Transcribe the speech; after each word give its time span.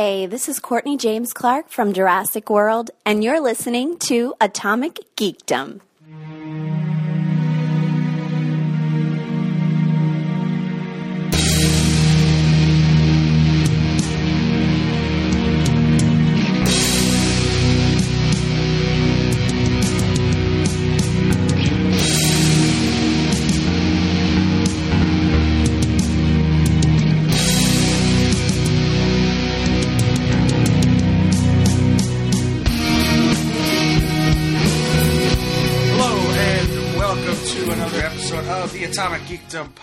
Hey, 0.00 0.24
this 0.24 0.48
is 0.48 0.60
Courtney 0.60 0.96
James 0.96 1.34
Clark 1.34 1.68
from 1.68 1.92
Jurassic 1.92 2.48
World, 2.48 2.90
and 3.04 3.22
you're 3.22 3.38
listening 3.38 3.98
to 3.98 4.32
Atomic 4.40 4.98
Geekdom. 5.14 5.82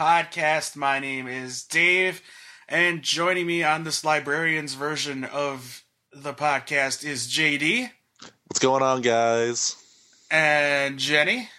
Podcast. 0.01 0.75
My 0.75 0.99
name 0.99 1.27
is 1.27 1.63
Dave, 1.63 2.21
and 2.69 3.01
joining 3.01 3.47
me 3.47 3.63
on 3.63 3.83
this 3.83 4.05
librarian's 4.05 4.75
version 4.75 5.23
of 5.23 5.83
the 6.13 6.35
podcast 6.35 7.03
is 7.03 7.27
JD 7.27 7.89
What's 8.47 8.59
going 8.59 8.83
on, 8.83 9.01
guys? 9.01 9.75
and 10.29 10.99
Jenny, 10.99 11.49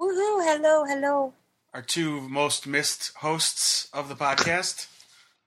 Woohoo! 0.00 0.42
Hello, 0.42 0.84
hello. 0.86 1.34
our 1.74 1.82
two 1.82 2.22
most 2.22 2.66
missed 2.66 3.12
hosts 3.16 3.88
of 3.92 4.08
the 4.08 4.16
podcast. 4.16 4.86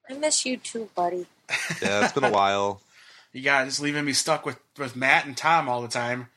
I 0.07 0.13
miss 0.13 0.45
you 0.45 0.57
too, 0.57 0.87
buddy. 0.93 1.25
Yeah, 1.81 2.03
it's 2.03 2.13
been 2.13 2.23
a 2.25 2.31
while. 2.31 2.81
You 3.33 3.41
guys 3.41 3.79
leaving 3.79 4.05
me 4.05 4.13
stuck 4.13 4.45
with, 4.45 4.59
with 4.77 4.95
Matt 4.95 5.25
and 5.25 5.35
Tom 5.35 5.67
all 5.67 5.81
the 5.81 5.87
time. 5.87 6.27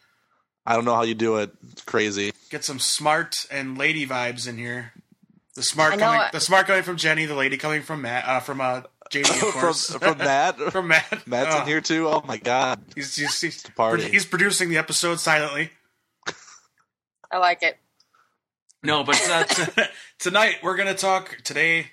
I 0.64 0.74
don't 0.74 0.86
know 0.86 0.94
how 0.94 1.02
you 1.02 1.14
do 1.14 1.36
it. 1.36 1.50
It's 1.72 1.82
crazy. 1.82 2.32
Get 2.48 2.64
some 2.64 2.78
smart 2.78 3.44
and 3.50 3.76
lady 3.76 4.06
vibes 4.06 4.48
in 4.48 4.56
here. 4.56 4.92
The 5.54 5.62
smart 5.62 5.94
I 5.94 5.96
coming, 5.98 6.20
it- 6.22 6.32
the 6.32 6.40
smart 6.40 6.66
coming 6.66 6.82
from 6.82 6.96
Jenny, 6.96 7.26
the 7.26 7.34
lady 7.34 7.56
coming 7.58 7.82
from 7.82 8.02
Matt, 8.02 8.24
uh, 8.26 8.40
from 8.40 8.60
uh, 8.60 8.82
JD, 9.12 9.28
of 9.30 9.36
from 9.36 9.52
course. 9.52 9.90
from 9.94 10.18
Matt. 10.18 10.56
from 10.72 10.88
Matt. 10.88 11.26
Matt's 11.26 11.54
Oh. 11.54 11.60
in 11.62 11.66
here 11.66 11.80
too. 11.80 12.08
Oh 12.08 12.22
my 12.26 12.38
god. 12.38 12.82
He's 12.94 13.14
he's, 13.16 13.38
he's, 13.40 13.62
party. 13.76 14.04
he's 14.04 14.24
producing 14.24 14.70
the 14.70 14.78
episode 14.78 15.20
silently. 15.20 15.70
I 17.30 17.38
like 17.38 17.62
it. 17.62 17.78
No, 18.82 19.04
but 19.04 19.20
uh, 19.30 19.44
t- 19.44 19.82
tonight 20.18 20.56
we're 20.62 20.76
gonna 20.76 20.94
talk. 20.94 21.38
Today, 21.44 21.86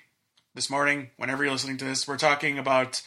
this 0.54 0.68
morning, 0.70 1.10
whenever 1.16 1.42
you're 1.44 1.52
listening 1.52 1.76
to 1.78 1.84
this, 1.84 2.06
we're 2.08 2.18
talking 2.18 2.58
about 2.58 3.00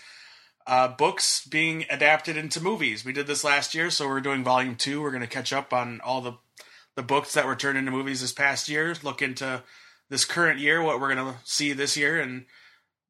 uh, 0.66 0.88
books 0.88 1.46
being 1.46 1.86
adapted 1.90 2.38
into 2.38 2.62
movies. 2.62 3.04
We 3.04 3.12
did 3.14 3.28
this 3.28 3.44
last 3.44 3.76
year, 3.76 3.90
so 3.90 4.08
we're 4.08 4.22
doing 4.22 4.44
volume 4.44 4.76
two. 4.76 5.02
We're 5.02 5.12
gonna 5.12 5.28
catch 5.28 5.52
up 5.52 5.74
on 5.74 6.00
all 6.02 6.22
the 6.22 6.34
the 6.96 7.04
books 7.04 7.34
that 7.34 7.46
were 7.46 7.56
turned 7.56 7.78
into 7.78 7.92
movies 7.92 8.22
this 8.22 8.32
past 8.34 8.70
year. 8.70 8.96
Look 9.04 9.22
into 9.22 9.64
this 10.14 10.26
current 10.26 10.60
year, 10.60 10.80
what 10.80 11.02
we're 11.02 11.14
gonna 11.16 11.38
see 11.44 11.74
this 11.74 11.98
year, 11.98 12.22
and 12.22 12.46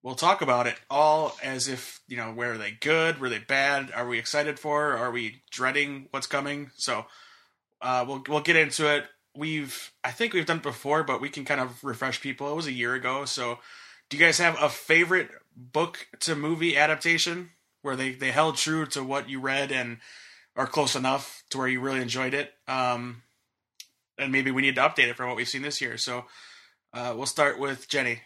we'll 0.03 0.15
talk 0.15 0.41
about 0.41 0.67
it 0.67 0.79
all 0.89 1.35
as 1.43 1.67
if 1.67 1.99
you 2.07 2.15
know 2.15 2.31
were 2.31 2.57
they 2.57 2.71
good, 2.71 3.19
were 3.19 3.27
they 3.27 3.39
bad, 3.39 3.91
are 3.93 4.07
we 4.07 4.17
excited 4.17 4.57
for, 4.57 4.95
are 4.95 5.11
we 5.11 5.43
dreading 5.51 6.07
what's 6.11 6.27
coming? 6.27 6.71
So 6.77 7.05
uh, 7.81 8.05
we'll 8.07 8.23
we'll 8.29 8.39
get 8.39 8.55
into 8.55 8.87
it. 8.87 9.03
We've 9.35 9.91
I 10.01 10.11
think 10.11 10.31
we've 10.31 10.45
done 10.45 10.57
it 10.57 10.63
before, 10.63 11.03
but 11.03 11.19
we 11.19 11.27
can 11.27 11.43
kind 11.43 11.59
of 11.59 11.83
refresh 11.83 12.21
people. 12.21 12.49
It 12.49 12.55
was 12.55 12.67
a 12.67 12.71
year 12.71 12.93
ago, 12.95 13.25
so 13.25 13.59
do 14.07 14.15
you 14.15 14.23
guys 14.23 14.37
have 14.37 14.55
a 14.61 14.69
favorite 14.69 15.29
book 15.57 16.07
to 16.21 16.37
movie 16.37 16.77
adaptation 16.77 17.49
where 17.81 17.97
they 17.97 18.13
they 18.13 18.31
held 18.31 18.55
true 18.55 18.85
to 18.85 19.03
what 19.03 19.29
you 19.29 19.41
read 19.41 19.73
and 19.73 19.97
are 20.55 20.67
close 20.67 20.95
enough 20.95 21.43
to 21.49 21.57
where 21.57 21.67
you 21.67 21.81
really 21.81 22.01
enjoyed 22.01 22.33
it? 22.33 22.53
Um, 22.65 23.23
and 24.17 24.31
maybe 24.31 24.51
we 24.51 24.61
need 24.61 24.75
to 24.75 24.81
update 24.81 25.09
it 25.09 25.17
from 25.17 25.27
what 25.27 25.35
we've 25.35 25.49
seen 25.49 25.63
this 25.63 25.81
year. 25.81 25.97
So 25.97 26.23
uh, 26.93 27.13
we'll 27.15 27.25
start 27.25 27.59
with 27.59 27.87
Jenny. 27.89 28.19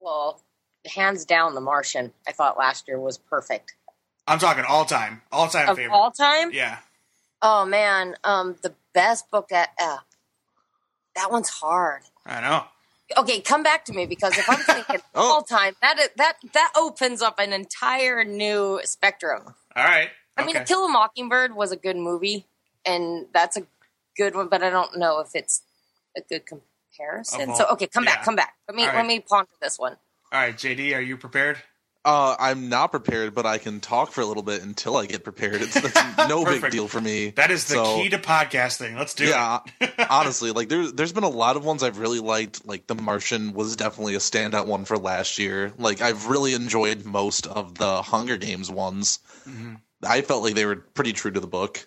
Well, 0.00 0.40
hands 0.86 1.24
down, 1.24 1.54
The 1.54 1.60
Martian. 1.60 2.12
I 2.26 2.32
thought 2.32 2.58
last 2.58 2.88
year 2.88 2.98
was 2.98 3.18
perfect. 3.18 3.74
I'm 4.26 4.38
talking 4.38 4.64
all 4.68 4.84
time, 4.84 5.22
all 5.32 5.48
time 5.48 5.68
Of 5.68 5.76
favorite. 5.76 5.94
all 5.94 6.10
time, 6.12 6.52
yeah, 6.52 6.78
oh 7.42 7.64
man, 7.66 8.14
um, 8.24 8.56
the 8.62 8.72
best 8.94 9.30
book 9.30 9.50
at 9.52 9.70
uh, 9.82 9.98
that 11.16 11.30
one's 11.32 11.48
hard. 11.48 12.02
I 12.24 12.40
know. 12.40 12.64
Okay, 13.18 13.40
come 13.40 13.62
back 13.62 13.84
to 13.86 13.92
me 13.92 14.06
because 14.06 14.38
if 14.38 14.48
I'm 14.48 14.58
thinking 14.60 15.00
Oh. 15.14 15.34
all 15.34 15.42
time, 15.42 15.74
that 15.82 15.98
that 16.16 16.34
that 16.54 16.72
opens 16.76 17.20
up 17.20 17.38
an 17.40 17.52
entire 17.52 18.22
new 18.24 18.80
spectrum. 18.84 19.54
All 19.76 19.84
right. 19.84 20.10
I 20.36 20.42
mean, 20.46 20.56
Okay. 20.56 20.64
To 20.64 20.68
Kill 20.68 20.84
a 20.86 20.88
Mockingbird 20.88 21.54
was 21.54 21.72
a 21.72 21.76
good 21.76 21.96
movie, 21.96 22.46
and 22.86 23.26
that's 23.34 23.56
a 23.56 23.66
good 24.16 24.34
one, 24.36 24.48
but 24.48 24.62
I 24.62 24.70
don't 24.70 24.96
know 24.98 25.18
if 25.20 25.30
it's 25.34 25.62
a 26.16 26.20
good 26.22 26.46
comparison. 26.46 26.68
Of 27.00 27.56
So 27.56 27.66
okay, 27.72 27.86
come 27.86 28.04
yeah. 28.04 28.16
back, 28.16 28.24
come 28.24 28.36
back. 28.36 28.54
Let 28.68 28.76
me 28.76 28.82
All 28.82 28.88
right. 28.88 28.96
let 28.98 29.06
me 29.06 29.20
ponder 29.20 29.50
this 29.60 29.78
one. 29.78 29.96
all 30.32 30.40
right, 30.40 30.54
JD, 30.56 30.94
are 30.96 31.00
you 31.00 31.16
prepared? 31.16 31.58
Uh, 32.04 32.34
I'm 32.40 32.68
not 32.68 32.90
prepared, 32.90 33.32
but 33.32 33.46
I 33.46 33.58
can 33.58 33.78
talk 33.78 34.10
for 34.10 34.22
a 34.22 34.26
little 34.26 34.42
bit 34.42 34.60
until 34.64 34.96
I 34.96 35.06
get 35.06 35.22
prepared. 35.22 35.62
It's, 35.62 35.76
it's 35.76 35.94
no 36.28 36.44
big 36.44 36.68
deal 36.72 36.88
for 36.88 37.00
me. 37.00 37.30
That 37.30 37.52
is 37.52 37.64
the 37.66 37.74
So, 37.74 37.96
key 38.02 38.08
to 38.08 38.18
podcasting. 38.18 38.96
Let's 38.98 39.14
do 39.14 39.24
Yeah, 39.26 39.60
it. 39.80 39.92
honestly, 40.10 40.50
like 40.50 40.68
there's 40.68 40.92
there's 40.94 41.12
been 41.12 41.22
a 41.22 41.28
lot 41.28 41.56
of 41.56 41.64
ones 41.64 41.84
I've 41.84 41.98
really 41.98 42.18
liked. 42.18 42.66
Like 42.66 42.88
The 42.88 42.96
Martian 42.96 43.52
was 43.52 43.76
definitely 43.76 44.16
a 44.16 44.18
standout 44.18 44.66
one 44.66 44.84
for 44.84 44.98
last 44.98 45.38
year. 45.38 45.72
Like 45.78 46.00
I've 46.00 46.26
really 46.26 46.54
enjoyed 46.54 47.04
most 47.04 47.46
of 47.46 47.76
the 47.76 48.02
Hunger 48.02 48.36
Games 48.36 48.68
ones. 48.68 49.20
Mhm. 49.48 49.80
I 50.04 50.22
felt 50.22 50.42
like 50.42 50.54
they 50.56 50.66
were 50.66 50.76
pretty 50.76 51.12
true 51.12 51.30
to 51.30 51.38
the 51.38 51.46
book. 51.46 51.86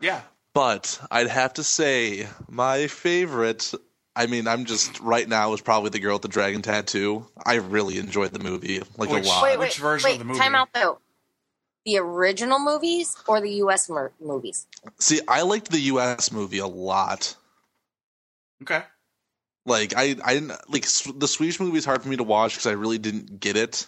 Yeah. 0.00 0.22
But 0.56 0.98
I'd 1.10 1.28
have 1.28 1.52
to 1.54 1.62
say 1.62 2.26
my 2.48 2.86
favorite. 2.86 3.74
I 4.16 4.24
mean, 4.26 4.48
I'm 4.48 4.64
just 4.64 4.98
right 5.00 5.28
now 5.28 5.52
is 5.52 5.60
probably 5.60 5.90
the 5.90 5.98
girl 5.98 6.14
with 6.14 6.22
the 6.22 6.28
dragon 6.28 6.62
tattoo. 6.62 7.26
I 7.44 7.56
really 7.56 7.98
enjoyed 7.98 8.32
the 8.32 8.38
movie 8.38 8.80
like 8.96 9.10
Which- 9.10 9.26
a 9.26 9.28
lot. 9.28 9.42
Wait, 9.42 9.58
Which 9.58 9.76
version 9.76 10.08
wait, 10.08 10.12
of 10.14 10.18
the 10.20 10.24
movie? 10.24 10.38
Time 10.38 10.54
out 10.54 10.70
though. 10.72 10.98
The 11.84 11.98
original 11.98 12.58
movies 12.58 13.18
or 13.28 13.42
the 13.42 13.50
U.S. 13.56 13.90
mer- 13.90 14.12
movies? 14.18 14.66
See, 14.98 15.20
I 15.28 15.42
liked 15.42 15.70
the 15.70 15.78
U.S. 15.92 16.32
movie 16.32 16.58
a 16.60 16.66
lot. 16.66 17.36
Okay. 18.62 18.82
Like 19.66 19.92
I, 19.94 20.16
I 20.24 20.32
didn't 20.32 20.52
like 20.70 20.86
the 21.18 21.28
Swedish 21.28 21.60
movie 21.60 21.76
is 21.76 21.84
hard 21.84 22.02
for 22.02 22.08
me 22.08 22.16
to 22.16 22.22
watch 22.24 22.54
because 22.54 22.66
I 22.66 22.72
really 22.72 22.96
didn't 22.96 23.40
get 23.40 23.58
it 23.58 23.86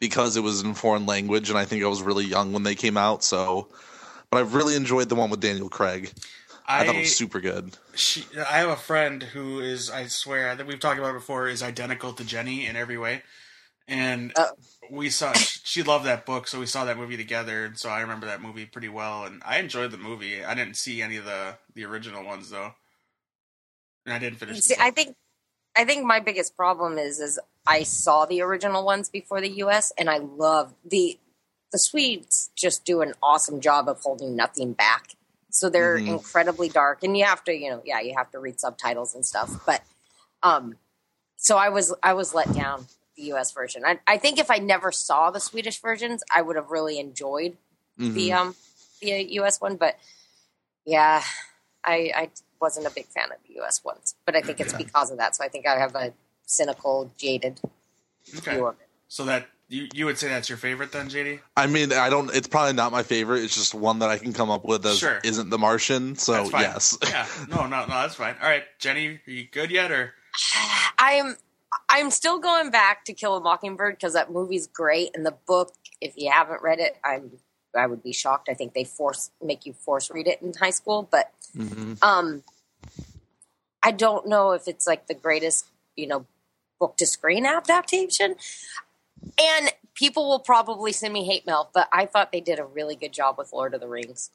because 0.00 0.38
it 0.38 0.42
was 0.42 0.62
in 0.62 0.72
foreign 0.72 1.04
language 1.04 1.50
and 1.50 1.58
I 1.58 1.66
think 1.66 1.84
I 1.84 1.88
was 1.88 2.00
really 2.00 2.24
young 2.24 2.54
when 2.54 2.62
they 2.62 2.74
came 2.74 2.96
out. 2.96 3.22
So, 3.22 3.68
but 4.30 4.38
I 4.38 4.40
really 4.40 4.74
enjoyed 4.76 5.08
the 5.08 5.14
one 5.14 5.30
with 5.30 5.40
Daniel 5.40 5.68
Craig. 5.68 6.12
I, 6.68 6.84
thought 6.84 6.96
it 6.96 7.00
was 7.02 7.16
super 7.16 7.40
good. 7.40 7.76
she, 7.94 8.24
I 8.38 8.58
have 8.58 8.70
a 8.70 8.76
friend 8.76 9.22
who 9.22 9.60
is, 9.60 9.88
I 9.88 10.08
swear, 10.08 10.56
that 10.56 10.66
we've 10.66 10.80
talked 10.80 10.98
about 10.98 11.10
it 11.10 11.18
before, 11.18 11.46
is 11.48 11.62
identical 11.62 12.12
to 12.14 12.24
Jenny 12.24 12.66
in 12.66 12.74
every 12.74 12.98
way. 12.98 13.22
And 13.86 14.32
Oh. 14.36 14.50
we 14.90 15.10
saw, 15.10 15.32
she 15.32 15.84
loved 15.84 16.06
that 16.06 16.26
book, 16.26 16.48
so 16.48 16.58
we 16.58 16.66
saw 16.66 16.84
that 16.86 16.96
movie 16.98 17.16
together. 17.16 17.66
And 17.66 17.78
so 17.78 17.88
I 17.88 18.00
remember 18.00 18.26
that 18.26 18.42
movie 18.42 18.66
pretty 18.66 18.88
well. 18.88 19.24
And 19.24 19.42
I 19.46 19.58
enjoyed 19.58 19.92
the 19.92 19.96
movie. 19.96 20.44
I 20.44 20.54
didn't 20.54 20.76
see 20.76 21.02
any 21.02 21.16
of 21.18 21.24
the, 21.24 21.56
the 21.74 21.84
original 21.84 22.24
ones, 22.24 22.50
though. 22.50 22.72
And 24.04 24.12
I 24.12 24.18
didn't 24.18 24.38
finish 24.38 24.60
See, 24.60 24.74
I 24.80 24.90
think, 24.90 25.14
I 25.76 25.84
think 25.84 26.04
my 26.04 26.18
biggest 26.18 26.56
problem 26.56 26.98
is, 26.98 27.20
is 27.20 27.38
I 27.64 27.84
saw 27.84 28.26
the 28.26 28.40
original 28.40 28.84
ones 28.84 29.08
before 29.08 29.40
the 29.40 29.50
U.S. 29.58 29.92
and 29.96 30.10
I 30.10 30.18
love 30.18 30.74
the, 30.84 31.18
the 31.76 31.80
Swedes 31.80 32.50
just 32.56 32.86
do 32.86 33.02
an 33.02 33.12
awesome 33.22 33.60
job 33.60 33.86
of 33.86 34.00
holding 34.00 34.34
nothing 34.34 34.72
back. 34.72 35.08
So 35.50 35.68
they're 35.68 35.98
Mhm. 35.98 36.06
incredibly 36.08 36.70
dark, 36.70 37.02
and 37.02 37.14
you 37.18 37.26
have 37.26 37.44
to, 37.44 37.52
you 37.54 37.68
know, 37.68 37.82
yeah, 37.84 38.00
you 38.00 38.14
have 38.16 38.30
to 38.30 38.38
read 38.38 38.58
subtitles 38.58 39.14
and 39.14 39.26
stuff. 39.26 39.50
But, 39.66 39.82
um, 40.42 40.78
so 41.36 41.58
I 41.58 41.68
was, 41.68 41.92
I 42.02 42.14
was 42.14 42.32
let 42.32 42.50
down 42.54 42.86
the 43.14 43.24
U.S. 43.24 43.52
version. 43.52 43.84
I, 43.84 44.00
I 44.06 44.16
think 44.16 44.38
if 44.38 44.50
I 44.50 44.56
never 44.56 44.90
saw 44.90 45.30
the 45.30 45.38
Swedish 45.38 45.78
versions, 45.82 46.22
I 46.34 46.40
would 46.40 46.56
have 46.56 46.70
really 46.70 46.98
enjoyed 46.98 47.58
the 47.98 48.30
Mhm. 48.30 48.34
um 48.36 48.56
the 49.02 49.22
U.S. 49.34 49.60
one, 49.60 49.76
but 49.76 49.96
yeah, 50.86 51.22
I 51.84 52.10
I 52.22 52.30
wasn't 52.58 52.86
a 52.86 52.90
big 52.90 53.06
fan 53.08 53.30
of 53.32 53.38
the 53.46 53.52
U.S. 53.56 53.84
ones, 53.84 54.14
but 54.24 54.34
I 54.34 54.40
think 54.40 54.60
it's 54.60 54.72
because 54.72 55.10
of 55.10 55.18
that. 55.18 55.36
So 55.36 55.44
I 55.44 55.48
think 55.48 55.66
I 55.66 55.78
have 55.78 55.94
a 55.94 56.14
cynical, 56.46 57.10
jaded 57.18 57.60
Okay. 58.38 58.52
view 58.52 58.66
of 58.66 58.80
it. 58.80 58.88
So 59.08 59.24
that, 59.26 59.48
you, 59.68 59.88
you 59.92 60.06
would 60.06 60.16
say 60.18 60.28
that's 60.28 60.48
your 60.48 60.58
favorite 60.58 60.92
then, 60.92 61.08
JD? 61.08 61.40
I 61.56 61.66
mean, 61.66 61.92
I 61.92 62.08
don't. 62.08 62.34
It's 62.34 62.46
probably 62.48 62.72
not 62.74 62.92
my 62.92 63.02
favorite. 63.02 63.42
It's 63.42 63.54
just 63.54 63.74
one 63.74 63.98
that 64.00 64.10
I 64.10 64.18
can 64.18 64.32
come 64.32 64.50
up 64.50 64.64
with 64.64 64.84
as 64.86 64.98
Sure. 64.98 65.18
isn't 65.24 65.50
the 65.50 65.58
Martian. 65.58 66.14
So 66.16 66.32
That's 66.32 66.50
fine. 66.50 66.62
yes, 66.62 66.98
Yeah. 67.02 67.26
No, 67.48 67.66
no, 67.66 67.80
no, 67.82 67.86
that's 67.88 68.14
fine. 68.14 68.36
All 68.42 68.48
right, 68.48 68.64
Jenny, 68.78 69.20
are 69.26 69.30
you 69.30 69.44
good 69.50 69.70
yet? 69.70 69.90
Or, 69.90 70.14
I'm 70.98 71.36
I'm 71.88 72.10
still 72.10 72.38
going 72.38 72.70
back 72.70 73.04
to 73.06 73.12
Kill 73.12 73.36
a 73.36 73.40
Mockingbird 73.40 73.96
because 73.96 74.12
that 74.14 74.30
movie's 74.30 74.66
great, 74.66 75.10
and 75.14 75.24
the 75.26 75.34
book. 75.46 75.72
If 76.00 76.14
you 76.16 76.30
haven't 76.30 76.62
read 76.62 76.78
it, 76.78 76.96
I'm 77.04 77.32
I 77.76 77.86
would 77.86 78.02
be 78.02 78.12
shocked. 78.12 78.48
I 78.48 78.54
think 78.54 78.72
they 78.74 78.84
force 78.84 79.30
make 79.42 79.66
you 79.66 79.72
force 79.72 80.10
read 80.10 80.26
it 80.28 80.40
in 80.42 80.52
high 80.54 80.70
school, 80.70 81.08
but 81.10 81.32
hmm 81.54 81.94
um, 82.02 82.42
I 83.82 83.90
don't 83.92 84.26
know 84.28 84.52
if 84.52 84.66
it's 84.68 84.86
like 84.86 85.06
the 85.06 85.14
greatest, 85.14 85.66
you 85.96 86.06
know, 86.06 86.26
book 86.78 86.96
to 86.98 87.06
screen 87.06 87.46
adaptation. 87.46 88.36
And 89.40 89.70
people 89.94 90.28
will 90.28 90.40
probably 90.40 90.92
send 90.92 91.12
me 91.12 91.24
hate 91.24 91.46
mail, 91.46 91.70
but 91.74 91.88
I 91.92 92.06
thought 92.06 92.32
they 92.32 92.40
did 92.40 92.58
a 92.58 92.64
really 92.64 92.96
good 92.96 93.12
job 93.12 93.36
with 93.38 93.52
Lord 93.52 93.74
of 93.74 93.80
the 93.80 93.88
Rings, 93.88 94.30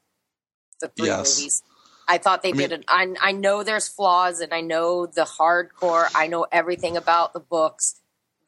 the 0.80 0.88
three 0.90 1.08
Yes. 1.08 1.38
movies. 1.38 1.64
I 2.08 2.18
thought 2.18 2.42
they 2.44 2.50
I 2.50 2.54
mean- 2.54 2.70
did 2.70 2.80
it. 2.82 2.86
I, 2.88 3.14
I 3.22 3.32
know 3.32 3.64
there's 3.64 3.88
flaws, 3.88 4.40
and 4.42 4.54
I 4.54 4.62
know 4.62 5.06
the 5.06 5.24
hardcore. 5.24 6.10
I 6.16 6.28
know 6.28 6.46
everything 6.52 6.98
about 6.98 7.34
the 7.34 7.40
books 7.40 7.96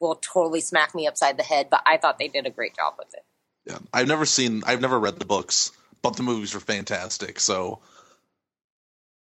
will 0.00 0.16
totally 0.16 0.60
smack 0.60 0.94
me 0.94 1.06
upside 1.06 1.36
the 1.38 1.42
head, 1.44 1.68
but 1.70 1.82
I 1.86 1.96
thought 1.96 2.18
they 2.18 2.28
did 2.28 2.46
a 2.46 2.50
great 2.50 2.74
job 2.76 2.94
with 2.98 3.14
it. 3.14 3.24
Yeah, 3.64 3.78
I've 3.92 4.08
never 4.08 4.26
seen, 4.26 4.62
I've 4.66 4.82
never 4.82 4.98
read 4.98 5.18
the 5.18 5.24
books, 5.24 5.72
but 6.02 6.16
the 6.16 6.22
movies 6.22 6.52
were 6.52 6.60
fantastic. 6.60 7.40
So 7.40 7.80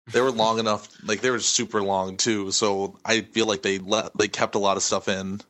they 0.08 0.22
were 0.22 0.32
long 0.32 0.60
enough, 0.60 0.88
like 1.04 1.20
they 1.22 1.32
were 1.32 1.40
super 1.40 1.82
long 1.82 2.16
too. 2.16 2.52
So 2.52 2.98
I 3.04 3.22
feel 3.22 3.46
like 3.48 3.62
they 3.62 3.80
let 3.80 4.16
they 4.18 4.28
kept 4.30 4.56
a 4.56 4.60
lot 4.60 4.78
of 4.78 4.84
stuff 4.84 5.08
in. 5.10 5.42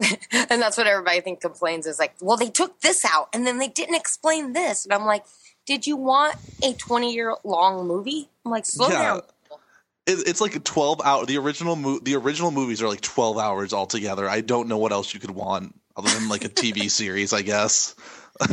and 0.32 0.62
that's 0.62 0.76
what 0.76 0.86
everybody 0.86 1.18
I 1.18 1.20
think 1.20 1.40
complains 1.40 1.86
is 1.86 1.98
like, 1.98 2.14
well, 2.20 2.36
they 2.36 2.48
took 2.50 2.80
this 2.80 3.04
out 3.04 3.28
and 3.32 3.46
then 3.46 3.58
they 3.58 3.68
didn't 3.68 3.94
explain 3.96 4.52
this. 4.52 4.84
And 4.84 4.92
I'm 4.94 5.04
like, 5.04 5.24
did 5.66 5.86
you 5.86 5.96
want 5.96 6.36
a 6.62 6.72
20 6.72 7.12
year 7.14 7.34
long 7.44 7.86
movie? 7.86 8.28
I'm 8.44 8.50
like, 8.50 8.64
slow 8.66 8.88
Yeah. 8.88 9.02
down. 9.02 9.20
It, 10.06 10.26
it's 10.26 10.40
like 10.40 10.56
a 10.56 10.60
twelve 10.60 11.00
hour. 11.04 11.26
The 11.26 11.36
original 11.36 11.76
mo- 11.76 12.00
the 12.00 12.16
original 12.16 12.50
movies 12.50 12.80
are 12.82 12.88
like 12.88 13.02
twelve 13.02 13.36
hours 13.36 13.72
altogether. 13.74 14.26
I 14.28 14.40
don't 14.40 14.66
know 14.66 14.78
what 14.78 14.92
else 14.92 15.12
you 15.12 15.20
could 15.20 15.30
want 15.30 15.78
other 15.94 16.08
than 16.08 16.28
like 16.30 16.44
a 16.44 16.48
TV 16.48 16.90
series, 16.90 17.34
I 17.34 17.42
guess. 17.42 17.94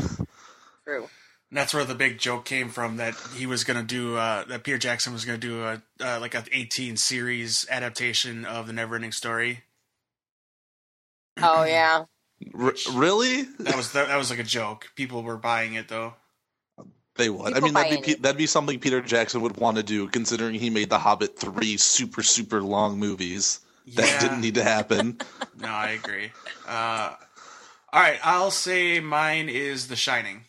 True. 0.84 1.08
And 1.50 1.58
that's 1.58 1.74
where 1.74 1.86
the 1.86 1.96
big 1.96 2.18
joke 2.20 2.44
came 2.44 2.68
from 2.70 2.98
that 2.98 3.16
he 3.34 3.46
was 3.46 3.64
going 3.64 3.80
to 3.80 3.86
do 3.86 4.18
uh, 4.18 4.44
that 4.46 4.64
Peter 4.64 4.78
Jackson 4.78 5.14
was 5.14 5.24
going 5.24 5.40
to 5.40 5.48
do 5.48 5.64
a 5.64 5.82
uh, 6.02 6.20
like 6.20 6.36
an 6.36 6.44
18 6.52 6.98
series 6.98 7.66
adaptation 7.72 8.44
of 8.44 8.68
the 8.68 8.74
Neverending 8.74 9.14
Story. 9.14 9.64
Oh, 11.42 11.64
yeah. 11.64 12.06
R- 12.54 12.74
really? 12.94 13.44
That 13.60 13.76
was 13.76 13.92
that, 13.94 14.08
that 14.08 14.18
was 14.18 14.30
like 14.30 14.40
a 14.40 14.44
joke. 14.44 14.90
People 14.96 15.24
were 15.24 15.38
buying 15.38 15.74
it 15.74 15.88
though. 15.90 16.14
They 17.16 17.30
would. 17.30 17.56
I 17.58 17.60
mean, 17.62 17.74
that'd 17.74 18.04
be 18.04 18.12
it. 18.12 18.22
That'd 18.22 18.38
be 18.38 18.46
something 18.46 18.80
Peter 18.80 19.02
Jackson 19.02 19.42
would 19.42 19.58
want 19.58 19.78
to 19.78 19.84
do, 19.84 20.08
considering 20.08 20.54
he 20.56 20.70
made 20.70 20.90
The 20.92 21.00
Hobbit 21.00 21.38
three 21.38 21.78
super 21.78 22.22
super 22.22 22.62
long 22.62 23.00
movies 23.00 23.60
that 23.96 24.06
Yeah. 24.08 24.20
didn't 24.20 24.42
need 24.42 24.56
to 24.56 24.64
happen. 24.64 25.18
No, 25.60 25.70
I 25.70 25.90
agree. 25.90 26.32
Uh, 26.68 27.16
all 27.92 28.00
right, 28.02 28.20
I'll 28.24 28.52
say 28.52 29.00
mine 29.00 29.50
is 29.50 29.88
The 29.88 29.96
Shining. 29.96 30.44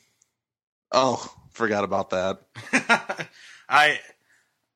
oh, 0.93 1.27
forgot 1.53 1.83
about 1.85 2.11
that. 2.11 2.41
I 3.71 4.01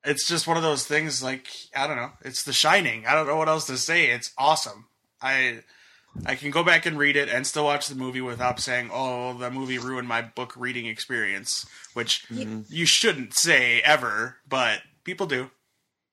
it's 0.03 0.27
just 0.27 0.47
one 0.47 0.57
of 0.57 0.63
those 0.63 0.85
things 0.87 1.21
like 1.21 1.47
I 1.75 1.85
don't 1.85 1.97
know. 1.97 2.11
It's 2.25 2.41
The 2.43 2.53
Shining. 2.53 3.05
I 3.05 3.13
don't 3.13 3.27
know 3.27 3.35
what 3.37 3.47
else 3.49 3.67
to 3.67 3.77
say. 3.77 4.07
It's 4.07 4.33
awesome. 4.39 4.87
I 5.21 5.59
I 6.25 6.35
can 6.35 6.51
go 6.51 6.63
back 6.63 6.85
and 6.85 6.97
read 6.97 7.15
it 7.15 7.27
and 7.29 7.45
still 7.47 7.65
watch 7.65 7.87
the 7.87 7.95
movie 7.95 8.21
without 8.21 8.59
saying, 8.59 8.89
"Oh, 8.93 9.33
the 9.37 9.49
movie 9.49 9.77
ruined 9.79 10.07
my 10.07 10.21
book 10.21 10.53
reading 10.55 10.85
experience," 10.85 11.65
which 11.93 12.25
you 12.29 12.85
shouldn't 12.85 13.33
say 13.33 13.81
ever, 13.81 14.37
but 14.47 14.81
people 15.03 15.25
do. 15.25 15.49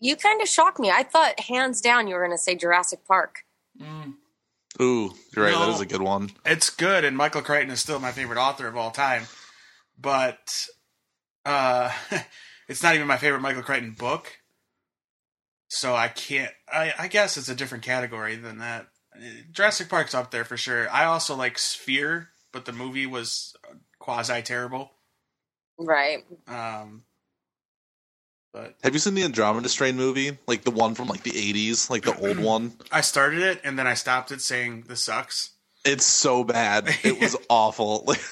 You 0.00 0.16
kind 0.16 0.40
of 0.40 0.48
shocked 0.48 0.78
me. 0.78 0.90
I 0.90 1.02
thought 1.02 1.38
hands 1.40 1.80
down 1.82 2.08
you 2.08 2.14
were 2.14 2.24
going 2.24 2.36
to 2.36 2.42
say 2.42 2.54
Jurassic 2.54 3.04
Park. 3.06 3.44
Ooh, 4.80 5.12
you're 5.36 5.44
right. 5.44 5.52
That 5.52 5.66
No. 5.66 5.74
is 5.74 5.80
a 5.80 5.86
good 5.86 6.00
one. 6.00 6.30
It's 6.46 6.70
good, 6.70 7.04
and 7.04 7.16
Michael 7.16 7.42
Crichton 7.42 7.70
is 7.70 7.80
still 7.80 7.98
my 7.98 8.12
favorite 8.12 8.38
author 8.40 8.66
of 8.66 8.76
all 8.78 8.90
time. 8.90 9.24
But 10.00 10.66
uh, 11.44 11.92
it's 12.68 12.82
not 12.82 12.94
even 12.94 13.06
my 13.06 13.18
favorite 13.18 13.40
Michael 13.42 13.62
Crichton 13.62 13.92
book, 13.92 14.38
so 15.68 15.94
I 15.94 16.08
can't. 16.08 16.52
I, 16.72 16.94
I 16.98 17.08
guess 17.08 17.36
it's 17.36 17.50
a 17.50 17.54
different 17.54 17.84
category 17.84 18.36
than 18.36 18.58
that. 18.58 18.86
Jurassic 19.52 19.88
Park's 19.88 20.14
up 20.14 20.30
there 20.30 20.44
for 20.44 20.56
sure. 20.56 20.88
I 20.90 21.04
also 21.04 21.34
like 21.36 21.58
Sphere, 21.58 22.28
but 22.52 22.64
the 22.64 22.72
movie 22.72 23.06
was 23.06 23.54
quasi 23.98 24.42
terrible. 24.42 24.92
Right. 25.78 26.24
Um, 26.46 27.02
but 28.52 28.76
Have 28.82 28.92
you 28.94 28.98
seen 28.98 29.14
the 29.14 29.22
Andromeda 29.24 29.68
Strain 29.68 29.96
movie? 29.96 30.38
Like 30.46 30.62
the 30.62 30.70
one 30.70 30.94
from 30.94 31.08
like 31.08 31.22
the 31.22 31.30
80s, 31.30 31.90
like 31.90 32.02
the 32.02 32.16
old 32.16 32.38
one? 32.38 32.72
I 32.92 33.00
started 33.00 33.42
it 33.42 33.60
and 33.64 33.78
then 33.78 33.86
I 33.86 33.94
stopped 33.94 34.32
it, 34.32 34.40
saying 34.40 34.84
this 34.88 35.02
sucks. 35.02 35.50
It's 35.84 36.04
so 36.04 36.44
bad. 36.44 36.88
It 37.02 37.20
was 37.20 37.36
awful. 37.48 38.04
Like, 38.06 38.20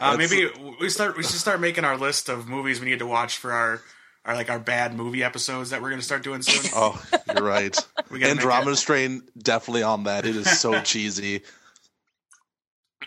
Uh, 0.00 0.16
maybe 0.16 0.50
we 0.80 0.88
start. 0.88 1.16
We 1.16 1.22
should 1.22 1.38
start 1.38 1.60
making 1.60 1.84
our 1.84 1.96
list 1.96 2.28
of 2.28 2.48
movies 2.48 2.80
we 2.80 2.86
need 2.90 2.98
to 2.98 3.06
watch 3.06 3.36
for 3.36 3.52
our, 3.52 3.80
our 4.24 4.34
like 4.34 4.50
our 4.50 4.58
bad 4.58 4.94
movie 4.94 5.22
episodes 5.22 5.70
that 5.70 5.82
we're 5.82 5.90
going 5.90 6.00
to 6.00 6.04
start 6.04 6.22
doing 6.22 6.42
soon. 6.42 6.70
oh, 6.74 7.02
you're 7.34 7.44
right. 7.44 7.76
Andromeda 8.22 8.76
Strain 8.76 9.22
definitely 9.36 9.82
on 9.82 10.04
that. 10.04 10.26
It 10.26 10.36
is 10.36 10.60
so 10.60 10.80
cheesy. 10.82 11.42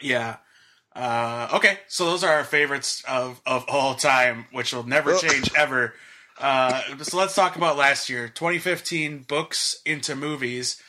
Yeah. 0.01 0.37
Uh, 0.95 1.49
okay, 1.53 1.79
so 1.87 2.05
those 2.05 2.23
are 2.23 2.33
our 2.33 2.43
favorites 2.43 3.03
of, 3.07 3.39
of 3.45 3.65
all 3.67 3.93
time, 3.93 4.45
which 4.51 4.73
will 4.73 4.83
never 4.87 5.15
change 5.17 5.51
ever. 5.55 5.93
Uh, 6.39 6.81
so 7.03 7.17
let's 7.17 7.35
talk 7.35 7.55
about 7.55 7.77
last 7.77 8.09
year, 8.09 8.27
2015 8.27 9.25
books 9.27 9.79
into 9.85 10.15
movies. 10.15 10.81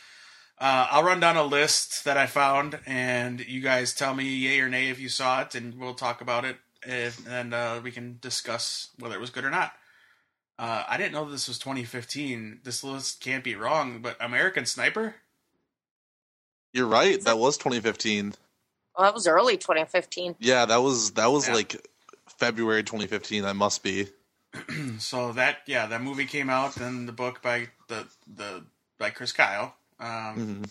Uh, 0.58 0.88
I'll 0.90 1.04
run 1.04 1.20
down 1.20 1.36
a 1.36 1.44
list 1.44 2.04
that 2.04 2.16
I 2.16 2.26
found, 2.26 2.78
and 2.86 3.40
you 3.46 3.60
guys 3.60 3.94
tell 3.94 4.14
me 4.14 4.24
yay 4.24 4.60
or 4.60 4.68
nay 4.68 4.88
if 4.88 4.98
you 4.98 5.08
saw 5.08 5.42
it, 5.42 5.54
and 5.54 5.78
we'll 5.78 5.94
talk 5.94 6.20
about 6.20 6.44
it, 6.44 6.56
if, 6.82 7.26
and 7.28 7.52
uh, 7.52 7.80
we 7.82 7.90
can 7.90 8.18
discuss 8.20 8.88
whether 8.98 9.14
it 9.14 9.20
was 9.20 9.30
good 9.30 9.44
or 9.44 9.50
not. 9.50 9.72
Uh, 10.58 10.84
I 10.88 10.96
didn't 10.96 11.12
know 11.12 11.30
this 11.30 11.46
was 11.48 11.58
2015. 11.58 12.60
This 12.64 12.82
list 12.82 13.20
can't 13.20 13.44
be 13.44 13.54
wrong, 13.54 14.00
but 14.02 14.16
American 14.20 14.66
Sniper. 14.66 15.14
You're 16.72 16.86
right. 16.88 17.20
That 17.22 17.38
was 17.38 17.56
2015. 17.58 18.34
Well, 18.96 19.06
that 19.06 19.14
was 19.14 19.26
early 19.28 19.56
2015. 19.56 20.36
Yeah, 20.40 20.64
that 20.66 20.78
was 20.78 21.12
that 21.12 21.30
was 21.30 21.46
Yeah. 21.46 21.54
like 21.54 21.86
February 22.38 22.82
2015. 22.82 23.44
That 23.44 23.54
must 23.54 23.82
be. 23.84 24.08
so 24.98 25.32
that 25.32 25.58
yeah, 25.66 25.86
that 25.86 26.02
movie 26.02 26.26
came 26.26 26.50
out, 26.50 26.74
then 26.74 27.06
the 27.06 27.12
book 27.12 27.40
by 27.40 27.68
the 27.86 28.06
the 28.26 28.64
by 28.98 29.10
Chris 29.10 29.30
Kyle 29.32 29.76
um, 30.00 30.64
Mhm. 30.64 30.70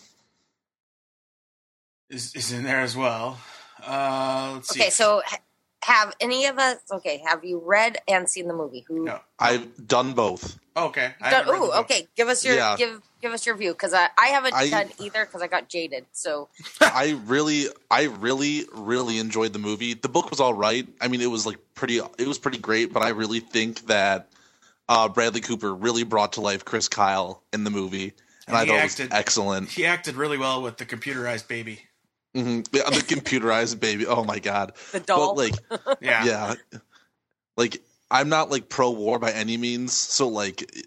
is 2.10 2.34
is 2.34 2.52
in 2.52 2.64
there 2.64 2.80
as 2.80 2.94
well. 2.96 3.38
Uh, 3.82 4.52
let's 4.56 4.68
see. 4.68 4.80
Okay, 4.80 4.90
so 4.90 5.22
ha- 5.24 5.38
have 5.82 6.14
any 6.20 6.46
of 6.46 6.58
us? 6.58 6.78
Okay, 6.90 7.22
have 7.26 7.44
you 7.44 7.62
read 7.64 7.98
and 8.08 8.28
seen 8.28 8.48
the 8.48 8.54
movie? 8.54 8.84
Who? 8.88 9.04
no. 9.04 9.20
I've 9.38 9.86
done 9.86 10.12
both. 10.14 10.58
Oh, 10.74 10.86
okay. 10.88 11.12
I 11.20 11.30
Done, 11.30 11.44
haven't 11.44 11.52
read 11.52 11.62
the 11.62 11.66
ooh, 11.76 11.80
okay. 11.80 12.08
Give 12.16 12.28
us 12.28 12.44
your 12.44 12.54
Yeah. 12.56 12.76
give 12.76 13.00
give 13.20 13.32
us 13.32 13.44
your 13.46 13.56
view 13.56 13.72
because 13.72 13.94
I 13.94 14.08
I 14.16 14.26
haven't 14.28 14.54
I- 14.54 14.70
done 14.70 14.88
either 15.00 15.24
because 15.24 15.42
I 15.42 15.46
got 15.48 15.68
jaded. 15.68 16.06
So 16.12 16.48
I 16.80 17.18
really, 17.26 17.66
I 17.90 18.04
really, 18.04 18.64
really 18.72 19.18
enjoyed 19.18 19.52
the 19.52 19.58
movie. 19.58 19.94
The 19.94 20.08
book 20.08 20.30
was 20.30 20.40
all 20.40 20.54
right. 20.54 20.86
I 21.00 21.08
mean, 21.08 21.20
it 21.20 21.26
was 21.30 21.46
like 21.46 21.58
pretty, 21.74 21.98
it 21.98 22.26
was 22.28 22.38
pretty 22.38 22.58
great. 22.58 22.92
But 22.92 23.02
I 23.02 23.08
really 23.10 23.40
think 23.40 23.86
that 23.86 24.28
uh, 24.88 25.08
Bradley 25.08 25.40
Cooper 25.40 25.74
really 25.74 26.04
brought 26.04 26.34
to 26.34 26.40
life 26.40 26.64
Chris 26.64 26.88
Kyle 26.88 27.42
in 27.52 27.64
the 27.64 27.70
movie, 27.70 28.12
and, 28.46 28.48
And 28.48 28.56
I 28.56 28.64
thought 28.66 28.76
acted- 28.78 29.06
it 29.06 29.10
was 29.10 29.18
excellent. 29.20 29.68
He 29.70 29.84
acted 29.86 30.14
really 30.16 30.38
well 30.38 30.62
with 30.62 30.76
the 30.78 30.86
computerized 30.86 31.48
baby. 31.48 31.80
Hmm 32.34 32.60
The, 32.72 32.84
the 32.90 33.04
computerized 33.14 33.80
baby. 33.80 34.06
Oh 34.06 34.24
my 34.24 34.38
god! 34.38 34.72
the 34.92 35.00
doll. 35.00 35.34
But 35.34 35.42
like, 35.42 35.54
Yeah. 36.00 36.24
yeah, 36.24 36.54
like 37.56 37.82
I'm 38.10 38.28
not 38.28 38.50
like 38.50 38.68
pro 38.68 38.90
war 38.90 39.18
by 39.18 39.32
any 39.32 39.56
means. 39.56 39.92
So 39.92 40.28
like, 40.28 40.62
it, 40.62 40.86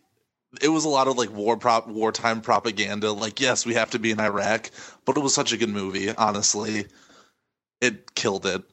it 0.61 0.69
was 0.69 0.85
a 0.85 0.89
lot 0.89 1.07
of 1.07 1.17
like 1.17 1.31
war 1.31 1.57
prop, 1.57 1.87
wartime 1.87 2.41
propaganda. 2.41 3.11
Like, 3.11 3.39
yes, 3.39 3.65
we 3.65 3.73
have 3.75 3.91
to 3.91 3.99
be 3.99 4.11
in 4.11 4.19
Iraq, 4.19 4.69
but 5.05 5.17
it 5.17 5.21
was 5.21 5.33
such 5.33 5.53
a 5.53 5.57
good 5.57 5.69
movie. 5.69 6.13
Honestly, 6.15 6.85
it 7.79 8.13
killed 8.15 8.45
it. 8.45 8.63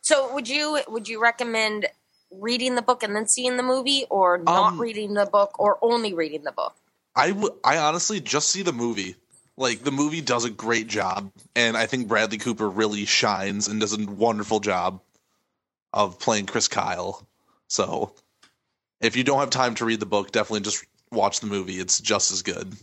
So 0.00 0.32
would 0.34 0.48
you 0.48 0.80
would 0.88 1.08
you 1.08 1.20
recommend 1.20 1.86
reading 2.30 2.74
the 2.74 2.82
book 2.82 3.02
and 3.02 3.14
then 3.14 3.26
seeing 3.28 3.56
the 3.56 3.62
movie, 3.62 4.04
or 4.10 4.38
not 4.38 4.72
Um, 4.72 4.80
reading 4.80 5.14
the 5.14 5.26
book, 5.26 5.58
or 5.58 5.78
only 5.82 6.12
reading 6.12 6.42
the 6.44 6.52
book? 6.52 6.74
I 7.14 7.32
would 7.32 7.52
I 7.64 7.78
honestly 7.78 8.20
just 8.20 8.50
see 8.50 8.62
the 8.62 8.72
movie. 8.72 9.16
Like 9.56 9.82
the 9.82 9.90
movie 9.90 10.20
does 10.20 10.44
a 10.44 10.50
great 10.50 10.86
job, 10.86 11.32
and 11.54 11.76
I 11.76 11.86
think 11.86 12.08
Bradley 12.08 12.38
Cooper 12.38 12.68
really 12.68 13.06
shines 13.06 13.68
and 13.68 13.80
does 13.80 13.98
a 13.98 14.04
wonderful 14.04 14.60
job 14.60 15.00
of 15.92 16.18
playing 16.18 16.46
Chris 16.46 16.68
Kyle. 16.68 17.26
So, 17.68 18.12
if 19.00 19.16
you 19.16 19.24
don't 19.24 19.40
have 19.40 19.50
time 19.50 19.74
to 19.76 19.86
read 19.86 20.00
the 20.00 20.06
book, 20.06 20.30
definitely 20.30 20.60
just 20.60 20.84
watch 21.10 21.40
the 21.40 21.46
movie. 21.46 21.78
It's 21.80 22.00
just 22.00 22.32
as 22.32 22.42
good. 22.42 22.74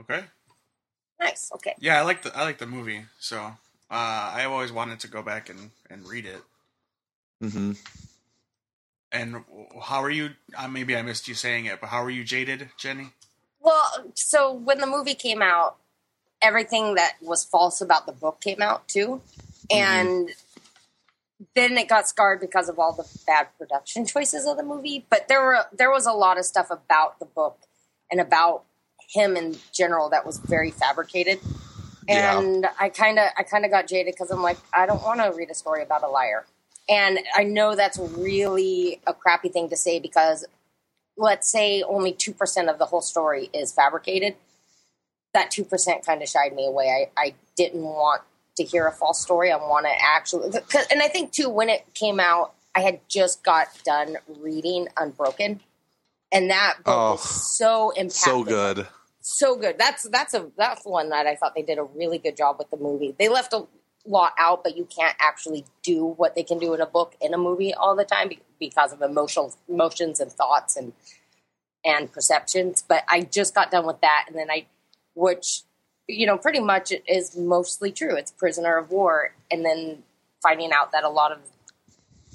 Okay. 0.00 0.24
Nice. 1.20 1.50
Okay. 1.54 1.74
Yeah, 1.78 1.98
I 1.98 2.02
like 2.02 2.22
the 2.22 2.36
I 2.36 2.42
like 2.42 2.58
the 2.58 2.66
movie. 2.66 3.04
So 3.20 3.38
uh, 3.40 3.54
I 3.90 4.44
always 4.44 4.72
wanted 4.72 5.00
to 5.00 5.08
go 5.08 5.22
back 5.22 5.48
and 5.50 5.70
and 5.90 6.06
read 6.06 6.26
it. 6.26 6.42
Mm 7.42 7.52
hmm 7.52 7.72
And 9.12 9.44
how 9.82 10.02
are 10.02 10.10
you? 10.10 10.30
Uh, 10.56 10.68
maybe 10.68 10.96
I 10.96 11.02
missed 11.02 11.28
you 11.28 11.34
saying 11.34 11.66
it, 11.66 11.80
but 11.80 11.90
how 11.90 12.02
are 12.02 12.10
you 12.10 12.24
jaded, 12.24 12.70
Jenny? 12.78 13.12
Well, 13.62 14.10
so 14.14 14.52
when 14.52 14.78
the 14.78 14.86
movie 14.86 15.14
came 15.14 15.40
out, 15.40 15.76
everything 16.40 16.96
that 16.96 17.14
was 17.22 17.44
false 17.44 17.80
about 17.80 18.06
the 18.06 18.12
book 18.12 18.40
came 18.40 18.60
out 18.60 18.88
too, 18.88 19.22
mm-hmm. 19.70 19.76
and 19.76 20.30
then 21.54 21.76
it 21.76 21.88
got 21.88 22.08
scarred 22.08 22.40
because 22.40 22.68
of 22.68 22.78
all 22.78 22.92
the 22.92 23.06
bad 23.26 23.48
production 23.58 24.04
choices 24.06 24.46
of 24.46 24.56
the 24.56 24.62
movie. 24.62 25.06
But 25.08 25.28
there 25.28 25.42
were 25.42 25.64
there 25.72 25.90
was 25.90 26.06
a 26.06 26.12
lot 26.12 26.38
of 26.38 26.44
stuff 26.44 26.70
about 26.70 27.18
the 27.18 27.26
book 27.26 27.58
and 28.10 28.20
about 28.20 28.64
him 29.08 29.36
in 29.36 29.56
general 29.72 30.10
that 30.10 30.26
was 30.26 30.38
very 30.38 30.70
fabricated. 30.70 31.38
Yeah. 32.08 32.36
and 32.36 32.66
I 32.80 32.88
kind 32.88 33.20
of 33.20 33.28
I 33.38 33.44
kind 33.44 33.64
of 33.64 33.70
got 33.70 33.86
jaded 33.86 34.12
because 34.12 34.32
I'm 34.32 34.42
like 34.42 34.58
I 34.72 34.86
don't 34.86 35.02
want 35.02 35.20
to 35.20 35.30
read 35.36 35.50
a 35.50 35.54
story 35.54 35.84
about 35.84 36.02
a 36.02 36.08
liar, 36.08 36.44
and 36.88 37.20
I 37.36 37.44
know 37.44 37.76
that's 37.76 37.96
really 37.98 39.00
a 39.06 39.14
crappy 39.14 39.50
thing 39.50 39.68
to 39.68 39.76
say 39.76 40.00
because 40.00 40.44
let's 41.16 41.50
say 41.50 41.82
only 41.82 42.12
two 42.12 42.32
percent 42.32 42.68
of 42.68 42.78
the 42.78 42.86
whole 42.86 43.02
story 43.02 43.50
is 43.52 43.72
fabricated. 43.72 44.36
That 45.34 45.50
two 45.50 45.64
percent 45.64 46.04
kind 46.04 46.22
of 46.22 46.28
shied 46.28 46.54
me 46.54 46.66
away. 46.66 47.08
I 47.16 47.20
I 47.20 47.34
didn't 47.56 47.82
want 47.82 48.22
to 48.56 48.64
hear 48.64 48.86
a 48.86 48.92
false 48.92 49.20
story. 49.22 49.50
I 49.50 49.56
want 49.56 49.86
to 49.86 49.92
actually, 49.98 50.50
'cause- 50.60 50.86
and 50.90 51.02
I 51.02 51.08
think 51.08 51.32
too 51.32 51.48
when 51.48 51.68
it 51.70 51.84
came 51.94 52.20
out, 52.20 52.52
I 52.74 52.80
had 52.80 53.00
just 53.08 53.42
got 53.42 53.68
done 53.84 54.18
reading 54.26 54.88
Unbroken, 54.96 55.60
and 56.30 56.50
that 56.50 56.76
book 56.84 56.94
Oh, 56.94 57.12
was 57.12 57.56
so 57.56 57.92
impactful 57.96 58.12
So 58.12 58.44
good. 58.44 58.86
so 59.20 59.56
good. 59.56 59.78
That's 59.78 60.02
that's 60.04 60.34
a 60.34 60.50
that's 60.56 60.84
one 60.84 61.08
that 61.10 61.26
I 61.26 61.34
thought 61.36 61.54
they 61.54 61.62
did 61.62 61.78
a 61.78 61.84
really 61.84 62.18
good 62.18 62.36
job 62.36 62.58
with 62.58 62.70
the 62.70 62.76
movie. 62.76 63.14
They 63.18 63.28
left 63.28 63.52
a 63.54 63.66
lot 64.06 64.32
out, 64.38 64.64
but 64.64 64.76
you 64.76 64.84
can't 64.84 65.16
actually 65.20 65.64
do 65.82 66.04
what 66.04 66.34
they 66.34 66.42
can 66.42 66.58
do 66.58 66.74
in 66.74 66.80
a 66.80 66.86
book 66.86 67.14
in 67.20 67.34
a 67.34 67.38
movie 67.38 67.72
all 67.72 67.94
the 67.94 68.04
time 68.04 68.30
because 68.58 68.92
of 68.92 69.02
emotional 69.02 69.54
emotions 69.68 70.20
and 70.20 70.32
thoughts 70.32 70.76
and 70.76 70.92
and 71.84 72.12
perceptions. 72.12 72.82
But 72.86 73.04
I 73.08 73.22
just 73.22 73.54
got 73.54 73.70
done 73.70 73.86
with 73.86 74.00
that, 74.00 74.26
and 74.28 74.36
then 74.36 74.50
I, 74.50 74.66
which 75.14 75.62
you 76.08 76.26
know, 76.26 76.36
pretty 76.36 76.60
much 76.60 76.92
is 77.08 77.36
mostly 77.36 77.92
true. 77.92 78.16
It's 78.16 78.30
prisoner 78.32 78.76
of 78.76 78.90
war, 78.90 79.34
and 79.50 79.64
then 79.64 80.02
finding 80.42 80.72
out 80.72 80.92
that 80.92 81.04
a 81.04 81.08
lot 81.08 81.32
of 81.32 81.38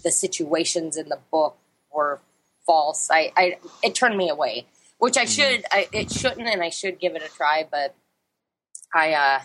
the 0.03 0.11
situations 0.11 0.95
in 0.95 1.09
the 1.09 1.19
book 1.31 1.57
were 1.91 2.21
false. 2.65 3.09
I, 3.11 3.31
I 3.35 3.57
it 3.83 3.93
turned 3.93 4.17
me 4.17 4.29
away 4.29 4.65
which 4.97 5.17
I 5.17 5.25
should. 5.25 5.63
I, 5.71 5.87
it 5.91 6.11
shouldn't, 6.11 6.47
and 6.47 6.61
I 6.61 6.69
should 6.69 6.99
give 6.99 7.15
it 7.15 7.23
a 7.23 7.29
try, 7.29 7.67
but 7.69 7.95
I 8.93 9.13
uh, 9.13 9.39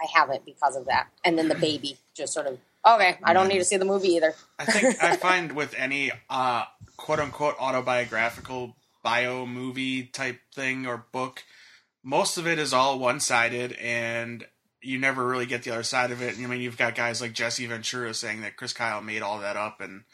I 0.00 0.06
haven't 0.12 0.44
because 0.44 0.76
of 0.76 0.86
that. 0.86 1.08
And 1.24 1.38
then 1.38 1.48
the 1.48 1.54
baby 1.54 1.96
just 2.14 2.32
sort 2.32 2.46
of 2.46 2.58
okay. 2.86 3.18
I 3.24 3.32
don't 3.32 3.48
need 3.48 3.58
to 3.58 3.64
see 3.64 3.76
the 3.76 3.84
movie 3.84 4.08
either. 4.14 4.34
I 4.58 4.64
think 4.66 5.02
I 5.02 5.16
find 5.16 5.52
with 5.52 5.74
any 5.76 6.12
uh, 6.30 6.64
quote 6.96 7.18
unquote 7.20 7.56
autobiographical 7.58 8.76
bio 9.02 9.46
movie 9.46 10.04
type 10.04 10.40
thing 10.54 10.86
or 10.86 11.06
book, 11.12 11.44
most 12.02 12.38
of 12.38 12.46
it 12.46 12.58
is 12.58 12.72
all 12.72 12.98
one 12.98 13.20
sided 13.20 13.72
and 13.74 14.46
you 14.82 14.98
never 14.98 15.26
really 15.26 15.46
get 15.46 15.62
the 15.64 15.72
other 15.72 15.82
side 15.82 16.10
of 16.10 16.22
it. 16.22 16.38
I 16.38 16.46
mean, 16.46 16.60
you've 16.60 16.76
got 16.76 16.94
guys 16.94 17.20
like 17.20 17.32
Jesse 17.32 17.66
Ventura 17.66 18.14
saying 18.14 18.42
that 18.42 18.56
Chris 18.56 18.72
Kyle 18.72 19.02
made 19.02 19.22
all 19.22 19.40
that 19.40 19.56
up, 19.56 19.80
and 19.80 20.04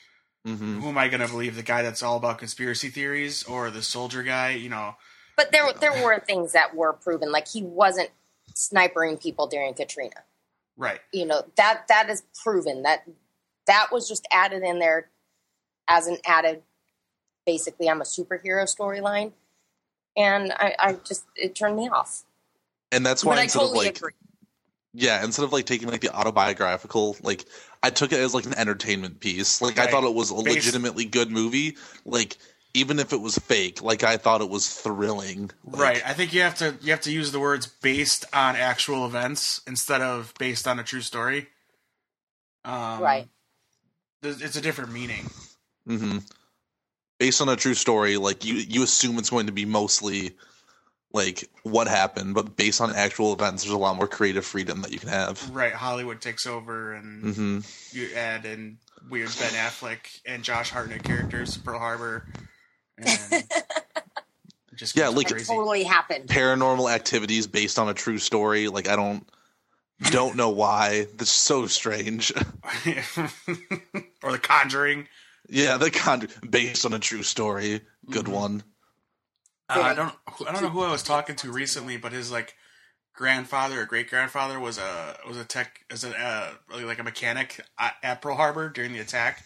hmm 0.45 0.81
who 0.81 0.89
am 0.89 0.99
I 0.99 1.09
going 1.09 1.21
to 1.21 1.29
believe? 1.29 1.55
The 1.57 1.62
guy 1.62 1.83
that's 1.83 2.03
all 2.03 2.17
about 2.17 2.39
conspiracy 2.39 2.89
theories 2.89 3.43
or 3.45 3.71
the 3.71 3.83
soldier 3.83 4.23
guy? 4.23 4.51
You 4.51 4.71
know, 4.71 4.97
But 5.37 5.53
there 5.53 5.67
there 5.81 6.03
were 6.03 6.21
things 6.21 6.53
that 6.53 6.75
were 6.75 6.95
proven, 6.95 7.31
like 7.31 7.49
he 7.49 7.62
wasn't 7.62 8.11
snipering 8.55 9.21
people 9.23 9.47
during 9.47 9.75
Katrina. 9.75 10.23
right? 10.77 11.01
You 11.13 11.27
know 11.27 11.45
that 11.57 11.85
that 11.89 12.09
is 12.11 12.23
proven. 12.43 12.83
That 12.83 13.05
that 13.67 13.89
was 13.93 14.09
just 14.09 14.27
added 14.33 14.63
in 14.63 14.79
there 14.79 15.09
as 15.89 16.07
an 16.07 16.19
added. 16.27 16.63
Basically, 17.47 17.89
I'm 17.89 18.01
a 18.01 18.05
superhero 18.05 18.65
storyline, 18.73 19.33
and 20.17 20.53
I, 20.53 20.75
I 20.79 20.93
just 21.05 21.25
it 21.35 21.55
turned 21.55 21.77
me 21.77 21.89
off. 21.89 22.25
And 22.93 23.05
that's 23.05 23.25
why 23.25 23.35
But 23.35 23.39
I 23.41 23.43
instead 23.45 23.59
totally 23.61 23.79
of 23.81 23.85
like 23.87 23.97
agree. 23.97 24.13
yeah, 24.93 25.25
instead 25.25 25.45
of 25.45 25.53
like 25.53 25.67
taking 25.67 25.89
like 25.89 26.03
the 26.03 26.15
autobiographical, 26.15 27.17
like 27.23 27.47
I 27.83 27.91
took 27.91 28.13
it 28.13 28.21
as 28.21 28.33
like 28.35 28.45
an 28.47 28.55
entertainment 28.57 29.19
piece. 29.19 29.61
Like 29.63 29.79
I 29.79 29.87
thought 29.87 30.05
it 30.05 30.15
was 30.15 30.31
a 30.31 30.35
Based- 30.35 30.57
legitimately 30.57 31.07
good 31.07 31.31
movie. 31.33 31.77
Like 32.05 32.37
even 32.75 32.99
if 32.99 33.12
it 33.12 33.21
was 33.21 33.37
fake, 33.38 33.83
like 33.83 34.02
I 34.02 34.17
thought 34.17 34.41
it 34.41 34.49
was 34.49 34.69
thrilling. 34.69 35.50
Like, 35.64 35.81
Right. 35.81 36.02
I 36.07 36.14
think 36.14 36.33
you 36.33 36.41
have 36.43 36.55
to 36.57 36.76
you 36.81 36.91
have 36.91 37.02
to 37.02 37.12
use 37.12 37.33
the 37.33 37.41
words 37.41 37.67
based 37.67 38.25
on 38.33 38.57
actual 38.57 39.07
events 39.07 39.61
instead 39.67 40.00
of 40.00 40.33
based 40.38 40.67
on 40.67 40.79
a 40.79 40.83
true 40.85 41.02
story. 41.02 41.49
Um, 42.64 43.00
Right. 43.00 43.29
It's 44.23 44.57
a 44.57 44.61
different 44.61 44.93
meaning. 44.93 45.25
hmm 45.87 46.19
Based 47.19 47.41
on 47.41 47.49
a 47.49 47.57
true 47.57 47.75
story, 47.75 48.17
like 48.17 48.45
you 48.45 48.55
you 48.55 48.83
assume 48.83 49.19
it's 49.19 49.31
going 49.31 49.47
to 49.47 49.52
be 49.52 49.64
mostly 49.64 50.37
like 51.12 51.49
what 51.62 51.87
happened, 51.88 52.35
but 52.35 52.57
based 52.57 52.81
on 52.81 52.95
actual 52.95 53.33
events, 53.35 53.62
there's 53.62 53.75
a 53.75 53.79
lot 53.79 53.97
more 53.97 54.09
creative 54.09 54.47
freedom 54.47 54.81
that 54.83 54.93
you 54.93 54.99
can 54.99 55.11
have. 55.11 55.50
Right. 55.50 55.73
Hollywood 55.75 56.21
takes 56.21 56.47
over 56.47 56.95
and 56.95 57.35
hmm 57.35 57.59
you 57.93 58.09
add 58.17 58.47
in 58.47 58.79
weird 59.11 59.31
Ben 59.38 59.52
Affleck 59.52 60.21
and 60.25 60.43
Josh 60.43 60.71
Hartnett 60.71 61.02
characters, 61.02 61.59
Pearl 61.59 61.79
Harbor, 61.79 62.25
and 62.35 62.38
it 62.38 62.51
just 64.75 64.97
Yeah, 64.97 65.09
like- 65.09 65.27
It 65.31 65.35
crazy. 65.35 65.47
totally 65.53 65.85
happened. 65.85 66.29
Paranormal 66.29 66.93
activities 66.93 67.47
based 67.47 67.79
on 67.79 67.89
a 67.89 67.95
true 67.95 68.19
story. 68.19 68.69
Like 68.69 68.89
I 68.89 68.97
don't 68.97 69.27
don't 70.11 70.37
know 70.37 70.51
why. 70.51 71.07
That's 71.17 71.31
so 71.31 71.67
strange. 71.67 72.33
or 74.23 74.33
The 74.33 74.39
Conjuring. 74.41 75.07
yeah, 75.49 75.77
the 75.77 75.91
con 75.91 76.27
based 76.49 76.85
on 76.87 76.93
a 76.93 76.99
true 76.99 77.23
story. 77.23 77.83
Good 78.11 78.27
Mhm. 78.27 78.33
one. 78.33 78.63
Uh, 79.69 79.81
I 79.81 79.95
don't 79.95 80.15
I 80.49 80.53
don't 80.53 80.63
know 80.63 80.69
who 80.71 80.83
I 80.83 80.91
was 80.91 81.03
talking 81.03 81.37
to 81.37 81.53
recently, 81.53 81.97
but 81.97 82.13
his 82.13 82.31
like 82.33 82.55
grandfather 83.15 83.83
or 83.83 83.85
great 83.87 84.09
grandfather 84.11 84.59
was 84.59 84.79
a 84.79 85.17
was 85.27 85.37
a 85.37 85.45
tech 85.45 85.85
as 85.91 86.03
a 86.05 86.11
uh, 86.19 86.51
really 86.69 86.85
like 86.85 86.99
a 86.99 87.05
mechanic 87.05 87.61
at, 87.79 87.95
at 88.03 88.23
Pearl 88.23 88.37
Harbor 88.37 88.69
during 88.69 88.93
the 88.93 88.99
attack. 89.01 89.45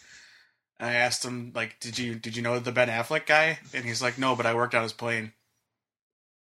And 0.79 0.91
I 0.91 0.95
asked 0.95 1.25
him 1.25 1.53
like, 1.55 1.81
did 1.81 1.99
you 1.99 2.15
did 2.17 2.37
you 2.37 2.43
know 2.43 2.59
the 2.59 2.73
Ben 2.73 2.89
Affleck 2.89 3.27
guy? 3.27 3.59
And 3.75 3.85
he's 3.85 4.03
like, 4.03 4.19
no, 4.19 4.37
but 4.37 4.47
I 4.47 4.55
worked 4.55 4.75
on 4.75 4.83
his 4.83 4.93
plane. 4.93 5.33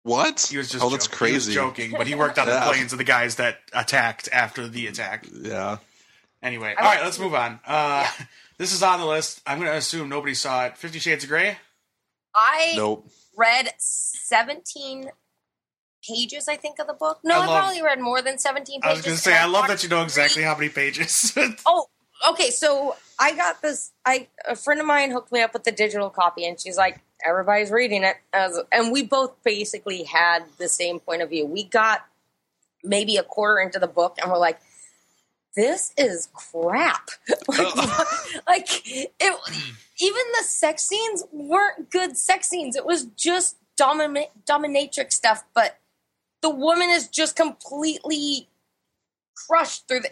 What? 0.03 0.49
He 0.51 0.59
was 0.59 0.69
just 0.71 0.85
oh, 0.85 0.91
that's 0.91 1.07
joking. 1.07 1.29
He 1.29 1.35
was 1.35 1.45
crazy. 1.47 1.55
joking, 1.55 1.91
but 1.97 2.07
he 2.07 2.15
worked 2.15 2.39
on 2.39 2.47
the 2.47 2.61
planes 2.65 2.93
of 2.93 2.99
the 2.99 3.05
guys 3.05 3.37
that 3.37 3.59
attacked 3.73 4.29
after 4.33 4.69
the 4.69 4.87
attack. 4.87 5.27
Yeah. 5.33 5.79
Anyway, 6.43 6.75
I 6.79 6.83
all 6.83 6.95
right, 6.95 7.03
let's 7.05 7.19
move 7.19 7.35
on. 7.35 7.61
Uh, 7.67 8.07
This 8.57 8.73
is 8.73 8.85
on 8.85 9.01
the 9.01 9.07
list. 9.07 9.41
I'm 9.49 9.59
going 9.59 9.69
to 9.71 9.77
assume 9.77 10.09
nobody 10.09 10.33
saw 10.35 10.67
it. 10.67 10.77
Fifty 10.79 11.01
Shades 11.01 11.25
of 11.25 11.31
Grey. 11.31 11.59
I 12.37 12.75
Nope. 12.77 13.09
read 13.37 13.71
17 13.79 15.11
pages, 16.09 16.47
I 16.49 16.55
think, 16.57 16.79
of 16.79 16.87
the 16.87 16.93
book. 16.95 17.19
No, 17.25 17.35
I 17.41 17.43
I, 17.43 17.47
love- 17.47 17.59
probably 17.65 17.83
read 17.83 18.01
more 18.01 18.23
than 18.23 18.39
17 18.39 18.81
pages. 18.81 18.89
I 18.89 18.93
was 18.97 19.05
going 19.05 19.17
to 19.17 19.21
say, 19.23 19.33
and 19.33 19.41
I 19.41 19.47
love 19.47 19.67
that 19.67 19.83
you 19.83 19.89
know 19.89 19.97
three- 19.99 20.05
exactly 20.05 20.43
how 20.45 20.55
many 20.55 20.69
pages. 20.69 21.37
Oh, 21.67 21.87
okay. 22.29 22.51
So 22.51 22.97
I 23.19 23.35
got 23.35 23.63
this. 23.63 23.93
I 24.05 24.29
a 24.47 24.57
friend 24.57 24.81
of 24.81 24.87
mine 24.87 25.11
hooked 25.11 25.33
me 25.33 25.43
up 25.43 25.53
with 25.53 25.65
the 25.65 25.73
digital 25.73 26.11
copy, 26.11 26.47
and 26.47 26.61
she's 26.61 26.77
like, 26.77 27.01
"Everybody's 27.25 27.71
reading 27.71 28.05
it," 28.05 28.17
As, 28.33 28.59
and 28.73 28.93
we 28.93 29.03
both 29.03 29.43
basically 29.43 30.05
had 30.05 30.45
the 30.59 30.69
same 30.69 31.01
point 31.01 31.23
of 31.23 31.31
view. 31.31 31.47
We 31.47 31.65
got 31.65 32.07
maybe 32.83 33.17
a 33.17 33.23
quarter 33.23 33.61
into 33.61 33.79
the 33.79 33.87
book, 33.87 34.19
and 34.21 34.31
we're 34.31 34.39
like, 34.39 34.61
"This 35.57 35.93
is 35.97 36.29
crap." 36.33 37.11
like, 37.49 37.77
like 38.47 38.69
it. 38.85 39.13
Hmm. 39.21 39.71
Even 40.01 40.23
the 40.39 40.45
sex 40.45 40.83
scenes 40.83 41.25
weren't 41.33 41.91
good 41.91 42.17
sex 42.17 42.49
scenes. 42.49 42.75
It 42.75 42.85
was 42.85 43.05
just 43.17 43.57
dominate 43.77 44.31
dominatrix 44.45 45.13
stuff, 45.13 45.45
but 45.55 45.79
the 46.43 46.51
woman 46.51 46.91
is 46.91 47.09
just 47.09 47.37
completely 47.37 48.49
crushed 49.35 49.89
through 49.89 50.01
the 50.01 50.11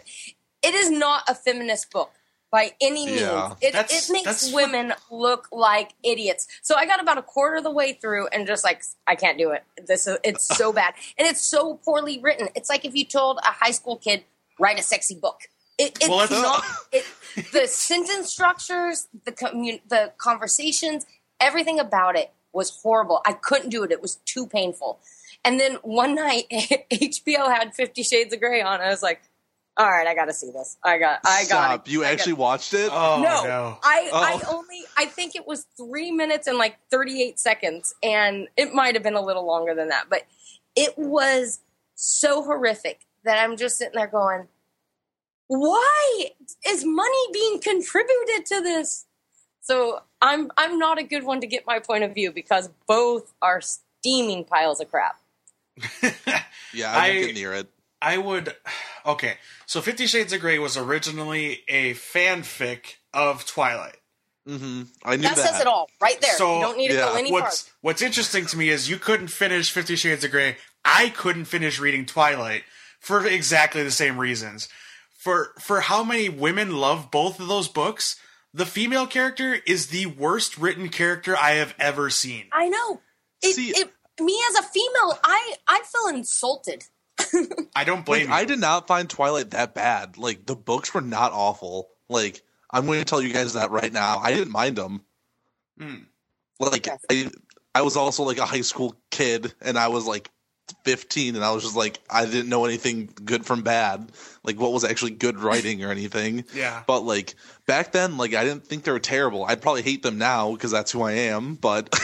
it 0.63 0.73
is 0.73 0.89
not 0.89 1.23
a 1.27 1.35
feminist 1.35 1.91
book 1.91 2.11
by 2.51 2.71
any 2.81 3.05
means. 3.07 3.21
Yeah. 3.21 3.53
It, 3.61 3.73
it 3.75 4.05
makes 4.11 4.25
that's 4.25 4.51
what- 4.51 4.65
women 4.71 4.93
look 5.09 5.47
like 5.51 5.93
idiots. 6.03 6.47
So 6.61 6.75
I 6.75 6.85
got 6.85 7.01
about 7.01 7.17
a 7.17 7.23
quarter 7.23 7.57
of 7.57 7.63
the 7.63 7.71
way 7.71 7.93
through 7.93 8.27
and 8.27 8.45
just 8.45 8.63
like 8.63 8.83
I 9.07 9.15
can't 9.15 9.37
do 9.37 9.51
it. 9.51 9.63
This 9.87 10.05
is 10.07 10.17
it's 10.23 10.45
so 10.45 10.71
bad 10.79 10.93
and 11.17 11.27
it's 11.27 11.41
so 11.41 11.75
poorly 11.83 12.19
written. 12.19 12.49
It's 12.55 12.69
like 12.69 12.85
if 12.85 12.93
you 12.95 13.05
told 13.05 13.39
a 13.39 13.51
high 13.51 13.71
school 13.71 13.97
kid 13.97 14.23
write 14.59 14.79
a 14.79 14.83
sexy 14.83 15.15
book. 15.15 15.41
It, 15.79 15.97
it's 15.99 16.07
Well, 16.07 16.27
not 16.29 16.63
it, 16.91 17.03
the 17.51 17.65
sentence 17.67 18.29
structures, 18.29 19.07
the 19.25 19.31
commun- 19.31 19.79
the 19.89 20.11
conversations, 20.19 21.07
everything 21.39 21.79
about 21.79 22.15
it 22.15 22.31
was 22.53 22.69
horrible. 22.83 23.21
I 23.25 23.33
couldn't 23.33 23.69
do 23.69 23.83
it. 23.83 23.91
It 23.91 23.99
was 23.99 24.17
too 24.17 24.45
painful. 24.45 24.99
And 25.43 25.59
then 25.59 25.77
one 25.81 26.13
night, 26.25 26.45
HBO 26.51 27.47
had 27.51 27.73
Fifty 27.73 28.03
Shades 28.03 28.31
of 28.31 28.39
Grey 28.39 28.61
on. 28.61 28.79
I 28.81 28.89
was 28.89 29.01
like, 29.01 29.23
"All 29.77 29.89
right, 29.89 30.07
I 30.07 30.13
got 30.15 30.25
to 30.25 30.33
see 30.33 30.51
this. 30.51 30.77
I 30.83 30.97
got, 30.99 31.19
I 31.25 31.41
got 31.43 31.47
Stop. 31.47 31.89
You 31.89 32.03
actually 32.03 32.33
watched 32.33 32.73
it? 32.73 32.89
oh 32.91 33.21
no, 33.23 33.43
no. 33.43 33.77
I, 33.83 34.09
Oh. 34.11 34.23
I 34.23 34.53
only, 34.53 34.81
I 34.97 35.05
think 35.05 35.35
it 35.35 35.47
was 35.47 35.65
three 35.77 36.11
minutes 36.11 36.47
and 36.47 36.57
like 36.57 36.77
38 36.91 37.39
seconds, 37.39 37.93
and 38.03 38.47
it 38.57 38.73
might 38.73 38.93
have 38.95 39.03
been 39.03 39.15
a 39.15 39.21
little 39.21 39.45
longer 39.45 39.73
than 39.75 39.89
that, 39.89 40.05
but 40.09 40.23
it 40.75 40.97
was 40.97 41.59
so 41.95 42.43
horrific 42.43 43.01
that 43.23 43.41
I'm 43.43 43.57
just 43.57 43.77
sitting 43.77 43.93
there 43.95 44.07
going, 44.07 44.47
why 45.47 46.25
is 46.67 46.83
money 46.85 47.27
being 47.31 47.59
contributed 47.59 48.45
to 48.47 48.61
this? 48.61 49.05
So 49.61 50.01
I'm, 50.21 50.51
I'm 50.57 50.77
not 50.77 50.97
a 50.99 51.03
good 51.03 51.23
one 51.23 51.39
to 51.41 51.47
get 51.47 51.65
my 51.65 51.79
point 51.79 52.03
of 52.03 52.13
view 52.13 52.31
because 52.31 52.69
both 52.87 53.33
are 53.41 53.61
steaming 53.61 54.43
piles 54.45 54.81
of 54.81 54.89
crap. 54.89 55.15
Yeah, 56.73 56.91
I 56.91 57.09
won't 57.09 57.17
I- 57.17 57.25
get 57.27 57.35
near 57.35 57.53
it. 57.53 57.67
I 58.03 58.17
would. 58.17 58.53
Okay, 59.05 59.33
so 59.65 59.81
Fifty 59.81 60.07
Shades 60.07 60.31
of 60.31 60.39
Grey 60.39 60.59
was 60.59 60.77
originally 60.77 61.59
a 61.67 61.93
fanfic 61.93 62.95
of 63.13 63.45
Twilight. 63.45 63.97
Mm-hmm. 64.47 64.83
I 65.03 65.17
knew 65.17 65.23
That, 65.23 65.35
that. 65.35 65.45
says 65.51 65.59
it 65.59 65.67
all 65.67 65.89
right 66.01 66.21
there. 66.21 66.37
So, 66.37 66.55
you 66.55 66.61
don't 66.61 66.77
need 66.77 66.87
to 66.87 66.93
yeah, 66.93 67.09
go 67.09 67.15
any 67.15 67.29
farther. 67.29 67.43
What's 67.43 67.73
What's 67.81 68.01
interesting 68.01 68.45
to 68.45 68.57
me 68.57 68.69
is 68.69 68.89
you 68.89 68.95
couldn't 68.97 69.27
finish 69.27 69.71
Fifty 69.71 69.97
Shades 69.97 70.23
of 70.23 70.31
Grey. 70.31 70.55
I 70.85 71.09
couldn't 71.09 71.45
finish 71.45 71.81
reading 71.81 72.05
Twilight 72.05 72.63
for 73.01 73.25
exactly 73.27 73.83
the 73.83 73.91
same 73.91 74.17
reasons. 74.17 74.69
For 75.17 75.53
for 75.59 75.81
how 75.81 76.01
many 76.05 76.29
women 76.29 76.77
love 76.77 77.11
both 77.11 77.41
of 77.41 77.49
those 77.49 77.67
books, 77.67 78.15
the 78.53 78.65
female 78.65 79.05
character 79.05 79.59
is 79.67 79.87
the 79.87 80.05
worst 80.05 80.57
written 80.57 80.87
character 80.87 81.35
I 81.35 81.55
have 81.55 81.75
ever 81.77 82.09
seen. 82.09 82.45
I 82.53 82.69
know. 82.69 83.01
It, 83.41 83.55
See- 83.55 83.71
it, 83.71 83.91
me 84.21 84.41
as 84.49 84.55
a 84.55 84.63
female, 84.63 85.19
I 85.25 85.55
I 85.67 85.81
feel 85.91 86.15
insulted. 86.15 86.85
I 87.75 87.83
don't 87.83 88.05
blame 88.05 88.21
Like, 88.21 88.29
you. 88.29 88.33
I 88.33 88.45
did 88.45 88.59
not 88.59 88.87
find 88.87 89.09
Twilight 89.09 89.51
that 89.51 89.73
bad. 89.73 90.17
Like 90.17 90.45
the 90.45 90.55
books 90.55 90.93
were 90.93 91.01
not 91.01 91.31
awful. 91.31 91.89
Like 92.09 92.41
I'm 92.71 92.85
going 92.85 92.99
to 92.99 93.05
tell 93.05 93.21
you 93.21 93.33
guys 93.33 93.53
that 93.53 93.71
right 93.71 93.91
now. 93.91 94.19
I 94.19 94.33
didn't 94.33 94.51
mind 94.51 94.75
them. 94.77 95.01
Hmm. 95.79 95.95
Like 96.59 96.85
Yes. 96.85 96.99
I, 97.09 97.29
I 97.75 97.81
was 97.81 97.95
also 97.97 98.23
like 98.23 98.37
a 98.37 98.45
high 98.45 98.61
school 98.61 98.95
kid, 99.09 99.53
and 99.61 99.77
I 99.77 99.87
was 99.87 100.05
like 100.05 100.29
15, 100.85 101.35
and 101.35 101.43
I 101.43 101.51
was 101.51 101.63
just 101.63 101.75
like 101.75 101.99
I 102.09 102.25
didn't 102.25 102.49
know 102.49 102.65
anything 102.65 103.09
good 103.25 103.45
from 103.45 103.63
bad. 103.63 104.11
Like 104.43 104.59
what 104.59 104.71
was 104.71 104.83
actually 104.83 105.11
good 105.11 105.39
writing 105.41 105.83
or 105.83 105.89
anything. 105.91 106.45
Yeah. 106.53 106.83
But 106.85 107.01
like 107.01 107.35
back 107.65 107.91
then, 107.91 108.17
like 108.17 108.33
I 108.35 108.43
didn't 108.43 108.65
think 108.67 108.83
they 108.83 108.91
were 108.91 108.99
terrible. 108.99 109.43
I'd 109.45 109.61
probably 109.61 109.81
hate 109.81 110.03
them 110.03 110.17
now 110.19 110.51
because 110.53 110.71
that's 110.71 110.91
who 110.91 111.01
I 111.01 111.13
am. 111.13 111.55
But 111.55 111.89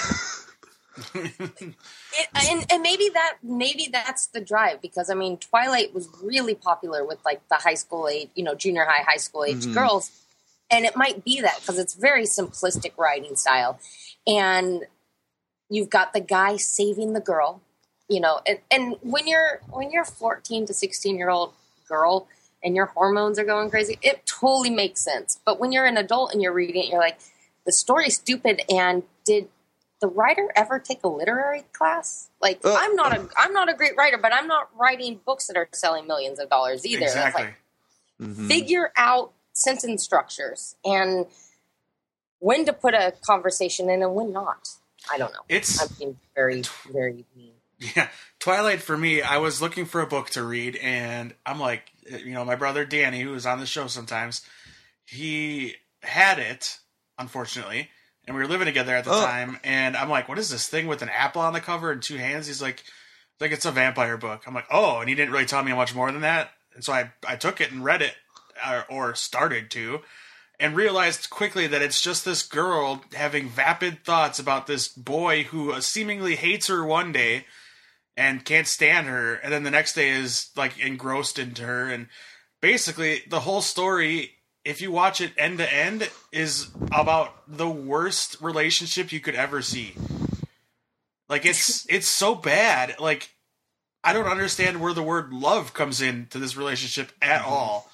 It, 2.12 2.28
and 2.50 2.66
and 2.72 2.82
maybe 2.82 3.10
that 3.14 3.38
maybe 3.44 3.88
that's 3.92 4.28
the 4.28 4.42
drive 4.42 4.82
because 4.82 5.10
I 5.10 5.14
mean 5.14 5.38
Twilight 5.38 5.94
was 5.94 6.10
really 6.24 6.56
popular 6.56 7.06
with 7.06 7.20
like 7.24 7.48
the 7.50 7.56
high 7.56 7.76
school 7.76 8.08
age, 8.08 8.30
you 8.36 8.44
know, 8.44 8.56
junior 8.56 8.86
high, 8.86 9.04
high 9.04 9.18
school 9.18 9.44
age 9.44 9.68
Mhm. 9.68 9.74
girls, 9.74 10.12
and 10.72 10.86
it 10.86 10.96
might 10.96 11.24
be 11.24 11.40
that 11.42 11.60
because 11.60 11.78
it's 11.78 11.94
very 11.94 12.24
simplistic 12.24 12.98
writing 12.98 13.36
style, 13.36 13.80
and 14.26 14.88
you've 15.70 15.90
got 15.90 16.14
the 16.14 16.20
guy 16.20 16.58
saving 16.58 17.14
the 17.14 17.20
girl, 17.20 17.62
you 18.08 18.20
know, 18.20 18.42
and 18.48 18.60
and 18.72 18.96
when 19.02 19.28
you're 19.28 19.62
when 19.70 19.92
you're 19.92 20.06
fourteen 20.06 20.66
to 20.66 20.74
sixteen 20.74 21.16
year 21.16 21.30
old 21.30 21.54
girl 21.88 22.28
and 22.64 22.76
your 22.76 22.88
hormones 22.88 23.38
are 23.38 23.46
going 23.46 23.70
crazy, 23.70 24.00
it 24.02 24.26
totally 24.26 24.70
makes 24.72 25.00
sense. 25.02 25.40
But 25.46 25.60
when 25.60 25.72
you're 25.72 25.86
an 25.86 25.96
adult 25.98 26.34
and 26.34 26.42
you're 26.42 26.54
reading 26.54 26.84
it, 26.84 26.90
you're 26.90 27.00
like, 27.00 27.20
the 27.66 27.72
story's 27.72 28.16
stupid, 28.16 28.64
and 28.68 29.04
did 29.26 29.48
the 30.02 30.08
writer 30.08 30.50
ever 30.56 30.80
take 30.80 31.04
a 31.04 31.08
literary 31.08 31.64
class? 31.74 32.30
Like 32.42 32.62
Uh, 32.64 32.76
I'm 32.78 32.96
not 32.96 33.16
a 33.18 33.28
I'm 33.38 33.54
not 33.54 33.70
a 33.70 33.74
great 33.74 33.96
writer, 33.98 34.18
but 34.18 34.34
I'm 34.34 34.48
not 34.48 34.70
writing 34.78 35.20
books 35.26 35.48
that 35.48 35.58
are 35.58 35.68
selling 35.72 36.08
millions 36.08 36.40
of 36.40 36.50
dollars 36.50 36.86
either. 36.86 37.04
Exactly. 37.06 37.44
like, 37.44 37.56
Mhm. 38.22 38.48
figure 38.48 38.92
out 38.98 39.34
sentence 39.54 40.04
structures 40.04 40.76
and 40.84 41.26
when 42.40 42.66
to 42.66 42.74
put 42.74 42.94
a 42.94 43.14
conversation 43.22 43.90
in 43.90 44.02
and 44.02 44.14
when 44.16 44.32
not. 44.32 44.70
I 45.12 45.18
don't 45.18 45.32
know. 45.34 45.44
It's 45.50 45.82
I'm 45.82 45.88
being 45.98 46.20
very 46.36 46.64
very 46.92 47.26
mean. 47.36 47.54
Yeah, 47.96 48.10
Twilight 48.40 48.82
for 48.82 48.98
me, 48.98 49.22
I 49.22 49.38
was 49.38 49.62
looking 49.62 49.86
for 49.86 50.02
a 50.02 50.06
book 50.08 50.30
to 50.32 50.44
read, 50.44 50.76
and 50.76 51.34
I'm 51.46 51.62
like, 51.62 51.90
you 52.10 52.34
know, 52.34 52.44
my 52.44 52.56
brother 52.56 52.84
Danny, 52.84 53.22
who 53.22 53.34
is 53.34 53.46
on 53.46 53.62
the 53.62 53.66
show 53.66 53.88
sometimes, 53.88 54.42
he 55.06 55.76
had 56.04 56.40
it, 56.40 56.80
unfortunately, 57.18 57.90
and 58.30 58.38
we 58.38 58.44
were 58.44 58.48
living 58.48 58.68
together 58.68 58.96
at 58.96 59.04
the 59.06 59.12
Oh. 59.12 59.26
time, 59.26 59.60
and 59.64 59.98
I'm 59.98 60.10
like, 60.10 60.30
what 60.30 60.38
is 60.38 60.50
this 60.52 60.68
thing 60.70 60.86
with 60.88 61.02
an 61.02 61.10
apple 61.10 61.42
on 61.42 61.52
the 61.54 61.60
cover 61.60 61.92
and 61.92 62.02
two 62.02 62.18
hands? 62.18 62.46
He's 62.48 62.62
like, 62.62 62.84
like 63.40 63.52
it's 63.52 63.66
a 63.66 63.72
vampire 63.72 64.18
book. 64.18 64.44
I'm 64.46 64.54
like, 64.54 64.68
oh, 64.70 65.00
and 65.00 65.10
he 65.10 65.16
didn't 65.16 65.32
really 65.34 65.46
tell 65.48 65.64
me 65.64 65.74
much 65.74 65.96
more 65.96 66.12
than 66.12 66.22
that, 66.22 66.52
and 66.76 66.84
so 66.84 66.94
I 66.94 67.12
I 67.28 67.36
took 67.36 67.60
it 67.60 67.72
and 67.72 67.84
read 67.84 68.02
it, 68.04 68.16
or, 68.66 68.86
or 68.90 69.16
started 69.16 69.70
to. 69.72 70.02
And 70.62 70.76
realized 70.76 71.30
quickly 71.30 71.68
that 71.68 71.82
it's 71.82 72.02
just 72.02 72.24
this 72.26 72.44
girl 72.44 73.02
having 73.16 73.48
vapid 73.50 74.04
thoughts 74.04 74.40
about 74.40 74.68
this 74.68 74.90
boy 74.90 75.44
who 75.44 75.80
seemingly 75.82 76.36
hates 76.36 76.68
her 76.68 76.84
one 76.86 77.12
day, 77.14 77.46
and 78.18 78.44
can't 78.46 78.68
stand 78.68 79.08
her 79.08 79.36
and 79.36 79.52
then 79.54 79.64
the 79.64 79.72
next 79.72 79.94
day 79.94 80.10
is 80.10 80.50
like 80.58 80.78
engrossed 80.78 81.40
into 81.40 81.64
her 81.64 81.90
and 81.90 82.08
basically 82.62 83.24
the 83.30 83.40
whole 83.40 83.62
story 83.62 84.32
if 84.70 84.82
you 84.82 84.92
watch 84.92 85.20
it 85.20 85.34
end 85.36 85.58
to 85.58 85.74
end 85.74 86.08
is 86.32 86.68
about 86.92 87.34
the 87.48 87.68
worst 87.68 88.38
relationship 88.40 89.12
you 89.12 89.20
could 89.20 89.34
ever 89.34 89.64
see. 89.64 89.96
Like 91.28 91.44
it's 91.44 91.86
it's 91.90 92.08
so 92.08 92.36
bad. 92.36 93.00
Like 93.00 93.32
i 94.04 94.14
don't 94.14 94.28
understand 94.28 94.80
where 94.80 94.94
the 94.94 95.04
word 95.04 95.34
love 95.34 95.74
comes 95.74 96.02
into 96.02 96.38
this 96.38 96.56
relationship 96.56 97.12
at 97.20 97.42
mm-hmm. 97.42 97.52
all. 97.52 97.92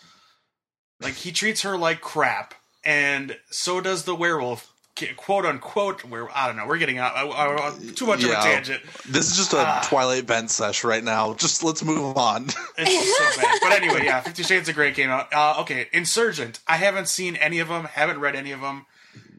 Like 0.99 1.13
he 1.13 1.31
treats 1.31 1.61
her 1.61 1.77
like 1.77 2.01
crap 2.01 2.53
and 2.83 3.38
so 3.49 3.79
does 3.79 4.03
the 4.03 4.15
werewolf 4.15 4.71
quote 5.17 5.45
unquote 5.45 6.05
where 6.05 6.29
i 6.38 6.47
don't 6.47 6.55
know 6.55 6.65
we're 6.65 6.77
getting 6.77 6.97
out 6.97 7.15
I, 7.17 7.25
I, 7.27 7.67
I- 7.69 7.77
too 7.95 8.05
much 8.05 8.23
of 8.23 8.29
a 8.29 8.34
tangent 8.36 8.81
This 9.10 9.29
is 9.29 9.36
just 9.38 9.53
a 9.53 9.58
Ah. 9.58 9.86
Twilight 9.89 10.23
vent 10.25 10.49
sesh 10.49 10.84
right 10.84 11.03
now. 11.03 11.34
Just 11.34 11.63
let's 11.63 11.84
move 11.84 12.17
on. 12.17 12.45
It's 12.77 13.36
so 13.36 13.41
bad. 13.41 13.60
But 13.62 13.71
anyway, 13.73 14.05
yeah, 14.05 14.21
Fifty 14.21 14.43
Shades 14.43 14.67
of 14.69 14.75
Grey 14.75 14.91
came 14.93 15.10
out. 15.10 15.31
Uh, 15.34 15.55
okay, 15.62 15.88
Insurgent. 15.93 16.60
I 16.67 16.77
haven't 16.77 17.08
seen 17.08 17.36
any 17.36 17.60
of 17.60 17.67
them. 17.67 17.84
Haven't 17.86 18.19
read 18.19 18.36
any 18.36 18.51
of 18.51 18.62
them. 18.62 18.86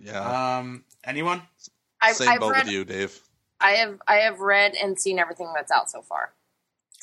yeah. 0.01 0.59
Um, 0.59 0.85
anyone? 1.05 1.43
I've, 2.01 2.17
Same 2.17 2.29
I've 2.29 2.41
boat 2.41 2.53
read 2.53 2.65
with 2.67 2.73
you, 2.73 2.85
Dave. 2.85 3.19
I 3.61 3.71
have 3.73 3.99
I 4.07 4.17
have 4.17 4.41
read 4.41 4.75
and 4.75 4.99
seen 4.99 5.19
everything 5.19 5.51
that's 5.55 5.71
out 5.73 5.91
so 5.91 6.03
far. 6.03 6.33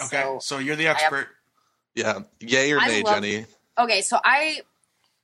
Okay, 0.02 0.22
So- 0.22 0.40
so, 0.42 0.58
you're 0.60 0.76
the 0.76 0.86
have- 0.86 0.98
expert. 0.98 1.28
Yeah. 1.96 2.20
Yay 2.40 2.72
or 2.72 2.80
I 2.80 2.88
nay, 2.88 3.04
love- 3.04 3.16
Jenny? 3.16 3.46
okay 3.78 4.02
so 4.02 4.20
i 4.24 4.62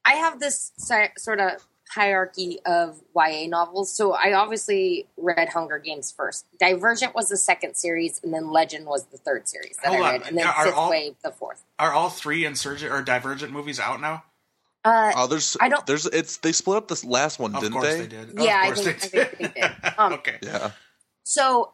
i 0.06 0.14
have 0.14 0.40
this 0.40 0.72
sort 1.18 1.40
of 1.40 1.52
hierarchy 1.90 2.60
of 2.66 3.02
ya 3.16 3.48
novels 3.48 3.92
so 3.92 4.14
i 4.14 4.32
obviously 4.34 5.08
read 5.18 5.50
hunger 5.50 5.80
games 5.80 6.12
first 6.16 6.46
divergent 6.60 7.16
was 7.16 7.30
the 7.30 7.38
second 7.38 7.76
series 7.76 8.20
and 8.24 8.32
then 8.34 8.52
legend 8.52 8.86
was 8.86 9.06
the 9.08 9.18
third 9.18 9.48
series 9.48 9.76
that 9.84 9.94
Hold 9.94 10.02
i 10.06 10.16
on. 10.16 10.24
and 10.24 10.38
then 10.38 10.46
Are 10.48 10.66
fifth 10.66 10.76
all- 10.76 10.90
wave 10.92 11.16
the 11.24 11.32
fourth 11.32 11.64
Are 11.80 11.92
all 11.92 12.10
three 12.10 12.46
Insurgent 12.46 12.92
or 12.94 13.02
Divergent 13.02 13.52
movies 13.52 13.80
out 13.80 14.00
now? 14.02 14.24
uh, 14.86 15.12
Oh, 15.16 15.28
there's. 15.28 15.58
I 15.60 15.68
don't- 15.70 15.86
There's. 15.86 16.06
It's. 16.06 16.38
They 16.38 16.52
split 16.54 16.78
up 16.78 16.88
this 16.88 17.04
last 17.04 17.38
one, 17.40 17.54
Of 17.56 17.62
didn't 17.64 17.82
they? 17.82 18.00
they, 18.02 18.08
did. 18.08 18.34
Yeah, 18.40 18.62
I 18.64 18.68
of 18.68 18.76
course 18.76 18.86
think- 18.86 19.12
they 19.12 19.22
I 19.22 19.26
think 19.26 19.54
they 19.56 19.62
did. 19.62 19.94
Um, 19.98 20.14
okay. 20.20 20.38
Yeah. 20.42 20.72
so 21.24 21.74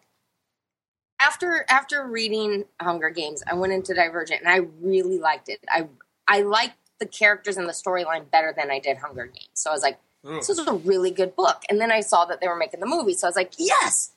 after 1.20 1.66
after 1.70 2.06
reading 2.08 2.66
hunger 2.82 3.10
games 3.10 3.42
i 3.50 3.54
went 3.54 3.72
into 3.74 3.94
divergent 3.94 4.42
and 4.42 4.50
i 4.50 4.58
really 4.82 5.18
liked 5.18 5.48
it 5.50 5.60
i 5.70 5.88
i 6.28 6.42
liked 6.42 6.76
the 7.00 7.06
characters 7.06 7.58
and 7.58 7.68
the 7.68 7.74
storyline 7.74 8.30
better 8.30 8.54
than 8.56 8.72
i 8.72 8.80
did 8.80 8.98
hunger 8.98 9.26
games 9.26 9.50
so 9.54 9.70
i 9.70 9.74
was 9.74 9.84
like 9.84 10.00
Ooh. 10.28 10.36
this 10.36 10.50
is 10.50 10.60
a 10.60 10.74
really 10.74 11.12
good 11.12 11.36
book. 11.36 11.64
And 11.70 11.80
then 11.80 11.92
I 11.92 12.02
saw 12.02 12.26
that 12.26 12.42
they 12.42 12.48
were 12.48 12.56
making 12.56 12.80
the 12.80 12.88
movie, 12.88 13.14
so 13.14 13.28
I 13.28 13.30
was 13.30 13.36
like, 13.36 13.54
yes. 13.58 14.12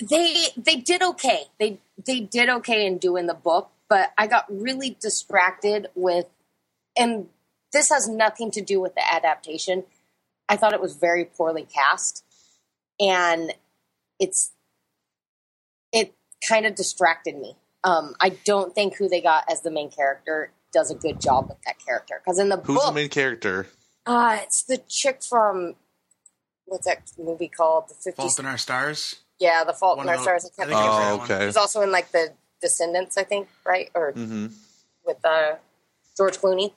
They 0.00 0.48
they 0.56 0.76
did 0.76 1.02
okay. 1.02 1.44
They 1.58 1.78
they 2.04 2.20
did 2.20 2.48
okay 2.48 2.86
in 2.86 2.98
doing 2.98 3.26
the 3.26 3.34
book, 3.34 3.70
but 3.88 4.12
I 4.18 4.26
got 4.26 4.44
really 4.50 4.96
distracted 5.00 5.86
with 5.94 6.26
and 6.96 7.28
this 7.72 7.90
has 7.90 8.08
nothing 8.08 8.50
to 8.52 8.60
do 8.60 8.80
with 8.80 8.94
the 8.94 9.12
adaptation. 9.12 9.84
I 10.48 10.56
thought 10.56 10.72
it 10.72 10.80
was 10.80 10.96
very 10.96 11.24
poorly 11.24 11.66
cast. 11.72 12.24
And 13.00 13.52
it's 14.18 14.52
it 15.92 16.14
kind 16.48 16.66
of 16.66 16.74
distracted 16.74 17.36
me. 17.36 17.56
Um, 17.84 18.14
I 18.20 18.30
don't 18.30 18.74
think 18.74 18.96
who 18.96 19.08
they 19.08 19.20
got 19.20 19.44
as 19.50 19.62
the 19.62 19.70
main 19.70 19.90
character 19.90 20.50
does 20.74 20.90
a 20.90 20.94
good 20.94 21.20
job 21.20 21.48
with 21.48 21.58
that 21.64 21.76
character. 21.78 22.20
Because 22.22 22.38
in 22.38 22.50
the 22.50 22.58
Who's 22.58 22.76
book, 22.76 22.86
the 22.88 22.92
main 22.92 23.08
character? 23.08 23.66
uh, 24.04 24.38
it's 24.42 24.62
the 24.64 24.76
chick 24.88 25.22
from 25.22 25.76
what's 26.66 26.84
that 26.86 27.10
movie 27.18 27.48
called? 27.48 27.84
The 28.04 28.12
Fault 28.12 28.38
in 28.38 28.44
Our 28.46 28.58
Stars. 28.58 29.16
Yeah, 29.38 29.64
The 29.64 29.72
Fault 29.72 29.96
One 29.98 30.06
in 30.06 30.10
Our 30.10 30.16
those- 30.16 30.24
Stars. 30.24 30.44
I 30.58 30.62
I 30.62 30.66
can't 30.66 30.70
it 30.70 30.74
was 30.74 31.20
Oh, 31.20 31.24
okay. 31.34 31.46
He's 31.46 31.56
also 31.56 31.80
in 31.80 31.90
like 31.92 32.10
the 32.12 32.32
Descendants, 32.60 33.16
I 33.16 33.24
think, 33.24 33.48
right? 33.64 33.90
Or 33.94 34.12
hmm 34.12 34.48
with 35.06 35.22
uh, 35.24 35.56
George 36.16 36.38
Clooney. 36.38 36.72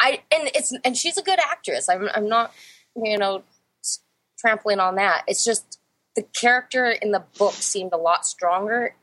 I 0.00 0.22
and 0.34 0.50
it's 0.54 0.72
and 0.84 0.96
she's 0.96 1.18
a 1.18 1.22
good 1.22 1.38
actress. 1.38 1.88
I'm 1.88 2.08
I'm 2.14 2.28
not 2.28 2.52
you 2.96 3.18
know 3.18 3.42
trampling 4.38 4.80
on 4.80 4.94
that. 4.96 5.24
It's 5.28 5.44
just 5.44 5.78
the 6.16 6.22
character 6.22 6.86
in 6.90 7.12
the 7.12 7.22
book 7.38 7.52
seemed 7.54 7.92
a 7.92 7.96
lot 7.98 8.24
stronger, 8.26 8.94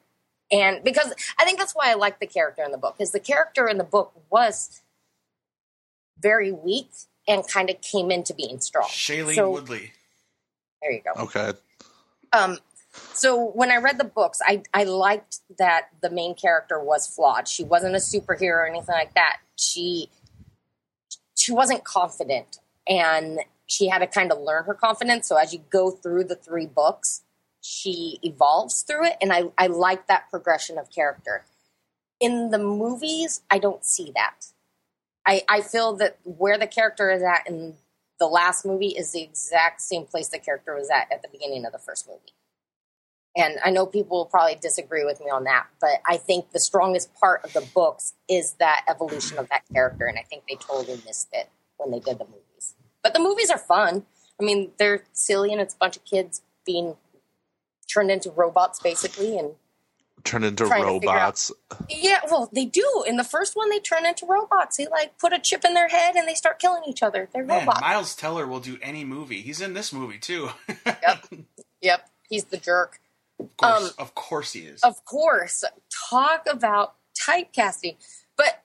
and 0.52 0.84
because 0.84 1.14
I 1.40 1.46
think 1.46 1.60
that's 1.60 1.74
why 1.74 1.92
I 1.92 1.94
like 1.96 2.20
the 2.20 2.28
character 2.28 2.64
in 2.64 2.72
the 2.72 2.78
book 2.78 2.98
because 2.98 3.12
the 3.12 3.20
character 3.20 3.68
in 3.68 3.78
the 3.78 3.84
book 3.84 4.14
was 4.30 4.82
very 6.20 6.52
weak 6.52 6.90
and 7.28 7.48
kind 7.48 7.70
of 7.70 7.80
came 7.82 8.12
into 8.12 8.34
being 8.34 8.60
strong. 8.60 8.88
Shailene 8.90 9.36
So- 9.36 9.52
Woodley. 9.52 9.92
There 10.82 10.92
you 10.92 11.02
go. 11.02 11.24
Okay. 11.24 11.52
Um, 12.32 12.58
so 13.14 13.52
when 13.52 13.70
I 13.72 13.78
read 13.78 13.98
the 13.98 14.04
books, 14.06 14.40
I 14.46 14.64
I 14.74 14.86
liked 14.86 15.40
that 15.58 15.90
the 16.02 16.10
main 16.10 16.36
character 16.36 16.80
was 16.82 17.06
flawed. 17.06 17.48
She 17.48 17.64
wasn't 17.64 17.96
a 17.96 18.00
superhero 18.00 18.58
or 18.60 18.66
anything 18.68 18.94
like 18.96 19.14
that. 19.16 19.38
She 19.58 20.10
she 21.36 21.52
wasn't 21.52 21.84
confident, 21.84 22.60
and 22.88 23.40
she 23.68 23.88
had 23.90 24.00
to 24.00 24.08
kind 24.08 24.32
of 24.32 24.40
learn 24.40 24.64
her 24.66 24.74
confidence. 24.74 25.28
So 25.28 25.36
as 25.38 25.54
you 25.54 25.60
go 25.70 25.92
through 25.92 26.26
the 26.26 26.36
three 26.36 26.66
books, 26.66 27.22
she 27.62 28.20
evolves 28.24 28.84
through 28.84 29.06
it, 29.06 29.18
and 29.22 29.32
I 29.34 29.52
I 29.58 29.68
like 29.68 30.08
that 30.08 30.30
progression 30.30 30.78
of 30.78 30.90
character. 30.90 31.46
In 32.20 32.52
the 32.52 32.58
movies, 32.58 33.42
I 33.50 33.60
don't 33.60 33.86
see 33.86 34.12
that. 34.16 34.48
I 35.26 35.44
I 35.50 35.62
feel 35.62 35.96
that 35.98 36.18
where 36.24 36.58
the 36.58 36.68
character 36.68 37.12
is 37.12 37.24
at 37.24 37.48
in 37.48 37.76
the 38.20 38.28
last 38.28 38.66
movie 38.66 38.90
is 38.90 39.12
the 39.12 39.22
exact 39.22 39.82
same 39.82 40.06
place 40.06 40.28
the 40.30 40.40
character 40.40 40.76
was 40.76 40.90
at 40.90 41.12
at 41.12 41.22
the 41.22 41.30
beginning 41.30 41.66
of 41.66 41.72
the 41.72 41.80
first 41.80 42.08
movie. 42.08 42.34
And 43.38 43.60
I 43.64 43.70
know 43.70 43.86
people 43.86 44.18
will 44.18 44.26
probably 44.26 44.56
disagree 44.56 45.06
with 45.06 45.20
me 45.20 45.28
on 45.30 45.44
that, 45.44 45.68
but 45.80 46.02
I 46.06 46.18
think 46.18 46.52
the 46.52 46.60
strongest 46.60 47.14
part 47.14 47.44
of 47.46 47.54
the 47.54 47.62
books 47.74 48.14
is 48.28 48.54
that 48.54 48.86
evolution 48.90 49.38
of 49.38 49.48
that 49.50 49.64
character, 49.72 50.08
and 50.08 50.18
I 50.18 50.24
think 50.24 50.44
they 50.50 50.56
totally 50.56 51.00
missed 51.06 51.30
it 51.32 51.50
when 51.78 51.92
they 51.92 52.00
did 52.00 52.18
the 52.18 52.26
movies. 52.26 52.76
But 53.04 53.14
the 53.14 53.20
movies 53.20 53.50
are 53.50 53.58
fun. 53.58 54.06
I 54.42 54.44
mean, 54.44 54.72
they're 54.78 55.04
silly, 55.14 55.52
and 55.52 55.62
it's 55.62 55.76
a 55.76 55.78
bunch 55.78 55.96
of 55.96 56.06
kids 56.06 56.42
being 56.66 56.96
turned 57.92 58.12
into 58.12 58.32
robots, 58.32 58.80
basically, 58.80 59.38
and 59.38 59.52
Turn 60.26 60.44
into 60.44 60.66
Trying 60.68 60.84
out- 60.84 60.88
robots. 60.88 61.50
yeah, 61.90 62.20
well, 62.30 62.50
they 62.52 62.66
do. 62.66 63.06
In 63.08 63.16
the 63.16 63.24
first 63.24 63.56
one, 63.56 63.70
they 63.70 63.80
turn 63.80 64.06
into 64.06 64.26
robots. 64.26 64.76
They 64.76 64.86
like 64.88 65.18
put 65.18 65.32
a 65.32 65.40
chip 65.40 65.64
in 65.64 65.74
their 65.76 65.88
head 65.88 66.16
and 66.18 66.28
they 66.28 66.34
start 66.34 66.60
killing 66.60 66.84
each 66.86 67.02
other. 67.02 67.30
They're 67.34 67.46
Man, 67.46 67.60
robots. 67.60 67.80
Miles 67.80 68.16
Teller 68.18 68.46
will 68.46 68.60
do 68.60 68.78
any 68.82 69.06
movie. 69.06 69.42
He's 69.42 69.62
in 69.62 69.74
this 69.74 69.94
movie 69.94 70.18
too. 70.20 70.50
Yep. 70.86 71.26
Yep, 71.82 72.10
he's 72.30 72.44
the 72.44 72.58
jerk. 72.58 73.00
Of 73.40 73.56
course, 73.56 73.84
Um, 73.86 73.92
of 73.98 74.14
course 74.14 74.52
he 74.52 74.60
is. 74.64 74.82
Of 74.84 75.06
course, 75.06 75.64
talk 76.10 76.46
about 76.52 76.96
typecasting. 77.18 77.96
But 78.36 78.62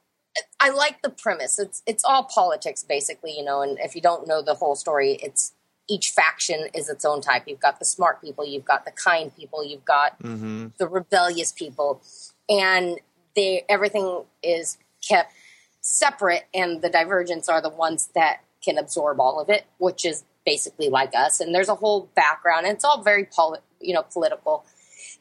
I 0.59 0.71
like 0.71 1.03
the 1.03 1.11
premise. 1.11 1.61
It's 1.61 1.85
it's 1.87 2.03
all 2.05 2.25
politics 2.25 2.83
basically, 2.83 3.37
you 3.39 3.45
know. 3.45 3.63
And 3.63 3.79
if 3.79 3.95
you 3.95 4.01
don't 4.01 4.27
know 4.27 4.43
the 4.43 4.55
whole 4.55 4.75
story, 4.75 5.13
it's 5.23 5.53
each 5.89 6.11
faction 6.11 6.69
is 6.75 6.89
its 6.89 7.05
own 7.05 7.21
type. 7.21 7.45
You've 7.47 7.61
got 7.61 7.79
the 7.79 7.85
smart 7.85 8.21
people, 8.23 8.47
you've 8.47 8.65
got 8.65 8.85
the 8.85 8.91
kind 8.91 9.35
people, 9.37 9.65
you've 9.65 9.85
got 9.85 10.17
hmm 10.21 10.69
the 10.79 10.89
rebellious 10.89 11.53
people, 11.53 12.03
and 12.49 12.99
they 13.37 13.65
everything 13.69 14.25
is 14.43 14.79
kept 15.07 15.33
separate, 15.81 16.45
and 16.55 16.83
the 16.83 16.89
divergents 16.89 17.49
are 17.49 17.61
the 17.61 17.69
ones 17.69 18.09
that 18.15 18.41
can 18.65 18.79
absorb 18.79 19.21
all 19.21 19.39
of 19.41 19.51
it, 19.51 19.67
which 19.79 20.05
is 20.05 20.25
basically 20.47 20.89
like 20.89 21.15
us. 21.15 21.41
And 21.41 21.55
there's 21.55 21.69
a 21.69 21.75
whole 21.75 22.09
background, 22.15 22.67
and 22.67 22.75
it's 22.75 22.85
all 22.85 23.03
very 23.03 23.25
poli- 23.25 23.61
you 23.81 23.95
know 23.95 24.03
political. 24.03 24.65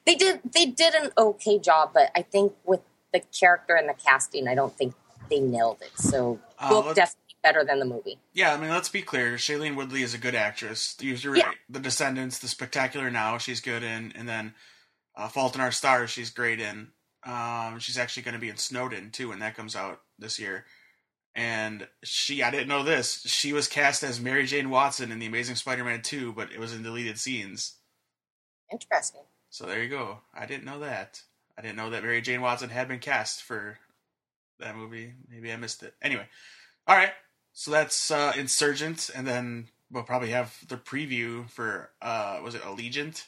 They 0.05 0.15
did 0.15 0.39
they 0.53 0.65
did 0.65 0.93
an 0.95 1.11
okay 1.17 1.59
job, 1.59 1.91
but 1.93 2.09
I 2.15 2.21
think 2.21 2.53
with 2.65 2.81
the 3.13 3.19
character 3.19 3.75
and 3.75 3.87
the 3.89 3.93
casting, 3.93 4.47
I 4.47 4.55
don't 4.55 4.75
think 4.75 4.95
they 5.29 5.39
nailed 5.39 5.81
it. 5.81 5.91
So 5.99 6.39
Uh, 6.59 6.69
book 6.69 6.95
definitely 6.95 7.22
better 7.43 7.65
than 7.65 7.79
the 7.79 7.85
movie. 7.85 8.19
Yeah, 8.33 8.53
I 8.53 8.57
mean, 8.57 8.69
let's 8.71 8.89
be 8.89 9.01
clear. 9.03 9.35
Shailene 9.35 9.75
Woodley 9.75 10.03
is 10.03 10.13
a 10.13 10.19
good 10.19 10.35
actress. 10.35 10.95
You're 11.01 11.35
Yeah. 11.35 11.45
right. 11.47 11.57
The 11.69 11.79
Descendants, 11.79 12.39
The 12.39 12.47
Spectacular 12.47 13.11
Now, 13.11 13.37
she's 13.39 13.61
good 13.61 13.83
in, 13.83 14.13
and 14.15 14.29
then 14.29 14.55
uh, 15.15 15.29
Fault 15.29 15.55
in 15.55 15.61
Our 15.61 15.71
Stars, 15.71 16.09
she's 16.11 16.31
great 16.31 16.59
in. 16.59 16.89
Um, 17.25 17.79
she's 17.79 17.97
actually 17.97 18.23
going 18.23 18.35
to 18.35 18.39
be 18.41 18.49
in 18.49 18.57
Snowden 18.57 19.11
too 19.11 19.29
when 19.29 19.39
that 19.39 19.55
comes 19.55 19.75
out 19.75 20.01
this 20.19 20.39
year. 20.39 20.65
And 21.35 21.87
she, 22.03 22.43
I 22.43 22.51
didn't 22.51 22.67
know 22.69 22.83
this. 22.83 23.21
She 23.25 23.53
was 23.53 23.67
cast 23.67 24.03
as 24.03 24.19
Mary 24.21 24.45
Jane 24.45 24.69
Watson 24.69 25.11
in 25.11 25.19
The 25.19 25.25
Amazing 25.27 25.55
Spider-Man 25.55 26.01
2, 26.03 26.33
but 26.33 26.51
it 26.51 26.59
was 26.59 26.73
in 26.73 26.83
deleted 26.83 27.19
scenes. 27.19 27.75
Interesting. 28.71 29.21
So 29.49 29.65
there 29.65 29.83
you 29.83 29.89
go. 29.89 30.19
I 30.33 30.45
didn't 30.45 30.65
know 30.65 30.79
that. 30.79 31.21
I 31.57 31.61
didn't 31.61 31.77
know 31.77 31.91
that 31.91 32.03
Mary 32.03 32.21
Jane 32.21 32.41
Watson 32.41 32.69
had 32.69 32.87
been 32.87 32.99
cast 32.99 33.43
for 33.43 33.79
that 34.59 34.75
movie. 34.75 35.13
Maybe 35.29 35.51
I 35.51 35.57
missed 35.57 35.83
it. 35.83 35.95
Anyway, 36.01 36.27
all 36.87 36.95
right. 36.95 37.11
So 37.53 37.71
that's 37.71 38.09
uh, 38.11 38.33
Insurgent, 38.35 39.09
and 39.15 39.27
then 39.27 39.67
we'll 39.91 40.03
probably 40.03 40.29
have 40.31 40.57
the 40.67 40.75
preview 40.77 41.47
for 41.49 41.91
uh, 42.01 42.39
was 42.43 42.55
it 42.55 42.61
Allegiant? 42.63 43.23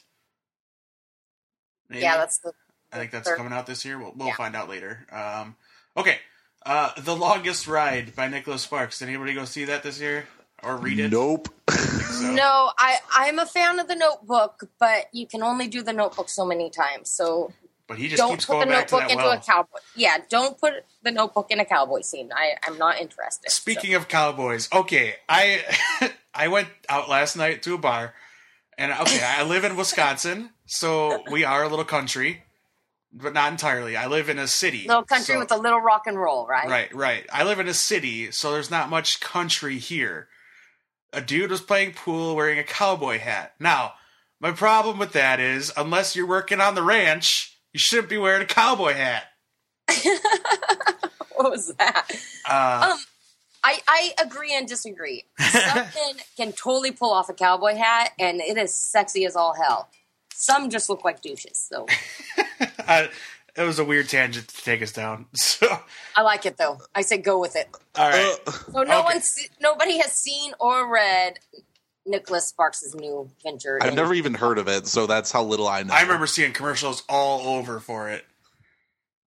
Maybe? 1.88 2.02
Yeah, 2.02 2.16
that's 2.16 2.38
the 2.38 2.52
I 2.92 2.98
think 2.98 3.10
that's 3.12 3.28
third- 3.28 3.36
coming 3.36 3.52
out 3.52 3.66
this 3.66 3.84
year. 3.84 3.98
We'll, 3.98 4.12
we'll 4.16 4.28
Yeah. 4.28 4.36
find 4.36 4.56
out 4.56 4.68
later. 4.68 5.06
Um, 5.12 5.56
okay, 5.96 6.18
uh, 6.64 6.90
The 7.00 7.14
Longest 7.14 7.68
Ride 7.68 8.14
by 8.16 8.28
Nicholas 8.28 8.62
Sparks. 8.62 8.98
Did 8.98 9.08
anybody 9.08 9.34
go 9.34 9.44
see 9.44 9.64
that 9.66 9.82
this 9.82 10.00
year 10.00 10.26
or 10.62 10.76
read 10.76 10.98
it? 10.98 11.10
Nope. 11.12 11.48
So- 12.16 12.32
No, 12.32 12.72
I 12.78 12.98
I'm 13.14 13.38
a 13.38 13.44
fan 13.46 13.78
of 13.78 13.88
the 13.88 13.94
Notebook, 13.94 14.70
but 14.80 15.06
you 15.12 15.26
can 15.26 15.42
only 15.42 15.68
do 15.68 15.82
the 15.82 15.92
Notebook 15.92 16.28
so 16.30 16.46
many 16.46 16.70
times. 16.70 17.10
So 17.10 17.52
But 17.88 17.98
he 17.98 18.08
just 18.08 18.18
don't 18.18 18.30
keeps 18.30 18.46
put 18.46 18.54
the 18.60 18.64
going 18.64 18.68
back 18.70 18.88
to 18.88 18.94
Notebook 18.96 19.08
that 19.08 19.12
into 19.12 19.24
well. 19.24 19.32
a 19.38 19.40
cowboy. 19.40 19.78
Yeah, 19.94 20.16
don't 20.28 20.58
put 20.58 20.72
the 21.02 21.12
Notebook 21.12 21.50
in 21.50 21.60
a 21.60 21.64
cowboy 21.64 22.00
scene. 22.00 22.30
I 22.34 22.54
I'm 22.66 22.78
not 22.78 22.98
interested. 23.00 23.50
so. 23.50 23.54
Speaking 23.60 23.94
of 23.94 24.08
cowboys, 24.08 24.68
okay, 24.72 25.14
I 25.28 25.62
I 26.34 26.48
went 26.48 26.68
out 26.88 27.08
last 27.08 27.36
night 27.36 27.62
to 27.62 27.74
a 27.74 27.78
bar, 27.78 28.14
and 28.76 28.90
okay, 28.92 29.22
I 29.24 29.44
live 29.44 29.64
in 29.64 29.76
Wisconsin, 29.76 30.50
so 30.66 31.22
we 31.30 31.44
are 31.44 31.62
a 31.62 31.68
little 31.68 31.84
country, 31.84 32.42
but 33.12 33.32
not 33.32 33.52
entirely. 33.52 33.96
I 33.96 34.08
live 34.08 34.28
in 34.28 34.38
a 34.40 34.48
city, 34.48 34.88
little 34.88 35.04
country 35.04 35.34
so- 35.34 35.38
with 35.38 35.52
a 35.52 35.56
little 35.56 35.80
rock 35.80 36.02
and 36.06 36.18
roll, 36.18 36.44
right? 36.46 36.68
right, 36.68 36.92
right. 36.94 37.24
I 37.32 37.44
live 37.44 37.60
in 37.60 37.68
a 37.68 37.74
city, 37.74 38.32
so 38.32 38.50
there's 38.52 38.70
not 38.70 38.90
much 38.90 39.20
country 39.20 39.78
here. 39.78 40.26
A 41.12 41.20
dude 41.20 41.52
was 41.52 41.60
playing 41.60 41.92
pool 41.94 42.34
wearing 42.34 42.58
a 42.58 42.64
cowboy 42.64 43.18
hat. 43.20 43.54
Now, 43.60 43.92
my 44.40 44.50
problem 44.50 44.98
with 44.98 45.12
that 45.12 45.38
is, 45.38 45.72
unless 45.76 46.16
you're 46.16 46.26
working 46.26 46.60
on 46.60 46.74
the 46.74 46.82
ranch, 46.82 47.55
you 47.76 47.80
shouldn't 47.80 48.08
be 48.08 48.16
wearing 48.16 48.40
a 48.40 48.46
cowboy 48.46 48.94
hat. 48.94 49.24
What 51.34 51.50
was 51.50 51.74
that? 51.74 52.06
Uh, 52.48 52.92
Um, 52.92 52.98
I 53.62 53.78
I 53.86 54.12
agree 54.24 54.54
and 54.56 54.66
disagree. 54.66 55.24
Some 55.38 55.84
can 55.92 56.14
can 56.38 56.52
totally 56.52 56.90
pull 56.92 57.12
off 57.12 57.28
a 57.28 57.34
cowboy 57.34 57.74
hat, 57.74 58.12
and 58.18 58.40
it 58.40 58.56
is 58.56 58.74
sexy 58.74 59.26
as 59.26 59.36
all 59.36 59.54
hell. 59.54 59.90
Some 60.32 60.70
just 60.70 60.88
look 60.88 61.04
like 61.04 61.20
douches. 61.20 61.58
So 61.70 61.86
I, 62.88 63.10
it 63.54 63.62
was 63.64 63.78
a 63.78 63.84
weird 63.84 64.08
tangent 64.08 64.48
to 64.48 64.64
take 64.64 64.80
us 64.80 64.92
down. 64.92 65.26
So, 65.34 65.66
I 66.16 66.22
like 66.22 66.46
it 66.46 66.56
though. 66.56 66.78
I 66.94 67.02
say 67.02 67.18
go 67.18 67.38
with 67.38 67.54
it. 67.54 67.68
all 67.96 68.08
right. 68.08 68.38
Uh, 68.46 68.50
So 68.52 68.82
no 68.84 69.00
Okay. 69.00 69.02
one's 69.04 69.38
nobody 69.60 69.98
has 69.98 70.12
seen 70.12 70.54
or 70.58 70.90
read 70.90 71.38
Nicholas 72.06 72.46
Sparks' 72.46 72.94
new 72.94 73.30
venture. 73.42 73.78
I've 73.82 73.94
never 73.94 74.14
even 74.14 74.34
heard 74.34 74.58
of 74.58 74.68
it, 74.68 74.86
so 74.86 75.06
that's 75.06 75.30
how 75.32 75.42
little 75.42 75.68
I 75.68 75.82
know. 75.82 75.94
I 75.94 76.02
remember 76.02 76.26
seeing 76.26 76.52
commercials 76.52 77.02
all 77.08 77.56
over 77.56 77.80
for 77.80 78.08
it. 78.10 78.24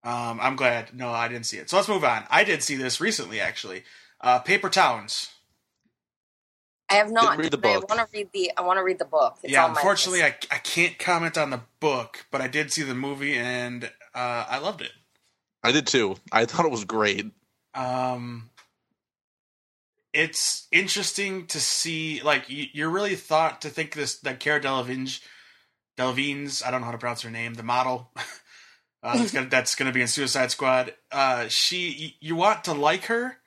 Um, 0.03 0.39
I'm 0.41 0.55
glad. 0.55 0.93
No, 0.93 1.09
I 1.09 1.27
didn't 1.27 1.45
see 1.45 1.57
it. 1.57 1.69
So 1.69 1.75
let's 1.75 1.89
move 1.89 2.03
on. 2.03 2.23
I 2.29 2.43
did 2.43 2.63
see 2.63 2.75
this 2.75 3.01
recently, 3.01 3.39
actually. 3.39 3.83
Uh, 4.21 4.39
Paper 4.39 4.69
Towns. 4.69 5.31
I 6.89 6.95
have 6.95 7.11
not. 7.11 7.37
Didn't 7.37 7.39
read 7.39 7.51
the 7.51 7.57
but 7.57 7.69
I 7.69 7.95
want 7.95 8.11
to 8.11 8.17
read 8.17 8.29
the. 8.33 8.51
I 8.57 8.61
want 8.61 8.77
to 8.77 8.83
read 8.83 8.97
the 8.97 9.05
book. 9.05 9.37
It's 9.43 9.53
yeah, 9.53 9.65
on 9.65 9.71
unfortunately, 9.71 10.21
list. 10.21 10.47
I, 10.49 10.55
I 10.55 10.59
can't 10.59 10.97
comment 10.97 11.37
on 11.37 11.49
the 11.51 11.61
book, 11.79 12.25
but 12.31 12.41
I 12.41 12.47
did 12.47 12.71
see 12.71 12.81
the 12.81 12.95
movie 12.95 13.35
and 13.35 13.85
uh, 14.15 14.45
I 14.49 14.57
loved 14.59 14.81
it. 14.81 14.91
I 15.63 15.71
did 15.71 15.85
too. 15.85 16.15
I 16.31 16.45
thought 16.45 16.65
it 16.65 16.71
was 16.71 16.85
great. 16.85 17.27
Um, 17.75 18.49
it's 20.13 20.67
interesting 20.71 21.47
to 21.47 21.59
see. 21.59 22.21
Like 22.21 22.49
you, 22.49 22.67
you're 22.73 22.89
really 22.89 23.15
thought 23.15 23.61
to 23.61 23.69
think 23.69 23.93
this 23.93 24.19
that 24.19 24.39
Cara 24.39 24.61
Delevingne, 24.61 25.19
Delevingne's 25.97 26.63
I 26.63 26.71
don't 26.71 26.81
know 26.81 26.85
how 26.85 26.91
to 26.91 26.97
pronounce 26.97 27.21
her 27.21 27.29
name. 27.29 27.53
The 27.53 27.63
model 27.63 28.11
uh, 29.03 29.17
that's 29.17 29.31
gonna 29.31 29.49
that's 29.49 29.75
gonna 29.75 29.91
be 29.91 30.01
in 30.01 30.07
Suicide 30.07 30.51
Squad. 30.51 30.93
Uh, 31.11 31.47
she 31.47 32.17
you 32.19 32.35
want 32.35 32.63
to 32.65 32.73
like 32.73 33.05
her, 33.05 33.37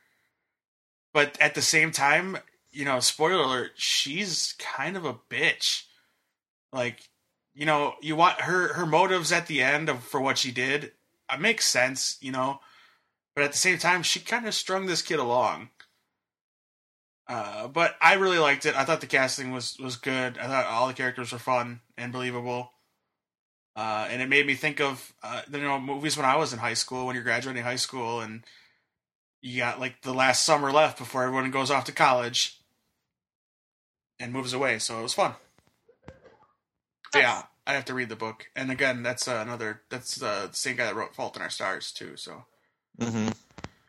but 1.12 1.36
at 1.40 1.54
the 1.54 1.62
same 1.62 1.90
time, 1.90 2.38
you 2.70 2.84
know, 2.84 3.00
spoiler 3.00 3.42
alert, 3.42 3.72
she's 3.74 4.54
kind 4.58 4.96
of 4.96 5.04
a 5.04 5.14
bitch. 5.14 5.84
Like, 6.72 7.10
you 7.54 7.66
know, 7.66 7.94
you 8.00 8.16
want 8.16 8.40
her 8.42 8.74
her 8.74 8.86
motives 8.86 9.32
at 9.32 9.46
the 9.46 9.62
end 9.62 9.88
of 9.88 10.02
for 10.02 10.20
what 10.20 10.38
she 10.38 10.52
did. 10.52 10.92
It 11.32 11.40
makes 11.40 11.64
sense, 11.64 12.18
you 12.20 12.32
know 12.32 12.60
but 13.34 13.44
at 13.44 13.52
the 13.52 13.58
same 13.58 13.78
time, 13.78 14.02
she 14.02 14.20
kind 14.20 14.46
of 14.46 14.54
strung 14.54 14.86
this 14.86 15.02
kid 15.02 15.18
along. 15.18 15.70
Uh, 17.32 17.66
but 17.66 17.96
I 18.02 18.14
really 18.14 18.38
liked 18.38 18.66
it. 18.66 18.76
I 18.76 18.84
thought 18.84 19.00
the 19.00 19.06
casting 19.06 19.52
was 19.52 19.78
was 19.78 19.96
good. 19.96 20.36
I 20.36 20.48
thought 20.48 20.66
all 20.66 20.86
the 20.86 20.92
characters 20.92 21.32
were 21.32 21.38
fun 21.38 21.80
and 21.96 22.12
believable. 22.12 22.72
Uh, 23.74 24.06
and 24.10 24.20
it 24.20 24.28
made 24.28 24.46
me 24.46 24.54
think 24.54 24.82
of 24.82 25.14
uh, 25.22 25.40
you 25.50 25.60
know 25.60 25.80
movies 25.80 26.14
when 26.14 26.26
I 26.26 26.36
was 26.36 26.52
in 26.52 26.58
high 26.58 26.74
school, 26.74 27.06
when 27.06 27.14
you're 27.14 27.24
graduating 27.24 27.62
high 27.62 27.76
school, 27.76 28.20
and 28.20 28.44
you 29.40 29.60
got 29.60 29.80
like 29.80 30.02
the 30.02 30.12
last 30.12 30.44
summer 30.44 30.70
left 30.70 30.98
before 30.98 31.22
everyone 31.22 31.50
goes 31.50 31.70
off 31.70 31.84
to 31.86 31.92
college 31.92 32.60
and 34.20 34.30
moves 34.30 34.52
away. 34.52 34.78
So 34.78 35.00
it 35.00 35.02
was 35.02 35.14
fun. 35.14 35.32
But 37.14 37.20
yeah, 37.20 37.42
I 37.66 37.72
have 37.72 37.86
to 37.86 37.94
read 37.94 38.10
the 38.10 38.16
book, 38.16 38.48
and 38.54 38.70
again, 38.70 39.02
that's 39.02 39.26
uh, 39.26 39.40
another 39.42 39.80
that's 39.88 40.22
uh, 40.22 40.48
the 40.50 40.54
same 40.54 40.76
guy 40.76 40.84
that 40.84 40.96
wrote 40.96 41.14
*Fault 41.14 41.36
in 41.36 41.40
Our 41.42 41.48
Stars* 41.48 41.92
too. 41.92 42.14
So 42.18 42.44
hmm 43.00 43.28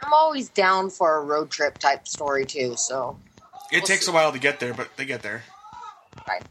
I'm 0.02 0.14
always 0.14 0.48
down 0.48 0.90
for 0.90 1.18
a 1.18 1.26
road 1.26 1.50
trip 1.50 1.78
type 1.78 2.08
story 2.08 2.46
too. 2.46 2.76
So 2.78 3.18
It 3.74 3.78
We'll 3.80 3.88
takes 3.88 4.06
see. 4.06 4.12
a 4.12 4.16
while 4.16 4.32
to 4.32 4.40
get 4.40 4.60
there, 4.60 4.74
but 4.74 4.96
they 4.98 5.06
get 5.06 5.22
there. 5.22 5.44
right. 6.28 6.44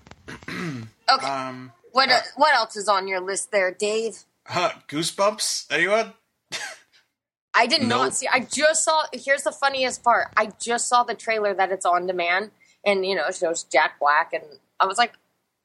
Okay. 1.13 1.27
Um, 1.27 1.73
what 1.91 2.09
uh, 2.11 2.21
what 2.37 2.55
else 2.55 2.75
is 2.77 2.89
on 2.89 3.07
your 3.07 3.21
list 3.21 3.51
there, 3.53 3.71
Dave? 3.71 4.19
huh, 4.47 4.71
goosebumps. 4.89 5.67
Anyone? 5.71 6.15
I 7.55 7.67
did 7.67 7.81
Nope. 7.83 7.89
not 7.91 8.15
see. 8.15 8.27
I 8.33 8.41
just 8.41 8.83
saw. 8.85 9.03
Here's 9.13 9.43
the 9.43 9.53
funniest 9.53 10.03
part. 10.03 10.29
I 10.37 10.53
just 10.59 10.89
saw 10.89 11.03
the 11.03 11.15
trailer 11.15 11.53
that 11.53 11.71
it's 11.71 11.85
on 11.85 12.07
demand, 12.07 12.51
and 12.87 13.05
you 13.05 13.15
know 13.15 13.27
it 13.27 13.35
shows 13.35 13.65
Jack 13.65 13.99
Black, 14.01 14.33
and 14.33 14.43
I 14.81 14.87
was 14.87 14.97
like, 14.97 15.13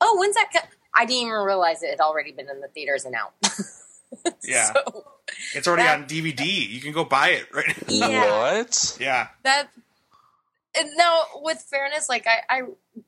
"Oh, 0.02 0.18
when's 0.20 0.36
that?" 0.36 0.50
Co-? 0.52 0.68
I 0.94 1.06
didn't 1.06 1.28
even 1.28 1.34
realize 1.34 1.82
it 1.82 1.92
had 1.92 2.02
already 2.02 2.34
been 2.34 2.50
in 2.50 2.60
the 2.60 2.68
theaters 2.68 3.06
and 3.06 3.16
out. 3.16 3.34
Yeah. 4.44 4.72
So, 4.74 5.06
It's 5.54 5.68
already 5.68 5.84
That- 5.84 6.00
on 6.00 6.06
DVD. 6.08 6.46
You 6.70 6.80
can 6.82 6.94
go 6.94 7.04
buy 7.04 7.30
it 7.30 7.54
right. 7.54 7.76
yeah. 7.90 8.38
What? 8.54 8.98
yeah. 9.00 9.28
that 9.44 9.68
and 10.78 10.90
now 10.96 11.22
with 11.36 11.60
fairness 11.60 12.10
like 12.10 12.26
I, 12.28 12.42
I 12.50 12.62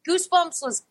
goosebumps 0.08 0.62
was 0.62 0.84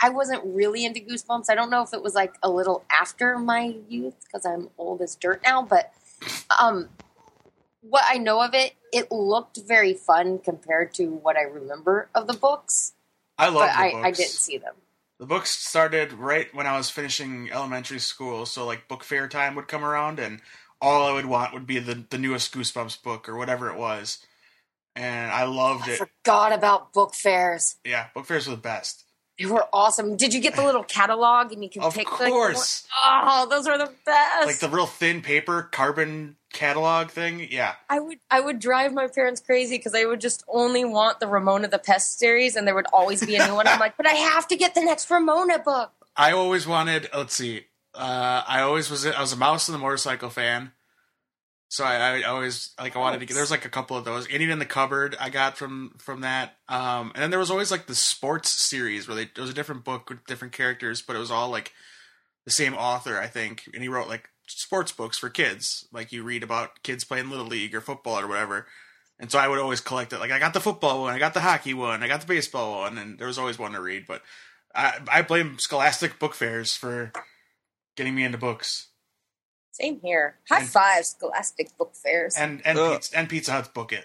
I 0.00 0.08
wasn't 0.08 0.42
really 0.44 0.84
into 0.84 1.00
Goosebumps. 1.00 1.46
I 1.50 1.54
don't 1.54 1.70
know 1.70 1.82
if 1.82 1.92
it 1.92 2.02
was 2.02 2.14
like 2.14 2.34
a 2.42 2.48
little 2.48 2.84
after 2.90 3.38
my 3.38 3.74
youth 3.88 4.14
because 4.24 4.46
I'm 4.46 4.70
old 4.78 5.02
as 5.02 5.14
dirt 5.14 5.42
now, 5.44 5.62
but 5.62 5.92
um, 6.58 6.88
what 7.82 8.02
I 8.06 8.16
know 8.16 8.42
of 8.42 8.54
it, 8.54 8.72
it 8.92 9.12
looked 9.12 9.58
very 9.66 9.94
fun 9.94 10.38
compared 10.38 10.94
to 10.94 11.06
what 11.06 11.36
I 11.36 11.42
remember 11.42 12.08
of 12.14 12.26
the 12.26 12.32
books. 12.32 12.94
I 13.36 13.48
love 13.48 13.68
But 13.68 13.72
the 13.72 13.78
I, 13.78 13.90
books. 13.92 14.06
I 14.06 14.10
didn't 14.10 14.30
see 14.30 14.58
them. 14.58 14.74
The 15.18 15.26
books 15.26 15.50
started 15.50 16.14
right 16.14 16.52
when 16.54 16.66
I 16.66 16.78
was 16.78 16.88
finishing 16.88 17.50
elementary 17.52 17.98
school, 17.98 18.46
so 18.46 18.64
like 18.64 18.88
book 18.88 19.04
fair 19.04 19.28
time 19.28 19.54
would 19.54 19.68
come 19.68 19.84
around, 19.84 20.18
and 20.18 20.40
all 20.80 21.06
I 21.06 21.12
would 21.12 21.26
want 21.26 21.52
would 21.52 21.66
be 21.66 21.78
the 21.78 22.04
the 22.08 22.16
newest 22.16 22.54
Goosebumps 22.54 23.02
book 23.02 23.28
or 23.28 23.36
whatever 23.36 23.68
it 23.68 23.76
was, 23.76 24.24
and 24.96 25.30
I 25.30 25.44
loved 25.44 25.88
I 25.88 25.92
it. 25.92 25.98
forgot 25.98 26.52
about 26.52 26.92
book 26.92 27.14
fairs. 27.14 27.76
Yeah, 27.84 28.06
book 28.14 28.26
fairs 28.26 28.46
were 28.48 28.54
the 28.54 28.60
best. 28.60 29.04
They 29.38 29.46
were 29.46 29.66
awesome. 29.72 30.18
Did 30.18 30.34
you 30.34 30.40
get 30.42 30.54
the 30.54 30.62
little 30.62 30.84
catalog 30.84 31.50
and 31.50 31.64
you 31.64 31.70
can 31.70 31.80
Of 31.82 31.94
pick 31.94 32.06
course. 32.06 32.82
the 32.82 32.88
Oh, 33.02 33.46
those 33.48 33.66
are 33.66 33.78
the 33.78 33.90
best. 34.04 34.46
Like 34.46 34.58
the 34.58 34.68
real 34.68 34.84
thin 34.84 35.22
paper 35.22 35.62
carbon 35.72 36.36
catalog 36.52 37.08
thing. 37.08 37.48
Yeah, 37.50 37.72
I 37.88 38.00
would 38.00 38.18
I 38.30 38.40
would 38.40 38.58
drive 38.58 38.92
my 38.92 39.06
parents 39.08 39.40
crazy 39.40 39.78
because 39.78 39.94
I 39.94 40.04
would 40.04 40.20
just 40.20 40.44
only 40.46 40.84
want 40.84 41.20
the 41.20 41.26
Ramona 41.26 41.68
the 41.68 41.78
Pest 41.78 42.18
series, 42.18 42.54
and 42.54 42.66
there 42.66 42.74
would 42.74 42.88
always 42.92 43.24
be 43.24 43.36
a 43.36 43.46
new 43.46 43.54
one. 43.54 43.66
I'm 43.66 43.80
like, 43.80 43.96
but 43.96 44.06
I 44.06 44.12
have 44.12 44.46
to 44.48 44.56
get 44.56 44.74
the 44.74 44.82
next 44.82 45.10
Ramona 45.10 45.58
book. 45.58 45.90
I 46.14 46.32
always 46.32 46.66
wanted. 46.66 47.08
Let's 47.14 47.34
see. 47.34 47.64
Uh, 47.94 48.42
I 48.46 48.60
always 48.60 48.90
was. 48.90 49.06
I 49.06 49.18
was 49.22 49.32
a 49.32 49.36
mouse 49.36 49.68
and 49.68 49.74
the 49.74 49.78
motorcycle 49.78 50.28
fan. 50.28 50.72
So 51.70 51.84
I, 51.84 52.18
I 52.18 52.22
always 52.24 52.74
like 52.80 52.96
I 52.96 52.98
wanted 52.98 53.20
to 53.20 53.26
get. 53.26 53.34
There's 53.34 53.52
like 53.52 53.64
a 53.64 53.70
couple 53.70 53.96
of 53.96 54.04
those. 54.04 54.26
Indian 54.26 54.50
in 54.50 54.58
the 54.58 54.66
cupboard 54.66 55.16
I 55.20 55.30
got 55.30 55.56
from 55.56 55.94
from 55.98 56.22
that. 56.22 56.56
Um, 56.68 57.12
and 57.14 57.22
then 57.22 57.30
there 57.30 57.38
was 57.38 57.50
always 57.50 57.70
like 57.70 57.86
the 57.86 57.94
sports 57.94 58.50
series 58.50 59.06
where 59.06 59.14
they 59.14 59.22
it 59.22 59.38
was 59.38 59.50
a 59.50 59.54
different 59.54 59.84
book 59.84 60.10
with 60.10 60.26
different 60.26 60.52
characters, 60.52 61.00
but 61.00 61.14
it 61.14 61.20
was 61.20 61.30
all 61.30 61.48
like 61.48 61.72
the 62.44 62.50
same 62.50 62.74
author, 62.74 63.20
I 63.20 63.28
think. 63.28 63.70
And 63.72 63.84
he 63.84 63.88
wrote 63.88 64.08
like 64.08 64.28
sports 64.48 64.90
books 64.90 65.16
for 65.16 65.30
kids, 65.30 65.86
like 65.92 66.10
you 66.10 66.24
read 66.24 66.42
about 66.42 66.82
kids 66.82 67.04
playing 67.04 67.30
little 67.30 67.46
league 67.46 67.72
or 67.72 67.80
football 67.80 68.18
or 68.18 68.26
whatever. 68.26 68.66
And 69.20 69.30
so 69.30 69.38
I 69.38 69.46
would 69.46 69.60
always 69.60 69.80
collect 69.80 70.12
it. 70.12 70.18
Like 70.18 70.32
I 70.32 70.40
got 70.40 70.54
the 70.54 70.60
football 70.60 71.02
one, 71.02 71.14
I 71.14 71.20
got 71.20 71.34
the 71.34 71.40
hockey 71.40 71.74
one, 71.74 72.02
I 72.02 72.08
got 72.08 72.20
the 72.20 72.26
baseball 72.26 72.80
one, 72.80 72.98
and 72.98 73.16
there 73.16 73.28
was 73.28 73.38
always 73.38 73.60
one 73.60 73.72
to 73.72 73.80
read. 73.80 74.06
But 74.08 74.22
I, 74.74 74.98
I 75.10 75.22
blame 75.22 75.58
Scholastic 75.60 76.18
book 76.18 76.34
fairs 76.34 76.74
for 76.74 77.12
getting 77.96 78.16
me 78.16 78.24
into 78.24 78.38
books, 78.38 78.88
Same 79.80 80.00
here. 80.02 80.36
High 80.48 80.60
And- 80.60 80.68
five, 80.68 81.06
Scholastic 81.06 81.76
book 81.78 81.94
fairs. 81.94 82.36
and 82.36 82.60
and 82.66 82.78
Ugh. 82.78 82.94
Pizza, 82.94 83.16
and 83.18 83.28
Pizza 83.28 83.52
Hut's 83.52 83.68
book 83.68 83.92
it. 83.92 84.04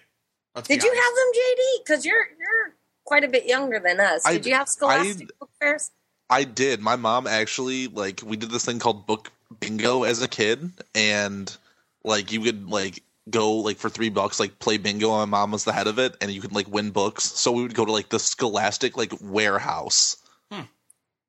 Let's 0.55 0.67
Did 0.67 0.83
you 0.83 0.89
honest. 0.89 1.03
have 1.03 1.15
them, 1.15 1.31
JD? 1.33 1.83
Because 1.83 2.05
you're 2.05 2.25
you're 2.39 2.75
quite 3.03 3.23
a 3.23 3.27
bit 3.27 3.45
younger 3.45 3.79
than 3.79 3.99
us. 3.99 4.25
I- 4.25 4.33
Did 4.33 4.45
you 4.45 4.55
have 4.55 4.69
Scholastic 4.69 5.37
book 5.39 5.49
fairs? 5.59 5.91
I 6.29 6.43
did. 6.43 6.81
My 6.81 6.95
mom 6.95 7.27
actually 7.27 7.87
like 7.87 8.21
we 8.25 8.37
did 8.37 8.49
this 8.51 8.65
thing 8.65 8.79
called 8.79 9.05
book 9.05 9.31
bingo 9.59 10.03
as 10.03 10.21
a 10.21 10.27
kid, 10.27 10.71
and 10.95 11.55
like 12.03 12.31
you 12.31 12.39
could 12.41 12.69
like 12.69 13.03
go 13.29 13.53
like 13.55 13.77
for 13.77 13.89
three 13.89 14.09
bucks 14.09 14.39
like 14.39 14.57
play 14.59 14.77
bingo. 14.77 15.11
and 15.21 15.29
My 15.29 15.39
mom 15.39 15.51
was 15.51 15.65
the 15.65 15.73
head 15.73 15.87
of 15.87 15.99
it, 15.99 16.15
and 16.21 16.31
you 16.31 16.41
could 16.41 16.53
like 16.53 16.67
win 16.69 16.91
books. 16.91 17.25
So 17.25 17.51
we 17.51 17.61
would 17.63 17.75
go 17.75 17.85
to 17.85 17.91
like 17.91 18.09
the 18.09 18.19
Scholastic 18.19 18.95
like 18.97 19.11
warehouse. 19.21 20.17
Hmm. 20.51 20.61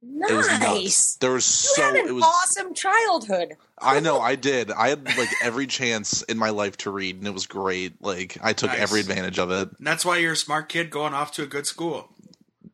It 0.02 0.32
was 0.34 0.46
Nice. 0.48 0.60
nuts. 0.60 1.16
There 1.16 1.32
was 1.32 1.46
You 1.64 1.70
so 1.74 1.82
had 1.82 1.96
an 1.96 2.08
it 2.08 2.12
was. 2.14 2.22
awesome 2.24 2.74
childhood. 2.74 3.56
I 3.80 4.00
know 4.00 4.20
I 4.20 4.36
did. 4.36 4.70
I 4.70 4.88
had 4.88 5.04
like 5.18 5.28
every 5.42 5.66
chance 5.66 6.22
in 6.22 6.38
my 6.38 6.50
life 6.50 6.76
to 6.78 6.90
read, 6.90 7.16
and 7.16 7.26
it 7.26 7.34
was 7.34 7.46
great. 7.46 8.00
Like 8.02 8.38
I 8.42 8.52
took 8.52 8.70
Nice. 8.70 8.80
every 8.80 9.00
advantage 9.00 9.38
of 9.38 9.50
it. 9.50 9.68
And 9.78 9.86
that's 9.86 10.04
why 10.04 10.16
you're 10.18 10.32
a 10.32 10.36
smart 10.36 10.68
kid 10.68 10.90
going 10.90 11.12
off 11.14 11.32
to 11.32 11.42
a 11.42 11.46
good 11.46 11.66
school. 11.66 12.08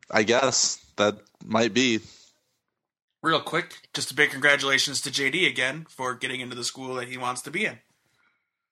I 0.09 0.23
guess 0.23 0.77
that 0.97 1.17
might 1.43 1.73
be. 1.73 1.99
Real 3.21 3.39
quick, 3.41 3.75
just 3.93 4.11
a 4.11 4.15
big 4.15 4.31
congratulations 4.31 4.99
to 5.01 5.09
JD 5.09 5.47
again 5.47 5.85
for 5.89 6.13
getting 6.13 6.41
into 6.41 6.55
the 6.55 6.63
school 6.63 6.95
that 6.95 7.07
he 7.07 7.17
wants 7.17 7.41
to 7.43 7.51
be 7.51 7.65
in. 7.65 7.79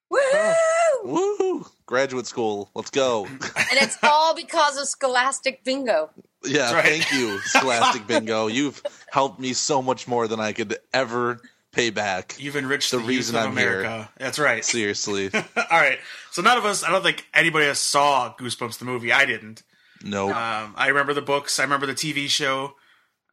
Woo! 0.10 0.20
Oh, 0.24 1.36
Woo! 1.39 1.65
Graduate 1.86 2.28
school. 2.28 2.70
Let's 2.76 2.89
go. 2.91 3.26
and 3.30 3.41
it's 3.74 3.98
all 4.04 4.36
because 4.36 4.78
of 4.78 4.88
Scholastic 4.88 5.63
Bingo. 5.63 6.10
Yeah, 6.44 6.74
right. 6.74 6.84
thank 6.86 7.13
you, 7.13 7.39
Scholastic 7.39 8.08
Bingo. 8.08 8.48
You've 8.48 8.82
helped 9.10 9.39
me 9.39 9.54
so 9.54 9.82
much 9.82 10.08
more 10.08 10.28
than 10.28 10.39
I 10.41 10.52
could 10.54 10.78
ever 10.94 11.39
pay 11.72 11.90
back. 11.90 12.36
You've 12.40 12.56
enriched 12.56 12.92
The 12.92 12.98
the, 12.98 13.04
reason 13.04 13.36
of 13.36 13.44
I'm 13.46 13.58
here. 13.58 13.80
America. 13.82 14.10
That's 14.18 14.40
right. 14.40 14.64
Seriously. 14.64 15.30
All 15.34 15.42
right. 15.72 16.00
So 16.32 16.42
none 16.42 16.58
of 16.58 16.66
us, 16.66 16.84
I 16.84 16.92
don't 16.92 17.04
think 17.04 17.26
anybody 17.34 17.66
else 17.68 17.80
saw 17.80 18.34
Goosebumps 18.40 18.78
the 18.80 18.86
movie. 18.86 19.12
I 19.12 19.26
didn't. 19.26 19.64
No. 20.04 20.30
Um, 20.30 20.74
I 20.78 20.88
remember 20.88 21.14
the 21.14 21.22
books. 21.22 21.60
I 21.60 21.64
remember 21.64 21.86
the 21.86 21.94
TV 21.94 22.28
show 22.28 22.76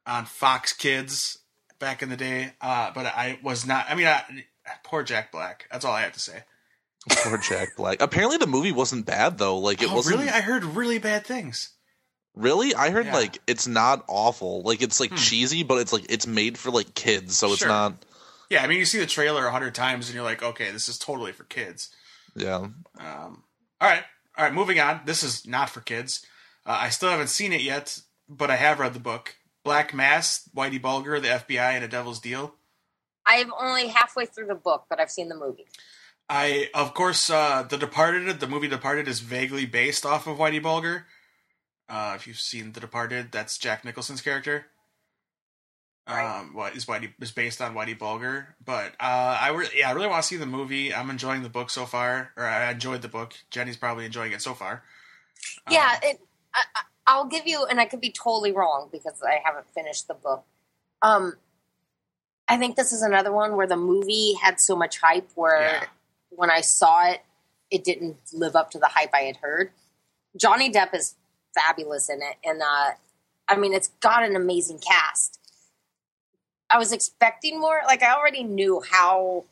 on 0.06 0.24
Fox 0.26 0.72
Kids 0.72 1.38
back 1.78 2.02
in 2.02 2.08
the 2.10 2.16
day. 2.16 2.52
Uh, 2.60 2.90
but 2.94 3.06
I 3.06 3.38
was 3.42 3.66
not. 3.66 3.86
I 3.88 3.94
mean, 3.94 4.06
I, 4.06 4.22
poor 4.84 5.02
Jack 5.02 5.32
Black. 5.32 5.66
That's 5.72 5.84
all 5.84 5.92
I 5.92 6.02
have 6.02 6.12
to 6.12 6.20
say. 6.20 6.42
Poor 7.10 7.38
Jack 7.38 7.76
Black. 7.76 8.02
Apparently 8.02 8.36
the 8.36 8.46
movie 8.46 8.72
wasn't 8.72 9.06
bad 9.06 9.38
though. 9.38 9.58
Like 9.58 9.82
it 9.82 9.90
oh, 9.90 9.94
wasn't 9.96 10.18
really? 10.18 10.28
I 10.30 10.40
heard 10.40 10.64
really 10.64 10.98
bad 10.98 11.24
things. 11.24 11.70
Really? 12.34 12.74
I 12.74 12.90
heard 12.90 13.06
Yeah. 13.06 13.14
like 13.16 13.38
it's 13.46 13.66
not 13.66 14.04
awful. 14.08 14.62
Like 14.62 14.82
it's 14.82 15.00
like 15.00 15.10
Hmm. 15.10 15.16
cheesy, 15.16 15.62
but 15.62 15.78
it's 15.78 15.92
like 15.92 16.04
it's 16.10 16.26
made 16.26 16.58
for 16.58 16.70
like 16.70 16.94
kids, 16.94 17.36
so 17.36 17.52
it's 17.52 17.64
not 17.64 17.94
Yeah, 18.50 18.62
I 18.62 18.66
mean, 18.66 18.78
you 18.78 18.84
see 18.84 18.98
the 18.98 19.06
trailer 19.06 19.46
a 19.46 19.50
hundred 19.50 19.74
times 19.74 20.08
and 20.08 20.14
you're 20.14 20.24
like, 20.24 20.42
okay, 20.42 20.70
this 20.70 20.88
is 20.88 20.98
totally 20.98 21.32
for 21.32 21.44
kids. 21.44 21.90
yeah. 22.34 22.56
Um, 22.56 23.44
all 23.80 23.88
right, 23.88 24.02
all 24.36 24.44
right. 24.44 24.54
Moving 24.54 24.80
on. 24.80 25.02
This 25.04 25.22
is 25.22 25.46
not 25.46 25.70
for 25.70 25.80
kids. 25.80 26.24
Uh, 26.66 26.78
I 26.80 26.88
still 26.88 27.10
haven't 27.10 27.28
seen 27.28 27.52
it 27.52 27.60
yet, 27.60 28.00
but 28.28 28.50
I 28.50 28.56
have 28.56 28.80
read 28.80 28.94
the 28.94 29.00
book. 29.00 29.36
Black 29.64 29.92
Mass, 29.92 30.48
Whitey 30.56 30.80
Bulger, 30.80 31.20
the 31.20 31.28
FBI, 31.28 31.72
and 31.72 31.84
a 31.84 31.88
Devil's 31.88 32.20
Deal. 32.20 32.54
I'm 33.26 33.52
only 33.60 33.88
halfway 33.88 34.24
through 34.24 34.46
the 34.46 34.54
book, 34.54 34.86
but 34.88 34.98
I've 34.98 35.10
seen 35.10 35.28
the 35.28 35.36
movie. 35.36 35.66
I, 36.30 36.70
of 36.74 36.94
course, 36.94 37.28
uh, 37.30 37.62
The 37.68 37.76
Departed, 37.76 38.40
the 38.40 38.46
movie 38.46 38.68
Departed, 38.68 39.08
is 39.08 39.20
vaguely 39.20 39.66
based 39.66 40.06
off 40.06 40.26
of 40.26 40.38
Whitey 40.38 40.62
Bulger. 40.62 41.06
Uh, 41.88 42.14
if 42.16 42.26
you've 42.26 42.40
seen 42.40 42.72
The 42.72 42.80
Departed, 42.80 43.30
that's 43.32 43.58
Jack 43.58 43.84
Nicholson's 43.84 44.20
character. 44.22 44.66
Right. 46.08 46.40
Um, 46.40 46.54
what 46.54 46.74
is 46.74 46.86
Whitey 46.86 47.12
is 47.20 47.30
based 47.32 47.60
on 47.60 47.74
Whitey 47.74 47.98
Bulger, 47.98 48.54
but 48.64 48.92
uh, 48.98 49.38
I 49.40 49.50
re- 49.50 49.68
yeah, 49.76 49.90
I 49.90 49.92
really 49.92 50.06
want 50.06 50.22
to 50.22 50.26
see 50.26 50.36
the 50.36 50.46
movie. 50.46 50.94
I'm 50.94 51.10
enjoying 51.10 51.42
the 51.42 51.50
book 51.50 51.68
so 51.68 51.84
far, 51.84 52.30
or 52.36 52.44
I 52.44 52.70
enjoyed 52.70 53.02
the 53.02 53.08
book. 53.08 53.34
Jenny's 53.50 53.76
probably 53.76 54.06
enjoying 54.06 54.32
it 54.32 54.40
so 54.40 54.54
far. 54.54 54.82
Yeah, 55.70 55.92
Um, 55.96 55.98
it, 56.02 56.20
I, 56.54 56.60
I- 56.76 56.82
I'll 57.10 57.26
give 57.26 57.46
you, 57.46 57.64
and 57.64 57.80
I 57.80 57.86
could 57.86 58.00
be 58.02 58.10
totally 58.10 58.52
wrong 58.52 58.88
because 58.92 59.22
I 59.22 59.40
haven't 59.44 59.66
finished 59.74 60.08
the 60.08 60.14
book. 60.14 60.44
Um, 61.00 61.34
I 62.48 62.56
think 62.58 62.76
this 62.76 62.92
is 62.92 63.00
another 63.02 63.32
one 63.32 63.56
where 63.56 63.66
the 63.66 63.76
movie 63.76 64.34
had 64.42 64.60
so 64.60 64.76
much 64.76 64.98
hype 65.00 65.28
where 65.34 65.60
Yeah. 65.60 65.84
when 66.30 66.50
I 66.50 66.60
saw 66.62 67.10
it, 67.10 67.20
it 67.70 67.84
didn't 67.84 68.16
live 68.32 68.56
up 68.56 68.70
to 68.72 68.78
the 68.78 68.88
hype 68.88 69.10
I 69.14 69.20
had 69.22 69.36
heard. 69.38 69.70
Johnny 70.36 70.70
Depp 70.70 70.94
is 70.94 71.14
fabulous 71.54 72.08
in 72.10 72.20
it, 72.22 72.36
and 72.44 72.60
uh, 72.62 72.90
I 73.48 73.56
mean, 73.56 73.72
it's 73.74 73.88
got 74.00 74.22
an 74.22 74.36
amazing 74.36 74.78
cast. 74.78 75.37
I 76.70 76.78
was 76.78 76.92
expecting 76.92 77.60
more. 77.60 77.80
Like 77.86 78.02
I 78.02 78.14
already 78.14 78.42
knew 78.42 78.82
how 78.90 79.44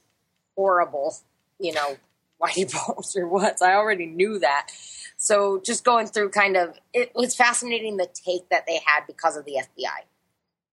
horrible, 0.57 1.17
you 1.59 1.73
know, 1.73 1.97
Whitey 2.43 2.71
Bulger 2.71 3.27
was. 3.27 3.63
I 3.63 3.75
already 3.75 4.07
knew 4.07 4.39
that. 4.41 4.69
So 5.17 5.61
just 5.65 5.85
going 5.85 6.07
through 6.07 6.31
kind 6.31 6.57
of 6.57 6.79
it 6.93 7.13
was 7.15 7.35
fascinating 7.35 7.97
the 7.97 8.07
take 8.07 8.49
that 8.51 8.67
they 8.67 8.81
had 8.85 9.07
because 9.07 9.37
of 9.37 9.45
the 9.45 9.59
FBI 9.63 10.05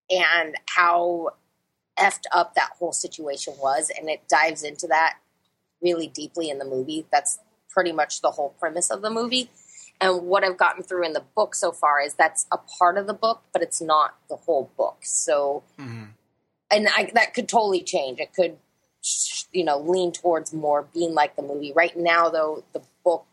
and 0.10 0.56
how 0.68 1.30
effed 1.98 2.24
up 2.34 2.56
that 2.56 2.72
whole 2.78 2.92
situation 2.92 3.54
was, 3.62 3.92
and 3.98 4.10
it 4.10 4.28
dives 4.28 4.64
into 4.64 4.88
that 4.88 5.18
really 5.82 6.08
deeply 6.08 6.50
in 6.50 6.58
the 6.58 6.66
movie. 6.66 7.06
That's 7.12 7.40
pretty 7.70 7.92
much 7.92 8.22
the 8.22 8.32
whole 8.32 8.50
premise 8.60 8.90
of 8.90 9.02
the 9.02 9.10
movie. 9.10 9.50
And 10.02 10.24
what 10.24 10.44
I've 10.44 10.58
gotten 10.58 10.84
through 10.84 11.06
in 11.06 11.14
the 11.14 11.24
book 11.36 11.56
so 11.56 11.72
far 11.72 12.02
is 12.02 12.16
that's 12.16 12.46
a 12.52 12.58
part 12.58 12.98
of 12.98 13.08
the 13.08 13.14
book, 13.14 13.44
but 13.54 13.62
it's 13.62 13.82
not 13.82 14.16
the 14.28 14.36
whole 14.36 14.70
book. 14.78 14.98
So 15.04 15.64
mhm. 15.80 16.10
And 16.76 16.88
I, 16.88 17.12
that 17.14 17.34
could 17.34 17.48
totally 17.48 17.82
change. 17.82 18.20
It 18.20 18.34
could, 18.34 18.58
you 19.52 19.64
know, 19.64 19.80
lean 19.80 20.12
towards 20.12 20.54
more 20.54 20.88
being 20.94 21.14
like 21.14 21.36
the 21.36 21.42
movie. 21.42 21.74
Right 21.74 21.96
now, 21.96 22.30
though, 22.30 22.64
the 22.74 22.82
book 23.04 23.26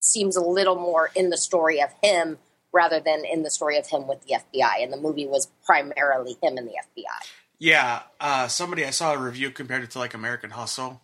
seems 0.00 0.36
a 0.36 0.42
little 0.42 0.76
more 0.76 1.10
in 1.14 1.30
the 1.30 1.36
story 1.36 1.80
of 1.80 1.90
him 2.02 2.38
rather 2.72 3.00
than 3.00 3.24
in 3.24 3.42
the 3.42 3.50
story 3.50 3.78
of 3.78 3.86
him 3.86 4.06
with 4.06 4.26
the 4.26 4.34
FBI. 4.34 4.82
And 4.82 4.92
the 4.92 4.96
movie 4.96 5.26
was 5.26 5.48
primarily 5.64 6.36
him 6.42 6.56
and 6.56 6.68
the 6.68 6.72
FBI. 6.72 7.28
Yeah, 7.58 8.02
uh, 8.20 8.48
somebody 8.48 8.84
I 8.84 8.90
saw 8.90 9.14
a 9.14 9.18
review 9.18 9.50
compared 9.50 9.84
it 9.84 9.90
to 9.92 9.98
like 9.98 10.12
American 10.12 10.50
Hustle, 10.50 11.00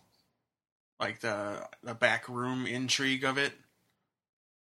like 0.99 1.21
the 1.21 1.67
the 1.81 1.93
back 1.95 2.27
room 2.27 2.67
intrigue 2.67 3.23
of 3.23 3.37
it. 3.37 3.53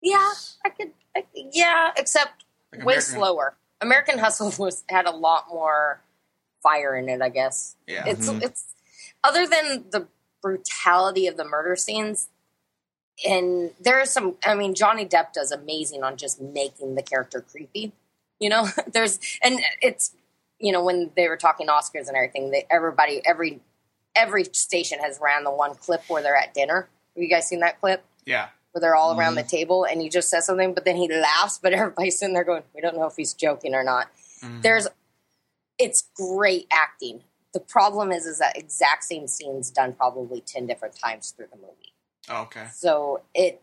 Yeah, 0.02 0.30
I 0.64 0.68
could. 0.68 0.92
I, 1.16 1.24
yeah, 1.34 1.90
except 1.96 2.44
Like 2.72 2.84
way 2.84 3.00
slower. 3.00 3.56
American 3.80 4.18
Hustle 4.18 4.52
was 4.58 4.84
had 4.88 5.06
a 5.06 5.10
lot 5.10 5.48
more 5.48 6.00
fire 6.62 6.96
in 6.96 7.08
it. 7.08 7.20
I 7.22 7.28
guess. 7.28 7.76
Yeah, 7.86 8.04
it's 8.06 8.28
Mhm. 8.28 8.42
it's 8.42 8.66
other 9.24 9.46
than 9.46 9.84
the 9.90 10.06
brutality 10.42 11.26
of 11.26 11.36
the 11.36 11.44
murder 11.44 11.74
scenes 11.76 12.28
and 13.26 13.72
there 13.80 14.00
is 14.00 14.10
some 14.12 14.36
i 14.46 14.54
mean 14.54 14.72
johnny 14.72 15.04
depp 15.04 15.32
does 15.32 15.50
amazing 15.50 16.04
on 16.04 16.16
just 16.16 16.40
making 16.40 16.94
the 16.94 17.02
character 17.02 17.40
creepy 17.40 17.90
You 18.38 18.48
know, 18.50 18.68
there's 18.92 19.18
and 19.42 19.58
it's 19.82 20.14
you 20.60 20.70
know 20.70 20.82
when 20.84 21.10
they 21.16 21.26
were 21.28 21.36
talking 21.36 21.66
Oscars 21.66 22.06
and 22.06 22.16
everything, 22.16 22.50
they, 22.52 22.66
everybody 22.70 23.20
every 23.24 23.60
every 24.14 24.44
station 24.52 25.00
has 25.00 25.18
ran 25.20 25.42
the 25.42 25.50
one 25.50 25.74
clip 25.74 26.02
where 26.08 26.22
they're 26.22 26.36
at 26.36 26.54
dinner. 26.54 26.88
Have 27.16 27.22
you 27.24 27.28
guys 27.28 27.48
seen 27.48 27.58
that 27.60 27.80
clip? 27.80 28.04
Yeah. 28.24 28.48
Where 28.70 28.80
they're 28.80 28.94
all 28.94 29.18
around 29.18 29.34
the 29.34 29.42
table 29.42 29.84
and 29.84 30.00
he 30.00 30.08
just 30.08 30.28
says 30.30 30.46
something, 30.46 30.72
but 30.72 30.84
then 30.84 30.94
he 30.96 31.08
laughs, 31.12 31.58
but 31.60 31.72
everybody's 31.72 32.16
sitting 32.18 32.34
there 32.34 32.44
going, 32.44 32.62
"We 32.74 32.80
don't 32.80 32.96
know 32.96 33.06
if 33.06 33.16
he's 33.16 33.34
joking 33.34 33.74
or 33.74 33.82
not." 33.82 34.06
Mhm. 34.40 34.62
There's, 34.62 34.86
it's 35.78 36.08
great 36.14 36.66
acting. 36.70 37.22
The 37.54 37.60
problem 37.60 38.12
is, 38.12 38.26
is 38.26 38.38
that 38.38 38.56
exact 38.56 39.04
same 39.04 39.26
scenes 39.26 39.70
done 39.70 39.94
probably 39.94 40.40
ten 40.40 40.66
different 40.66 40.98
times 40.98 41.30
through 41.30 41.46
the 41.50 41.56
movie. 41.56 41.94
Oh, 42.28 42.42
okay. 42.42 42.66
So 42.74 43.22
it, 43.34 43.62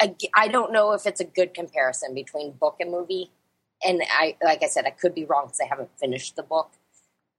I, 0.00 0.16
I 0.34 0.48
don't 0.48 0.72
know 0.72 0.92
if 0.92 1.06
it's 1.06 1.20
a 1.20 1.24
good 1.24 1.54
comparison 1.54 2.14
between 2.14 2.52
book 2.52 2.76
and 2.80 2.90
movie. 2.90 3.30
And 3.84 4.02
I, 4.10 4.36
like 4.42 4.62
I 4.62 4.68
said, 4.68 4.86
I 4.86 4.90
could 4.90 5.14
be 5.14 5.24
wrong 5.24 5.46
because 5.46 5.60
I 5.60 5.66
haven't 5.66 5.90
finished 5.98 6.36
the 6.36 6.42
book, 6.42 6.70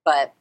but 0.03 0.33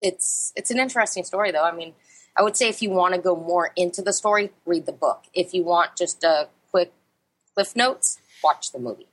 it's 0.00 0.52
it's 0.56 0.70
an 0.70 0.78
interesting 0.78 1.24
story 1.24 1.50
though. 1.50 1.64
I 1.64 1.72
mean, 1.72 1.94
I 2.36 2.42
would 2.42 2.56
say 2.56 2.68
if 2.68 2.80
you 2.80 2.90
want 2.90 3.14
to 3.14 3.20
go 3.20 3.34
more 3.34 3.72
into 3.74 4.02
the 4.02 4.12
story, 4.12 4.52
read 4.64 4.86
the 4.86 4.92
book. 4.92 5.24
If 5.34 5.52
you 5.52 5.64
want 5.64 5.96
just 5.96 6.22
a 6.22 6.48
quick 6.70 6.92
cliff 7.54 7.74
notes, 7.74 8.18
watch 8.42 8.70
the 8.70 8.78
movie. 8.78 9.08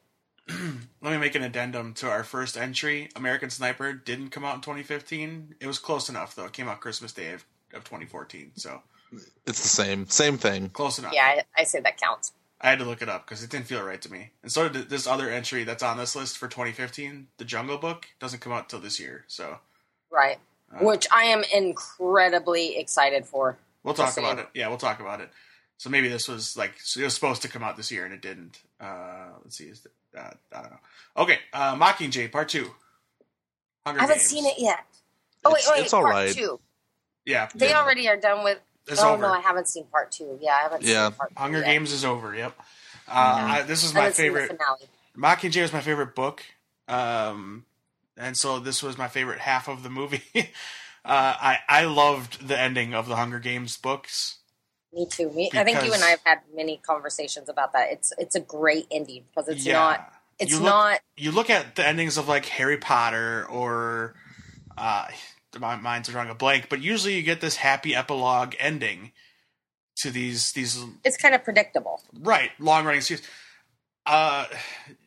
Let 1.02 1.12
me 1.12 1.18
make 1.18 1.36
an 1.36 1.44
addendum 1.44 1.94
to 1.96 2.10
our 2.10 2.24
first 2.24 2.58
entry. 2.58 3.10
American 3.16 3.50
Sniper 3.50 3.94
didn't 3.94 4.30
come 4.30 4.46
out 4.46 4.56
in 4.56 4.62
2015. 4.62 5.56
It 5.60 5.68
was 5.68 5.80
close 5.80 6.10
enough 6.10 6.36
though. 6.36 6.46
It 6.46 6.54
came 6.54 6.68
out 6.68 6.80
Christmas 6.82 7.12
Day 7.14 7.34
of, 7.34 7.46
of 7.74 7.84
2014, 7.84 8.52
so 8.56 8.82
It's 9.46 9.62
the 9.62 9.68
same, 9.68 10.08
same 10.08 10.38
thing. 10.38 10.70
close 10.70 11.00
enough. 11.00 11.14
Yeah, 11.14 11.42
I, 11.58 11.62
I 11.62 11.64
say 11.64 11.80
that 11.82 11.98
counts. 12.00 12.34
I 12.62 12.70
had 12.70 12.80
to 12.80 12.86
look 12.86 13.02
it 13.02 13.10
up 13.10 13.26
because 13.26 13.44
it 13.44 13.50
didn't 13.50 13.68
feel 13.68 13.84
right 13.84 14.02
to 14.02 14.12
me. 14.12 14.32
And 14.42 14.52
so 14.52 14.70
did 14.70 14.90
this 14.90 15.08
other 15.08 15.30
entry 15.30 15.64
that's 15.64 15.84
on 15.84 15.98
this 15.98 16.16
list 16.16 16.38
for 16.38 16.48
2015, 16.48 17.28
The 17.38 17.46
Jungle 17.46 17.78
Book, 17.78 18.08
doesn't 18.20 18.40
come 18.40 18.54
out 18.54 18.70
till 18.70 18.80
this 18.80 19.00
year. 19.00 19.26
So 19.28 19.58
Right. 20.10 20.38
Uh, 20.74 20.84
Which 20.86 21.06
I 21.12 21.24
am 21.26 21.44
incredibly 21.54 22.78
excited 22.78 23.26
for. 23.26 23.58
we'll 23.84 23.94
talk 23.94 24.18
about 24.18 24.40
it. 24.40 24.48
Yeah, 24.54 24.68
we'll 24.70 24.78
talk 24.78 25.00
about 25.00 25.22
it. 25.22 25.30
So 25.78 25.90
maybe 25.90 26.08
this 26.08 26.28
was 26.28 26.56
like 26.56 26.76
so 26.80 27.02
it 27.02 27.04
was 27.04 27.14
supposed 27.14 27.42
to 27.42 27.50
come 27.50 27.62
out 27.64 27.76
this 27.78 27.92
year 27.92 28.06
and 28.06 28.14
it 28.14 28.22
didn't. 28.22 28.62
Uh, 28.80 29.28
let's 29.44 29.58
see. 29.58 29.66
Is 29.66 29.86
it, 29.86 29.92
uh, 30.18 30.32
I 30.56 30.62
don't 30.62 30.72
know. 30.72 30.80
Okay, 31.18 31.40
uh, 31.54 31.76
Mockingjay 31.76 32.32
Part 32.32 32.50
Two. 32.50 32.72
Hunger 33.86 34.00
I 34.00 34.04
haven't 34.04 34.18
Games. 34.18 34.30
seen 34.30 34.46
it 34.46 34.56
yet. 34.58 34.80
Oh 35.44 35.52
wait, 35.52 35.60
It's- 35.60 35.72
wait, 35.72 35.84
it's 35.84 35.94
all 35.94 36.02
part 36.02 36.14
right. 36.14 36.34
two. 36.36 36.60
Yeah, 37.26 37.50
They 37.56 37.70
yeah. 37.70 37.82
already 37.82 38.08
are 38.08 38.18
done 38.18 38.44
with. 38.44 38.60
It's 38.88 39.02
oh 39.02 39.14
over. 39.14 39.22
no, 39.24 39.34
I 39.34 39.40
haven't 39.40 39.68
seen 39.68 39.86
part 39.86 40.12
two. 40.12 40.38
Yeah, 40.42 40.54
I 40.56 40.62
haven't 40.64 40.84
Yeah. 40.84 41.10
seen 41.10 41.18
part 41.18 41.30
two. 41.36 41.40
Hunger 41.42 41.58
yet. 41.60 41.66
Games 41.66 41.92
is 41.92 42.06
over. 42.06 42.36
Yep. 42.36 42.54
Uh, 43.08 43.12
I, 43.12 43.62
this 43.64 43.84
is 43.84 43.94
my 43.94 44.02
haven't 44.02 44.16
seen 44.16 44.34
the 44.34 44.40
favorite. 44.40 44.58
finale. 44.60 44.90
Mockingjay 45.18 45.62
was 45.64 45.74
my 45.74 45.82
favorite 45.82 46.14
book, 46.16 46.44
um, 46.88 47.66
and 48.18 48.38
so 48.38 48.60
this 48.60 48.84
was 48.84 48.98
my 48.98 49.08
favorite 49.08 49.40
half 49.40 49.68
of 49.68 49.82
the 49.84 49.90
movie. 49.90 50.24
uh, 50.36 50.44
I 51.06 51.60
I 51.68 51.86
loved 51.86 52.48
the 52.48 52.60
ending 52.60 52.94
of 52.94 53.08
the 53.08 53.16
Hunger 53.16 53.40
Games 53.40 53.78
books. 53.78 54.38
Me 54.96 55.06
too. 55.06 55.30
Me, 55.32 55.52
I 55.54 55.66
think 55.66 55.84
you 55.84 55.94
and 55.94 56.02
I 56.02 56.12
have 56.12 56.22
had 56.24 56.40
many 56.56 56.78
conversations 56.78 57.50
about 57.50 57.74
that. 57.74 57.92
It's 57.92 58.14
it's 58.18 58.36
a 58.36 58.40
great 58.40 58.88
ending 58.90 59.26
because 59.30 59.50
it's 59.50 59.66
yeah, 59.66 59.74
not 59.74 60.14
it's 60.40 60.52
You 60.52 60.60
look- 60.60 60.66
not 60.66 61.00
You 61.18 61.32
look 61.32 61.50
at 61.50 61.76
the 61.76 61.86
endings 61.86 62.18
of 62.18 62.30
like 62.30 62.46
Harry 62.46 62.78
Potter 62.78 63.46
or 63.50 64.16
uh, 64.78 65.08
my 65.60 65.76
mind's 65.76 66.08
drawing 66.08 66.30
a 66.30 66.36
blank, 66.36 66.68
but 66.70 66.82
usually 66.82 67.16
you 67.16 67.24
get 67.24 67.42
this 67.42 67.58
happy 67.58 67.94
epilogue 67.94 68.56
ending 68.58 69.12
to 69.98 70.12
these 70.12 70.54
these 70.54 70.82
it's 71.04 71.18
kind 71.18 71.36
of 71.36 71.44
predictable. 71.44 72.02
right 72.22 72.52
long 72.58 72.86
running 72.86 73.02
series. 73.02 73.24
Uh, 74.06 74.46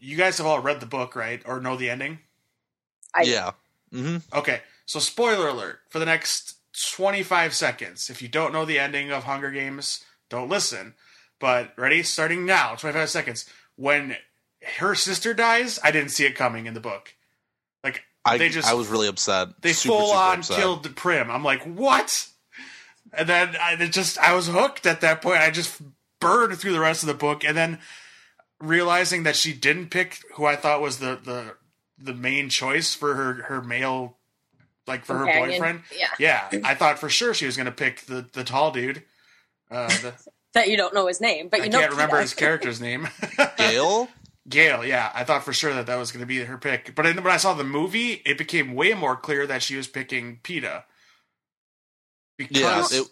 you 0.00 0.16
guys 0.16 0.36
have 0.38 0.46
all 0.46 0.60
read 0.60 0.80
the 0.80 0.86
book, 0.86 1.16
right, 1.16 1.40
or 1.46 1.60
know 1.60 1.76
the 1.76 1.88
ending? 1.88 2.18
I, 3.14 3.22
yeah. 3.22 3.52
Mm-hmm. 3.92 4.36
Okay, 4.36 4.60
so 4.86 4.98
spoiler 4.98 5.48
alert 5.48 5.80
for 5.88 5.98
the 5.98 6.04
next 6.04 6.57
25 6.86 7.54
seconds. 7.54 8.10
If 8.10 8.22
you 8.22 8.28
don't 8.28 8.52
know 8.52 8.64
the 8.64 8.78
ending 8.78 9.10
of 9.10 9.24
Hunger 9.24 9.50
Games, 9.50 10.04
don't 10.30 10.48
listen. 10.48 10.94
But 11.40 11.72
ready? 11.76 12.02
Starting 12.02 12.44
now, 12.46 12.74
25 12.74 13.08
seconds. 13.10 13.46
When 13.76 14.16
her 14.78 14.94
sister 14.94 15.34
dies, 15.34 15.78
I 15.82 15.90
didn't 15.90 16.10
see 16.10 16.24
it 16.26 16.34
coming 16.34 16.66
in 16.66 16.74
the 16.74 16.80
book. 16.80 17.14
Like, 17.84 18.02
I 18.24 18.38
They 18.38 18.48
just- 18.48 18.68
I 18.68 18.74
was 18.74 18.88
really 18.88 19.06
upset. 19.08 19.62
they 19.62 19.72
Super, 19.72 19.94
full 19.96 20.06
super 20.08 20.18
on 20.18 20.38
upset. 20.40 20.56
killed 20.58 20.96
Prim. 20.96 21.30
I'm 21.30 21.44
like, 21.44 21.62
what? 21.62 22.26
And 23.12 23.28
then 23.28 23.56
I 23.56 23.74
it 23.74 23.92
just, 23.92 24.18
I 24.18 24.34
was 24.34 24.48
hooked 24.48 24.84
at 24.84 25.00
that 25.00 25.22
point. 25.22 25.40
I 25.40 25.50
just 25.50 25.80
burned 26.20 26.58
through 26.58 26.72
the 26.72 26.80
rest 26.80 27.02
of 27.02 27.06
the 27.06 27.14
book. 27.14 27.44
And 27.44 27.56
then 27.56 27.78
realizing 28.60 29.22
that 29.22 29.36
she 29.36 29.52
didn't 29.52 29.90
pick 29.90 30.18
who 30.34 30.44
I 30.44 30.56
thought 30.56 30.82
was 30.82 30.98
the, 30.98 31.18
the, 31.24 31.54
the 31.96 32.14
main 32.14 32.48
choice 32.48 32.94
for 32.94 33.14
her, 33.14 33.34
her 33.44 33.62
male, 33.62 34.17
like 34.88 35.04
for 35.04 35.16
her 35.18 35.26
boyfriend. 35.26 35.82
Yeah, 35.96 36.08
Yeah, 36.18 36.60
I 36.64 36.74
thought 36.74 36.98
for 36.98 37.08
sure 37.08 37.34
she 37.34 37.46
was 37.46 37.56
going 37.56 37.66
to 37.66 37.72
pick 37.72 38.00
the, 38.06 38.26
the 38.32 38.42
tall 38.42 38.72
dude. 38.72 39.04
Uh, 39.70 39.86
the, 40.02 40.14
that 40.54 40.68
you 40.68 40.76
don't 40.76 40.94
know 40.94 41.06
his 41.06 41.20
name, 41.20 41.48
but 41.48 41.62
you 41.62 41.68
know 41.68 41.68
I 41.68 41.70
know 41.72 41.80
can't 41.80 41.92
remember 41.92 42.16
Peeta. 42.16 42.22
his 42.22 42.34
character's 42.34 42.80
name. 42.80 43.08
Gale. 43.58 44.08
Gale, 44.48 44.82
yeah, 44.84 45.12
I 45.14 45.24
thought 45.24 45.44
for 45.44 45.52
sure 45.52 45.74
that 45.74 45.86
that 45.86 45.96
was 45.96 46.10
going 46.10 46.22
to 46.22 46.26
be 46.26 46.42
her 46.42 46.56
pick. 46.58 46.94
But 46.94 47.02
then 47.02 47.16
when 47.22 47.26
I 47.32 47.36
saw 47.36 47.52
the 47.54 47.64
movie, 47.64 48.22
it 48.24 48.38
became 48.38 48.74
way 48.74 48.94
more 48.94 49.14
clear 49.14 49.46
that 49.46 49.62
she 49.62 49.76
was 49.76 49.86
picking 49.86 50.40
Peeta. 50.42 50.84
Because, 52.38 52.92
Yeah. 52.92 53.00
It, 53.00 53.06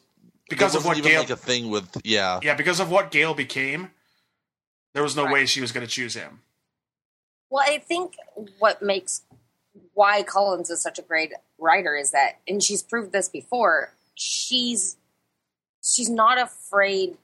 because 0.48 0.72
there 0.72 0.78
of 0.80 0.86
wasn't 0.86 0.86
what 0.86 0.98
even 0.98 1.10
Gale, 1.10 1.20
like 1.20 1.30
a 1.30 1.36
thing 1.36 1.70
with 1.70 1.88
yeah. 2.04 2.38
yeah, 2.42 2.54
because 2.54 2.78
of 2.80 2.90
what 2.90 3.10
Gale 3.10 3.34
became, 3.34 3.90
there 4.94 5.02
was 5.02 5.16
no 5.16 5.24
Right. 5.24 5.32
way 5.32 5.46
she 5.46 5.60
was 5.60 5.72
going 5.72 5.84
to 5.84 5.92
choose 5.92 6.14
him. 6.14 6.40
Well, 7.50 7.64
I 7.66 7.78
think 7.78 8.14
what 8.60 8.80
makes 8.82 9.22
why 9.94 10.22
Collins 10.22 10.70
is 10.70 10.82
such 10.82 10.98
a 10.98 11.02
great 11.02 11.32
writer 11.58 11.94
is 11.96 12.10
that, 12.12 12.38
and 12.48 12.62
she's 12.62 12.82
proved 12.82 13.12
this 13.12 13.28
before. 13.28 13.92
She's 14.14 14.96
she's 15.82 16.10
not 16.10 16.38
afraid 16.38 17.16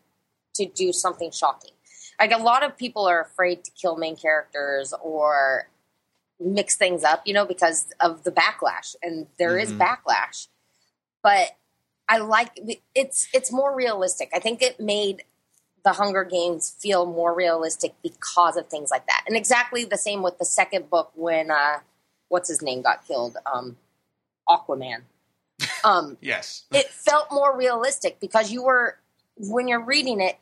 to 0.55 0.67
do 0.67 0.93
something 0.93 1.31
shocking. 1.31 1.73
Like 2.21 2.33
a 2.33 2.39
lot 2.39 2.63
of 2.63 2.77
people 2.77 3.07
are 3.07 3.21
afraid 3.21 3.65
to 3.65 3.71
kill 3.73 3.97
main 3.97 4.17
characters 4.17 4.95
or 5.03 5.69
mix 6.39 6.77
things 6.77 7.05
up, 7.05 7.23
you 7.27 7.33
know, 7.35 7.47
because 7.47 7.93
of 8.01 8.25
the 8.25 8.31
backlash, 8.33 8.95
and 9.03 9.27
there 9.39 9.59
is 9.59 9.73
Mhm. 9.73 9.79
backlash. 9.79 10.49
But 11.23 11.57
I 12.09 12.19
like 12.19 12.59
it's 12.95 13.29
it's 13.33 13.53
more 13.53 13.75
realistic. 13.75 14.31
I 14.35 14.39
think 14.41 14.63
it 14.63 14.79
made 14.81 15.25
the 15.85 15.95
Hunger 15.95 16.25
Games 16.25 16.71
feel 16.79 17.07
more 17.07 17.35
realistic 17.35 17.95
because 18.03 18.57
of 18.57 18.69
things 18.69 18.91
like 18.91 19.07
that. 19.07 19.25
And 19.27 19.37
exactly 19.37 19.85
the 19.85 19.99
same 19.99 20.23
with 20.23 20.39
the 20.39 20.45
second 20.45 20.91
book 20.91 21.11
when 21.15 21.51
uh 21.51 21.81
what's 22.33 22.49
his 22.49 22.63
name 22.63 22.83
got 22.83 23.07
killed, 23.07 23.37
um 23.47 23.77
Aquaman. 24.49 25.03
Um 25.85 26.17
Yes. 26.23 26.65
it 26.73 26.89
felt 26.89 27.29
more 27.31 27.57
realistic 27.57 28.19
because 28.21 28.51
you 28.51 28.63
were 28.65 28.99
when 29.37 29.69
you're 29.69 29.85
reading 29.85 30.21
it 30.21 30.39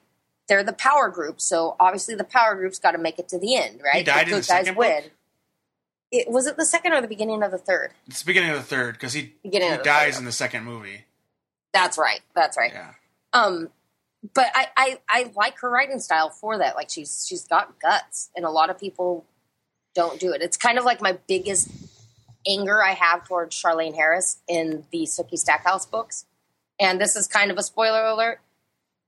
they're 0.49 0.65
the 0.65 0.73
power 0.73 1.09
group, 1.09 1.41
so 1.41 1.77
obviously 1.79 2.17
the 2.17 2.25
power 2.25 2.57
group's 2.57 2.81
got 2.81 2.91
to 2.93 2.99
make 2.99 3.21
it 3.21 3.29
to 3.29 3.39
the 3.39 3.55
end, 3.55 3.81
right? 3.85 3.99
He 3.99 4.03
died 4.03 4.25
in 4.25 4.31
good 4.31 4.39
the 4.41 4.43
second 4.43 4.75
book? 4.75 5.05
It 6.11 6.29
was 6.29 6.49
it 6.49 6.57
the 6.57 6.65
second 6.65 6.93
or 6.93 7.01
the 7.01 7.07
beginning 7.07 7.43
of 7.45 7.53
the 7.53 7.59
third? 7.59 7.93
It's 8.09 8.23
the 8.23 8.27
beginning 8.27 8.51
of 8.51 8.57
the 8.57 8.65
third 8.65 8.95
because 8.95 9.13
he, 9.13 9.21
he 9.21 9.33
Beginning 9.45 9.79
dies 9.85 10.15
third. 10.15 10.21
in 10.21 10.25
the 10.25 10.33
second 10.33 10.65
movie. 10.65 11.05
That's 11.73 11.97
right. 11.97 12.21
That's 12.35 12.57
right. 12.59 12.73
Yeah. 12.73 12.95
Um, 13.33 13.69
but 14.35 14.47
I, 14.55 14.67
I 14.77 14.99
I 15.09 15.33
like 15.37 15.59
her 15.61 15.71
writing 15.71 16.01
style 16.01 16.31
for 16.31 16.59
that. 16.59 16.75
Like 16.75 16.91
she's 16.91 17.25
she's 17.29 17.47
got 17.47 17.79
guts, 17.79 18.31
and 18.35 18.45
a 18.45 18.51
lot 18.51 18.71
of 18.71 18.79
people 18.79 19.25
don't 19.95 20.19
do 20.19 20.33
it. 20.33 20.43
It's 20.43 20.57
kind 20.57 20.79
of 20.79 20.85
like 20.85 21.01
my 21.01 21.13
biggest 21.29 21.69
anger 22.47 22.83
I 22.83 22.93
have 22.93 23.27
towards 23.27 23.55
Charlaine 23.61 23.95
Harris 23.95 24.39
in 24.49 24.85
the 24.93 25.03
Sookie 25.03 25.39
Stackhouse 25.39 25.87
books. 25.87 26.27
And 26.79 27.01
this 27.01 27.17
is 27.17 27.27
kind 27.27 27.51
of 27.51 27.59
a 27.59 27.63
spoiler 27.63 28.05
alert. 28.07 28.41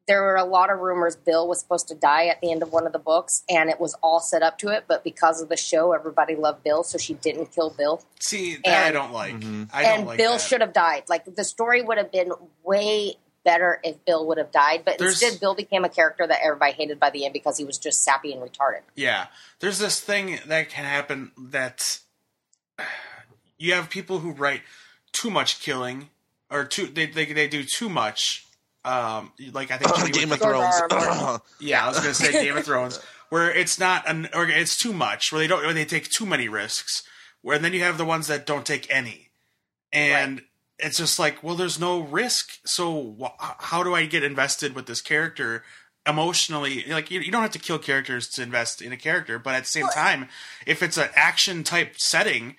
There 0.09 0.21
were 0.23 0.35
a 0.37 0.45
lot 0.45 0.69
of 0.71 0.81
rumors 0.81 1.15
Bill 1.15 1.47
was 1.47 1.61
supposed 1.61 1.87
to 1.89 1.95
die 1.95 2.27
at 2.27 2.41
the 2.41 2.51
end 2.51 2.63
of 2.63 2.73
one 2.73 2.87
of 2.87 2.93
the 2.93 2.99
books, 2.99 3.45
and 3.49 3.71
it 3.71 3.79
was 3.81 3.95
all 4.03 4.19
set 4.19 4.43
up 4.43 4.59
to 4.59 4.69
it. 4.69 4.85
But 4.89 5.05
because 5.05 5.41
of 5.41 5.49
the 5.49 5.57
show, 5.57 5.93
everybody 5.93 6.35
loved 6.35 6.65
Bill, 6.65 6.83
so 6.83 6.99
she 6.99 7.15
didn't 7.15 7.53
kill 7.53 7.71
Bill. 7.71 8.03
See, 8.21 8.57
that 8.65 8.89
I 8.89 8.91
don't 8.91 9.13
like. 9.13 9.35
Mhm. 9.35 9.71
I 9.73 9.83
don't 9.85 9.99
and 10.01 10.07
like 10.09 10.19
Bill 10.19 10.33
that. 10.33 10.41
should 10.41 10.61
have 10.61 10.73
died. 10.73 11.05
Like 11.09 11.25
the 11.37 11.45
story 11.45 11.83
would 11.83 11.99
have 11.99 12.11
been 12.11 12.33
way 12.65 13.15
better 13.45 13.81
if 13.85 14.05
Bill 14.05 14.27
would 14.27 14.39
have 14.39 14.51
died. 14.51 14.83
But 14.85 14.99
There's- 14.99 15.23
instead, 15.23 15.41
Bill 15.41 15.55
became 15.55 15.85
a 15.85 15.89
character 15.89 16.27
that 16.27 16.41
everybody 16.43 16.73
hated 16.73 16.99
by 16.99 17.11
the 17.11 17.25
end 17.25 17.33
because 17.33 17.57
he 17.57 17.65
was 17.65 17.79
just 17.79 18.03
sappy 18.03 18.33
and 18.33 18.43
retarded. 18.43 18.81
Yeah, 18.97 19.29
there's 19.61 19.79
this 19.79 20.01
thing 20.01 20.41
that 20.47 20.69
can 20.69 20.85
happen 20.85 21.31
that 21.39 22.01
you 23.63 23.75
have 23.75 23.89
people 23.91 24.19
who 24.19 24.33
write 24.33 24.63
too 25.13 25.31
much 25.31 25.61
killing 25.61 26.09
or 26.51 26.65
too 26.65 26.87
they 26.87 27.07
they, 27.07 27.25
they 27.27 27.49
do 27.49 27.65
too 27.65 27.89
much. 27.89 28.47
Um, 28.85 29.33
like 29.53 29.71
I 29.71 29.79
think 29.79 29.95
Jimmy 29.97 30.11
Game 30.11 30.33
of 30.33 30.41
Thrones. 30.41 30.75
R. 30.91 31.41
Yeah, 31.61 31.85
I 31.85 31.89
was 31.89 31.99
gonna 32.01 32.15
say 32.15 32.33
Game 32.45 32.57
of 32.57 32.65
Thrones, 32.65 32.99
where 33.29 33.51
it's 33.55 33.79
not 33.79 34.09
an 34.09 34.29
or 34.35 34.49
it's 34.49 34.77
too 34.77 34.93
much, 34.93 35.31
where 35.33 35.41
they 35.41 35.47
don't 35.47 35.65
where 35.65 35.73
they 35.73 35.85
take 35.85 36.09
too 36.11 36.27
many 36.27 36.49
risks, 36.49 37.05
where 37.43 37.59
then 37.59 37.73
you 37.73 37.81
have 37.81 37.97
the 37.97 38.05
ones 38.05 38.27
that 38.27 38.45
don't 38.45 38.67
take 38.67 38.93
any, 38.93 39.31
and 39.93 40.43
it's 40.81 40.97
just 40.99 41.19
like, 41.21 41.45
well, 41.45 41.55
there's 41.55 41.79
no 41.79 42.01
risk, 42.01 42.59
so 42.65 43.15
wh- 43.21 43.37
how 43.39 43.85
do 43.85 43.95
I 43.95 44.07
get 44.07 44.25
invested 44.25 44.75
with 44.75 44.87
this 44.87 45.01
character 45.01 45.63
emotionally 46.05 46.85
like 46.89 47.13
you, 47.13 47.21
you 47.21 47.31
don't 47.31 47.43
have 47.43 47.53
to 47.53 47.61
kill 47.61 47.79
characters 47.79 48.27
to 48.31 48.43
invest 48.43 48.83
in 48.83 48.91
a 48.93 48.97
character, 48.97 49.39
but 49.39 49.55
at 49.55 49.61
the 49.63 49.69
same 49.71 49.85
Well- 49.85 49.93
time, 49.93 50.29
if 50.67 50.83
it's 50.83 50.97
an 50.97 51.11
action 51.15 51.63
type 51.63 51.95
setting, 51.99 52.57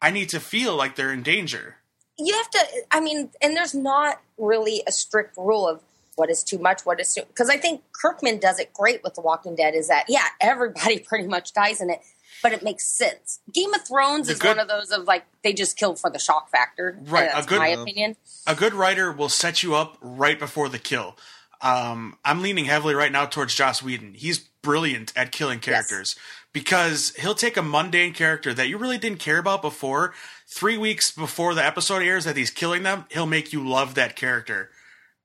I 0.00 0.10
need 0.10 0.28
to 0.30 0.40
feel 0.40 0.76
like 0.76 0.96
they're 0.96 1.12
in 1.12 1.22
danger. 1.22 1.76
you 2.18 2.34
have 2.34 2.50
to 2.50 2.66
i 2.90 3.00
mean 3.00 3.30
and 3.42 3.56
there's 3.56 3.74
not 3.74 4.20
really 4.38 4.82
a 4.88 4.92
strict 4.92 5.36
rule 5.36 5.68
of 5.68 5.80
what 6.16 6.28
is 6.30 6.42
too 6.42 6.58
much 6.58 6.82
what 6.82 6.98
is 7.00 7.14
too 7.14 7.22
because 7.28 7.48
i 7.48 7.56
think 7.56 7.80
kirkman 7.92 8.38
does 8.40 8.58
it 8.58 8.72
great 8.72 9.02
with 9.04 9.14
the 9.14 9.20
walking 9.20 9.54
dead 9.54 9.72
is 9.74 9.86
that 9.88 10.04
yeah 10.08 10.26
everybody 10.40 10.98
pretty 11.10 11.28
much 11.28 11.52
dies 11.52 11.80
in 11.80 11.90
it 11.90 12.00
but 12.42 12.52
it 12.52 12.62
makes 12.62 12.84
sense 12.86 13.38
game 13.54 13.72
of 13.74 13.86
thrones 13.86 14.26
The 14.26 14.32
is 14.34 14.38
good- 14.40 14.48
one 14.56 14.58
of 14.58 14.66
those 14.68 14.90
of 14.90 15.04
like 15.04 15.24
they 15.44 15.52
just 15.52 15.76
killed 15.76 15.98
for 16.00 16.10
the 16.10 16.18
shock 16.18 16.50
factor 16.50 16.98
Right, 17.04 17.30
that's 17.32 17.46
a 17.46 17.48
good- 17.48 17.58
my 17.60 17.68
opinion 17.68 18.16
a 18.48 18.54
good 18.56 18.74
writer 18.74 19.12
will 19.12 19.28
set 19.28 19.62
you 19.62 19.74
up 19.76 19.96
right 20.00 20.38
before 20.38 20.68
the 20.68 20.78
kill. 20.78 21.16
Um, 21.60 22.16
I'm 22.24 22.40
leaning 22.40 22.64
heavily 22.66 22.94
right 22.94 23.10
now 23.12 23.26
towards 23.26 23.52
Joss 23.54 23.82
Whedon. 23.82 24.14
He's 24.14 24.38
brilliant 24.38 25.12
at 25.16 25.32
killing 25.32 25.58
characters 25.60 26.14
because 26.52 27.14
he'll 27.16 27.34
take 27.34 27.56
a 27.56 27.62
mundane 27.62 28.12
character 28.12 28.54
that 28.54 28.68
you 28.68 28.78
really 28.78 28.98
didn't 28.98 29.18
care 29.20 29.38
about 29.38 29.62
before. 29.62 30.14
Three 30.46 30.78
weeks 30.78 31.10
before 31.10 31.54
the 31.54 31.64
episode 31.64 32.02
airs 32.02 32.24
that 32.24 32.36
he's 32.36 32.50
killing 32.50 32.82
them, 32.82 33.04
he'll 33.10 33.26
make 33.26 33.52
you 33.52 33.66
love 33.68 33.94
that 33.94 34.16
character. 34.16 34.70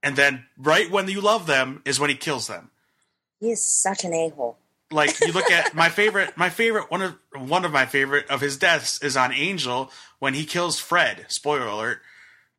And 0.01 0.15
then 0.15 0.45
right 0.57 0.91
when 0.91 1.07
you 1.07 1.21
love 1.21 1.47
them 1.47 1.81
is 1.85 1.99
when 1.99 2.09
he 2.09 2.15
kills 2.15 2.47
them. 2.47 2.71
he 3.39 3.51
is 3.51 3.63
such 3.63 4.03
an 4.03 4.13
a-hole 4.13 4.57
Like 4.91 5.19
you 5.21 5.31
look 5.31 5.49
at 5.49 5.73
my 5.73 5.89
favorite, 5.89 6.35
my 6.35 6.49
favorite 6.49 6.91
one 6.91 7.01
of 7.01 7.15
one 7.35 7.65
of 7.65 7.71
my 7.71 7.85
favorite 7.85 8.29
of 8.29 8.41
his 8.41 8.57
deaths 8.57 9.01
is 9.01 9.15
on 9.15 9.31
Angel 9.31 9.89
when 10.19 10.33
he 10.33 10.45
kills 10.45 10.79
Fred. 10.79 11.25
Spoiler 11.29 11.67
alert, 11.67 12.01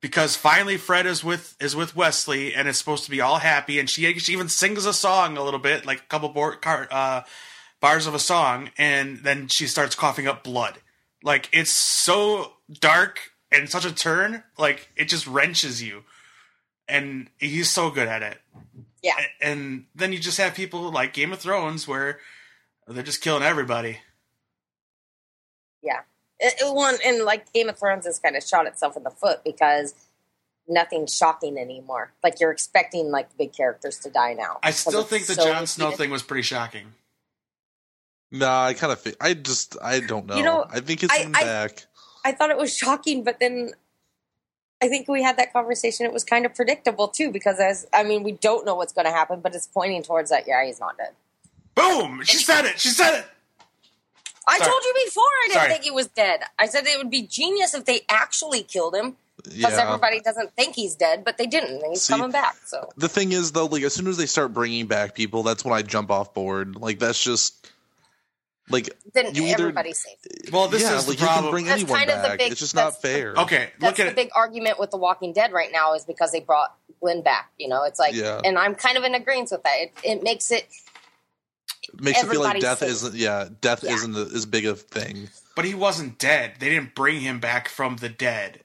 because 0.00 0.36
finally 0.36 0.76
Fred 0.76 1.06
is 1.06 1.22
with 1.22 1.54
is 1.60 1.76
with 1.76 1.94
Wesley 1.94 2.54
and 2.54 2.66
it's 2.66 2.78
supposed 2.78 3.04
to 3.04 3.10
be 3.10 3.20
all 3.20 3.38
happy, 3.38 3.78
and 3.78 3.88
she, 3.88 4.18
she 4.18 4.32
even 4.32 4.48
sings 4.48 4.84
a 4.84 4.92
song 4.92 5.36
a 5.36 5.44
little 5.44 5.60
bit, 5.60 5.86
like 5.86 5.98
a 6.00 6.06
couple 6.06 6.30
car, 6.56 6.88
uh, 6.90 7.22
bars 7.84 8.06
of 8.06 8.14
a 8.14 8.18
song, 8.18 8.70
and 8.78 9.18
then 9.18 9.48
she 9.48 9.66
starts 9.66 9.94
coughing 9.94 10.26
up 10.26 10.42
blood. 10.42 10.78
Like 11.22 11.48
it's 11.52 11.70
so 11.70 12.52
dark 12.80 13.32
and 13.50 13.68
such 13.68 13.84
a 13.84 13.94
turn, 13.94 14.42
like 14.58 14.88
it 14.96 15.08
just 15.08 15.26
wrenches 15.26 15.82
you, 15.82 16.04
and 16.88 17.28
he's 17.38 17.70
so 17.70 17.90
good 17.90 18.08
at 18.08 18.22
it 18.22 18.38
yeah 19.04 19.14
and 19.40 19.84
then 19.94 20.12
you 20.12 20.18
just 20.18 20.38
have 20.38 20.54
people 20.54 20.90
like 20.90 21.12
Game 21.12 21.32
of 21.32 21.38
Thrones 21.38 21.86
where 21.86 22.18
they're 22.88 23.02
just 23.02 23.20
killing 23.20 23.42
everybody. 23.42 23.98
yeah 25.82 26.00
it, 26.40 26.54
won 26.62 26.96
and 27.06 27.22
like 27.24 27.52
game 27.52 27.68
of 27.68 27.78
thrones 27.78 28.06
has 28.06 28.18
kind 28.18 28.34
of 28.34 28.42
shot 28.42 28.66
itself 28.66 28.96
in 28.96 29.04
the 29.04 29.10
foot 29.10 29.44
because 29.44 29.94
nothing's 30.66 31.14
shocking 31.14 31.56
anymore 31.58 32.12
like 32.24 32.40
you're 32.40 32.50
expecting 32.50 33.10
like 33.10 33.28
the 33.30 33.36
big 33.36 33.52
characters 33.52 33.98
to 33.98 34.10
die 34.10 34.32
now 34.34 34.58
I 34.62 34.72
still 34.72 35.04
think 35.04 35.26
the 35.26 35.34
so 35.34 35.44
Jon 35.44 35.66
Snow 35.66 35.92
thing 35.92 36.10
was 36.10 36.22
pretty 36.22 36.42
shocking. 36.42 36.86
Nah, 38.34 38.64
I 38.66 38.74
kind 38.74 38.92
of. 38.92 39.00
Fi- 39.00 39.14
I 39.20 39.34
just. 39.34 39.76
I 39.82 40.00
don't 40.00 40.26
know. 40.26 40.36
You 40.36 40.42
know, 40.42 40.66
I 40.70 40.80
think 40.80 41.02
it's 41.04 41.12
I- 41.12 41.18
coming 41.22 41.36
I- 41.36 41.44
back. 41.44 41.86
I 42.24 42.32
thought 42.32 42.50
it 42.50 42.56
was 42.56 42.74
shocking, 42.76 43.22
but 43.22 43.38
then 43.38 43.72
I 44.82 44.88
think 44.88 45.08
we 45.08 45.22
had 45.22 45.36
that 45.36 45.52
conversation. 45.52 46.06
It 46.06 46.12
was 46.12 46.24
kind 46.24 46.44
of 46.46 46.54
predictable 46.54 47.08
too, 47.08 47.30
because 47.30 47.60
as 47.60 47.86
I 47.92 48.02
mean, 48.02 48.22
we 48.22 48.32
don't 48.32 48.64
know 48.66 48.74
what's 48.74 48.92
going 48.92 49.04
to 49.04 49.10
happen, 49.12 49.40
but 49.40 49.54
it's 49.54 49.66
pointing 49.66 50.02
towards 50.02 50.30
that. 50.30 50.44
Yeah, 50.48 50.64
he's 50.64 50.80
not 50.80 50.96
dead. 50.96 51.12
Boom! 51.74 52.22
She 52.24 52.38
said 52.38 52.64
it. 52.64 52.78
She 52.80 52.88
said 52.88 53.18
it. 53.20 53.26
I 54.46 54.58
Sorry. 54.58 54.70
told 54.70 54.82
you 54.84 54.94
before 55.06 55.22
I 55.22 55.44
didn't 55.48 55.60
Sorry. 55.60 55.70
think 55.72 55.84
he 55.84 55.90
was 55.90 56.06
dead. 56.08 56.40
I 56.58 56.66
said 56.66 56.86
it 56.86 56.98
would 56.98 57.10
be 57.10 57.22
genius 57.22 57.72
if 57.74 57.84
they 57.84 58.02
actually 58.10 58.62
killed 58.62 58.94
him 58.94 59.16
because 59.42 59.72
Yeah. 59.72 59.86
everybody 59.86 60.20
doesn't 60.20 60.54
think 60.54 60.74
he's 60.74 60.94
dead, 60.94 61.24
but 61.24 61.38
they 61.38 61.46
didn't, 61.46 61.82
and 61.82 61.90
he's 61.92 62.02
See- 62.02 62.12
coming 62.12 62.30
back. 62.30 62.56
So 62.66 62.90
The 62.96 63.08
thing 63.08 63.32
is, 63.32 63.52
though, 63.52 63.66
like 63.66 63.82
as 63.82 63.94
soon 63.94 64.06
as 64.06 64.16
they 64.16 64.26
start 64.26 64.52
bringing 64.52 64.86
back 64.86 65.14
people, 65.14 65.42
that's 65.42 65.64
when 65.64 65.72
I 65.74 65.82
jump 65.82 66.10
off 66.10 66.32
board. 66.34 66.76
Like 66.76 66.98
that's 66.98 67.22
just 67.22 67.70
like 68.70 68.88
then 69.12 69.34
You 69.34 69.44
either- 69.44 69.64
everybody's 69.64 69.98
safe. 70.02 70.50
Well, 70.52 70.68
this 70.68 70.82
yeah, 70.82 70.96
is 70.96 71.04
the 71.04 71.10
like 71.12 71.20
you 71.20 71.26
can 71.26 71.32
problem. 71.34 71.50
bring 71.52 71.64
That's 71.66 71.82
anyone 71.82 71.98
kind 71.98 72.10
of 72.10 72.22
the 72.30 72.36
big- 72.38 72.52
it's 72.52 72.60
just 72.60 72.74
not 72.74 73.00
that's- 73.00 73.00
fair. 73.02 73.34
okay, 73.36 73.70
That's 73.78 73.82
look 73.82 73.96
the 73.96 74.02
at 74.02 74.08
it. 74.08 74.16
big 74.16 74.30
argument 74.34 74.78
with 74.78 74.90
The 74.90 74.96
Walking 74.96 75.32
Dead 75.32 75.52
right 75.52 75.70
now 75.72 75.94
is 75.94 76.04
because 76.04 76.32
they 76.32 76.40
brought 76.40 76.74
Glenn 77.00 77.20
back. 77.22 77.50
You 77.58 77.68
know, 77.68 77.84
it's 77.84 77.98
like, 77.98 78.14
Yeah. 78.14 78.40
and 78.44 78.58
I'm 78.58 78.74
kind 78.74 78.96
of 78.96 79.04
in 79.04 79.14
agreement 79.14 79.50
with 79.50 79.62
that. 79.64 79.74
It, 79.78 79.92
it 80.02 80.22
makes 80.22 80.50
it 80.50 80.66
It 81.92 82.00
makes 82.00 82.22
it 82.22 82.28
feel 82.30 82.40
like 82.42 82.60
death 82.60 82.78
safe. 82.78 82.88
isn't. 82.90 83.14
Yeah, 83.14 83.48
death 83.60 83.82
Yeah. 83.82 83.92
isn't 83.94 84.16
a- 84.16 84.34
as 84.34 84.46
big 84.46 84.64
a 84.66 84.74
thing. 84.74 85.28
But 85.54 85.64
he 85.66 85.74
wasn't 85.74 86.18
dead. 86.18 86.54
They 86.58 86.70
didn't 86.70 86.94
bring 86.94 87.20
him 87.20 87.38
back 87.40 87.68
from 87.68 87.96
the 87.98 88.08
dead. 88.08 88.62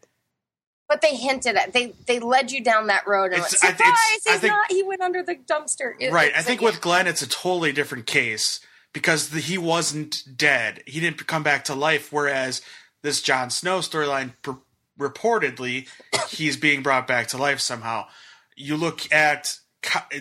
But 0.88 1.02
they 1.02 1.16
hinted 1.16 1.56
at 1.56 1.72
they 1.74 1.94
they 2.08 2.20
led 2.20 2.52
you 2.52 2.64
down 2.64 2.88
that 2.88 3.06
road 3.06 3.26
and 3.34 3.44
It's- 3.44 3.62
went, 3.62 3.64
I- 3.64 3.78
surprise, 3.78 3.94
it's- 4.16 4.28
I 4.28 4.32
he's 4.32 4.40
think- 4.42 4.54
not. 4.54 4.72
He 4.72 4.82
went 4.84 5.02
under 5.02 5.22
the 5.22 5.36
dumpster. 5.36 5.94
It- 6.00 6.12
right. 6.12 6.32
I 6.36 6.42
think 6.42 6.62
like- 6.62 6.72
with 6.74 6.82
Glenn, 6.82 7.06
it's 7.06 7.22
a 7.22 7.28
totally 7.28 7.72
different 7.74 8.08
case 8.08 8.60
because 8.94 9.30
the, 9.30 9.40
he 9.40 9.58
wasn't 9.58 10.24
dead. 10.36 10.84
He 10.86 11.00
didn't 11.00 11.26
come 11.28 11.44
back 11.44 11.66
to 11.66 11.76
life. 11.76 12.12
Whereas 12.12 12.62
this 13.02 13.22
Jon 13.22 13.50
Snow 13.50 13.80
storyline, 13.80 14.34
pur- 14.42 14.60
reportedly, 15.00 15.88
he's 16.30 16.58
being 16.58 16.84
brought 16.84 17.08
back 17.08 17.28
to 17.28 17.38
life 17.38 17.60
somehow. 17.60 18.06
You 18.56 18.76
look 18.76 19.12
at 19.14 19.58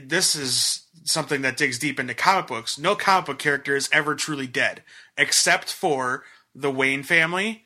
this 0.03 0.37
is 0.37 0.87
something 1.05 1.43
that 1.43 1.57
digs 1.57 1.79
deep 1.79 1.99
into 1.99 2.15
comic 2.15 2.47
books. 2.47 2.79
No 2.79 2.95
comic 2.95 3.27
book 3.27 3.39
character 3.39 3.75
is 3.75 3.89
ever 3.93 4.15
truly 4.15 4.47
dead, 4.47 4.83
except 5.17 5.73
for 5.73 6.23
the 6.55 6.71
Wayne 6.71 7.03
family 7.03 7.65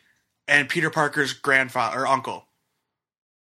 and 0.48 0.68
Peter 0.68 0.90
Parker's 0.90 1.32
grandfather 1.32 2.00
or 2.00 2.07
uncle. 2.07 2.46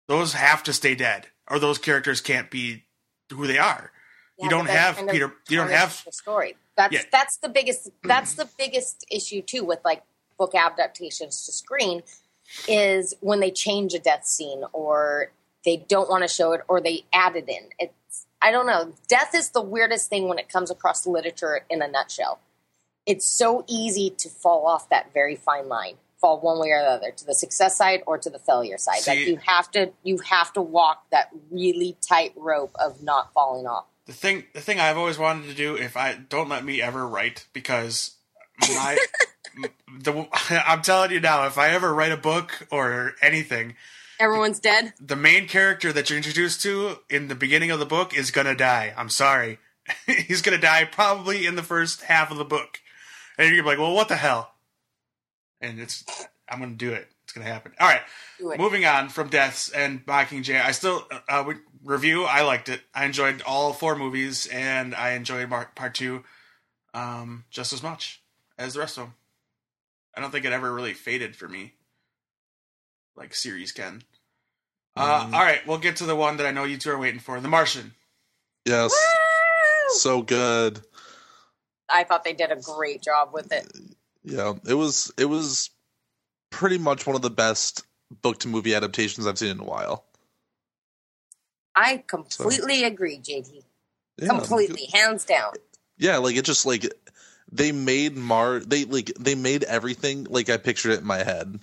Those 0.07 0.33
have 0.33 0.63
to 0.63 0.73
stay 0.73 0.95
dead, 0.95 1.27
or 1.47 1.59
those 1.59 1.77
characters 1.77 2.21
can't 2.21 2.49
be 2.49 2.85
who 3.31 3.45
they 3.45 3.59
are. 3.59 3.91
Yeah, 4.37 4.45
you 4.45 4.49
don't 4.49 4.69
have 4.69 4.97
Peter. 5.07 5.33
You 5.49 5.57
don't 5.57 5.69
have 5.69 6.03
the 6.03 6.11
story. 6.11 6.55
That's 6.79 6.93
Yeah. 6.93 7.01
that's 7.11 7.35
the 7.37 7.49
biggest. 7.49 7.89
That's 8.03 8.35
the 8.35 8.47
biggest 8.57 9.05
issue 9.11 9.41
too 9.41 9.65
with 9.65 9.79
like 9.83 10.01
book 10.37 10.55
adaptations 10.55 11.45
to 11.45 11.51
screen 11.51 12.03
is 12.69 13.13
when 13.19 13.41
they 13.41 13.51
change 13.51 13.93
a 13.93 13.99
death 13.99 14.25
scene 14.25 14.63
or 14.71 15.33
they 15.65 15.75
don't 15.75 16.09
want 16.09 16.23
to 16.23 16.29
show 16.29 16.53
it 16.53 16.61
or 16.69 16.79
they 16.79 17.03
add 17.11 17.35
it 17.35 17.49
in. 17.49 17.67
It's 17.79 18.25
I 18.41 18.51
don't 18.51 18.65
know. 18.65 18.93
Death 19.09 19.35
is 19.35 19.49
the 19.49 19.61
weirdest 19.61 20.09
thing 20.09 20.29
when 20.29 20.39
it 20.39 20.47
comes 20.47 20.71
across 20.71 21.05
literature 21.05 21.65
in 21.69 21.81
a 21.81 21.87
nutshell. 21.89 22.39
It's 23.05 23.25
so 23.25 23.65
easy 23.67 24.11
to 24.11 24.29
fall 24.29 24.65
off 24.65 24.87
that 24.87 25.11
very 25.13 25.35
fine 25.35 25.67
line, 25.67 25.95
fall 26.21 26.39
one 26.39 26.59
way 26.59 26.69
or 26.69 26.81
the 26.81 26.91
other, 26.91 27.11
to 27.11 27.25
the 27.25 27.35
success 27.35 27.75
side 27.75 28.03
or 28.07 28.17
to 28.17 28.29
the 28.29 28.39
failure 28.39 28.77
side. 28.77 29.05
Like 29.05 29.27
you 29.27 29.35
have 29.45 29.69
to 29.71 29.91
you 30.03 30.19
have 30.19 30.53
to 30.53 30.61
walk 30.61 31.03
that 31.11 31.29
really 31.51 31.97
tight 31.99 32.31
rope 32.37 32.73
of 32.79 33.03
not 33.03 33.33
falling 33.33 33.67
off. 33.67 33.83
The 34.09 34.15
thing. 34.15 34.43
The 34.53 34.61
thing 34.61 34.79
I've 34.79 34.97
always 34.97 35.17
wanted 35.17 35.47
to 35.47 35.53
do. 35.53 35.75
If 35.75 35.95
I 35.95 36.15
don't 36.15 36.49
let 36.49 36.65
me 36.65 36.81
ever 36.81 37.07
write, 37.07 37.45
because 37.53 38.15
my 38.69 38.97
the 40.01 40.27
I'm 40.67 40.81
telling 40.81 41.11
you 41.11 41.19
now, 41.19 41.45
if 41.45 41.57
I 41.57 41.69
ever 41.69 41.93
write 41.93 42.11
a 42.11 42.17
book 42.17 42.67
or 42.71 43.13
anything, 43.21 43.75
Everyone's 44.19 44.59
dead. 44.59 44.93
the 44.99 45.15
main 45.15 45.47
character 45.47 45.93
that 45.93 46.09
you're 46.09 46.17
introduced 46.17 46.61
to 46.63 46.97
in 47.09 47.27
the 47.27 47.35
beginning 47.35 47.71
of 47.71 47.79
the 47.79 47.85
book 47.85 48.13
is 48.17 48.31
gonna 48.31 48.55
die. 48.55 48.93
I'm 48.97 49.09
sorry. 49.09 49.59
He's 50.07 50.41
gonna 50.41 50.57
die 50.57 50.85
probably 50.85 51.45
in 51.45 51.55
the 51.55 51.63
first 51.63 52.01
half 52.03 52.31
of 52.31 52.37
the 52.37 52.45
book. 52.45 52.79
And 53.37 53.55
you're 53.55 53.63
like, 53.63 53.77
well, 53.77 53.93
what 53.93 54.09
the 54.09 54.15
hell? 54.17 54.51
And 55.61 55.79
it's 55.79 56.03
I'm 56.49 56.59
gonna 56.59 56.73
do 56.73 56.91
it. 56.93 57.07
It's 57.29 57.33
gonna 57.35 57.45
happen. 57.47 57.73
All 57.79 57.87
right. 57.87 58.01
Moving 58.57 58.85
on 58.85 59.09
from 59.09 59.29
deaths 59.29 59.69
and 59.69 60.03
Mockingjay, 60.07 60.59
I 60.65 60.71
still 60.71 61.07
uh, 61.29 61.43
would 61.45 61.59
review. 61.83 62.23
I 62.23 62.41
liked 62.41 62.69
it. 62.69 62.81
I 62.91 63.05
enjoyed 63.05 63.43
all 63.43 63.71
four 63.71 63.95
movies, 63.95 64.47
and 64.47 64.95
I 64.95 65.11
enjoyed 65.11 65.47
Mar- 65.47 65.71
part 65.75 65.93
two 65.93 66.23
um, 66.95 67.45
just 67.51 67.71
as 67.71 67.83
much 67.83 68.23
as 68.57 68.73
the 68.73 68.79
rest 68.79 68.97
of 68.97 69.03
them. 69.03 69.13
I 70.17 70.21
don't 70.21 70.31
think 70.31 70.43
it 70.43 70.51
ever 70.53 70.73
really 70.73 70.95
faded 70.95 71.35
for 71.35 71.47
me, 71.47 71.75
like 73.15 73.35
series 73.35 73.71
can. 73.73 74.01
Uh, 74.95 75.25
Mhm. 75.27 75.33
All 75.35 75.43
right, 75.43 75.65
we'll 75.67 75.77
get 75.77 75.97
to 75.97 76.07
the 76.07 76.15
one 76.15 76.37
that 76.37 76.47
I 76.47 76.51
know 76.51 76.63
you 76.63 76.79
two 76.79 76.89
are 76.89 76.97
waiting 76.97 77.19
for, 77.19 77.39
The 77.39 77.47
Martian. 77.47 77.93
Yes, 78.65 78.91
Woo! 78.91 79.99
so 79.99 80.23
good. 80.23 80.81
I 81.87 82.05
thought 82.05 82.23
they 82.23 82.33
did 82.33 82.51
a 82.51 82.55
great 82.55 83.03
job 83.03 83.29
with 83.33 83.51
it. 83.51 83.71
Yeah, 84.23 84.53
it 84.67 84.73
was. 84.73 85.11
It 85.15 85.25
was 85.25 85.69
pretty 86.49 86.77
much 86.77 87.05
one 87.05 87.15
of 87.15 87.21
the 87.21 87.29
best 87.29 87.85
book 88.21 88.39
to 88.39 88.47
movie 88.47 88.75
adaptations 88.75 89.27
I've 89.27 89.37
seen 89.37 89.51
in 89.51 89.59
a 89.59 89.63
while. 89.63 90.05
I 91.75 92.03
completely 92.07 92.83
agree, 92.83 93.17
JD. 93.17 93.63
Yeah, 94.17 94.27
completely, 94.27 94.89
hands 94.91 95.23
down. 95.23 95.53
Yeah, 95.97 96.17
like 96.17 96.35
it 96.35 96.43
just 96.43 96.65
like 96.65 96.85
they 97.51 97.71
made 97.71 98.17
Mar 98.17 98.59
they 98.59 98.85
like 98.85 99.13
they 99.19 99.35
made 99.35 99.63
everything 99.63 100.25
like 100.25 100.49
I 100.49 100.57
pictured 100.57 100.91
it 100.91 100.99
in 100.99 101.07
my 101.07 101.23
head. 101.23 101.59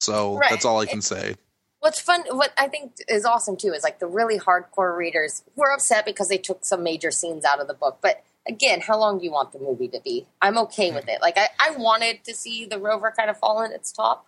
So 0.00 0.36
Right. 0.36 0.50
that's 0.50 0.64
all 0.64 0.80
I 0.80 0.86
can 0.86 1.02
say. 1.02 1.36
What's 1.80 2.00
fun, 2.00 2.24
what 2.30 2.52
I 2.56 2.68
think 2.68 2.94
is 3.08 3.24
awesome 3.24 3.56
too, 3.56 3.72
is 3.72 3.82
like 3.82 3.98
the 3.98 4.06
really 4.06 4.38
hardcore 4.38 4.96
readers 4.96 5.42
were 5.56 5.70
upset 5.70 6.06
because 6.06 6.28
they 6.28 6.38
took 6.38 6.64
some 6.64 6.82
major 6.82 7.10
scenes 7.10 7.44
out 7.44 7.60
of 7.60 7.66
the 7.66 7.74
book. 7.74 7.98
But 8.00 8.22
again, 8.46 8.80
how 8.80 8.98
long 8.98 9.18
do 9.18 9.24
you 9.24 9.32
want 9.32 9.52
the 9.52 9.58
movie 9.58 9.88
to 9.88 10.00
be? 10.00 10.26
I'm 10.42 10.58
okay 10.58 10.92
with 10.92 11.08
it. 11.08 11.20
Like 11.22 11.38
I, 11.38 11.48
I 11.58 11.70
wanted 11.76 12.24
to 12.24 12.34
see 12.34 12.66
the 12.66 12.78
rover 12.78 13.12
kind 13.16 13.30
of 13.30 13.38
fall 13.38 13.62
in 13.62 13.72
its 13.72 13.92
top. 13.92 14.26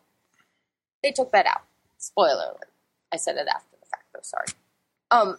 They 1.03 1.13
took 1.13 1.33
that 1.33 1.47
out. 1.47 1.63
Spoiler 1.99 2.45
alert. 2.51 2.71
I 3.13 3.17
said 3.17 3.37
it 3.37 3.49
after 3.49 3.77
the 3.81 3.87
fact 3.87 4.05
though, 4.13 4.21
sorry. 4.23 4.47
Um 5.11 5.37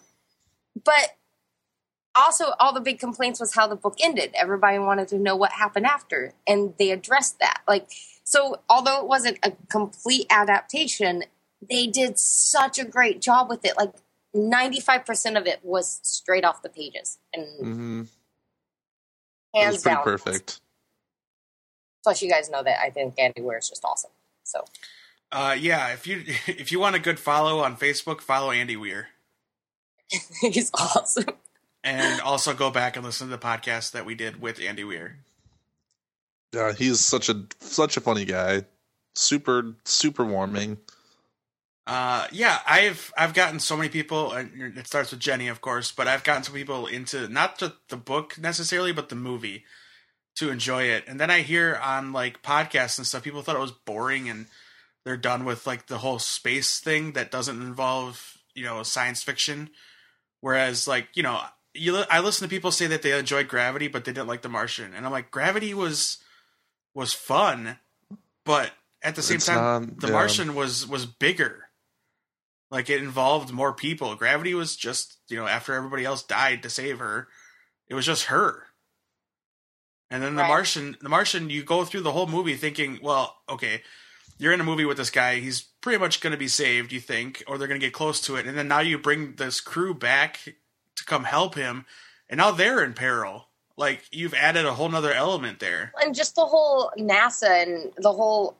but 0.84 1.16
also 2.16 2.54
all 2.60 2.74
the 2.74 2.82
big 2.82 3.00
complaints 3.00 3.40
was 3.40 3.54
how 3.54 3.68
the 3.68 3.76
book 3.76 3.96
ended. 4.02 4.32
Everybody 4.34 4.80
wanted 4.80 5.08
to 5.10 5.20
know 5.20 5.36
what 5.36 5.52
happened 5.54 5.86
after, 5.86 6.34
and 6.48 6.74
they 6.80 6.92
addressed 6.92 7.40
that. 7.40 7.62
Like 7.68 7.88
so, 8.24 8.60
although 8.70 9.02
it 9.02 9.08
wasn't 9.08 9.40
a 9.44 9.54
complete 9.70 10.26
adaptation, 10.30 11.24
they 11.68 11.88
did 11.88 12.18
such 12.20 12.80
a 12.80 12.86
great 12.86 13.22
job 13.22 13.50
with 13.50 13.64
it. 13.66 13.78
Like 13.78 13.94
ninety 14.34 14.80
five 14.80 15.06
percent 15.06 15.38
of 15.38 15.46
it 15.46 15.60
was 15.64 16.00
straight 16.04 16.44
off 16.44 16.62
the 16.62 16.70
pages, 16.70 17.20
and 17.34 17.48
hmm 17.60 18.02
hands 19.58 19.74
it 19.74 19.78
was 19.78 19.84
pretty 19.84 19.96
down 19.96 20.04
perfect. 20.04 20.62
Plus, 22.04 22.22
you 22.22 22.30
guys 22.30 22.50
know 22.50 22.64
that 22.64 22.80
I 22.82 22.90
think 22.90 23.16
Andy 23.18 23.42
Weir 23.42 23.58
is 23.58 23.70
just 23.70 23.84
awesome. 23.84 24.12
So 24.44 24.64
Uh, 25.32 25.56
yeah, 25.60 25.94
if 25.94 26.08
you 26.08 26.24
if 26.48 26.72
you 26.72 26.80
want 26.80 26.96
a 26.96 27.00
good 27.00 27.20
follow 27.20 27.60
on 27.60 27.76
Facebook, 27.78 28.22
follow 28.22 28.52
Andy 28.52 28.78
Weir, 28.78 29.10
he's 30.42 30.72
awesome. 30.74 31.26
and 31.84 32.22
also 32.22 32.54
go 32.54 32.70
back 32.72 32.96
and 32.96 33.06
listen 33.06 33.28
to 33.28 33.32
the 33.32 33.38
podcast 33.42 33.92
that 33.92 34.06
we 34.06 34.16
did 34.16 34.42
with 34.42 34.62
Andy 34.62 34.84
Weir. 34.84 35.18
Yeah, 36.54 36.72
he's 36.74 37.02
such 37.02 37.28
a 37.30 37.46
such 37.60 37.98
a 37.98 38.02
funny 38.02 38.24
guy. 38.26 38.64
Super 39.16 39.76
super 39.84 40.24
warming. 40.24 40.78
Uh, 41.88 42.28
yeah, 42.34 42.60
I've 42.68 43.14
I've 43.18 43.34
gotten 43.34 43.60
so 43.62 43.78
many 43.78 43.88
people. 43.88 44.34
And 44.34 44.78
it 44.78 44.88
starts 44.88 45.12
with 45.12 45.22
Jenny, 45.22 45.48
of 45.48 45.62
course, 45.62 45.92
but 45.92 46.08
I've 46.08 46.24
gotten 46.26 46.44
some 46.44 46.54
people 46.54 46.86
into 46.86 47.30
not 47.30 47.60
the 47.60 47.76
the 47.88 47.96
book 47.98 48.38
necessarily, 48.38 48.92
but 48.92 49.08
the 49.10 49.16
movie 49.16 49.64
to 50.36 50.50
enjoy 50.52 50.84
it. 50.84 51.06
And 51.08 51.18
then 51.20 51.32
I 51.32 51.40
hear 51.42 51.80
on 51.82 52.12
like 52.12 52.44
podcasts 52.44 52.98
and 52.98 53.08
stuff, 53.08 53.24
people 53.24 53.42
thought 53.42 53.56
it 53.56 53.60
was 53.60 53.72
boring, 53.72 54.30
and 54.30 54.48
they're 55.06 55.16
done 55.18 55.46
with 55.46 55.66
like 55.66 55.88
the 55.88 56.00
whole 56.00 56.20
space 56.20 56.80
thing 56.82 57.14
that 57.14 57.32
doesn't 57.32 57.62
involve 57.62 58.38
you 58.54 58.66
know 58.66 58.84
science 58.84 59.24
fiction. 59.24 59.70
Whereas 60.42 60.90
like 60.90 61.08
you 61.16 61.24
know, 61.24 61.40
you 61.74 61.94
li- 61.96 62.06
I 62.12 62.20
listen 62.20 62.46
to 62.46 62.54
people 62.54 62.72
say 62.72 62.88
that 62.88 63.02
they 63.02 63.18
enjoyed 63.18 63.48
Gravity, 63.48 63.88
but 63.88 64.04
they 64.04 64.12
didn't 64.12 64.28
like 64.28 64.42
The 64.42 64.50
Martian, 64.50 64.94
and 64.94 65.06
I'm 65.06 65.12
like, 65.14 65.32
Gravity 65.32 65.74
was 65.74 66.18
was 66.94 67.14
fun, 67.14 67.80
but 68.44 68.72
at 69.02 69.16
the 69.16 69.22
same 69.22 69.36
It's 69.38 69.46
time, 69.46 69.86
not- 69.88 70.00
The 70.02 70.08
yeah. 70.08 70.14
Martian 70.14 70.54
was 70.54 70.86
was 70.86 71.06
bigger. 71.06 71.67
Like 72.70 72.90
it 72.90 73.02
involved 73.02 73.52
more 73.52 73.74
people. 73.74 74.16
Gravity 74.16 74.54
was 74.54 74.76
just 74.76 75.18
you 75.30 75.38
know 75.38 75.48
after 75.48 75.74
everybody 75.74 76.04
else 76.06 76.24
died 76.24 76.64
to 76.64 76.70
save 76.70 77.00
her, 77.00 77.28
it 77.88 77.96
was 77.96 78.06
just 78.06 78.26
her. 78.26 78.64
And 80.10 80.24
then 80.24 80.36
the 80.36 80.42
Right. 80.42 80.48
Martian, 80.50 80.96
the 81.02 81.10
Martian, 81.10 81.50
you 81.50 81.64
go 81.64 81.84
through 81.84 82.02
the 82.02 82.14
whole 82.14 82.28
movie 82.28 82.56
thinking, 82.56 83.00
well, 83.02 83.36
okay, 83.50 83.82
you're 84.38 84.54
in 84.54 84.62
a 84.62 84.66
movie 84.66 84.86
with 84.86 84.96
this 84.98 85.10
guy. 85.10 85.40
He's 85.40 85.62
pretty 85.82 85.98
much 86.00 86.22
going 86.22 86.32
to 86.32 86.38
be 86.38 86.48
saved, 86.48 86.94
you 86.94 87.02
think, 87.02 87.44
or 87.48 87.58
they're 87.58 87.68
going 87.68 87.80
to 87.80 87.86
get 87.86 87.94
close 87.94 88.22
to 88.22 88.36
it. 88.38 88.46
And 88.46 88.58
then 88.58 88.70
now 88.70 88.80
you 88.80 88.98
bring 88.98 89.36
this 89.36 89.60
crew 89.60 89.94
back 89.94 90.40
to 90.96 91.04
come 91.06 91.26
help 91.26 91.56
him, 91.56 91.86
and 92.30 92.38
now 92.38 92.52
they're 92.52 92.84
in 92.84 92.94
peril. 92.94 93.50
Like 93.76 94.06
you've 94.12 94.34
added 94.34 94.66
a 94.66 94.74
whole 94.74 94.90
nother 94.90 95.12
element 95.14 95.60
there. 95.60 95.92
and 96.02 96.16
just 96.16 96.36
the 96.36 96.46
whole 96.46 96.92
NASA 96.98 97.64
and 97.64 97.92
the 97.98 98.12
whole 98.14 98.56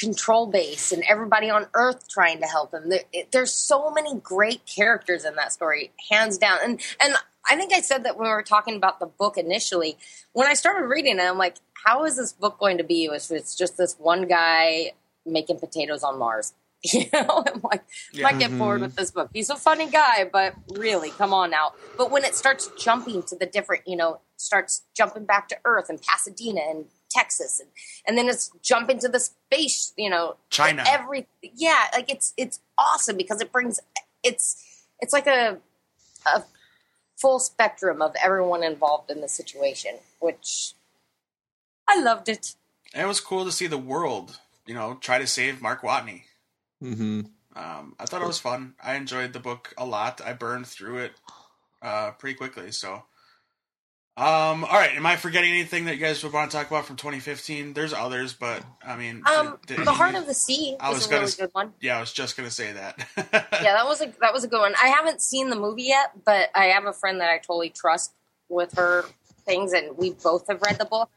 control 0.00 0.46
base 0.46 0.92
and 0.92 1.04
everybody 1.08 1.50
on 1.50 1.66
Earth 1.74 2.08
trying 2.08 2.40
to 2.40 2.46
help 2.46 2.72
him. 2.72 2.88
There, 2.88 3.00
it, 3.12 3.30
there's 3.32 3.52
so 3.52 3.90
many 3.90 4.14
great 4.20 4.64
characters 4.66 5.24
in 5.24 5.34
that 5.36 5.52
story, 5.52 5.92
hands 6.10 6.38
down. 6.38 6.58
And 6.64 6.80
and 7.00 7.14
I 7.50 7.56
think 7.56 7.72
I 7.72 7.80
said 7.80 8.04
that 8.04 8.16
when 8.16 8.26
we 8.28 8.32
were 8.32 8.42
talking 8.42 8.76
about 8.76 8.98
the 9.00 9.06
book 9.06 9.36
initially. 9.36 9.96
When 10.32 10.46
I 10.46 10.54
started 10.54 10.86
reading 10.86 11.18
it, 11.18 11.22
I'm 11.22 11.38
like, 11.38 11.56
how 11.84 12.04
is 12.04 12.16
this 12.16 12.32
book 12.32 12.58
going 12.58 12.78
to 12.78 12.84
be 12.84 13.04
if 13.06 13.30
it's 13.30 13.54
just 13.56 13.76
this 13.76 13.94
one 13.98 14.26
guy 14.26 14.92
making 15.26 15.58
potatoes 15.58 16.02
on 16.02 16.18
Mars? 16.18 16.54
You 16.82 17.04
know, 17.12 17.44
I'm 17.46 17.60
like, 17.62 17.82
Yeah. 18.12 18.22
might 18.22 18.38
get 18.38 18.56
bored 18.56 18.80
with 18.80 18.96
this 18.96 19.10
book. 19.10 19.28
He's 19.34 19.50
a 19.50 19.56
funny 19.56 19.90
guy, 19.90 20.24
but 20.24 20.54
really, 20.70 21.10
come 21.10 21.34
on 21.34 21.50
now. 21.50 21.72
But 21.98 22.10
when 22.10 22.24
it 22.24 22.34
starts 22.34 22.70
jumping 22.78 23.22
to 23.24 23.36
the 23.36 23.44
different, 23.44 23.82
you 23.86 23.96
know, 23.96 24.20
starts 24.38 24.82
jumping 24.96 25.26
back 25.26 25.48
to 25.48 25.58
Earth 25.66 25.90
and 25.90 26.00
Pasadena 26.00 26.62
and 26.70 26.86
Texas, 27.10 27.60
and 27.60 27.68
and 28.06 28.16
then 28.16 28.28
it's 28.28 28.50
jump 28.62 28.88
into 28.90 29.08
the 29.08 29.20
space, 29.20 29.92
you 29.96 30.08
know, 30.08 30.36
China. 30.48 30.84
every 30.86 31.26
yeah, 31.42 31.86
like 31.92 32.10
it's 32.10 32.32
it's 32.36 32.60
awesome 32.78 33.16
because 33.16 33.40
it 33.40 33.52
brings 33.52 33.80
it's 34.22 34.84
it's 35.00 35.12
like 35.12 35.26
a 35.26 35.58
a 36.26 36.42
full 37.16 37.38
spectrum 37.38 38.00
of 38.00 38.14
everyone 38.22 38.62
involved 38.62 39.10
in 39.10 39.20
the 39.20 39.28
situation, 39.28 39.96
which 40.20 40.74
I 41.86 42.00
loved 42.00 42.28
it. 42.28 42.54
And 42.94 43.04
it 43.04 43.08
was 43.08 43.20
cool 43.20 43.44
to 43.44 43.52
see 43.52 43.66
the 43.66 43.78
world, 43.78 44.40
you 44.66 44.74
know, 44.74 44.94
try 44.94 45.18
to 45.18 45.26
save 45.26 45.60
Mark 45.60 45.82
Watney. 45.82 46.22
hmm 46.80 47.22
Um, 47.54 47.94
I 47.98 48.06
thought 48.06 48.22
it 48.22 48.26
was 48.26 48.38
fun. 48.38 48.74
I 48.82 48.94
enjoyed 48.94 49.32
the 49.32 49.40
book 49.40 49.74
a 49.76 49.84
lot. 49.84 50.20
I 50.24 50.32
burned 50.32 50.66
through 50.66 50.98
it 50.98 51.12
uh, 51.82 52.12
pretty 52.12 52.36
quickly. 52.36 52.72
So, 52.72 53.04
um, 54.16 54.64
all 54.64 54.72
right. 54.72 54.94
Am 54.94 55.06
I 55.06 55.16
forgetting 55.16 55.50
anything 55.50 55.86
that 55.86 55.94
you 55.94 56.00
guys 56.00 56.22
would 56.22 56.32
want 56.32 56.50
to 56.50 56.56
talk 56.56 56.68
about 56.70 56.84
from 56.84 56.96
2015? 56.96 57.72
There's 57.72 57.92
others, 57.94 58.34
but 58.34 58.62
I 58.86 58.96
mean, 58.96 59.22
Um, 59.26 59.58
did- 59.66 59.78
did- 59.78 59.86
the 59.86 59.92
Heart 59.92 60.14
of 60.16 60.26
the 60.26 60.34
Sea 60.34 60.76
I 60.78 60.90
was, 60.90 60.98
was 60.98 61.06
a 61.06 61.10
gonna 61.10 61.20
really 61.22 61.32
good 61.38 61.50
one. 61.52 61.72
yeah, 61.80 61.96
I 61.96 62.00
was 62.00 62.12
just 62.12 62.36
gonna 62.36 62.50
say 62.50 62.72
that. 62.72 62.98
yeah, 63.16 63.72
that 63.74 63.86
was 63.86 64.02
a 64.02 64.12
that 64.20 64.32
was 64.34 64.44
a 64.44 64.48
good 64.48 64.60
one. 64.60 64.74
I 64.82 64.88
haven't 64.88 65.22
seen 65.22 65.48
the 65.48 65.56
movie 65.56 65.84
yet, 65.84 66.12
but 66.24 66.50
I 66.54 66.66
have 66.66 66.84
a 66.86 66.92
friend 66.92 67.20
that 67.20 67.30
I 67.30 67.38
totally 67.38 67.70
trust 67.70 68.12
with 68.48 68.74
her 68.76 69.04
things, 69.46 69.72
and 69.72 69.96
we 69.96 70.10
both 70.10 70.46
have 70.48 70.60
read 70.62 70.78
the 70.78 70.84
book. 70.84 71.08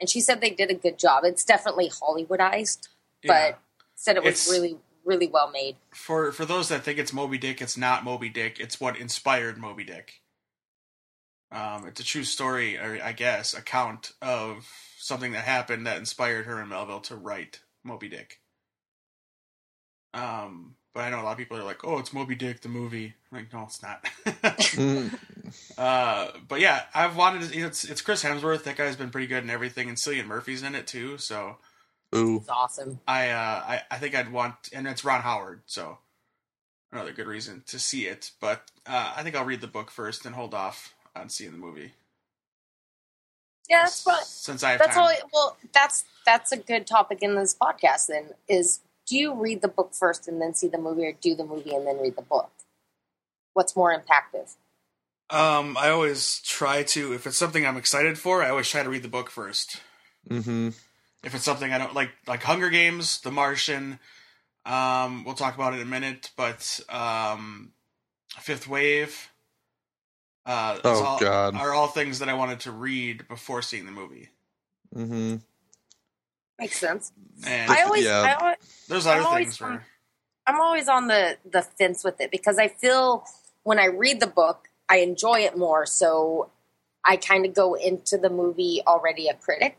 And 0.00 0.08
she 0.08 0.20
said 0.20 0.40
they 0.40 0.50
did 0.50 0.70
a 0.70 0.74
good 0.74 0.98
job. 0.98 1.24
It's 1.24 1.44
definitely 1.44 1.88
Hollywoodized, 1.90 2.88
Yeah. 3.22 3.50
but 3.50 3.58
said 3.96 4.16
it 4.16 4.22
was 4.22 4.34
It's- 4.46 4.50
really 4.50 4.78
really 5.04 5.28
well 5.28 5.48
made. 5.50 5.76
for 5.92 6.32
for 6.32 6.44
those 6.44 6.68
that 6.68 6.82
think 6.84 6.98
it's 6.98 7.12
Moby 7.12 7.38
Dick, 7.38 7.60
it's 7.62 7.76
not 7.76 8.02
Moby 8.02 8.28
Dick. 8.28 8.58
It's 8.60 8.80
what 8.80 8.96
inspired 8.96 9.56
Moby 9.58 9.84
Dick. 9.84 10.20
Um, 11.52 11.86
it's 11.86 12.00
a 12.00 12.04
true 12.04 12.24
story, 12.24 12.76
or 12.76 12.98
I 13.02 13.12
guess, 13.12 13.54
account 13.54 14.12
of 14.20 14.68
something 14.98 15.32
that 15.32 15.44
happened 15.44 15.86
that 15.86 15.98
inspired 15.98 16.46
Herman 16.46 16.68
Melville 16.68 17.00
to 17.00 17.16
write 17.16 17.60
Moby 17.84 18.08
Dick. 18.08 18.40
Um, 20.12 20.74
but 20.92 21.02
I 21.02 21.10
know 21.10 21.20
a 21.20 21.22
lot 21.22 21.32
of 21.32 21.38
people 21.38 21.56
are 21.56 21.62
like, 21.62 21.84
"Oh, 21.84 21.98
it's 21.98 22.12
Moby 22.12 22.34
Dick, 22.34 22.62
the 22.62 22.68
movie." 22.68 23.14
I'm 23.30 23.38
like, 23.38 23.52
no, 23.52 23.64
it's 23.64 23.82
not. 23.82 24.06
Uh, 25.78 26.32
but 26.48 26.58
yeah, 26.60 26.82
I've 26.92 27.16
wanted 27.16 27.52
to. 27.52 27.58
It's 27.58 27.84
it's 27.84 28.00
Chris 28.00 28.24
Hemsworth. 28.24 28.64
That 28.64 28.76
guy's 28.76 28.96
been 28.96 29.10
pretty 29.10 29.28
good 29.28 29.44
in 29.44 29.50
everything, 29.50 29.88
and 29.88 29.96
Cillian 29.96 30.26
Murphy's 30.26 30.64
in 30.64 30.74
it 30.74 30.88
too. 30.88 31.18
So 31.18 31.58
Ooh. 32.14 32.38
It's 32.38 32.48
awesome. 32.48 33.00
I 33.06 33.30
uh 33.30 33.62
I, 33.66 33.82
I 33.90 33.98
think 33.98 34.14
I'd 34.14 34.32
want 34.32 34.54
and 34.72 34.86
it's 34.86 35.04
Ron 35.04 35.22
Howard, 35.22 35.62
so 35.66 35.98
another 36.92 37.12
good 37.12 37.26
reason 37.26 37.62
to 37.66 37.78
see 37.78 38.06
it. 38.06 38.32
But 38.40 38.70
uh, 38.86 39.14
I 39.16 39.22
think 39.22 39.36
I'll 39.36 39.44
read 39.44 39.60
the 39.60 39.66
book 39.66 39.90
first 39.90 40.26
and 40.26 40.34
hold 40.34 40.54
off 40.54 40.94
on 41.20 41.28
seeing 41.28 41.52
the 41.52 41.58
movie. 41.58 41.92
Yeah, 43.68 43.82
that's 43.82 44.02
fine. 44.02 44.24
Since 44.24 44.62
I 44.62 44.72
have 44.72 44.78
That's 44.78 44.96
time. 44.96 45.04
all. 45.04 45.30
Well, 45.32 45.56
that's 45.72 46.04
that's 46.24 46.52
a 46.52 46.56
good 46.56 46.86
topic 46.86 47.18
in 47.22 47.34
this 47.34 47.54
podcast. 47.54 48.06
Then 48.06 48.30
is 48.48 48.80
do 49.06 49.16
you 49.16 49.34
read 49.34 49.62
the 49.62 49.68
book 49.68 49.92
first 49.94 50.28
and 50.28 50.40
then 50.40 50.54
see 50.54 50.68
the 50.68 50.78
movie, 50.78 51.06
or 51.06 51.12
do 51.12 51.34
the 51.34 51.44
movie 51.44 51.74
and 51.74 51.86
then 51.86 51.98
read 51.98 52.16
the 52.16 52.22
book? 52.22 52.50
What's 53.54 53.74
more 53.74 53.92
impactful? 53.92 54.54
Um, 55.28 55.76
I 55.76 55.88
always 55.90 56.40
try 56.44 56.84
to 56.84 57.12
if 57.12 57.26
it's 57.26 57.36
something 57.36 57.66
I'm 57.66 57.76
excited 57.76 58.18
for, 58.18 58.42
I 58.42 58.50
always 58.50 58.68
try 58.68 58.82
to 58.84 58.90
read 58.90 59.02
the 59.02 59.08
book 59.08 59.30
first. 59.30 59.80
hmm 60.28 60.68
If 61.24 61.34
it's 61.34 61.44
something 61.44 61.72
I 61.72 61.78
don't 61.78 61.94
like, 61.94 62.10
like 62.28 62.44
Hunger 62.44 62.70
Games, 62.70 63.20
The 63.20 63.32
Martian, 63.32 63.98
um, 64.64 65.24
we'll 65.24 65.34
talk 65.34 65.56
about 65.56 65.72
it 65.72 65.80
in 65.80 65.82
a 65.82 65.90
minute. 65.90 66.30
But 66.36 66.78
um, 66.88 67.72
Fifth 68.38 68.68
Wave, 68.68 69.30
uh, 70.46 70.78
Oh, 70.84 71.04
all, 71.04 71.18
God. 71.18 71.56
are 71.56 71.74
all 71.74 71.88
things 71.88 72.20
that 72.20 72.28
I 72.28 72.34
wanted 72.34 72.60
to 72.60 72.70
read 72.70 73.28
before 73.28 73.62
seeing 73.62 73.84
the 73.84 73.92
movie. 73.92 74.30
Mm-hmm. 74.94 75.36
Makes 76.58 76.78
sense. 76.78 77.12
And 77.46 77.70
I 77.70 77.82
always, 77.82 78.04
yeah. 78.04 78.20
I 78.20 78.42
always, 78.42 78.56
there's 78.88 79.06
I'm 79.06 79.18
other 79.18 79.28
always 79.28 79.46
things 79.48 79.60
where 79.60 79.84
I'm 80.46 80.60
always 80.60 80.88
on 80.88 81.08
the 81.08 81.36
the 81.50 81.62
fence 81.62 82.04
with 82.04 82.20
it 82.20 82.30
because 82.30 82.58
I 82.58 82.68
feel 82.68 83.24
when 83.64 83.78
I 83.78 83.86
read 83.86 84.20
the 84.20 84.26
book, 84.26 84.68
I 84.88 84.98
enjoy 84.98 85.40
it 85.40 85.58
more. 85.58 85.84
So 85.84 86.50
I 87.04 87.16
kind 87.16 87.44
of 87.44 87.52
go 87.52 87.74
into 87.74 88.16
the 88.16 88.30
movie 88.30 88.80
already 88.86 89.28
a 89.28 89.34
critic. 89.34 89.76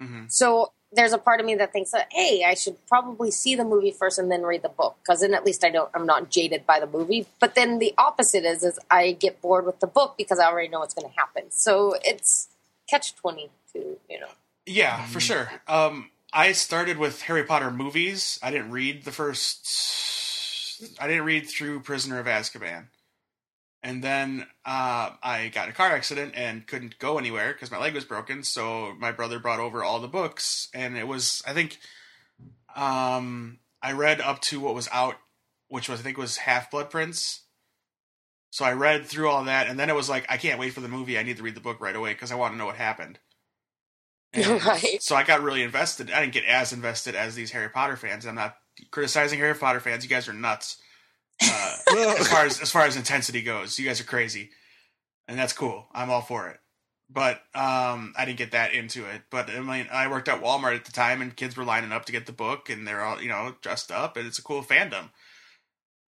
Mm-hmm. 0.00 0.24
So 0.28 0.72
there's 0.94 1.12
a 1.12 1.18
part 1.18 1.40
of 1.40 1.46
me 1.46 1.54
that 1.56 1.72
thinks 1.72 1.90
that 1.90 2.08
hey, 2.10 2.44
I 2.46 2.54
should 2.54 2.76
probably 2.86 3.30
see 3.30 3.54
the 3.54 3.64
movie 3.64 3.90
first 3.90 4.18
and 4.18 4.30
then 4.30 4.42
read 4.42 4.62
the 4.62 4.68
book 4.68 4.96
because 5.02 5.20
then 5.20 5.34
at 5.34 5.44
least 5.44 5.64
I 5.64 5.70
don't 5.70 5.90
I'm 5.94 6.06
not 6.06 6.30
jaded 6.30 6.66
by 6.66 6.80
the 6.80 6.86
movie. 6.86 7.26
But 7.40 7.54
then 7.54 7.78
the 7.78 7.94
opposite 7.98 8.44
is 8.44 8.62
is 8.62 8.78
I 8.90 9.12
get 9.12 9.40
bored 9.40 9.66
with 9.66 9.80
the 9.80 9.86
book 9.86 10.14
because 10.16 10.38
I 10.38 10.46
already 10.46 10.68
know 10.68 10.80
what's 10.80 10.94
going 10.94 11.08
to 11.08 11.16
happen. 11.16 11.50
So 11.50 11.96
it's 12.02 12.48
catch 12.88 13.14
twenty 13.16 13.50
two, 13.72 13.98
you 14.08 14.20
know. 14.20 14.28
Yeah, 14.66 15.04
for 15.06 15.20
sure. 15.20 15.50
Um, 15.68 16.10
I 16.32 16.52
started 16.52 16.98
with 16.98 17.22
Harry 17.22 17.44
Potter 17.44 17.70
movies. 17.70 18.38
I 18.42 18.50
didn't 18.50 18.70
read 18.70 19.04
the 19.04 19.12
first. 19.12 20.82
I 20.98 21.06
didn't 21.06 21.24
read 21.24 21.46
through 21.46 21.80
Prisoner 21.80 22.18
of 22.18 22.26
Azkaban, 22.26 22.86
and 23.84 24.02
then 24.02 24.46
uh, 24.64 25.10
I 25.22 25.50
got 25.54 25.66
in 25.66 25.72
a 25.72 25.76
car 25.76 25.90
accident 25.90 26.32
and 26.34 26.66
couldn't 26.66 26.98
go 26.98 27.18
anywhere 27.18 27.52
because 27.52 27.70
my 27.70 27.78
leg 27.78 27.94
was 27.94 28.06
broken. 28.06 28.42
So 28.42 28.94
my 28.98 29.12
brother 29.12 29.38
brought 29.38 29.60
over 29.60 29.84
all 29.84 30.00
the 30.00 30.08
books, 30.08 30.68
and 30.72 30.96
it 30.96 31.06
was 31.06 31.42
I 31.46 31.52
think 31.52 31.78
um, 32.74 33.58
I 33.82 33.92
read 33.92 34.22
up 34.22 34.40
to 34.42 34.58
what 34.58 34.74
was 34.74 34.88
out, 34.90 35.16
which 35.68 35.90
was 35.90 36.00
I 36.00 36.02
think 36.02 36.16
was 36.16 36.38
Half 36.38 36.70
Blood 36.70 36.88
Prince. 36.88 37.42
So 38.50 38.64
I 38.64 38.72
read 38.72 39.04
through 39.04 39.28
all 39.28 39.44
that, 39.44 39.66
and 39.68 39.78
then 39.78 39.90
it 39.90 39.96
was 39.96 40.08
like, 40.08 40.24
I 40.30 40.38
can't 40.38 40.60
wait 40.60 40.72
for 40.72 40.80
the 40.80 40.88
movie. 40.88 41.18
I 41.18 41.22
need 41.22 41.36
to 41.36 41.42
read 41.42 41.56
the 41.56 41.60
book 41.60 41.80
right 41.80 41.94
away 41.94 42.14
because 42.14 42.32
I 42.32 42.36
want 42.36 42.54
to 42.54 42.58
know 42.58 42.66
what 42.66 42.76
happened. 42.76 43.18
And 44.32 44.64
Right. 44.64 45.00
So 45.00 45.14
I 45.14 45.22
got 45.22 45.42
really 45.42 45.62
invested. 45.62 46.10
I 46.10 46.20
didn't 46.20 46.32
get 46.32 46.44
as 46.44 46.72
invested 46.72 47.14
as 47.14 47.34
these 47.34 47.52
Harry 47.52 47.68
Potter 47.68 47.96
fans. 47.96 48.26
I'm 48.26 48.34
not 48.34 48.56
criticizing 48.90 49.38
Harry 49.38 49.54
Potter 49.54 49.78
fans. 49.78 50.02
You 50.02 50.10
guys 50.10 50.28
are 50.28 50.32
nuts. 50.32 50.78
Uh, 51.42 51.76
as 52.18 52.28
far 52.28 52.46
as 52.46 52.60
as 52.60 52.70
far 52.70 52.84
as 52.86 52.96
intensity 52.96 53.42
goes, 53.42 53.78
you 53.78 53.86
guys 53.86 54.00
are 54.00 54.04
crazy, 54.04 54.50
and 55.28 55.38
that's 55.38 55.52
cool. 55.52 55.86
I'm 55.92 56.10
all 56.10 56.22
for 56.22 56.48
it. 56.48 56.58
But 57.10 57.36
um, 57.54 58.14
I 58.16 58.24
didn't 58.24 58.38
get 58.38 58.52
that 58.52 58.72
into 58.72 59.04
it. 59.06 59.22
But 59.30 59.50
I 59.50 59.60
mean, 59.60 59.86
I 59.92 60.08
worked 60.08 60.28
at 60.28 60.42
Walmart 60.42 60.76
at 60.76 60.84
the 60.84 60.92
time, 60.92 61.20
and 61.20 61.36
kids 61.36 61.56
were 61.56 61.64
lining 61.64 61.92
up 61.92 62.06
to 62.06 62.12
get 62.12 62.26
the 62.26 62.32
book, 62.32 62.70
and 62.70 62.86
they're 62.86 63.02
all 63.02 63.20
you 63.20 63.28
know 63.28 63.54
dressed 63.60 63.90
up, 63.90 64.16
and 64.16 64.26
it's 64.26 64.38
a 64.38 64.42
cool 64.42 64.62
fandom. 64.62 65.10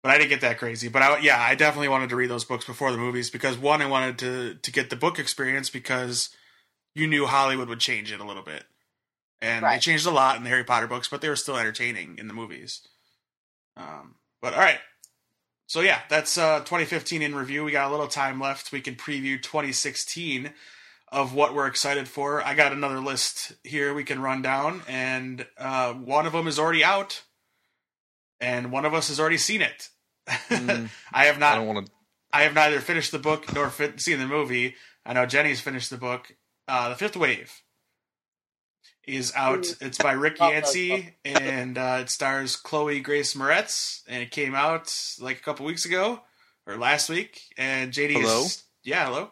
But 0.03 0.12
I 0.12 0.18
didn't 0.18 0.31
get 0.31 0.41
that 0.43 0.59
crazy. 0.59 0.89
But 0.89 1.03
I, 1.03 1.18
yeah, 1.18 1.41
I 1.41 1.55
definitely 1.55 1.89
wanted 1.89 2.11
to 2.11 2.16
read 2.16 2.31
those 2.31 2.45
books 2.45 2.64
before 2.64 2.93
the 2.93 2.99
movies 2.99 3.29
because 3.29 3.59
one, 3.59 3.83
I 3.83 3.87
wanted 3.87 4.18
to 4.20 4.55
to 4.55 4.72
get 4.72 4.91
the 4.91 4.97
book 4.97 5.18
experience 5.18 5.68
because 5.68 6.31
you 6.95 7.07
knew 7.07 7.27
Hollywood 7.27 7.68
would 7.68 7.81
change 7.81 8.11
it 8.11 8.20
a 8.20 8.24
little 8.24 8.43
bit, 8.43 8.64
and 9.43 9.64
they 9.64 9.79
changed 9.79 10.07
a 10.07 10.11
lot 10.11 10.37
in 10.37 10.45
the 10.45 10.49
Harry 10.49 10.64
Potter 10.64 10.87
books, 10.87 11.09
but 11.09 11.20
they 11.20 11.29
were 11.29 11.37
still 11.37 11.57
entertaining 11.57 12.16
in 12.18 12.27
the 12.27 12.35
movies. 12.35 12.87
Um, 13.77 14.14
but 14.41 14.55
all 14.55 14.61
right, 14.61 14.79
so 15.67 15.81
yeah, 15.81 16.01
that's 16.09 16.39
uh, 16.39 16.61
2015 16.61 17.23
in 17.23 17.35
review. 17.35 17.64
We 17.64 17.73
got 17.73 17.89
a 17.89 17.91
little 17.91 18.07
time 18.09 18.41
left. 18.41 18.73
We 18.73 18.81
can 18.81 18.95
preview 18.95 19.41
2016 19.41 20.53
of 21.12 21.35
what 21.35 21.55
we're 21.55 21.67
excited 21.67 22.09
for. 22.09 22.43
I 22.45 22.55
got 22.55 22.73
another 22.73 23.01
list 23.01 23.53
here 23.64 23.95
we 23.95 24.05
can 24.05 24.21
run 24.21 24.43
down, 24.43 24.83
and 24.89 25.47
uh, 25.59 25.93
one 25.95 26.27
of 26.27 26.33
them 26.33 26.47
is 26.47 26.59
already 26.59 26.85
out, 26.85 27.23
and 28.41 28.71
one 28.73 28.85
of 28.85 28.95
us 28.95 29.09
has 29.09 29.21
already 29.21 29.39
seen 29.39 29.62
it. 29.62 29.89
Mm, 30.29 30.89
I 31.12 31.25
have 31.27 31.37
I 31.37 31.41
not. 31.41 31.55
don't 31.57 31.67
want 31.67 31.87
to. 31.87 31.93
I 32.33 32.43
have 32.43 32.55
neither 32.55 32.81
finished 32.81 33.12
the 33.12 33.19
book 33.19 33.53
nor 33.55 33.71
fit, 33.71 34.01
seen 34.01 34.19
the 34.19 34.27
movie. 34.27 34.75
I 35.05 35.12
know 35.12 35.27
Jenny's 35.27 35.61
finished 35.61 35.91
the 35.91 35.97
book. 35.97 36.35
Uh, 36.69 36.89
the 36.91 36.97
Fifth 36.97 37.17
Wave 37.17 37.62
is 39.07 39.33
out. 39.37 39.61
Mm. 39.63 39.83
It's 39.87 39.99
by 39.99 40.13
Rick 40.13 40.39
Yancey, 40.41 41.15
and 41.25 41.79
uh, 41.79 41.99
it 42.03 42.11
stars 42.11 42.57
Chloe 42.57 43.01
Grace 43.01 43.35
Moretz, 43.35 44.03
and 44.09 44.23
it 44.23 44.31
came 44.31 44.55
out 44.55 44.93
like 45.21 45.39
a 45.39 45.43
couple 45.43 45.67
weeks 45.67 45.85
ago 45.85 46.21
or 46.67 46.77
last 46.77 47.09
week. 47.09 47.41
And 47.57 47.93
JD 47.93 48.13
Hello? 48.13 48.43
is 48.43 48.65
yeah, 48.83 49.07
hello. 49.07 49.31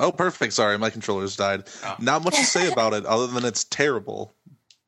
Oh, 0.00 0.10
perfect. 0.12 0.52
Sorry, 0.54 0.76
my 0.78 0.90
controllers 0.90 1.36
died. 1.36 1.64
Oh. 1.84 1.96
Not 2.00 2.24
much 2.24 2.36
to 2.36 2.44
say 2.44 2.70
about 2.72 2.92
it 2.94 3.04
other 3.06 3.26
than 3.28 3.44
it's 3.44 3.64
terrible. 3.64 4.32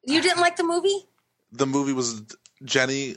You 0.04 0.20
didn't 0.20 0.40
like 0.40 0.56
the 0.56 0.64
movie? 0.64 1.04
The 1.52 1.66
movie 1.66 1.92
was 1.92 2.22
Jenny. 2.64 3.16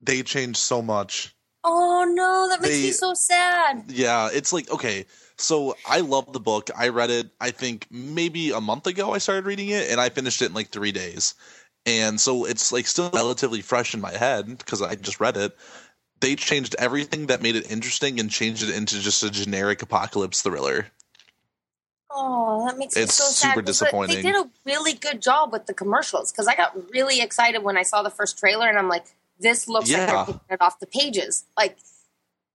They 0.00 0.22
changed 0.22 0.58
so 0.58 0.82
much. 0.82 1.34
Oh 1.62 2.04
no, 2.08 2.48
that 2.50 2.60
makes 2.60 2.74
They- 2.74 2.82
me 2.82 2.92
so 2.92 3.12
sad. 3.14 3.84
Yeah, 3.88 4.28
it's 4.32 4.52
like 4.52 4.70
okay. 4.70 5.06
So 5.36 5.76
I 5.86 6.00
love 6.00 6.32
the 6.32 6.40
book. 6.40 6.70
I 6.76 6.88
read 6.88 7.10
it. 7.10 7.30
I 7.40 7.50
think 7.50 7.86
maybe 7.90 8.50
a 8.50 8.60
month 8.60 8.86
ago. 8.86 9.12
I 9.12 9.18
started 9.18 9.46
reading 9.46 9.68
it, 9.68 9.90
and 9.90 10.00
I 10.00 10.08
finished 10.08 10.40
it 10.42 10.46
in 10.46 10.54
like 10.54 10.68
three 10.68 10.92
days. 10.92 11.34
And 11.86 12.20
so 12.20 12.44
it's 12.44 12.72
like 12.72 12.86
still 12.86 13.10
relatively 13.10 13.60
fresh 13.60 13.94
in 13.94 14.00
my 14.00 14.16
head 14.16 14.58
because 14.58 14.80
I 14.80 14.94
just 14.94 15.20
read 15.20 15.36
it. 15.36 15.56
They 16.20 16.36
changed 16.36 16.74
everything 16.78 17.26
that 17.26 17.42
made 17.42 17.56
it 17.56 17.70
interesting 17.70 18.18
and 18.20 18.30
changed 18.30 18.62
it 18.62 18.70
into 18.70 19.00
just 19.00 19.22
a 19.22 19.30
generic 19.30 19.82
apocalypse 19.82 20.40
thriller. 20.40 20.86
Oh, 22.10 22.64
that 22.66 22.78
makes 22.78 22.94
me 22.94 23.02
It's 23.02 23.14
so 23.14 23.24
sad. 23.24 23.54
super 23.54 23.62
'cause 23.62 23.80
They 24.06 24.22
did 24.22 24.36
a 24.36 24.48
really 24.64 24.94
good 24.94 25.20
job 25.20 25.52
with 25.52 25.66
the 25.66 25.74
commercials 25.74 26.30
because 26.30 26.46
I 26.46 26.54
got 26.54 26.90
really 26.90 27.20
excited 27.20 27.62
when 27.62 27.76
I 27.76 27.82
saw 27.82 28.02
the 28.02 28.10
first 28.10 28.38
trailer, 28.38 28.68
and 28.68 28.78
I'm 28.78 28.88
like, 28.88 29.04
"This 29.40 29.66
looks 29.68 29.90
like 29.90 30.06
they're 30.06 30.24
picking 30.24 30.40
it 30.48 30.62
off 30.62 30.78
the 30.78 30.86
pages." 30.86 31.44
Like 31.56 31.76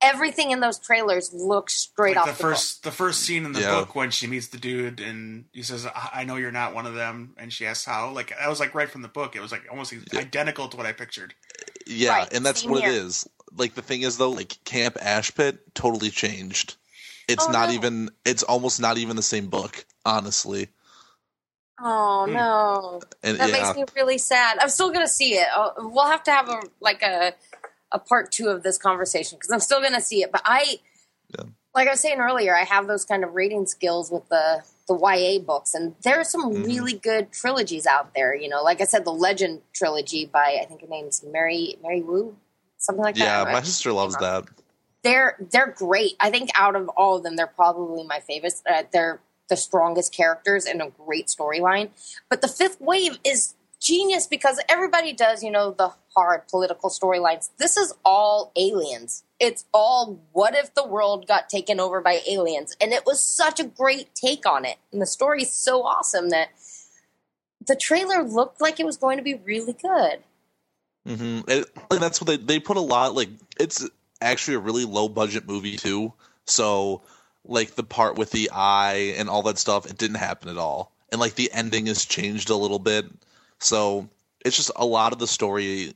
everything 0.01 0.51
in 0.51 0.59
those 0.59 0.79
trailers 0.79 1.33
looks 1.33 1.73
straight 1.75 2.15
Like 2.15 2.27
off 2.27 2.37
the 2.37 2.43
the, 2.43 2.43
first, 2.49 2.83
the 2.83 2.91
first 2.91 3.21
scene 3.21 3.45
in 3.45 3.53
the 3.53 3.61
Yeah. 3.61 3.79
book 3.81 3.95
when 3.95 4.11
she 4.11 4.27
meets 4.27 4.47
the 4.47 4.57
dude 4.57 4.99
and 4.99 5.45
he 5.53 5.63
says, 5.63 5.85
"I 5.85 6.09
I 6.13 6.23
know 6.23 6.35
you're 6.37 6.51
not 6.51 6.73
one 6.73 6.85
of 6.85 6.93
them," 6.95 7.33
and 7.37 7.51
she 7.51 7.65
asks 7.65 7.85
how. 7.85 8.11
Like 8.11 8.29
that 8.37 8.49
was 8.49 8.59
like 8.59 8.73
right 8.75 8.89
from 8.89 9.01
the 9.01 9.07
book. 9.07 9.35
It 9.35 9.41
was 9.41 9.51
like 9.51 9.63
almost 9.69 9.93
identical 10.15 10.67
to 10.69 10.77
what 10.77 10.85
I 10.85 10.91
pictured. 10.93 11.33
Yeah, 11.87 12.09
Right, 12.09 12.33
and 12.33 12.45
that's 12.45 12.61
same 12.61 12.71
what 12.71 12.83
it 12.83 12.91
here. 12.91 13.01
is. 13.05 13.27
Like 13.55 13.73
the 13.75 13.81
thing 13.81 14.03
is 14.03 14.17
though, 14.17 14.29
like 14.31 14.63
Camp 14.63 14.95
Ashpit 14.95 15.59
totally 15.73 16.09
changed. 16.11 16.75
It's 17.27 17.47
Oh, 17.47 17.51
not 17.51 17.69
no. 17.69 17.75
even. 17.75 18.09
It's 18.25 18.43
almost 18.43 18.79
not 18.79 18.97
even 18.97 19.15
the 19.15 19.23
same 19.23 19.47
book, 19.47 19.85
honestly. 20.05 20.69
Oh 21.81 22.25
Hmm. 22.25 22.33
no, 22.33 23.01
And 23.23 23.39
that 23.39 23.49
yeah, 23.49 23.53
makes 23.53 23.75
me 23.75 23.85
really 23.95 24.17
sad. 24.17 24.57
I'm 24.59 24.69
still 24.69 24.91
gonna 24.91 25.07
see 25.07 25.35
it. 25.35 25.47
i 25.53 25.71
we'll 25.77 26.07
have 26.07 26.23
to 26.23 26.31
have 26.31 26.49
a 26.49 26.61
like 26.81 27.01
a 27.03 27.33
a 27.91 27.99
part 27.99 28.31
two 28.31 28.47
of 28.49 28.63
this 28.63 28.77
conversation 28.77 29.37
because 29.37 29.51
I'm 29.51 29.59
still 29.59 29.81
gonna 29.81 30.01
see 30.01 30.21
it. 30.23 30.31
But 30.31 30.41
I, 30.45 30.79
Yeah. 31.37 31.45
like 31.75 31.87
I 31.87 31.91
was 31.91 31.99
saying 31.99 32.19
earlier, 32.19 32.55
I 32.55 32.63
have 32.63 32.87
those 32.87 33.05
kind 33.05 33.23
of 33.23 33.33
reading 33.35 33.65
skills 33.65 34.11
with 34.11 34.27
the 34.29 34.63
the 34.87 34.95
YA 34.95 35.37
books, 35.39 35.75
and 35.75 35.93
there 36.01 36.19
are 36.19 36.23
some 36.23 36.51
Mhm. 36.51 36.65
really 36.65 36.93
good 36.93 37.31
trilogies 37.31 37.85
out 37.85 38.15
there. 38.15 38.33
You 38.33 38.49
know, 38.49 38.63
like 38.63 38.81
I 38.81 38.85
said, 38.85 39.05
the 39.05 39.13
Legend 39.13 39.61
trilogy 39.71 40.25
by 40.25 40.57
I 40.61 40.65
think 40.65 40.81
her 40.81 40.87
name's 40.87 41.21
Mary 41.23 41.77
Mary 41.83 42.01
Wu, 42.01 42.35
something 42.79 43.03
like 43.03 43.15
yeah. 43.17 43.43
that. 43.43 43.49
Yeah, 43.49 43.53
my 43.53 43.61
sister 43.63 43.91
loves 43.93 44.17
that. 44.17 44.45
they're 45.03 45.37
they're 45.51 45.67
great. 45.67 46.15
I 46.19 46.29
think 46.31 46.49
out 46.55 46.75
of 46.75 46.89
all 46.97 47.17
of 47.17 47.23
them, 47.23 47.35
they're 47.35 47.47
probably 47.47 48.03
my 48.03 48.19
favorites. 48.19 48.61
Uh, 48.69 48.83
they're 48.91 49.21
the 49.47 49.55
strongest 49.55 50.11
characters 50.13 50.65
and 50.65 50.81
a 50.81 50.89
great 50.89 51.27
storyline. 51.27 51.89
But 52.29 52.41
the 52.41 52.47
fifth 52.47 52.81
wave 52.81 53.17
is 53.23 53.53
genius 53.89 54.27
because 54.27 54.61
everybody 54.69 55.13
does, 55.13 55.43
you 55.43 55.49
know, 55.49 55.71
the 55.71 55.91
hard 56.15 56.47
political 56.47 56.89
storylines. 56.89 57.49
This 57.57 57.75
is 57.75 57.93
all 58.05 58.51
aliens. 58.55 59.23
It's 59.39 59.65
all 59.73 60.21
what 60.31 60.55
if 60.55 60.73
the 60.75 60.87
world 60.87 61.27
got 61.27 61.49
taken 61.49 61.79
over 61.79 61.99
by 61.99 62.21
aliens? 62.29 62.75
And 62.79 62.93
it 62.93 63.05
was 63.05 63.19
such 63.21 63.59
a 63.59 63.63
great 63.63 64.13
take 64.13 64.45
on 64.45 64.63
it. 64.63 64.77
And 64.91 65.01
the 65.01 65.07
story 65.07 65.41
is 65.41 65.53
so 65.53 65.81
awesome 65.83 66.29
that 66.29 66.49
the 67.65 67.75
trailer 67.75 68.23
looked 68.23 68.61
like 68.61 68.79
it 68.79 68.85
was 68.85 68.97
going 68.97 69.17
to 69.17 69.23
be 69.23 69.35
really 69.35 69.73
good. 69.73 70.19
hmm 71.07 71.39
And, 71.47 71.65
and 71.89 71.99
that's 71.99 72.21
what 72.21 72.27
they 72.27 72.37
they 72.37 72.59
put 72.59 72.77
a 72.77 72.81
lot. 72.81 73.15
Like 73.15 73.29
it's 73.59 73.87
actually 74.21 74.55
a 74.55 74.59
really 74.59 74.85
low 74.85 75.09
budget 75.09 75.47
movie 75.47 75.77
too. 75.77 76.13
So 76.45 77.01
like 77.43 77.75
the 77.75 77.83
part 77.83 78.17
with 78.17 78.29
the 78.31 78.51
eye 78.53 79.15
and 79.17 79.29
all 79.29 79.41
that 79.43 79.57
stuff, 79.57 79.89
it 79.89 79.97
didn't 79.97 80.17
happen 80.17 80.49
at 80.49 80.57
all. 80.57 80.91
And 81.11 81.19
like 81.19 81.33
the 81.33 81.51
ending 81.51 81.87
has 81.87 82.05
changed 82.05 82.51
a 82.51 82.55
little 82.55 82.77
bit. 82.77 83.05
So 83.59 84.09
it's 84.45 84.55
just 84.55 84.71
a 84.75 84.85
lot 84.85 85.13
of 85.13 85.19
the 85.19 85.27
story 85.27 85.93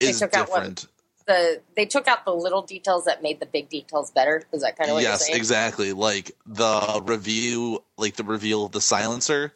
is 0.00 0.18
took 0.20 0.34
out 0.34 0.48
what- 0.50 0.56
different. 0.60 0.86
The 1.26 1.62
they 1.74 1.86
took 1.86 2.06
out 2.06 2.26
the 2.26 2.34
little 2.34 2.60
details 2.60 3.06
that 3.06 3.22
made 3.22 3.40
the 3.40 3.46
big 3.46 3.70
details 3.70 4.10
better. 4.10 4.42
Is 4.52 4.60
that 4.60 4.76
kind 4.76 4.90
of 4.90 4.94
what 4.96 5.02
you're 5.04 5.10
yes, 5.12 5.30
exactly. 5.30 5.94
Like 5.94 6.32
the 6.44 7.00
review, 7.06 7.82
like 7.96 8.16
the 8.16 8.24
reveal 8.24 8.66
of 8.66 8.72
the 8.72 8.82
silencer, 8.82 9.54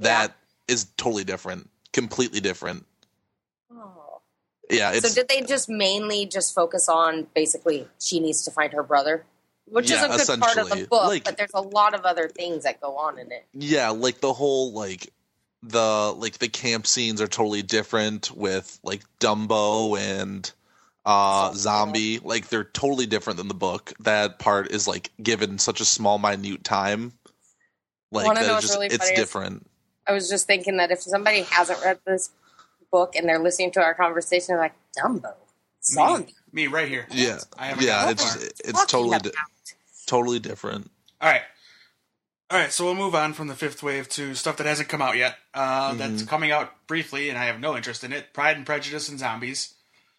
that 0.00 0.36
is 0.68 0.84
totally 0.98 1.24
different, 1.24 1.70
completely 1.94 2.40
different. 2.40 2.84
Oh. 3.74 4.20
Yeah, 4.68 4.92
it's 4.92 5.08
so 5.08 5.14
did 5.14 5.28
they 5.28 5.40
just 5.40 5.70
mainly 5.70 6.26
just 6.26 6.54
focus 6.54 6.90
on 6.90 7.26
basically 7.34 7.88
she 7.98 8.20
needs 8.20 8.44
to 8.44 8.50
find 8.50 8.74
her 8.74 8.82
brother, 8.82 9.24
which 9.66 9.90
Yeah, 9.90 9.96
is 10.14 10.28
a 10.28 10.32
good 10.36 10.40
part 10.42 10.58
of 10.58 10.68
the 10.68 10.86
book, 10.86 11.08
Like- 11.08 11.24
but 11.24 11.38
there's 11.38 11.52
a 11.54 11.62
lot 11.62 11.94
of 11.94 12.04
other 12.04 12.28
things 12.28 12.64
that 12.64 12.82
go 12.82 12.96
on 12.98 13.18
in 13.18 13.32
it. 13.32 13.46
yeah, 13.54 13.88
like 13.88 14.20
the 14.20 14.34
whole 14.34 14.72
like 14.72 15.10
the 15.62 16.14
like 16.16 16.38
the 16.38 16.48
camp 16.48 16.86
scenes 16.86 17.20
are 17.20 17.28
totally 17.28 17.62
different 17.62 18.30
with 18.32 18.78
like 18.82 19.02
Dumbo 19.20 19.98
and 19.98 20.50
uh 21.04 21.52
Zombie. 21.54 22.18
Like 22.18 22.48
they're 22.48 22.64
totally 22.64 23.06
different 23.06 23.36
than 23.36 23.48
the 23.48 23.54
book. 23.54 23.92
That 24.00 24.38
part 24.38 24.70
is 24.70 24.88
like 24.88 25.10
given 25.22 25.58
such 25.58 25.80
a 25.80 25.84
small 25.84 26.18
minute 26.18 26.64
time. 26.64 27.12
Like 28.10 28.26
Wanna 28.26 28.40
that 28.40 28.46
know 28.46 28.54
it's 28.54 28.62
just 28.62 28.74
really 28.74 28.86
it's 28.86 28.98
funny 28.98 29.16
different. 29.16 29.66
I 30.06 30.12
was 30.12 30.28
just 30.28 30.46
thinking 30.46 30.78
that 30.78 30.90
if 30.90 31.00
somebody 31.00 31.42
hasn't 31.42 31.82
read 31.84 31.98
this 32.04 32.30
book 32.90 33.14
and 33.14 33.28
they're 33.28 33.38
listening 33.38 33.70
to 33.72 33.80
our 33.80 33.94
conversation, 33.94 34.46
they're 34.48 34.58
like 34.58 34.74
Dumbo, 34.98 35.34
zombie. 35.84 36.34
Me 36.52 36.66
right 36.66 36.88
here. 36.88 37.06
Yeah. 37.10 37.38
I 37.56 37.70
Yeah, 37.80 38.02
gotten 38.02 38.10
it's 38.10 38.60
it's 38.64 38.86
totally 38.86 39.18
di- 39.20 39.30
totally 40.06 40.38
different. 40.40 40.90
All 41.20 41.30
right. 41.30 41.42
All 42.52 42.58
right, 42.58 42.70
so 42.70 42.84
we'll 42.84 42.94
move 42.94 43.14
on 43.14 43.32
from 43.32 43.48
the 43.48 43.54
fifth 43.54 43.82
wave 43.82 44.10
to 44.10 44.34
stuff 44.34 44.58
that 44.58 44.66
hasn't 44.66 44.90
come 44.90 45.00
out 45.00 45.16
yet. 45.16 45.36
Uh, 45.54 45.94
That's 45.94 46.12
Mm-hmm. 46.12 46.26
coming 46.26 46.50
out 46.52 46.86
briefly, 46.86 47.30
and 47.30 47.38
I 47.38 47.44
have 47.46 47.58
no 47.60 47.76
interest 47.76 48.04
in 48.04 48.12
it. 48.12 48.34
Pride 48.34 48.58
and 48.58 48.66
Prejudice 48.66 49.08
and 49.08 49.18
Zombies. 49.18 49.72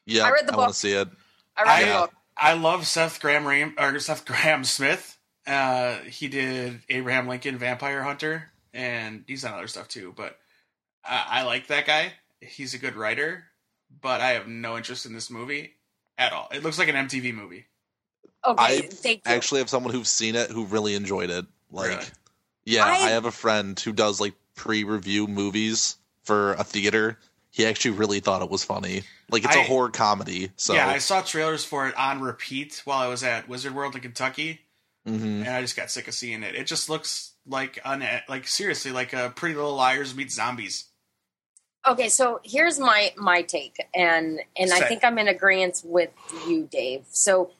Yeah, 0.07 0.23
I 0.25 0.31
read 0.31 0.47
the 0.47 0.53
want 0.57 0.69
book. 0.69 0.73
to 0.73 0.79
see 0.79 0.93
it. 0.93 1.07
I 1.55 1.61
read 1.63 1.69
I- 1.69 1.85
the 1.85 1.99
book. 2.07 2.13
I 2.35 2.53
love 2.53 2.87
Seth 2.87 3.19
Graham 3.21 3.45
Ram- 3.47 3.75
or 3.77 3.99
Seth 3.99 4.25
Grahame-Smith. 4.25 5.15
Uh, 5.45 5.97
he 5.99 6.27
did 6.27 6.81
Abraham 6.89 7.27
Lincoln 7.27 7.59
Vampire 7.59 8.01
Hunter, 8.01 8.49
and 8.73 9.23
he's 9.27 9.43
done 9.43 9.53
other 9.53 9.67
stuff 9.67 9.87
too. 9.87 10.11
But 10.17 10.39
I, 11.05 11.25
I 11.27 11.43
like 11.43 11.67
that 11.67 11.85
guy. 11.85 12.13
He's 12.41 12.73
a 12.73 12.79
good 12.79 12.95
writer, 12.95 13.43
but 14.01 14.19
I 14.21 14.31
have 14.31 14.47
no 14.47 14.75
interest 14.77 15.05
in 15.05 15.13
this 15.13 15.29
movie 15.29 15.73
at 16.17 16.33
all. 16.33 16.47
It 16.51 16.63
looks 16.63 16.79
like 16.79 16.87
an 16.87 16.95
MTV 16.95 17.35
movie. 17.35 17.67
Okay, 18.43 18.63
I 18.63 18.81
thank 18.81 19.17
you. 19.27 19.31
actually 19.31 19.59
have 19.59 19.69
someone 19.69 19.93
who's 19.93 20.09
seen 20.09 20.35
it 20.35 20.49
who 20.49 20.65
really 20.65 20.95
enjoyed 20.95 21.29
it. 21.29 21.45
Like, 21.71 21.89
Really? 21.89 22.05
Yeah, 22.65 22.85
I- 22.85 22.89
I, 22.91 23.09
have 23.11 23.25
a 23.25 23.31
friend 23.31 23.79
who 23.79 23.91
does 23.93 24.19
like 24.21 24.33
pre-review 24.55 25.27
movies 25.27 25.97
for 26.23 26.53
a 26.53 26.63
theater. 26.63 27.17
he 27.51 27.65
actually 27.67 27.91
really 27.91 28.19
thought 28.19 28.41
it 28.41 28.49
was 28.49 28.63
funny. 28.63 29.03
Like 29.29 29.43
it's 29.45 29.55
a 29.55 29.59
I- 29.59 29.63
horror 29.65 29.89
comedy. 29.89 30.51
So 30.57 30.73
Yeah, 30.73 30.87
I 30.87 30.97
saw 30.97 31.21
trailers 31.21 31.63
for 31.63 31.87
it 31.87 31.95
on 31.95 32.19
repeat 32.21 32.81
while 32.85 32.97
I 32.99 33.07
was 33.07 33.21
at 33.23 33.47
Wizard 33.47 33.75
World 33.75 33.93
in 33.95 34.01
Kentucky, 34.01 34.61
Mhm. 35.07 35.45
and 35.45 35.49
I 35.49 35.61
just 35.61 35.75
got 35.75 35.91
sick 35.91 36.07
of 36.07 36.15
seeing 36.15 36.41
it. 36.41 36.55
It 36.55 36.65
just 36.65 36.89
looks 36.89 37.33
like 37.45 37.77
un- 37.85 38.07
like 38.27 38.47
seriously 38.47 38.91
like 38.91 39.13
a 39.13 39.31
Pretty 39.35 39.53
Little 39.53 39.75
Liars 39.75 40.15
meets 40.15 40.33
zombies. 40.33 40.85
Okay, 41.85 42.09
so 42.09 42.39
here's 42.43 42.79
my 42.79 43.13
my 43.17 43.41
take, 43.43 43.75
and 43.93 44.39
and 44.57 44.71
I 44.73 44.79
think 44.87 45.03
I'm 45.03 45.19
in 45.19 45.27
agreement 45.27 45.81
with 45.83 46.09
you, 46.47 46.67
Dave. 46.71 47.05
So 47.11 47.51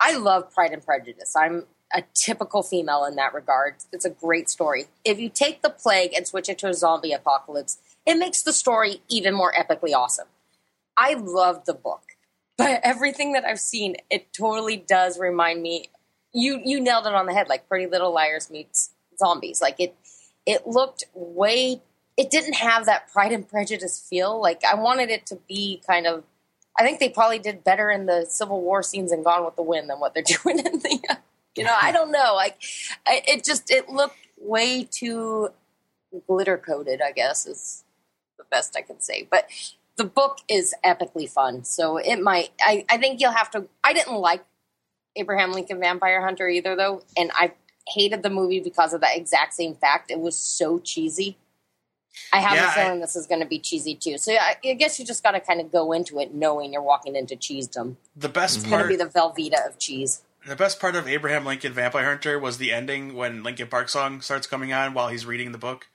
I 0.00 0.16
love 0.16 0.52
Pride 0.52 0.72
and 0.72 0.84
Prejudice. 0.84 1.34
I'm 1.36 1.64
a 1.94 2.02
typical 2.14 2.62
female 2.62 3.04
in 3.04 3.16
that 3.16 3.34
regard. 3.34 3.76
It's 3.92 4.04
a 4.04 4.10
great 4.10 4.50
story. 4.50 4.86
If 5.04 5.18
you 5.18 5.28
take 5.28 5.62
the 5.62 5.70
plague 5.70 6.12
and 6.14 6.26
switch 6.26 6.48
it 6.48 6.58
to 6.58 6.68
a 6.68 6.74
zombie 6.74 7.12
apocalypse, 7.12 7.78
it 8.04 8.16
makes 8.16 8.42
the 8.42 8.52
story 8.52 9.02
even 9.08 9.34
more 9.34 9.52
epically 9.52 9.94
awesome. 9.94 10.28
I 10.96 11.14
love 11.14 11.64
the 11.64 11.74
book, 11.74 12.02
but 12.56 12.80
everything 12.82 13.32
that 13.32 13.44
I've 13.44 13.60
seen, 13.60 13.96
it 14.10 14.32
totally 14.32 14.76
does 14.76 15.18
remind 15.18 15.62
me. 15.62 15.90
You 16.32 16.60
you 16.64 16.80
nailed 16.80 17.06
it 17.06 17.14
on 17.14 17.26
the 17.26 17.32
head. 17.32 17.48
Like 17.48 17.68
Pretty 17.68 17.86
Little 17.86 18.12
Liars 18.12 18.50
meets 18.50 18.90
zombies. 19.18 19.60
Like 19.60 19.80
it 19.80 19.94
it 20.46 20.66
looked 20.66 21.04
way 21.14 21.82
it 22.16 22.30
didn't 22.30 22.54
have 22.54 22.86
that 22.86 23.12
pride 23.12 23.32
and 23.32 23.48
prejudice 23.48 24.06
feel 24.08 24.40
like 24.40 24.62
i 24.64 24.74
wanted 24.74 25.10
it 25.10 25.26
to 25.26 25.38
be 25.48 25.82
kind 25.86 26.06
of 26.06 26.24
i 26.78 26.82
think 26.82 26.98
they 26.98 27.08
probably 27.08 27.38
did 27.38 27.62
better 27.62 27.90
in 27.90 28.06
the 28.06 28.24
civil 28.28 28.62
war 28.62 28.82
scenes 28.82 29.12
in 29.12 29.22
gone 29.22 29.44
with 29.44 29.56
the 29.56 29.62
wind 29.62 29.90
than 29.90 29.98
what 29.98 30.14
they're 30.14 30.22
doing 30.42 30.58
in 30.58 30.78
the 30.78 31.00
uh, 31.10 31.16
you 31.56 31.64
know 31.64 31.76
i 31.80 31.92
don't 31.92 32.10
know 32.10 32.32
like 32.34 32.56
I, 33.06 33.22
it 33.26 33.44
just 33.44 33.70
it 33.70 33.88
looked 33.88 34.16
way 34.38 34.84
too 34.84 35.48
glitter 36.26 36.56
coated 36.56 37.00
i 37.02 37.12
guess 37.12 37.46
is 37.46 37.84
the 38.38 38.44
best 38.50 38.76
i 38.76 38.82
can 38.82 39.00
say 39.00 39.26
but 39.30 39.48
the 39.96 40.04
book 40.04 40.38
is 40.48 40.74
epically 40.84 41.28
fun 41.28 41.64
so 41.64 41.96
it 41.96 42.20
might 42.20 42.50
i, 42.60 42.84
I 42.88 42.98
think 42.98 43.20
you'll 43.20 43.32
have 43.32 43.50
to 43.52 43.66
i 43.82 43.92
didn't 43.92 44.16
like 44.16 44.44
abraham 45.16 45.52
lincoln 45.52 45.80
vampire 45.80 46.22
hunter 46.22 46.48
either 46.48 46.76
though 46.76 47.02
and 47.16 47.30
i 47.34 47.52
hated 47.88 48.22
the 48.22 48.30
movie 48.30 48.60
because 48.60 48.92
of 48.92 49.00
that 49.00 49.16
exact 49.16 49.54
same 49.54 49.74
fact 49.74 50.10
it 50.10 50.20
was 50.20 50.36
so 50.36 50.78
cheesy 50.78 51.36
I 52.32 52.38
have 52.38 52.54
Yeah, 52.54 52.70
a 52.70 52.74
feeling 52.74 53.00
this 53.00 53.16
is 53.16 53.26
going 53.26 53.40
to 53.40 53.46
be 53.46 53.58
cheesy 53.58 53.94
too. 53.94 54.18
So 54.18 54.32
I, 54.32 54.56
I 54.64 54.74
guess 54.74 54.98
you 54.98 55.04
just 55.04 55.22
got 55.22 55.32
to 55.32 55.40
kind 55.40 55.60
of 55.60 55.70
go 55.70 55.92
into 55.92 56.18
it 56.18 56.34
knowing 56.34 56.72
you're 56.72 56.82
walking 56.82 57.14
into 57.16 57.36
cheesedom. 57.36 57.96
The 58.16 58.28
best 58.28 58.58
mm-hmm. 58.58 58.64
It's 58.64 58.70
going 58.70 58.96
to 58.96 59.04
part, 59.04 59.34
be 59.34 59.42
the 59.42 59.50
Velveeta 59.50 59.66
of 59.66 59.78
cheese. 59.78 60.22
The 60.46 60.56
best 60.56 60.80
part 60.80 60.94
of 60.94 61.08
Abraham 61.08 61.44
Lincoln 61.44 61.72
Vampire 61.72 62.04
Hunter 62.04 62.38
was 62.38 62.58
the 62.58 62.72
ending 62.72 63.14
when 63.14 63.42
Linkin 63.42 63.66
Park 63.68 63.88
song 63.88 64.20
starts 64.20 64.46
coming 64.46 64.72
on 64.72 64.94
while 64.94 65.08
he's 65.08 65.26
reading 65.26 65.52
the 65.52 65.58
book. 65.58 65.86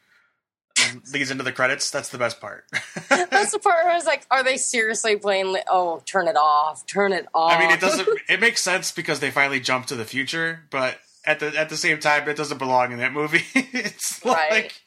Leads 1.13 1.31
into 1.31 1.43
the 1.43 1.51
credits. 1.51 1.89
That's 1.91 2.09
the 2.09 2.17
best 2.17 2.41
part. 2.41 2.65
That's 3.09 3.51
the 3.51 3.59
part 3.59 3.83
where 3.85 3.93
I 3.93 3.95
was 3.95 4.05
like, 4.05 4.25
are 4.31 4.43
they 4.43 4.57
seriously 4.57 5.15
playing? 5.15 5.53
Li- 5.53 5.63
oh, 5.69 6.01
turn 6.05 6.27
it 6.27 6.35
off. 6.35 6.85
Turn 6.85 7.13
it 7.13 7.27
off. 7.33 7.53
I 7.53 7.59
mean, 7.59 7.71
it 7.71 7.79
doesn't. 7.79 8.07
It 8.29 8.39
makes 8.39 8.61
sense 8.61 8.91
because 8.91 9.19
they 9.19 9.31
finally 9.31 9.59
jump 9.59 9.85
to 9.87 9.95
the 9.95 10.05
future, 10.05 10.63
but 10.69 10.97
at 11.25 11.39
the 11.39 11.47
at 11.57 11.69
the 11.69 11.77
same 11.77 11.99
time, 11.99 12.27
it 12.27 12.35
doesn't 12.35 12.57
belong 12.57 12.91
in 12.93 12.97
that 12.99 13.13
movie. 13.13 13.43
it's 13.55 14.19
Right. 14.25 14.51
like 14.51 14.80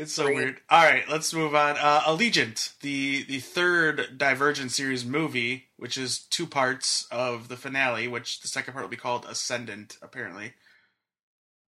it's 0.00 0.12
so 0.12 0.26
weird. 0.26 0.60
All 0.70 0.82
right, 0.82 1.04
let's 1.08 1.32
move 1.34 1.54
on. 1.54 1.76
Uh, 1.76 2.00
Allegiant, 2.00 2.78
the 2.80 3.22
the 3.24 3.38
third 3.40 4.16
Divergent 4.18 4.72
series 4.72 5.04
movie, 5.04 5.66
which 5.76 5.96
is 5.98 6.20
two 6.20 6.46
parts 6.46 7.06
of 7.10 7.48
the 7.48 7.56
finale, 7.56 8.08
which 8.08 8.40
the 8.40 8.48
second 8.48 8.72
part 8.72 8.84
will 8.84 8.90
be 8.90 8.96
called 8.96 9.26
Ascendant, 9.26 9.96
apparently. 10.02 10.54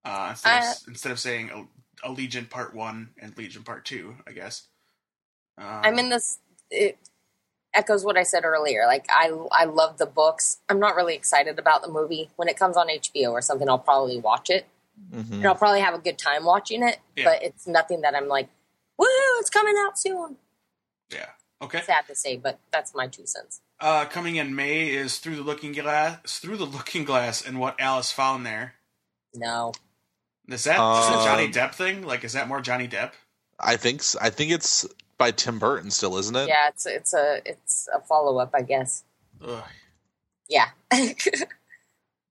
Uh, 0.04 0.28
instead, 0.30 0.62
Uh, 0.62 0.70
of, 0.70 0.76
instead 0.88 1.12
of 1.12 1.20
saying 1.20 1.50
Al- 1.50 1.68
Allegiant 2.04 2.50
Part 2.50 2.74
One 2.74 3.10
and 3.18 3.34
Allegiant 3.36 3.64
Part 3.64 3.84
Two, 3.84 4.16
I 4.26 4.32
guess. 4.32 4.66
Um, 5.58 5.66
I'm 5.84 5.98
in 5.98 6.08
this. 6.08 6.38
It 6.70 6.98
echoes 7.74 8.04
what 8.04 8.16
I 8.16 8.22
said 8.22 8.44
earlier. 8.44 8.86
Like 8.86 9.06
I, 9.10 9.30
I 9.52 9.64
love 9.66 9.98
the 9.98 10.06
books. 10.06 10.58
I'm 10.68 10.80
not 10.80 10.96
really 10.96 11.14
excited 11.14 11.58
about 11.58 11.82
the 11.82 11.88
movie. 11.88 12.30
When 12.36 12.48
it 12.48 12.56
comes 12.56 12.76
on 12.76 12.88
HBO 12.88 13.30
or 13.32 13.42
something, 13.42 13.68
I'll 13.68 13.78
probably 13.78 14.18
watch 14.18 14.50
it. 14.50 14.66
Mhm. 15.12 15.32
And 15.32 15.46
I'll 15.46 15.54
probably 15.54 15.80
have 15.80 15.94
a 15.94 15.98
good 15.98 16.18
time 16.18 16.44
watching 16.44 16.82
it. 16.82 16.98
Yeah. 17.16 17.24
But 17.24 17.42
it's 17.42 17.66
nothing 17.66 18.00
that 18.02 18.14
I'm 18.14 18.28
like, 18.28 18.48
woo, 18.98 19.06
it's 19.38 19.50
coming 19.50 19.74
out 19.78 19.98
soon. 19.98 20.36
Yeah. 21.10 21.30
Okay. 21.60 21.80
Sad 21.82 22.06
to 22.08 22.14
say, 22.14 22.36
but 22.36 22.58
that's 22.70 22.94
my 22.94 23.06
two 23.06 23.26
cents. 23.26 23.60
Uh, 23.80 24.04
coming 24.06 24.36
in 24.36 24.54
May 24.54 24.88
is 24.88 25.18
through 25.18 25.36
the 25.36 25.42
looking 25.42 25.72
glass. 25.72 26.38
Through 26.38 26.56
the 26.56 26.64
looking 26.66 27.04
glass, 27.04 27.44
and 27.44 27.58
what 27.60 27.80
Alice 27.80 28.10
found 28.12 28.44
there. 28.46 28.74
No. 29.34 29.72
Is 30.48 30.64
that 30.64 30.76
just 30.76 31.10
a 31.10 31.18
Um, 31.18 31.24
Johnny 31.24 31.48
Depp 31.52 31.74
thing? 31.74 32.02
Like, 32.06 32.24
is 32.24 32.32
that 32.32 32.48
more 32.48 32.60
Johnny 32.60 32.88
Depp? 32.88 33.12
I 33.60 33.76
think 33.76 34.00
s- 34.00 34.16
I 34.20 34.30
think 34.30 34.50
it's 34.50 34.86
by 35.18 35.30
Tim 35.30 35.58
Burton 35.60 35.90
still, 35.90 36.16
isn't 36.18 36.34
it? 36.34 36.48
Yeah, 36.48 36.68
it's 36.68 36.84
it's 36.86 37.14
a 37.14 37.40
it's 37.44 37.88
a 37.94 38.00
follow 38.00 38.38
up, 38.38 38.50
I 38.54 38.62
guess. 38.62 39.04
Ugh. 39.44 39.62
Yeah. 40.48 40.70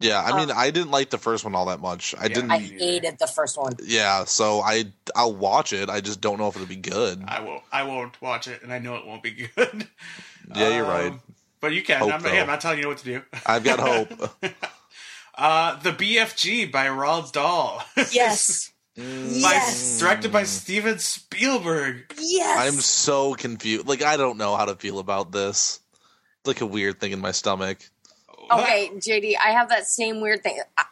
Yeah, 0.02 0.22
I 0.22 0.36
mean, 0.38 0.52
Um, 0.52 0.58
I 0.58 0.72
didn't 0.72 0.92
like 0.92 1.10
the 1.10 1.18
first 1.18 1.44
one 1.44 1.56
all 1.56 1.66
that 1.68 1.80
much. 1.80 2.14
I 2.18 2.24
Yeah. 2.24 2.28
didn't. 2.30 2.52
I 2.52 2.58
hated 2.60 3.20
the 3.20 3.28
first 3.28 3.58
one. 3.58 3.74
yeah, 3.84 4.26
so 4.26 4.62
I 4.62 4.86
I'll 5.16 5.34
watch 5.34 5.74
it. 5.74 5.90
I 5.90 6.02
just 6.02 6.20
don't 6.22 6.38
know 6.38 6.48
if 6.48 6.56
it'll 6.56 6.68
be 6.68 6.76
good. 6.76 7.24
I 7.28 7.40
won't. 7.42 7.64
I 7.72 7.84
won't 7.84 8.22
watch 8.22 8.48
it, 8.48 8.64
and 8.64 8.74
I 8.74 8.80
know 8.80 8.96
it 8.96 9.06
won't 9.06 9.24
be 9.24 9.32
good. 9.56 9.88
Yeah, 10.56 10.70
you're 10.76 10.84
right. 10.86 11.12
Um, 11.12 11.22
But 11.62 11.72
you 11.74 11.84
can. 11.84 12.00
Hope, 12.00 12.12
I'm, 12.14 12.24
hey, 12.24 12.42
I'm 12.42 12.48
not 12.48 12.60
telling 12.62 12.80
you 12.80 12.88
what 12.88 12.98
to 12.98 13.06
do. 13.06 13.22
I've 13.46 13.64
got 13.64 13.80
hope. 13.80 14.10
Uh, 15.34 15.80
the 15.80 15.92
BFG 15.94 16.72
by 16.72 16.88
Roald 16.88 17.32
Dahl. 17.32 17.84
Yes. 18.12 18.70
by, 18.98 19.04
Yes. 19.04 19.98
Directed 20.00 20.32
by 20.32 20.44
Steven 20.44 21.00
Spielberg. 21.00 22.14
Yes. 22.20 22.60
I'm 22.68 22.80
so 22.82 23.34
confused. 23.36 23.88
Like 23.88 24.02
I 24.04 24.18
don't 24.18 24.38
know 24.38 24.56
how 24.58 24.66
to 24.66 24.76
feel 24.76 25.00
about 25.00 25.32
this. 25.32 25.80
It's 26.40 26.48
like 26.48 26.62
a 26.62 26.66
weird 26.66 27.00
thing 27.00 27.12
in 27.14 27.22
my 27.22 27.32
stomach. 27.32 27.80
Okay, 28.60 28.90
JD, 28.96 29.36
I 29.44 29.52
have 29.52 29.70
that 29.70 29.86
same 29.88 30.22
weird 30.22 30.44
thing. 30.44 30.60
I- 30.78 30.86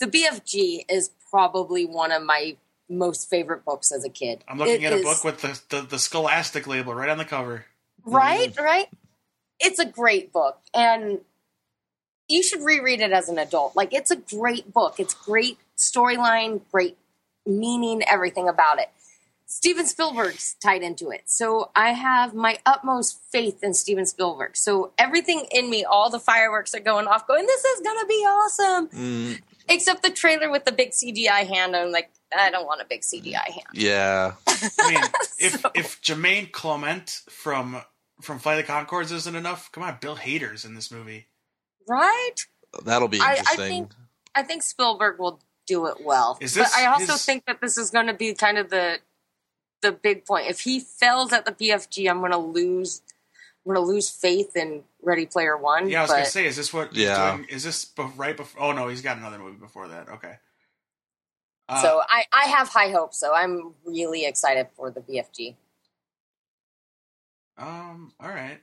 The 0.00 0.06
BFG 0.06 0.84
is 0.88 1.10
probably 1.30 1.84
one 1.86 2.12
of 2.12 2.22
my 2.22 2.56
most 2.88 3.30
favorite 3.30 3.64
books 3.64 3.90
as 3.92 4.04
a 4.04 4.10
kid. 4.10 4.44
I'm 4.48 4.58
looking 4.58 4.82
It 4.82 4.86
at 4.86 4.92
a 4.92 4.96
is- 4.96 5.02
book 5.04 5.24
with 5.24 5.40
the, 5.40 5.60
the, 5.76 5.82
the 5.86 5.98
Scholastic 5.98 6.66
label 6.66 6.94
right 6.94 7.08
on 7.08 7.18
the 7.18 7.24
cover. 7.24 7.66
right, 8.04 8.52
mm-hmm. 8.52 8.64
right. 8.64 8.88
It's 9.60 9.78
a 9.78 9.84
great 9.86 10.32
book, 10.32 10.58
and 10.74 11.20
you 12.28 12.42
should 12.42 12.62
reread 12.62 13.00
it 13.00 13.12
as 13.12 13.28
an 13.28 13.38
adult. 13.38 13.76
Like 13.76 13.92
it's 13.94 14.10
a 14.10 14.16
great 14.16 14.72
book. 14.72 14.96
It's 14.98 15.14
great 15.14 15.58
storyline, 15.78 16.62
great 16.72 16.96
meaning, 17.46 18.02
everything 18.08 18.48
about 18.48 18.78
it. 18.80 18.90
Steven 19.52 19.86
Spielberg's 19.86 20.56
tied 20.62 20.82
into 20.82 21.10
it. 21.10 21.22
So 21.26 21.70
I 21.76 21.90
have 21.92 22.34
my 22.34 22.58
utmost 22.66 23.20
faith 23.30 23.62
in 23.62 23.74
Steven 23.74 24.06
Spielberg. 24.06 24.56
So 24.56 24.92
everything 24.98 25.46
in 25.50 25.68
me, 25.70 25.84
all 25.84 26.10
the 26.10 26.18
fireworks 26.18 26.74
are 26.74 26.80
going 26.80 27.06
off, 27.06 27.26
going, 27.26 27.46
this 27.46 27.64
is 27.64 27.80
going 27.80 27.98
to 28.00 28.06
be 28.06 28.14
awesome. 28.14 28.88
Mm, 28.88 29.40
Except 29.68 30.02
the 30.02 30.10
trailer 30.10 30.50
with 30.50 30.64
the 30.64 30.72
big 30.72 30.90
CGI 30.90 31.46
hand. 31.46 31.76
I'm 31.76 31.92
like, 31.92 32.10
I 32.36 32.50
don't 32.50 32.66
want 32.66 32.80
a 32.80 32.84
big 32.84 33.02
CGI 33.02 33.36
hand. 33.44 33.66
yeah, 33.74 34.32
I 34.48 34.90
mean, 34.90 35.00
if 35.38 35.64
if 35.74 36.00
Jermaine 36.02 36.50
Clement 36.50 37.20
from 37.28 37.80
from 38.22 38.38
Flight 38.38 38.58
of 38.60 38.66
the 38.66 38.72
Conchords 38.72 39.12
isn't 39.12 39.34
enough, 39.36 39.70
come 39.70 39.82
on, 39.84 39.98
Bill 40.00 40.16
Hader's 40.16 40.64
in 40.64 40.74
this 40.74 40.90
movie. 40.90 41.26
Right? 41.88 42.34
that'll 42.84 43.08
be 43.08 43.20
I- 43.20 43.24
I 43.24 43.36
interesting. 43.36 43.68
think- 43.68 43.90
I 44.34 44.42
think 44.42 44.62
Spielberg 44.62 45.18
will 45.18 45.40
do 45.66 45.86
it 45.86 45.98
well. 46.02 46.38
Is 46.40 46.56
but 46.56 46.68
I 46.76 46.86
also 46.86 47.12
his- 47.12 47.24
think 47.24 47.44
that 47.46 47.60
this 47.60 47.76
is 47.76 47.90
going 47.90 48.06
to 48.06 48.14
be 48.14 48.32
kind 48.34 48.56
of 48.58 48.70
the 48.70 48.98
the 49.82 49.92
big 49.92 50.24
point. 50.24 50.48
If 50.48 50.60
he 50.60 50.80
fails 50.80 51.32
at 51.32 51.44
the 51.44 51.52
BFG, 51.52 52.08
I'm 52.08 52.20
going 52.20 52.32
to 52.32 52.38
lose. 52.38 53.02
I'm 53.66 53.74
going 53.74 53.84
to 53.86 53.92
lose 53.92 54.10
faith 54.10 54.56
in 54.56 54.82
Ready 55.02 55.26
Player 55.26 55.56
One. 55.56 55.88
Yeah, 55.88 56.00
I 56.00 56.02
was 56.02 56.10
but 56.10 56.14
gonna 56.16 56.26
say, 56.26 56.46
is 56.46 56.56
this 56.56 56.72
what? 56.72 56.94
Yeah. 56.96 57.36
doing? 57.36 57.48
Is 57.48 57.62
this 57.62 57.84
be- 57.84 58.02
right 58.16 58.36
before? 58.36 58.62
Oh 58.62 58.72
no, 58.72 58.88
he's 58.88 59.02
got 59.02 59.18
another 59.18 59.38
movie 59.38 59.58
before 59.58 59.86
that. 59.88 60.08
Okay. 60.08 60.34
Uh, 61.68 61.80
so 61.80 62.02
I, 62.08 62.24
I 62.32 62.46
have 62.48 62.68
high 62.68 62.88
hopes. 62.90 63.18
So 63.20 63.32
I'm 63.32 63.74
really 63.84 64.24
excited 64.26 64.66
for 64.76 64.90
the 64.90 65.00
BFG. 65.00 65.54
um, 67.58 68.12
all 68.18 68.28
right. 68.30 68.58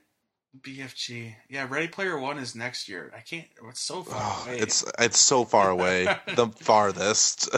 BFG. 0.60 1.34
Yeah, 1.48 1.66
Ready 1.70 1.88
Player 1.88 2.18
One 2.18 2.36
is 2.38 2.54
next 2.54 2.88
year. 2.88 3.12
I 3.16 3.20
can't. 3.20 3.46
It's 3.68 3.80
so 3.80 4.02
far 4.02 4.20
Oh, 4.20 4.44
away. 4.48 4.58
it's 4.58 4.84
it's 4.98 5.18
so 5.18 5.44
far 5.44 5.70
away, 5.70 6.04
the 6.36 6.48
farthest. 6.48 7.48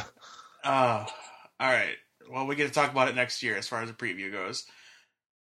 Oh, 0.63 0.71
all 0.71 1.07
right. 1.73 1.97
Well, 2.33 2.47
we 2.47 2.57
get 2.57 2.66
to 2.68 2.72
talk 2.72 2.91
about 2.91 3.09
it 3.09 3.14
next 3.14 3.43
year 3.43 3.57
as 3.57 3.68
far 3.68 3.83
as 3.83 3.89
the 3.91 3.95
preview 3.95 4.33
goes. 4.33 4.64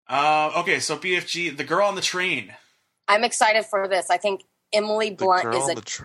Uh, 0.09 0.51
okay, 0.59 0.81
so 0.81 0.99
BFG, 0.99 1.57
the 1.57 1.65
girl 1.65 1.87
on 1.89 1.95
the 1.95 2.03
train. 2.03 2.53
I'm 3.09 3.25
excited 3.25 3.65
for 3.65 3.89
this. 3.89 4.11
I 4.11 4.19
think 4.19 4.43
Emily 4.73 5.11
Blunt 5.11 5.55
is 5.55 5.71
a 5.71 5.75
the 5.77 5.81
tr- 5.81 6.05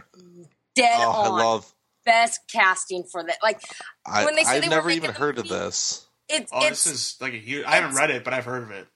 dead 0.75 0.95
oh, 1.01 1.11
I 1.11 1.27
on 1.27 1.37
love. 1.37 1.73
best 2.05 2.39
casting 2.51 3.03
for 3.03 3.23
that. 3.23 3.37
Like 3.43 3.61
I, 4.05 4.23
When 4.23 4.35
they 4.35 4.43
said 4.45 4.55
I've 4.55 4.61
they 4.61 4.69
never 4.69 4.89
even 4.89 5.11
the 5.11 5.17
heard 5.17 5.37
of 5.37 5.49
this. 5.49 6.07
it's 6.29 6.49
Oh, 6.53 6.65
it's 6.65 6.85
this 6.85 6.93
is 6.93 7.17
like 7.19 7.33
a 7.33 7.37
huge. 7.37 7.65
I 7.65 7.75
haven't 7.75 7.95
read 7.97 8.11
it, 8.11 8.23
but 8.23 8.33
I've 8.33 8.45
heard 8.45 8.63
of 8.63 8.71
it. 8.71 8.87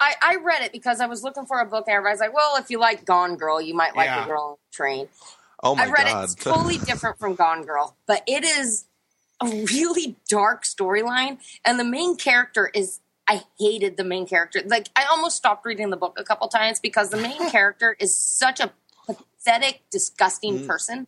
I, 0.00 0.14
I 0.22 0.36
read 0.36 0.62
it 0.62 0.72
because 0.72 1.00
I 1.00 1.06
was 1.06 1.22
looking 1.22 1.46
for 1.46 1.60
a 1.60 1.66
book 1.66 1.84
and 1.86 1.94
everybody's 1.96 2.20
like, 2.20 2.34
well, 2.34 2.56
if 2.58 2.70
you 2.70 2.78
like 2.78 3.04
Gone 3.04 3.36
Girl, 3.36 3.60
you 3.60 3.74
might 3.74 3.96
like 3.96 4.06
Yeah. 4.06 4.22
The 4.22 4.26
Girl 4.28 4.42
on 4.42 4.56
the 4.70 4.76
Train. 4.76 5.08
Oh 5.62 5.74
my 5.74 5.84
I 5.84 5.86
read 5.90 6.06
god! 6.06 6.20
it. 6.20 6.24
It's 6.24 6.34
totally 6.34 6.78
different 6.86 7.18
from 7.18 7.34
Gone 7.34 7.62
Girl, 7.64 7.96
but 8.06 8.22
it 8.26 8.44
is 8.44 8.84
a 9.40 9.46
really 9.46 10.16
dark 10.28 10.64
storyline. 10.64 11.38
And 11.64 11.78
the 11.78 11.84
main 11.84 12.16
character 12.16 12.70
is 12.74 13.00
I 13.28 13.42
hated 13.58 13.96
the 13.96 14.04
main 14.04 14.26
character. 14.26 14.62
Like 14.64 14.88
I 14.96 15.04
almost 15.10 15.36
stopped 15.36 15.66
reading 15.66 15.90
the 15.90 15.96
book 15.96 16.16
a 16.18 16.24
couple 16.24 16.46
times 16.48 16.80
because 16.80 17.10
the 17.10 17.16
main 17.16 17.50
character 17.50 17.96
is 17.98 18.14
such 18.14 18.60
a 18.60 18.72
pathetic, 19.06 19.82
disgusting 19.90 20.60
Mm. 20.60 20.66
person 20.66 21.06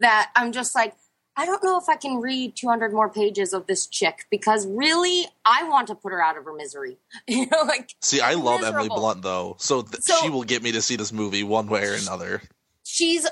that 0.00 0.30
I'm 0.34 0.52
just 0.52 0.74
like, 0.74 0.94
I 1.36 1.46
don't 1.46 1.62
know 1.62 1.78
if 1.78 1.88
I 1.88 1.96
can 1.96 2.16
read 2.16 2.56
200 2.56 2.92
more 2.92 3.08
pages 3.08 3.52
of 3.52 3.66
this 3.66 3.86
chick 3.86 4.26
because 4.30 4.66
really, 4.66 5.26
I 5.44 5.66
want 5.68 5.86
to 5.88 5.94
put 5.94 6.12
her 6.12 6.22
out 6.22 6.36
of 6.36 6.44
her 6.44 6.52
misery. 6.54 6.98
You 7.28 7.46
know, 7.46 7.62
like 7.66 7.94
See, 8.00 8.20
I 8.20 8.34
love 8.34 8.62
Emily 8.62 8.88
Blunt 8.88 9.22
though, 9.22 9.56
so, 9.58 9.82
th- 9.82 10.02
So- 10.02 10.16
she 10.22 10.28
will 10.30 10.42
get 10.44 10.62
me 10.62 10.72
to 10.72 10.82
see 10.82 10.96
this 10.96 11.12
movie 11.12 11.42
one 11.44 11.68
way 11.68 11.86
or 11.86 11.94
another. 11.94 12.42
she's 12.84 13.26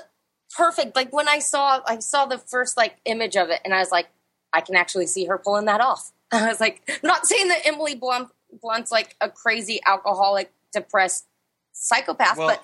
perfect. 0.55 0.95
Like 0.95 1.11
when 1.13 1.27
I 1.27 1.39
saw, 1.39 1.81
I 1.85 1.99
saw 1.99 2.25
the 2.25 2.37
first 2.37 2.77
like 2.77 2.97
image 3.05 3.35
of 3.35 3.49
it, 3.49 3.59
and 3.65 3.73
I 3.73 3.79
was 3.79 3.91
like, 3.91 4.07
I 4.53 4.61
can 4.61 4.75
actually 4.75 5.07
see 5.07 5.25
her 5.25 5.37
pulling 5.37 5.65
that 5.65 5.81
off. 5.81 6.11
I 6.31 6.47
was 6.47 6.59
like, 6.59 6.81
not 7.03 7.25
saying 7.27 7.47
that 7.49 7.61
Emily 7.65 7.95
Blunt, 7.95 8.29
Blunt's 8.61 8.91
like 8.91 9.15
a 9.21 9.29
crazy 9.29 9.79
alcoholic, 9.85 10.51
depressed 10.73 11.25
psychopath, 11.73 12.37
Well, 12.37 12.47
but 12.49 12.63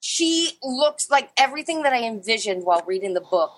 she 0.00 0.52
looks 0.62 1.10
like 1.10 1.30
everything 1.36 1.82
that 1.82 1.92
I 1.92 2.02
envisioned 2.04 2.64
while 2.64 2.82
reading 2.86 3.14
the 3.14 3.20
book. 3.20 3.52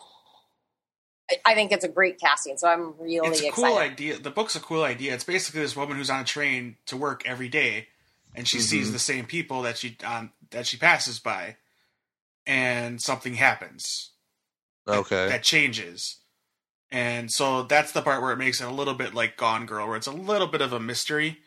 I- 1.31 1.41
I 1.45 1.55
think 1.55 1.73
it's 1.73 1.85
a 1.85 1.89
great 1.89 2.19
casting, 2.19 2.57
so 2.57 2.69
I'm 2.69 2.95
really 2.99 3.29
it's 3.29 3.43
a 3.43 3.49
excited. 3.49 3.69
cool 3.71 3.79
idea. 3.79 4.19
The 4.19 4.31
book's 4.31 4.57
a 4.57 4.61
cool 4.61 4.83
idea. 4.83 5.13
It's 5.15 5.25
basically 5.25 5.61
this 5.61 5.77
woman 5.77 5.97
who's 5.99 6.09
on 6.11 6.21
a 6.21 6.25
train 6.25 6.77
to 6.87 6.97
work 6.97 7.23
every 7.27 7.49
day, 7.49 7.89
and 8.35 8.49
she 8.49 8.61
sees 8.61 8.89
Mhm. 8.89 8.93
the 8.93 8.99
same 8.99 9.27
people 9.27 9.61
that 9.63 9.77
she 9.77 9.97
um, 10.05 10.33
that 10.51 10.67
she 10.67 10.79
passes 10.79 11.19
by, 11.19 11.57
and 12.47 13.03
something 13.03 13.35
happens 13.35 14.11
Okay. 14.87 15.29
that 15.29 15.43
changes. 15.43 16.17
And 16.91 17.31
so 17.31 17.63
that's 17.65 17.93
the 17.93 18.01
part 18.03 18.23
where 18.23 18.33
it 18.33 18.37
makes 18.39 18.61
it 18.61 18.65
a 18.67 18.71
little 18.73 18.95
bit 18.95 19.15
like 19.15 19.37
Gone 19.37 19.67
Girl, 19.67 19.87
where 19.87 19.97
it's 19.97 20.07
a 20.07 20.13
little 20.13 20.47
bit 20.47 20.61
of 20.63 20.73
a 20.73 20.81
mystery. 20.81 21.39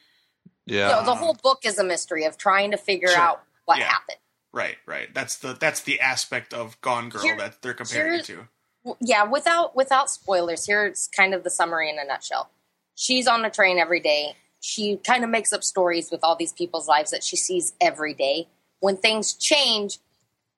yeah. 0.65 0.89
No, 0.89 1.03
the 1.05 1.15
whole 1.15 1.33
book 1.33 1.59
is 1.65 1.79
a 1.79 1.83
mystery 1.83 2.25
of 2.25 2.37
trying 2.37 2.71
to 2.71 2.77
figure 2.77 3.07
Sure. 3.09 3.17
out 3.19 3.43
what 3.65 3.79
Yeah. 3.79 3.85
happened. 3.89 4.17
Right, 4.53 4.77
right. 4.85 5.11
That's 5.13 5.37
the 5.37 5.53
that's 5.53 5.81
the 5.81 5.99
aspect 6.01 6.53
of 6.53 6.79
Gone 6.81 7.09
Girl 7.09 7.21
Here- 7.23 7.37
that 7.37 7.61
they're 7.61 7.73
comparing 7.73 8.19
it 8.19 8.27
here- 8.27 8.47
to. 8.85 8.95
Yeah 8.99 9.23
without 9.23 9.75
without 9.75 10.09
spoilers 10.09 10.65
here's 10.65 11.07
kind 11.15 11.33
of 11.35 11.43
the 11.43 11.51
summary 11.51 11.87
in 11.89 11.99
a 11.99 12.03
nutshell 12.03 12.49
she's 12.95 13.27
on 13.27 13.45
a 13.45 13.49
train 13.51 13.77
every 13.77 13.99
day 13.99 14.35
she 14.59 14.97
kind 14.97 15.23
of 15.23 15.29
makes 15.29 15.53
up 15.53 15.63
stories 15.63 16.09
with 16.09 16.23
all 16.23 16.35
these 16.35 16.51
people's 16.51 16.87
lives 16.87 17.11
that 17.11 17.23
she 17.23 17.35
sees 17.37 17.73
every 17.79 18.15
day 18.15 18.47
when 18.79 18.97
things 18.97 19.35
change 19.35 19.99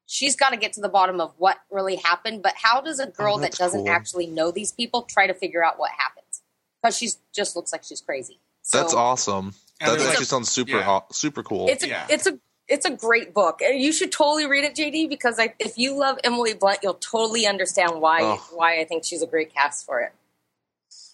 she's 0.06 0.36
got 0.36 0.50
to 0.52 0.58
get 0.58 0.74
to 0.74 0.82
the 0.82 0.90
bottom 0.90 1.20
of 1.22 1.34
what 1.38 1.58
really 1.72 1.96
happened 1.96 2.42
but 2.44 2.54
how 2.56 2.82
does 2.82 3.00
a 3.00 3.08
girl 3.08 3.36
oh, 3.36 3.40
that 3.40 3.46
Oh, 3.46 3.48
that's 3.48 3.58
doesn't 3.58 3.86
cool. 3.86 3.90
actually 3.90 4.28
know 4.28 4.52
these 4.52 4.72
people 4.72 5.04
try 5.04 5.28
to 5.28 5.34
figure 5.34 5.64
out 5.64 5.80
what 5.80 5.92
happens 5.98 6.42
because 6.82 6.98
she 6.98 7.10
just 7.34 7.56
looks 7.56 7.72
like 7.72 7.84
she's 7.84 8.02
crazy 8.02 8.40
so 8.62 8.78
That's 8.80 8.94
awesome. 8.94 9.54
And 9.82 9.90
That 9.92 9.98
there's, 9.98 10.04
actually 10.10 10.22
like- 10.22 10.28
sounds 10.28 10.50
super 10.52 10.72
yeah. 10.78 10.84
hot, 10.84 11.14
super 11.16 11.44
cool. 11.44 11.68
it's 11.70 11.84
a, 11.84 11.88
Yeah. 11.90 12.06
it's 12.10 12.28
a 12.28 12.40
it's 12.70 12.86
a 12.86 12.92
great 12.92 13.34
book 13.34 13.60
you 13.62 13.92
should 13.92 14.12
totally 14.12 14.48
read 14.48 14.64
it 14.64 14.74
jd 14.74 15.10
because 15.10 15.38
I, 15.38 15.54
if 15.60 15.78
you 15.78 15.98
love 15.98 16.18
emily 16.24 16.54
blunt 16.54 16.80
you'll 16.82 16.94
totally 16.94 17.46
understand 17.46 18.00
why 18.00 18.20
Oh. 18.24 18.48
why 18.54 18.80
i 18.80 18.86
think 18.86 19.04
she's 19.04 19.22
a 19.22 19.28
great 19.28 19.54
cast 19.54 19.86
for 19.86 20.00
it 20.02 20.14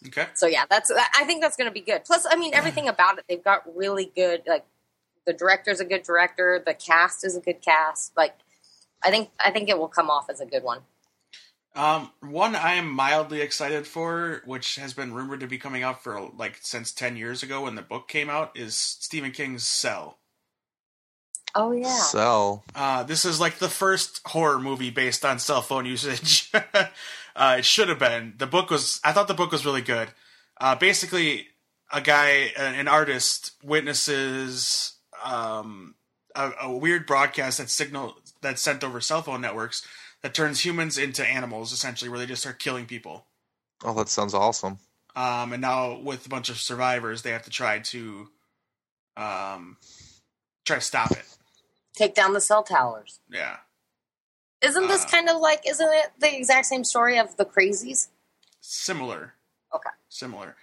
Okay. 0.07 0.27
So 0.33 0.47
yeah, 0.47 0.63
that's 0.69 0.89
I 0.91 1.25
think 1.25 1.41
that's 1.41 1.57
going 1.57 1.67
to 1.69 1.73
be 1.73 1.81
good. 1.81 2.05
Plus, 2.05 2.25
I 2.29 2.37
mean, 2.37 2.53
everything 2.53 2.87
about 2.95 3.17
it, 3.17 3.25
they've 3.27 3.43
got 3.43 3.63
really 3.75 4.09
good. 4.15 4.43
Like 4.47 4.65
the 5.25 5.33
director's 5.33 5.81
a 5.81 5.85
good 5.85 6.03
director, 6.03 6.63
the 6.65 6.73
cast 6.73 7.25
is 7.25 7.35
a 7.35 7.41
good 7.41 7.61
cast. 7.61 8.15
Like 8.15 8.35
I 9.03 9.11
think 9.11 9.29
I 9.43 9.51
think 9.51 9.69
it 9.69 9.77
will 9.77 9.87
come 9.87 10.09
off 10.09 10.29
as 10.29 10.41
a 10.41 10.45
good 10.45 10.63
one. 10.63 10.79
Um, 11.75 12.11
one 12.19 12.55
I 12.55 12.73
am 12.73 12.89
mildly 12.89 13.41
excited 13.41 13.85
for, 13.85 14.41
which 14.45 14.75
has 14.75 14.93
been 14.93 15.13
rumored 15.13 15.39
to 15.41 15.47
be 15.47 15.57
coming 15.57 15.83
out 15.83 16.03
for 16.03 16.29
like 16.37 16.57
since 16.61 16.91
ten 16.91 17.15
years 17.15 17.43
ago 17.43 17.63
when 17.63 17.75
the 17.75 17.81
book 17.81 18.07
came 18.07 18.29
out, 18.29 18.57
is 18.57 18.75
Stephen 18.75 19.31
King's 19.31 19.63
Cell. 19.63 20.17
Oh 21.55 21.71
yeah, 21.71 21.95
Cell. 21.95 22.63
Uh, 22.75 23.03
this 23.03 23.25
is 23.25 23.39
like 23.39 23.59
the 23.59 23.69
first 23.69 24.21
horror 24.25 24.59
movie 24.59 24.89
based 24.89 25.23
on 25.23 25.39
cell 25.39 25.61
phone 25.61 25.85
usage. 25.85 26.51
uh, 27.35 27.55
it 27.59 27.65
should 27.65 27.89
have 27.89 27.99
been. 27.99 28.33
The 28.37 28.47
book 28.47 28.69
was. 28.69 28.99
I 29.03 29.11
thought 29.11 29.27
the 29.27 29.33
book 29.33 29.51
was 29.51 29.65
really 29.65 29.81
good. 29.81 30.09
Uh, 30.59 30.75
basically, 30.75 31.47
a 31.91 32.01
guy, 32.01 32.51
an 32.57 32.75
an 32.75 32.87
artist, 32.87 33.51
witnesses 33.63 34.93
um, 35.23 35.95
a, 36.35 36.51
a 36.61 36.71
weird 36.71 37.05
broadcast 37.05 37.57
that 37.57 37.69
signal 37.69 38.17
that's 38.41 38.61
sent 38.61 38.83
over 38.83 39.01
cell 39.01 39.21
phone 39.21 39.41
networks 39.41 39.85
that 40.21 40.33
turns 40.33 40.65
humans 40.65 40.97
into 40.97 41.25
animals, 41.25 41.71
essentially, 41.71 42.09
where 42.09 42.19
they 42.19 42.25
just 42.25 42.41
start 42.41 42.59
killing 42.59 42.85
people. 42.85 43.25
Oh, 43.83 43.93
that 43.93 44.09
sounds 44.09 44.33
awesome. 44.33 44.79
Um, 45.15 45.53
and 45.53 45.61
now 45.61 45.97
with 45.99 46.25
a 46.25 46.29
bunch 46.29 46.49
of 46.49 46.57
survivors, 46.57 47.21
they 47.21 47.31
have 47.31 47.43
to 47.43 47.49
try 47.49 47.79
to 47.79 48.27
um, 49.17 49.77
try 50.65 50.75
to 50.77 50.81
stop 50.81 51.11
it. 51.11 51.25
take 51.95 52.15
down 52.15 52.33
the 52.33 52.41
cell 52.41 52.63
towers. 52.63 53.19
Yeah. 53.29 53.57
Isn't 54.61 54.87
this 54.87 55.05
Uh, 55.05 55.09
kind 55.09 55.29
of 55.29 55.37
like? 55.37 55.67
Isn't 55.67 55.87
it 55.89 56.11
the 56.19 56.35
exact 56.35 56.67
same 56.67 56.83
story 56.83 57.17
of 57.17 57.35
the 57.37 57.45
crazies? 57.45 58.07
similar. 58.61 59.33
Okay. 59.73 59.89
Similar. 60.09 60.55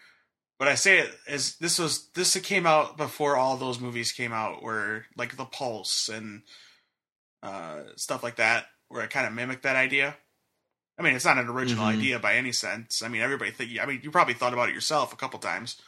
But 0.58 0.68
I 0.68 0.74
say 0.74 0.98
it 1.00 1.14
is 1.28 1.56
this 1.56 1.78
was 1.78 2.08
this 2.14 2.36
came 2.40 2.66
out 2.66 2.96
before 2.96 3.36
all 3.36 3.56
those 3.56 3.80
movies 3.80 4.12
came 4.12 4.32
out, 4.32 4.62
where 4.62 5.06
like 5.16 5.36
the 5.36 5.44
Pulse 5.44 6.08
and 6.08 6.42
uh, 7.46 7.80
stuff 7.96 8.22
like 8.22 8.36
that, 8.36 8.66
where 8.88 9.04
it 9.04 9.10
kind 9.10 9.26
of 9.26 9.32
mimicked 9.32 9.62
that 9.62 9.76
idea. 9.76 10.16
I 10.98 11.02
mean, 11.02 11.14
it's 11.14 11.24
not 11.24 11.38
an 11.38 11.48
original 11.48 11.84
Mhm. 11.84 11.96
idea 11.98 12.18
by 12.18 12.34
any 12.36 12.52
sense. 12.52 13.02
I 13.02 13.08
mean, 13.08 13.20
everybody 13.22 13.50
think. 13.50 13.78
I 13.80 13.86
mean, 13.86 14.00
you 14.02 14.10
probably 14.10 14.34
thought 14.34 14.52
about 14.54 14.68
it 14.70 14.74
yourself 14.74 15.12
a 15.12 15.16
couple 15.16 15.38
times. 15.38 15.80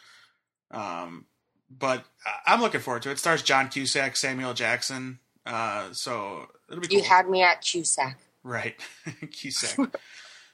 Um, 0.70 1.26
but 1.70 2.04
I- 2.26 2.52
I'm 2.52 2.60
looking 2.60 2.80
forward 2.80 3.02
to 3.04 3.08
it. 3.10 3.12
It 3.12 3.18
stars 3.18 3.42
John 3.42 3.68
Cusack, 3.70 4.16
Samuel 4.16 4.54
Jackson. 4.54 5.18
Uh, 5.46 5.92
so 5.94 6.50
it'll 6.68 6.80
be 6.80 6.88
cool. 6.88 6.98
You 6.98 7.04
had 7.04 7.28
me 7.28 7.42
at 7.42 7.62
Cusack. 7.62 8.18
Right. 8.42 8.78
Cusack. 9.32 9.78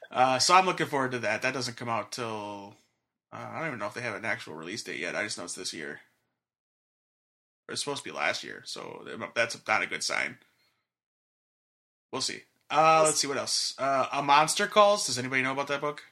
uh, 0.09 0.39
so 0.39 0.53
I'm 0.55 0.65
looking 0.65 0.87
forward 0.87 1.11
to 1.11 1.19
that. 1.19 1.41
That 1.41 1.53
doesn't 1.53 1.75
come 1.75 1.89
out 1.89 2.13
till 2.13 2.77
uh, 3.33 3.35
I 3.35 3.57
don't 3.59 3.67
even 3.67 3.79
know 3.79 3.87
if 3.87 3.93
they 3.93 4.01
have 4.01 4.15
an 4.15 4.23
actual 4.25 4.53
release 4.55 4.83
date 4.83 4.99
yet. 4.99 5.15
I 5.17 5.23
just 5.23 5.37
know 5.37 5.43
it's 5.43 5.53
this 5.55 5.73
year. 5.73 5.99
Or 7.67 7.73
It's 7.73 7.81
supposed 7.83 8.03
to 8.03 8.09
be 8.09 8.15
last 8.15 8.43
year, 8.43 8.61
so 8.65 9.05
that's 9.35 9.57
not 9.67 9.81
a 9.81 9.87
good 9.87 10.03
sign. 10.03 10.37
We'll 12.11 12.21
see. 12.21 12.41
Uh, 12.69 13.03
let's 13.05 13.19
see 13.19 13.27
what 13.27 13.37
else. 13.37 13.75
Uh, 13.77 14.07
a 14.11 14.23
Monster 14.23 14.67
Calls. 14.67 15.05
Does 15.05 15.19
anybody 15.19 15.41
know 15.41 15.51
about 15.51 15.67
that 15.67 15.81
book? 15.81 16.03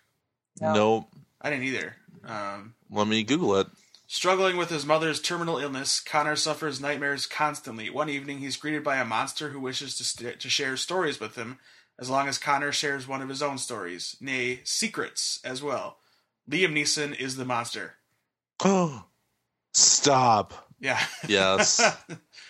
No. 0.61 0.73
Nope. 0.73 1.09
I 1.41 1.49
didn't 1.49 1.65
either. 1.65 1.95
Um, 2.25 2.75
Let 2.89 3.07
me 3.07 3.23
Google 3.23 3.55
it. 3.57 3.67
Struggling 4.07 4.57
with 4.57 4.69
his 4.69 4.85
mother's 4.85 5.19
terminal 5.19 5.57
illness, 5.57 5.99
Connor 5.99 6.35
suffers 6.35 6.79
nightmares 6.79 7.25
constantly. 7.25 7.89
One 7.89 8.09
evening, 8.09 8.39
he's 8.39 8.57
greeted 8.57 8.83
by 8.83 8.97
a 8.97 9.05
monster 9.05 9.49
who 9.49 9.59
wishes 9.59 9.95
to, 9.97 10.03
st- 10.03 10.39
to 10.39 10.49
share 10.49 10.77
stories 10.77 11.19
with 11.19 11.35
him, 11.35 11.57
as 11.99 12.09
long 12.09 12.27
as 12.27 12.37
Connor 12.37 12.71
shares 12.71 13.07
one 13.07 13.21
of 13.21 13.29
his 13.29 13.41
own 13.41 13.57
stories, 13.57 14.15
nay, 14.21 14.59
secrets 14.63 15.39
as 15.43 15.63
well. 15.63 15.97
Liam 16.49 16.73
Neeson 16.73 17.17
is 17.19 17.37
the 17.37 17.45
monster. 17.45 17.95
Oh, 18.63 19.05
stop. 19.73 20.69
Yeah. 20.79 21.01
Yes. 21.27 21.81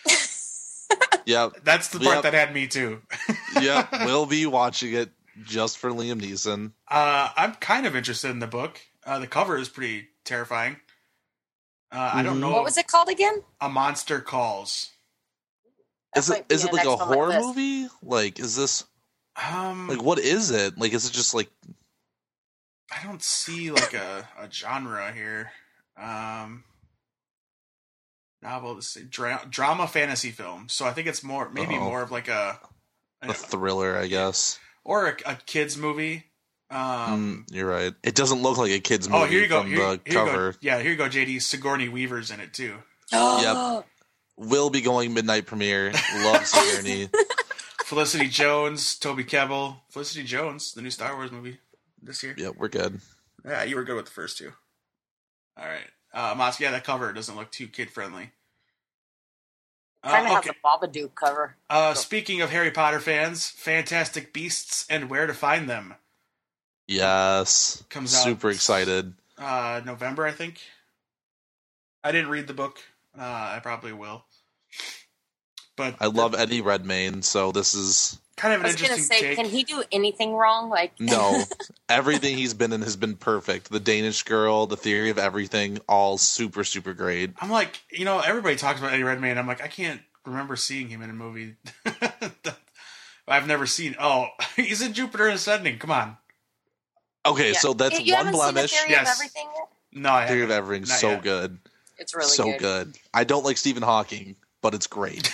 Yep. 1.25 1.63
That's 1.63 1.87
the 1.89 1.99
part 1.99 2.15
Yep. 2.15 2.23
that 2.23 2.33
had 2.33 2.53
me 2.53 2.67
too. 2.67 3.01
Yep. 3.61 3.89
we'll 4.05 4.25
be 4.25 4.45
watching 4.45 4.93
it 4.93 5.11
just 5.43 5.77
for 5.77 5.89
Liam 5.91 6.21
Neeson. 6.21 6.71
Uh, 6.87 7.29
I'm 7.35 7.55
kind 7.55 7.85
of 7.85 7.95
interested 7.95 8.29
in 8.31 8.39
the 8.39 8.47
book. 8.47 8.79
Uh, 9.05 9.19
the 9.19 9.27
cover 9.27 9.57
is 9.57 9.69
pretty 9.69 10.07
terrifying. 10.25 10.77
Uh, 11.91 12.11
I 12.13 12.23
don't 12.23 12.37
Mhm. 12.37 12.41
know. 12.41 12.51
What 12.51 12.63
was 12.63 12.77
it 12.77 12.87
called 12.87 13.09
again? 13.09 13.43
A 13.61 13.69
Monster 13.69 14.19
Calls. 14.21 14.89
That 16.13 16.19
Is 16.21 16.29
might 16.29 16.45
it 16.49 16.51
is 16.51 16.61
the 16.63 16.67
it 16.69 16.73
like 16.73 16.85
a 16.85 16.95
horror 16.97 17.27
list. 17.29 17.45
movie? 17.47 17.87
Like, 18.01 18.39
is 18.39 18.55
this 18.55 18.83
Um, 19.51 19.87
like 19.87 20.01
what 20.01 20.19
is 20.19 20.51
it? 20.51 20.77
Like, 20.77 20.93
is 20.93 21.05
it 21.07 21.11
just 21.13 21.33
like 21.33 21.49
I 22.91 23.03
don't 23.03 23.23
see 23.23 23.71
like 23.71 23.93
a, 23.93 24.27
a 24.37 24.51
genre 24.51 25.11
here. 25.11 25.51
Um, 25.97 26.63
novel, 28.43 28.75
this 28.75 28.95
dra- 29.09 29.45
drama 29.49 29.87
fantasy 29.87 30.29
film. 30.31 30.67
So 30.69 30.85
I 30.85 30.91
think 30.93 31.07
it's 31.07 31.23
more 31.23 31.49
maybe 31.49 31.75
Uh-oh. 31.75 31.83
more 31.85 32.01
of 32.03 32.11
like 32.11 32.27
a, 32.27 32.59
a 33.21 33.33
thriller? 33.33 33.97
I 33.97 34.07
guess. 34.07 34.59
or 34.83 35.07
a, 35.07 35.15
a 35.25 35.35
kids 35.45 35.77
movie. 35.77 36.25
Um, 36.69 37.45
Mm, 37.49 37.55
you're 37.55 37.67
right. 37.69 37.93
It 38.03 38.15
doesn't 38.15 38.41
look 38.41 38.57
like 38.57 38.71
a 38.71 38.79
kids 38.79 39.07
movie 39.07 39.23
oh, 39.23 39.27
here 39.27 39.41
you 39.41 39.47
go. 39.47 39.61
from 39.61 39.69
Here, 39.69 39.77
the 39.77 39.85
here 39.85 39.99
you 40.07 40.13
cover. 40.13 40.51
go. 40.53 40.57
Yeah, 40.61 40.79
here 40.81 40.91
you 40.91 40.97
go. 40.97 41.07
JD 41.07 41.41
Sigourney 41.41 41.87
Weaver's 41.89 42.31
in 42.31 42.39
it 42.39 42.53
too. 42.53 42.75
Oh, 43.11 43.83
Will 44.37 44.69
be 44.71 44.81
going 44.81 45.13
midnight 45.13 45.45
premiere. 45.45 45.91
Love 46.15 46.45
Sigourney. 46.47 47.09
Felicity 47.85 48.27
Jones, 48.27 48.97
Toby 48.97 49.23
Kebbell, 49.23 49.75
Felicity 49.89 50.23
Jones, 50.23 50.73
the 50.73 50.81
new 50.81 50.89
Star 50.89 51.15
Wars 51.15 51.31
movie 51.31 51.59
this 52.01 52.23
year. 52.23 52.33
yeah, 52.37 52.49
we're 52.57 52.69
good. 52.69 52.99
Yeah, 53.45 53.63
you 53.65 53.75
were 53.75 53.83
good 53.83 53.95
with 53.97 54.05
the 54.05 54.11
first 54.11 54.37
two. 54.39 54.51
All 55.57 55.65
right, 55.65 55.85
uh, 56.13 56.33
Moss. 56.37 56.59
Yeah, 56.59 56.71
that 56.71 56.83
cover 56.83 57.11
doesn't 57.13 57.35
look 57.35 57.51
too 57.51 57.67
kid 57.67 57.89
friendly. 57.91 58.31
kind 60.03 60.25
of 60.27 60.31
Uh, 60.31 60.41
has 60.41 60.47
a 60.47 60.53
Babadook 60.87 61.15
cover. 61.15 61.55
Uh, 61.69 61.93
speaking 61.93 62.41
of 62.41 62.49
Harry 62.51 62.71
Potter 62.71 62.99
fans, 62.99 63.49
Fantastic 63.49 64.33
Beasts 64.33 64.85
and 64.89 65.09
Where 65.09 65.27
to 65.27 65.33
Find 65.33 65.69
Them 65.69 65.95
Yes. 66.87 67.83
comes 67.89 68.13
out 68.15 68.23
Super 68.23 68.49
excited. 68.49 69.13
Uh, 69.37 69.81
November, 69.85 70.25
I 70.25 70.31
think. 70.31 70.59
I 72.03 72.11
didn't 72.11 72.29
read 72.29 72.47
the 72.47 72.53
book. 72.53 72.79
Uh, 73.17 73.21
I 73.55 73.59
probably 73.63 73.93
will. 73.93 74.25
But 75.75 75.95
I 75.99 76.07
love 76.07 76.35
Eddie 76.35 76.61
Redmayne, 76.61 77.21
so 77.23 77.51
this 77.51 77.73
is 77.73 78.19
kind 78.37 78.53
of 78.53 78.61
I 78.61 78.69
an 78.69 78.73
was 78.73 78.81
gonna 78.81 78.97
say, 79.01 79.19
take. 79.21 79.35
can 79.37 79.45
he 79.45 79.63
do 79.63 79.83
anything 79.91 80.33
wrong? 80.33 80.69
Like, 80.69 80.93
no 80.99 81.43
everything 81.89 82.37
he's 82.37 82.53
been 82.53 82.73
in 82.73 82.81
has 82.81 82.95
been 82.95 83.15
perfect. 83.15 83.69
The 83.69 83.79
Danish 83.79 84.23
Girl, 84.23 84.65
The 84.67 84.77
Theory 84.77 85.09
of 85.09 85.17
Everything, 85.17 85.79
all 85.87 86.17
super 86.17 86.63
super 86.63 86.93
great. 86.93 87.31
I'm 87.39 87.49
like, 87.49 87.81
you 87.91 88.05
know, 88.05 88.19
everybody 88.19 88.55
talks 88.55 88.79
about 88.79 88.93
Eddie 88.93 89.03
Redmayne. 89.03 89.37
I'm 89.37 89.47
like, 89.47 89.61
I 89.63 89.67
can't 89.67 90.01
remember 90.25 90.55
seeing 90.55 90.89
him 90.89 91.01
in 91.01 91.09
a 91.09 91.13
movie. 91.13 91.55
I've 93.27 93.47
never 93.47 93.65
seen. 93.65 93.95
Oh, 93.99 94.27
he's 94.55 94.81
in 94.81 94.93
Jupiter 94.93 95.27
Ascending. 95.29 95.77
Come 95.79 95.91
on. 95.91 96.17
Okay, 97.25 97.53
yeah. 97.53 97.57
so 97.59 97.73
that's 97.73 97.97
you, 97.99 98.05
you 98.07 98.13
one 98.15 98.31
blemish. 98.31 98.71
Seen 98.71 98.81
the 98.81 98.87
theory 98.87 98.91
Yes. 98.91 99.07
of 99.07 99.15
everything 99.17 99.47
yet? 99.55 99.67
No, 100.01 100.11
I 100.11 100.27
Theory 100.27 100.41
of 100.43 100.49
haven't. 100.49 100.63
Everything's 100.65 100.89
Not 100.89 100.97
so 100.99 101.09
yet. 101.11 101.21
good, 101.23 101.59
It's 101.99 102.15
really 102.15 102.27
so 102.27 102.43
good. 102.45 102.59
good. 102.59 102.97
I 103.13 103.23
don't 103.23 103.45
like 103.45 103.57
Stephen 103.57 103.83
Hawking, 103.83 104.35
but 104.61 104.73
it's 104.73 104.87
great. 104.87 105.31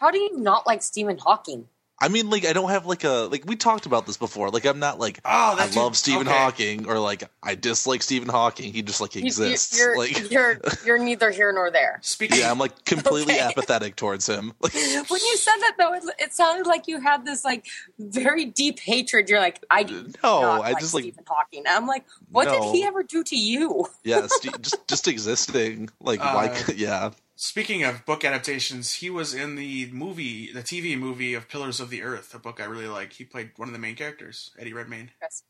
How 0.00 0.10
do 0.10 0.18
you 0.18 0.38
not 0.38 0.66
like 0.66 0.82
Stephen 0.82 1.18
Hawking? 1.18 1.66
I 2.00 2.06
mean, 2.08 2.30
like 2.30 2.46
I 2.46 2.52
don't 2.52 2.70
have 2.70 2.86
like 2.86 3.02
a 3.02 3.28
like 3.30 3.42
we 3.44 3.56
talked 3.56 3.86
about 3.86 4.06
this 4.06 4.16
before. 4.16 4.50
Like 4.50 4.64
I'm 4.64 4.78
not 4.78 5.00
like 5.00 5.18
Oh, 5.24 5.28
I 5.52 5.54
that's 5.56 5.74
love 5.76 5.96
Stephen 5.96 6.28
okay. 6.28 6.36
Hawking 6.36 6.86
or 6.88 7.00
like 7.00 7.24
I 7.42 7.56
dislike 7.56 8.02
Stephen 8.04 8.28
Hawking. 8.28 8.72
He 8.72 8.82
just 8.82 9.00
like 9.00 9.16
You- 9.16 9.22
you- 9.22 9.26
exists. 9.26 9.76
You're, 9.76 9.98
like 9.98 10.30
you're 10.30 10.60
you're 10.86 10.98
neither 10.98 11.30
here 11.32 11.50
nor 11.52 11.72
there. 11.72 11.98
Speaking, 12.02 12.38
yeah, 12.38 12.52
I'm 12.52 12.58
like 12.58 12.84
completely 12.84 13.34
Okay. 13.34 13.42
apathetic 13.42 13.96
towards 13.96 14.26
him. 14.28 14.52
Like 14.62 14.74
When 14.74 15.20
you 15.20 15.36
said 15.36 15.56
that 15.58 15.74
though, 15.76 15.92
it, 15.94 16.04
it 16.20 16.32
sounded 16.34 16.66
like 16.68 16.86
you 16.86 17.00
had 17.00 17.24
this 17.26 17.44
like 17.44 17.66
very 17.98 18.44
deep 18.44 18.78
hatred. 18.78 19.28
You're 19.28 19.40
like, 19.40 19.64
I 19.70 19.82
do 19.82 20.04
No, 20.22 20.40
not 20.42 20.44
I 20.44 20.70
like 20.70 20.78
just, 20.78 20.94
like- 20.94 21.02
Stephen 21.02 21.24
Hawking. 21.26 21.64
I'm 21.68 21.86
like, 21.88 22.04
what 22.30 22.44
No. 22.46 22.60
did 22.60 22.76
he 22.76 22.84
ever 22.84 23.02
do 23.02 23.24
to 23.24 23.36
you? 23.36 23.86
yeah, 24.04 24.24
Ste 24.30 24.62
just 24.62 24.86
just 24.86 25.08
existing. 25.08 25.90
Like 26.00 26.20
Uh, 26.20 26.32
why? 26.32 26.62
Yeah, 26.76 27.10
speaking 27.40 27.84
of 27.84 28.04
book 28.04 28.24
adaptations, 28.24 28.94
he 28.94 29.08
was 29.08 29.32
in 29.32 29.54
the 29.54 29.88
movie, 29.92 30.50
the 30.52 30.60
TV 30.62 30.98
movie 30.98 31.34
of 31.34 31.48
Pillars 31.48 31.78
of 31.78 31.88
the 31.88 32.02
Earth, 32.02 32.34
a 32.34 32.38
book 32.38 32.60
I 32.60 32.64
really 32.64 32.88
like. 32.88 33.12
He 33.12 33.24
played 33.24 33.52
one 33.56 33.68
of 33.68 33.72
the 33.72 33.78
main 33.78 33.94
characters, 33.94 34.50
Eddie 34.58 34.72
Redmayne. 34.72 35.12
Nice. 35.22 35.44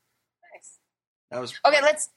That 1.31 1.41
was 1.41 1.59
Okay, 1.67 1.81
let's 1.83 2.11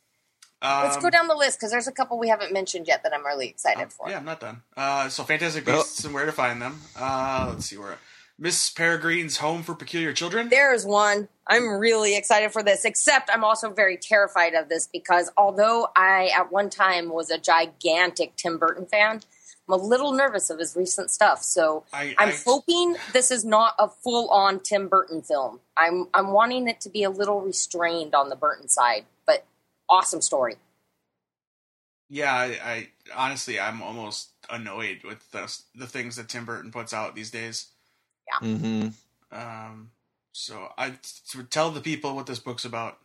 let's 0.62 0.98
um, 0.98 1.02
go 1.02 1.10
down 1.10 1.28
the 1.28 1.36
list 1.36 1.58
because 1.58 1.72
there's 1.72 1.88
a 1.88 1.92
couple 1.92 2.20
we 2.20 2.28
haven't 2.28 2.52
mentioned 2.52 2.86
yet 2.86 3.02
that 3.04 3.14
I'm 3.14 3.26
really 3.26 3.48
excited 3.48 3.88
Oh, 3.88 3.90
for. 3.90 4.10
Yeah, 4.10 4.18
I'm 4.18 4.26
not 4.26 4.42
done. 4.42 4.62
Uh, 4.76 5.08
so 5.08 5.24
Fantastic 5.24 5.68
Oh. 5.68 5.78
Beasts 5.78 6.04
and 6.04 6.14
Where 6.14 6.26
to 6.26 6.32
Find 6.34 6.62
Them. 6.62 6.82
Uh, 6.96 7.48
let's 7.50 7.66
see 7.66 7.78
where 7.78 7.98
Miss 8.38 8.70
Peregrine's 8.72 9.38
Home 9.38 9.64
for 9.64 9.74
Peculiar 9.74 10.12
Children. 10.14 10.50
There's 10.50 10.86
one. 10.86 11.30
I'm 11.48 11.68
really 11.80 12.18
excited 12.18 12.52
for 12.52 12.62
this, 12.62 12.84
except 12.86 13.30
I'm 13.32 13.44
also 13.44 13.70
very 13.72 13.96
terrified 13.98 14.54
of 14.54 14.68
this 14.68 14.88
because 14.92 15.32
although 15.38 15.88
I, 15.96 16.30
at 16.36 16.52
one 16.52 16.70
time, 16.70 17.10
was 17.10 17.30
a 17.30 17.38
gigantic 17.38 18.36
Tim 18.36 18.58
Burton 18.58 18.86
fan, 18.86 19.22
I'm 19.72 19.80
a 19.80 19.84
little 19.84 20.12
nervous 20.12 20.50
of 20.50 20.60
his 20.60 20.76
recent 20.76 21.12
stuff. 21.12 21.44
So 21.44 21.84
I, 21.94 22.14
I'm 22.18 22.30
I- 22.30 22.38
hoping 22.46 22.98
this 23.14 23.32
is 23.32 23.46
not 23.46 23.74
a 23.80 23.88
full 23.88 24.30
on 24.30 24.60
Tim 24.60 24.88
Burton 24.88 25.22
film. 25.22 25.60
I'm, 25.78 26.08
I'm 26.14 26.32
wanting 26.32 26.68
it 26.68 26.82
to 26.82 26.90
be 26.90 27.04
a 27.04 27.10
little 27.10 27.42
restrained 27.42 28.14
on 28.14 28.30
the 28.30 28.36
Burton 28.36 28.68
side, 28.68 29.06
but 29.26 29.46
awesome 29.90 30.22
story. 30.22 30.56
Yeah, 32.10 32.34
I, 32.34 32.46
I 32.64 32.88
honestly, 33.16 33.58
I'm 33.58 33.82
almost 33.82 34.32
annoyed 34.50 35.00
with 35.06 35.32
the 35.32 35.58
the 35.76 35.88
things 35.88 36.18
that 36.18 36.28
Tim 36.28 36.44
Burton 36.44 36.70
puts 36.70 36.94
out 36.94 37.16
these 37.16 37.32
days. 37.32 37.68
hmm 38.40 38.88
Um, 39.32 39.92
so 40.34 40.68
I 40.78 40.96
to 41.30 41.44
tell 41.44 41.72
the 41.72 41.80
people 41.80 42.14
what 42.14 42.26
this 42.26 42.40
book's 42.40 42.66
about. 42.66 42.98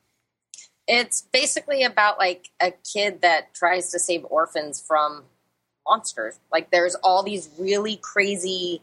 It's 0.88 1.22
basically 1.32 1.84
about 1.84 2.18
like 2.18 2.50
a 2.60 2.72
kid 2.72 3.22
that 3.22 3.54
tries 3.54 3.92
to 3.92 4.00
save 4.00 4.24
orphans 4.24 4.84
from 4.84 5.24
monsters. 5.88 6.38
Like 6.52 6.70
there's 6.70 6.94
all 6.96 7.22
these 7.22 7.50
really 7.58 7.96
crazy 7.96 8.82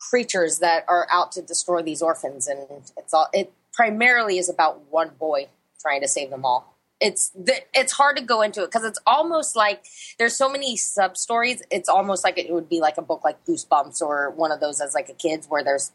creatures 0.00 0.58
that 0.58 0.84
are 0.88 1.06
out 1.10 1.32
to 1.32 1.42
destroy 1.42 1.82
these 1.82 2.00
orphans 2.00 2.46
and 2.46 2.66
it's 2.96 3.12
all 3.12 3.28
it 3.34 3.52
primarily 3.72 4.38
is 4.38 4.48
about 4.48 4.80
one 4.90 5.10
boy 5.18 5.46
trying 5.80 6.00
to 6.00 6.08
save 6.08 6.30
them 6.30 6.44
all. 6.44 6.74
It's 7.00 7.30
th- 7.30 7.66
it's 7.72 7.92
hard 7.92 8.16
to 8.16 8.22
go 8.22 8.42
into 8.42 8.62
it 8.62 8.66
because 8.66 8.84
it's 8.84 8.98
almost 9.06 9.56
like 9.56 9.84
there's 10.18 10.36
so 10.36 10.50
many 10.50 10.76
sub 10.76 11.16
stories. 11.16 11.62
It's 11.70 11.88
almost 11.88 12.24
like 12.24 12.38
it 12.38 12.52
would 12.52 12.68
be 12.68 12.80
like 12.80 12.98
a 12.98 13.02
book 13.02 13.22
like 13.24 13.42
Goosebumps 13.46 14.02
or 14.02 14.30
one 14.30 14.52
of 14.52 14.60
those 14.60 14.80
as 14.80 14.94
like 14.94 15.08
a 15.08 15.14
kids 15.14 15.46
where 15.48 15.64
there's 15.64 15.92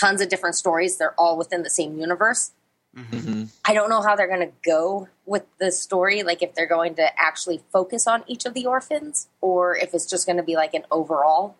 tons 0.00 0.20
of 0.20 0.28
different 0.28 0.54
stories. 0.54 0.98
They're 0.98 1.18
all 1.18 1.36
within 1.36 1.62
the 1.62 1.70
same 1.70 1.98
universe. 1.98 2.52
Hmm 2.96 3.44
I 3.64 3.74
don't 3.74 3.90
know 3.90 4.00
how 4.00 4.16
they're 4.16 4.28
going 4.28 4.48
to 4.48 4.54
go 4.64 5.08
with 5.24 5.42
the 5.58 5.72
story, 5.72 6.22
like 6.22 6.42
if 6.42 6.54
they're 6.54 6.68
going 6.68 6.94
to 6.96 7.20
actually 7.20 7.62
focus 7.72 8.06
on 8.06 8.22
each 8.26 8.46
of 8.46 8.54
the 8.54 8.66
orphans 8.66 9.28
or 9.40 9.76
if 9.76 9.92
it's 9.92 10.06
just 10.06 10.24
going 10.24 10.36
to 10.36 10.42
be 10.42 10.54
like 10.54 10.72
an 10.72 10.84
overall. 10.90 11.56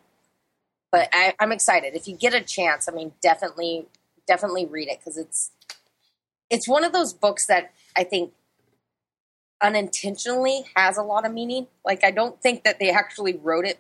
But 0.93 1.09
I, 1.13 1.35
I'm 1.41 1.53
excited. 1.53 1.95
If 1.95 2.07
you 2.07 2.17
get 2.17 2.33
a 2.33 2.41
chance, 2.41 2.89
I 2.89 2.93
mean, 2.93 3.13
definitely, 3.21 3.87
definitely 4.27 4.67
read 4.67 4.89
it 4.89 5.01
because 5.01 5.19
it's 5.19 5.51
it's 6.49 6.69
one 6.69 6.85
of 6.85 6.93
those 6.93 7.13
books 7.13 7.47
that 7.47 7.73
I 7.97 8.05
think 8.05 8.33
unintentionally 9.61 10.65
has 10.77 10.97
a 10.97 11.03
lot 11.03 11.27
of 11.27 11.33
meaning. 11.33 11.67
Like 11.85 12.05
I 12.05 12.13
don't 12.13 12.41
think 12.41 12.65
that 12.65 12.79
they 12.79 12.91
actually 12.91 13.37
wrote 13.37 13.67
it 13.67 13.79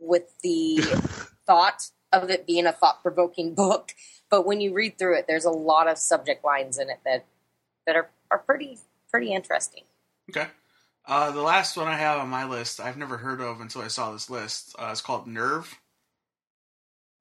with 0.00 0.32
the 0.42 0.78
thought 1.46 1.90
of 2.12 2.30
it 2.30 2.46
being 2.46 2.66
a 2.66 2.72
thought 2.72 3.02
provoking 3.02 3.54
book. 3.56 3.92
But 4.30 4.46
when 4.46 4.60
you 4.60 4.74
read 4.74 4.98
through 4.98 5.18
it, 5.18 5.26
there's 5.26 5.46
a 5.46 5.50
lot 5.50 5.88
of 5.88 5.98
subject 5.98 6.44
lines 6.44 6.78
in 6.78 6.90
it 6.90 7.00
that 7.04 7.24
that 7.86 7.96
are, 7.96 8.10
are 8.30 8.38
pretty 8.38 8.78
pretty 9.10 9.32
interesting. 9.32 9.84
Okay. 10.30 10.46
Uh, 11.06 11.30
the 11.30 11.40
last 11.40 11.74
one 11.76 11.88
I 11.88 11.96
have 11.96 12.20
on 12.20 12.28
my 12.28 12.44
list, 12.44 12.80
I've 12.80 12.98
never 12.98 13.16
heard 13.16 13.40
of 13.40 13.62
until 13.62 13.80
I 13.80 13.88
saw 13.88 14.12
this 14.12 14.28
list. 14.28 14.76
Uh, 14.78 14.88
it's 14.92 15.00
called 15.00 15.26
Nerve. 15.26 15.78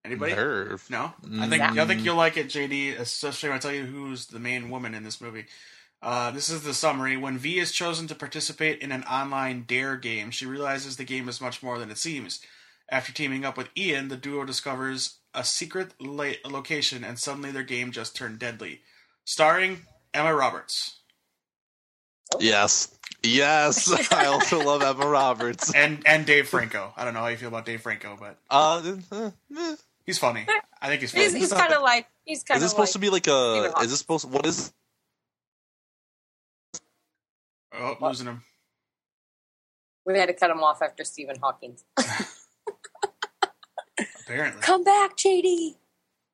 Anybody? 0.03 0.33
Nerve. 0.33 0.85
No, 0.89 1.13
I 1.39 1.47
think 1.47 1.63
Mm. 1.63 1.79
I 1.79 1.85
think 1.85 2.03
you'll 2.03 2.15
like 2.17 2.35
it, 2.37 2.47
JD. 2.47 2.99
Especially 2.99 3.49
when 3.49 3.57
I 3.57 3.59
tell 3.59 3.73
you 3.73 3.85
who's 3.85 4.27
the 4.27 4.39
main 4.39 4.69
woman 4.69 4.93
in 4.93 5.03
this 5.03 5.21
movie. 5.21 5.45
Uh, 6.01 6.31
this 6.31 6.49
is 6.49 6.63
the 6.63 6.73
summary. 6.73 7.17
When 7.17 7.37
V 7.37 7.59
is 7.59 7.71
chosen 7.71 8.07
to 8.07 8.15
participate 8.15 8.79
in 8.81 8.91
an 8.91 9.03
online 9.05 9.63
dare 9.63 9.95
game, 9.97 10.31
she 10.31 10.45
realizes 10.45 10.95
the 10.97 11.03
game 11.03 11.27
is 11.27 11.41
much 11.41 11.63
more 11.63 11.79
than 11.79 11.89
it 11.89 11.97
seems. 11.97 12.39
After 12.89 13.11
teaming 13.11 13.43
up 13.45 13.57
with 13.57 13.69
Ian, 13.77 14.07
the 14.07 14.15
duo 14.17 14.45
discovers 14.45 15.19
a 15.33 15.43
secret 15.43 15.93
la- 15.99 16.33
location, 16.45 17.03
and 17.03 17.19
suddenly 17.19 17.51
their 17.51 17.63
game 17.63 17.91
just 17.91 18.15
turned 18.15 18.39
deadly. 18.39 18.81
Starring 19.25 19.85
Emma 20.13 20.33
Roberts 20.33 20.97
Yes, 22.39 22.93
yes. 23.23 24.11
I 24.11 24.25
also 24.25 24.59
love 24.63 24.81
Emma 24.81 25.07
Roberts. 25.07 25.73
and 25.73 26.03
and 26.05 26.25
Dave 26.25 26.47
Franco. 26.47 26.93
I 26.97 27.05
don't 27.05 27.13
know 27.13 27.21
how 27.21 27.27
you 27.27 27.37
feel 27.37 27.47
about 27.47 27.65
Dave 27.65 27.81
Franco, 27.81 28.17
but 28.19 28.37
Uh, 28.49 28.97
uh, 29.11 29.31
eh. 29.57 29.75
he's 30.05 30.17
funny. 30.17 30.45
I 30.81 30.87
think 30.87 31.01
he's 31.01 31.11
funny. 31.11 31.23
He's, 31.25 31.33
he's 31.33 31.53
kind 31.53 31.73
of 31.73 31.81
like 31.81 32.07
he's 32.25 32.43
kind 32.43 32.57
of. 32.57 32.59
is 32.59 32.63
this 32.63 32.71
supposed 32.71 32.89
like 32.89 32.93
to 32.93 32.99
be 32.99 33.09
like 33.09 33.23
Stephen 33.23 33.71
a? 33.77 33.83
Is 33.83 33.89
this 33.91 33.99
supposed? 33.99 34.29
What 34.29 34.45
is? 34.45 34.73
oh, 37.73 37.95
losing 38.01 38.27
him. 38.27 38.43
we 40.05 40.17
had 40.17 40.27
to 40.27 40.33
cut 40.33 40.49
him 40.49 40.61
off 40.61 40.81
after 40.81 41.03
Stephen 41.03 41.37
Hawking. 41.41 41.77
Apparently, 44.27 44.61
Come 44.61 44.83
back, 44.83 45.17
JD. 45.17 45.75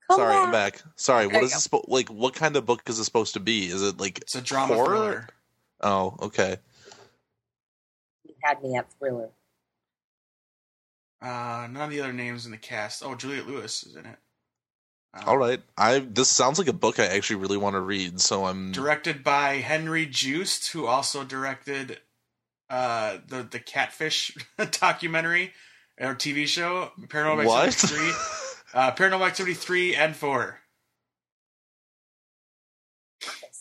Come 0.10 0.18
Sorry, 0.18 0.34
back. 0.34 0.46
I'm 0.46 0.52
back. 0.52 0.82
Sorry, 0.96 1.28
There 1.28 1.36
what 1.36 1.44
you 1.44 1.48
is 1.48 1.52
go. 1.52 1.56
this? 1.56 1.68
Spo- 1.68 1.86
like, 1.90 2.10
what 2.10 2.36
kind 2.36 2.56
of 2.56 2.66
book 2.66 2.84
is 2.88 3.00
it 3.00 3.06
supposed 3.06 3.36
to 3.36 3.40
be? 3.42 3.68
Is 3.68 3.84
it 3.84 4.00
like 4.00 4.20
it's 4.20 4.36
a 4.36 4.42
drama 4.42 4.76
horror? 4.76 4.86
thriller. 4.86 5.28
Oh, 5.82 6.16
okay. 6.22 6.58
You 8.26 8.36
had 8.44 8.62
me 8.64 8.76
at 8.78 8.92
thriller. 9.00 9.30
Uh, 11.22 11.68
none 11.72 11.84
of 11.86 11.90
the 11.92 12.02
other 12.02 12.14
names 12.14 12.46
in 12.46 12.52
the 12.52 12.58
cast. 12.58 13.04
Oh, 13.04 13.16
Juliette 13.16 13.48
Lewis 13.48 13.84
is 13.84 13.96
in 13.96 14.06
it. 14.06 14.18
Uh, 15.14 15.24
All 15.28 15.38
right. 15.38 15.62
I 15.78 16.00
this 16.00 16.30
sounds 16.30 16.60
like 16.60 16.68
a 16.68 16.74
book 16.74 17.00
I 17.00 17.06
actually 17.08 17.38
really 17.38 17.58
want 17.58 17.76
to 17.76 17.82
read. 17.82 18.22
So 18.22 18.46
I'm. 18.46 18.72
Directed 18.72 19.24
by 19.24 19.56
Henry 19.56 20.06
Joost, 20.06 20.72
who 20.74 20.88
also 20.88 21.24
directed 21.24 22.00
uh, 22.70 23.18
the 23.28 23.44
the 23.44 23.60
Catfish 23.60 24.36
documentary 24.80 25.54
or 26.00 26.16
TV 26.16 26.48
show, 26.48 26.92
Paranormal 27.02 27.46
What? 27.46 27.68
Activity 27.70 27.96
three, 28.12 28.12
uh, 28.74 28.92
Paranormal 28.92 29.28
Activity 29.28 29.54
three 29.54 29.96
and 29.96 30.16
four. 30.16 30.60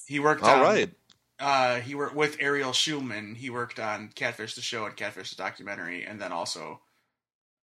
He 0.06 0.20
worked 0.20 0.42
All 0.42 0.56
on. 0.56 0.60
right. 0.60 0.90
Uh, 1.38 1.80
he 1.80 1.94
worked 1.94 2.14
with 2.14 2.36
Ariel 2.40 2.72
Schulman. 2.72 3.36
He 3.36 3.50
worked 3.50 3.80
on 3.80 4.10
Catfish 4.14 4.54
the 4.54 4.60
show 4.60 4.86
and 4.86 4.96
Catfish 4.96 5.30
the 5.30 5.36
documentary, 5.36 6.04
and 6.04 6.20
then 6.20 6.32
also 6.32 6.80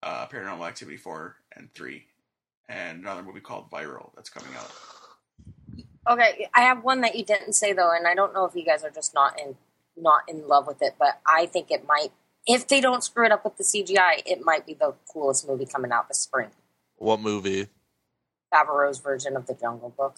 uh, 0.03 0.27
Paranormal 0.27 0.67
Activity 0.67 0.97
four 0.97 1.37
and 1.55 1.73
three, 1.73 2.05
and 2.67 3.01
another 3.01 3.23
movie 3.23 3.39
called 3.39 3.71
Viral 3.71 4.11
that's 4.15 4.29
coming 4.29 4.53
out. 4.57 4.71
Okay, 6.09 6.49
I 6.55 6.61
have 6.61 6.83
one 6.83 7.01
that 7.01 7.15
you 7.15 7.23
didn't 7.23 7.53
say 7.53 7.73
though, 7.73 7.91
and 7.95 8.07
I 8.07 8.15
don't 8.15 8.33
know 8.33 8.45
if 8.45 8.55
you 8.55 8.65
guys 8.65 8.83
are 8.83 8.89
just 8.89 9.13
not 9.13 9.39
in 9.39 9.55
not 9.97 10.21
in 10.27 10.47
love 10.47 10.67
with 10.67 10.81
it, 10.81 10.95
but 10.99 11.19
I 11.25 11.45
think 11.45 11.71
it 11.71 11.85
might. 11.87 12.11
If 12.51 12.67
they 12.67 12.81
don't 12.81 13.03
screw 13.03 13.27
it 13.27 13.31
up 13.31 13.45
with 13.45 13.57
the 13.57 13.63
CGI, 13.63 14.23
it 14.25 14.43
might 14.43 14.65
be 14.65 14.73
the 14.73 14.95
coolest 15.13 15.47
movie 15.47 15.67
coming 15.67 15.91
out 15.91 16.07
this 16.07 16.17
spring. 16.17 16.49
What 16.97 17.21
movie? 17.21 17.67
Favreau's 18.51 18.97
version 18.97 19.37
of 19.37 19.45
the 19.45 19.53
Jungle 19.53 19.93
Book. 19.95 20.15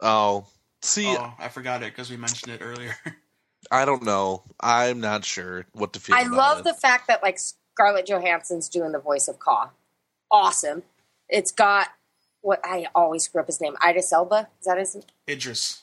Oh, 0.00 0.46
see, 0.82 1.08
oh, 1.08 1.34
I 1.40 1.48
forgot 1.48 1.82
it 1.82 1.86
because 1.92 2.10
we 2.10 2.16
mentioned 2.16 2.52
it 2.52 2.60
earlier. 2.62 2.94
I 3.72 3.84
don't 3.84 4.04
know. 4.04 4.44
I'm 4.60 5.00
not 5.00 5.24
sure 5.24 5.66
what 5.72 5.92
to 5.94 6.00
feel. 6.00 6.14
I 6.14 6.20
about 6.20 6.32
love 6.32 6.58
it. 6.60 6.64
the 6.64 6.74
fact 6.74 7.08
that 7.08 7.24
like 7.24 7.40
Scarlett 7.40 8.06
Johansson's 8.06 8.68
doing 8.68 8.92
the 8.92 9.00
voice 9.00 9.26
of 9.26 9.40
Kaa. 9.40 9.70
Awesome. 10.30 10.84
It's 11.28 11.50
got 11.50 11.88
what 12.40 12.60
I 12.62 12.86
always 12.94 13.24
screw 13.24 13.40
up 13.40 13.48
his 13.48 13.60
name. 13.60 13.74
Idris 13.84 14.12
Elba. 14.12 14.48
Is 14.60 14.66
that 14.66 14.78
his 14.78 14.94
name 14.94 15.04
Idris. 15.28 15.82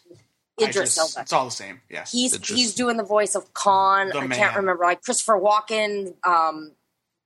Idris 0.62 0.97
Elba? 0.97 1.22
It's 1.22 1.34
all 1.34 1.45
the 1.45 1.51
same. 1.51 1.82
Yes. 1.89 2.12
He's 2.12 2.36
Idris. 2.36 2.57
he's 2.57 2.76
doing 2.76 2.97
the 2.97 3.03
voice 3.03 3.36
of 3.36 3.53
Khan. 3.53 4.12
I 4.16 4.28
man. 4.28 4.38
can't 4.38 4.55
remember 4.55 4.84
like 4.84 5.01
Christopher 5.01 5.39
Walken, 5.39 6.14
um, 6.26 6.72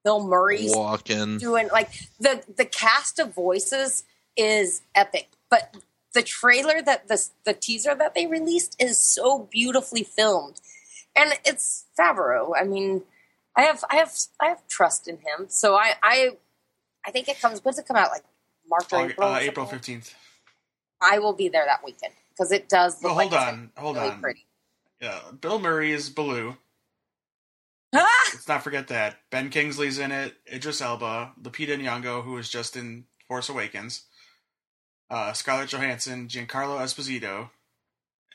Bill 0.03 0.25
Murray's 0.25 0.75
walking. 0.75 1.37
doing 1.37 1.69
like 1.71 1.91
the 2.19 2.43
the 2.55 2.65
cast 2.65 3.19
of 3.19 3.33
voices 3.33 4.03
is 4.35 4.81
epic. 4.95 5.29
But 5.49 5.75
the 6.13 6.23
trailer 6.23 6.81
that 6.81 7.07
the 7.07 7.25
the 7.45 7.53
teaser 7.53 7.95
that 7.95 8.13
they 8.15 8.27
released 8.27 8.75
is 8.79 8.97
so 8.97 9.47
beautifully 9.51 10.03
filmed, 10.03 10.59
and 11.15 11.33
it's 11.45 11.85
Favreau. 11.97 12.51
I 12.59 12.63
mean, 12.63 13.03
I 13.55 13.63
have 13.63 13.83
I 13.89 13.95
have 13.97 14.13
I 14.39 14.47
have 14.47 14.67
trust 14.67 15.07
in 15.07 15.17
him. 15.17 15.47
So 15.47 15.75
I 15.75 15.93
I 16.03 16.31
I 17.05 17.11
think 17.11 17.29
it 17.29 17.39
comes. 17.39 17.63
When's 17.63 17.79
it 17.79 17.87
come 17.87 17.97
out? 17.97 18.11
Like 18.11 18.23
March 18.67 18.91
or 18.91 19.09
April? 19.09 19.27
uh, 19.29 19.39
April 19.39 19.65
fifteenth. 19.65 20.13
I 21.01 21.19
will 21.19 21.33
be 21.33 21.49
there 21.49 21.65
that 21.65 21.83
weekend 21.83 22.13
because 22.37 22.51
it 22.51 22.69
does. 22.69 23.01
Look 23.01 23.15
Well, 23.15 23.19
hold 23.21 23.33
it's 23.33 23.43
on, 23.43 23.71
hold 23.77 23.95
really 23.97 24.09
on. 24.09 24.21
Pretty. 24.21 24.45
Yeah, 25.01 25.19
Bill 25.39 25.59
Murray 25.59 25.91
is 25.91 26.09
Baloo. 26.09 26.57
Ah! 27.93 28.29
Let's 28.33 28.47
not 28.47 28.63
forget 28.63 28.87
that. 28.87 29.17
Ben 29.29 29.49
Kingsley's 29.49 29.99
in 29.99 30.11
it. 30.11 30.35
Idris 30.51 30.81
Elba, 30.81 31.33
Lupita 31.41 31.77
Nyong'o, 31.77 32.23
who 32.23 32.33
was 32.33 32.49
just 32.49 32.75
in 32.75 33.05
Force 33.27 33.49
Awakens. 33.49 34.03
Uh, 35.09 35.33
Scarlett 35.33 35.69
Johansson, 35.69 36.27
Giancarlo 36.27 36.79
Esposito, 36.79 37.49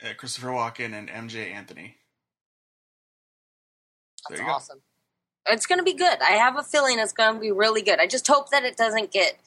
uh, 0.04 0.14
Christopher 0.16 0.48
Walken, 0.48 0.92
and 0.94 1.08
MJ 1.08 1.52
Anthony. 1.52 1.96
That's 4.28 4.40
you 4.40 4.46
go. 4.46 4.52
awesome. 4.52 4.80
It's 5.48 5.66
going 5.66 5.78
to 5.78 5.84
be 5.84 5.94
good. 5.94 6.18
I 6.20 6.32
have 6.32 6.58
a 6.58 6.62
feeling 6.62 6.98
it's 6.98 7.12
going 7.12 7.34
to 7.34 7.40
be 7.40 7.50
really 7.50 7.82
good. 7.82 7.98
I 8.00 8.06
just 8.06 8.26
hope 8.26 8.50
that 8.50 8.64
it 8.64 8.76
doesn't 8.76 9.10
get 9.10 9.38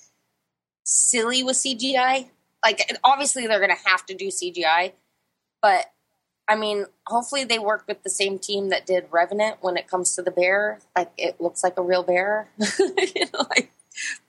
silly 0.83 1.43
with 1.43 1.57
CGI. 1.57 2.29
Like, 2.63 2.99
obviously, 3.03 3.47
they're 3.47 3.59
going 3.59 3.75
to 3.75 3.89
have 3.89 4.05
to 4.07 4.13
do 4.13 4.27
CGI, 4.27 4.93
but 5.61 5.91
I 6.47 6.55
mean, 6.55 6.85
hopefully, 7.07 7.43
they 7.43 7.59
work 7.59 7.85
with 7.87 8.03
the 8.03 8.09
same 8.09 8.37
team 8.37 8.69
that 8.69 8.85
did 8.85 9.05
Revenant 9.09 9.57
when 9.61 9.77
it 9.77 9.87
comes 9.87 10.15
to 10.15 10.21
the 10.21 10.31
bear. 10.31 10.79
Like, 10.97 11.11
it 11.17 11.39
looks 11.39 11.63
like 11.63 11.77
a 11.77 11.81
real 11.81 12.03
bear. 12.03 12.49
you 12.79 13.25
know, 13.33 13.45
like, 13.49 13.71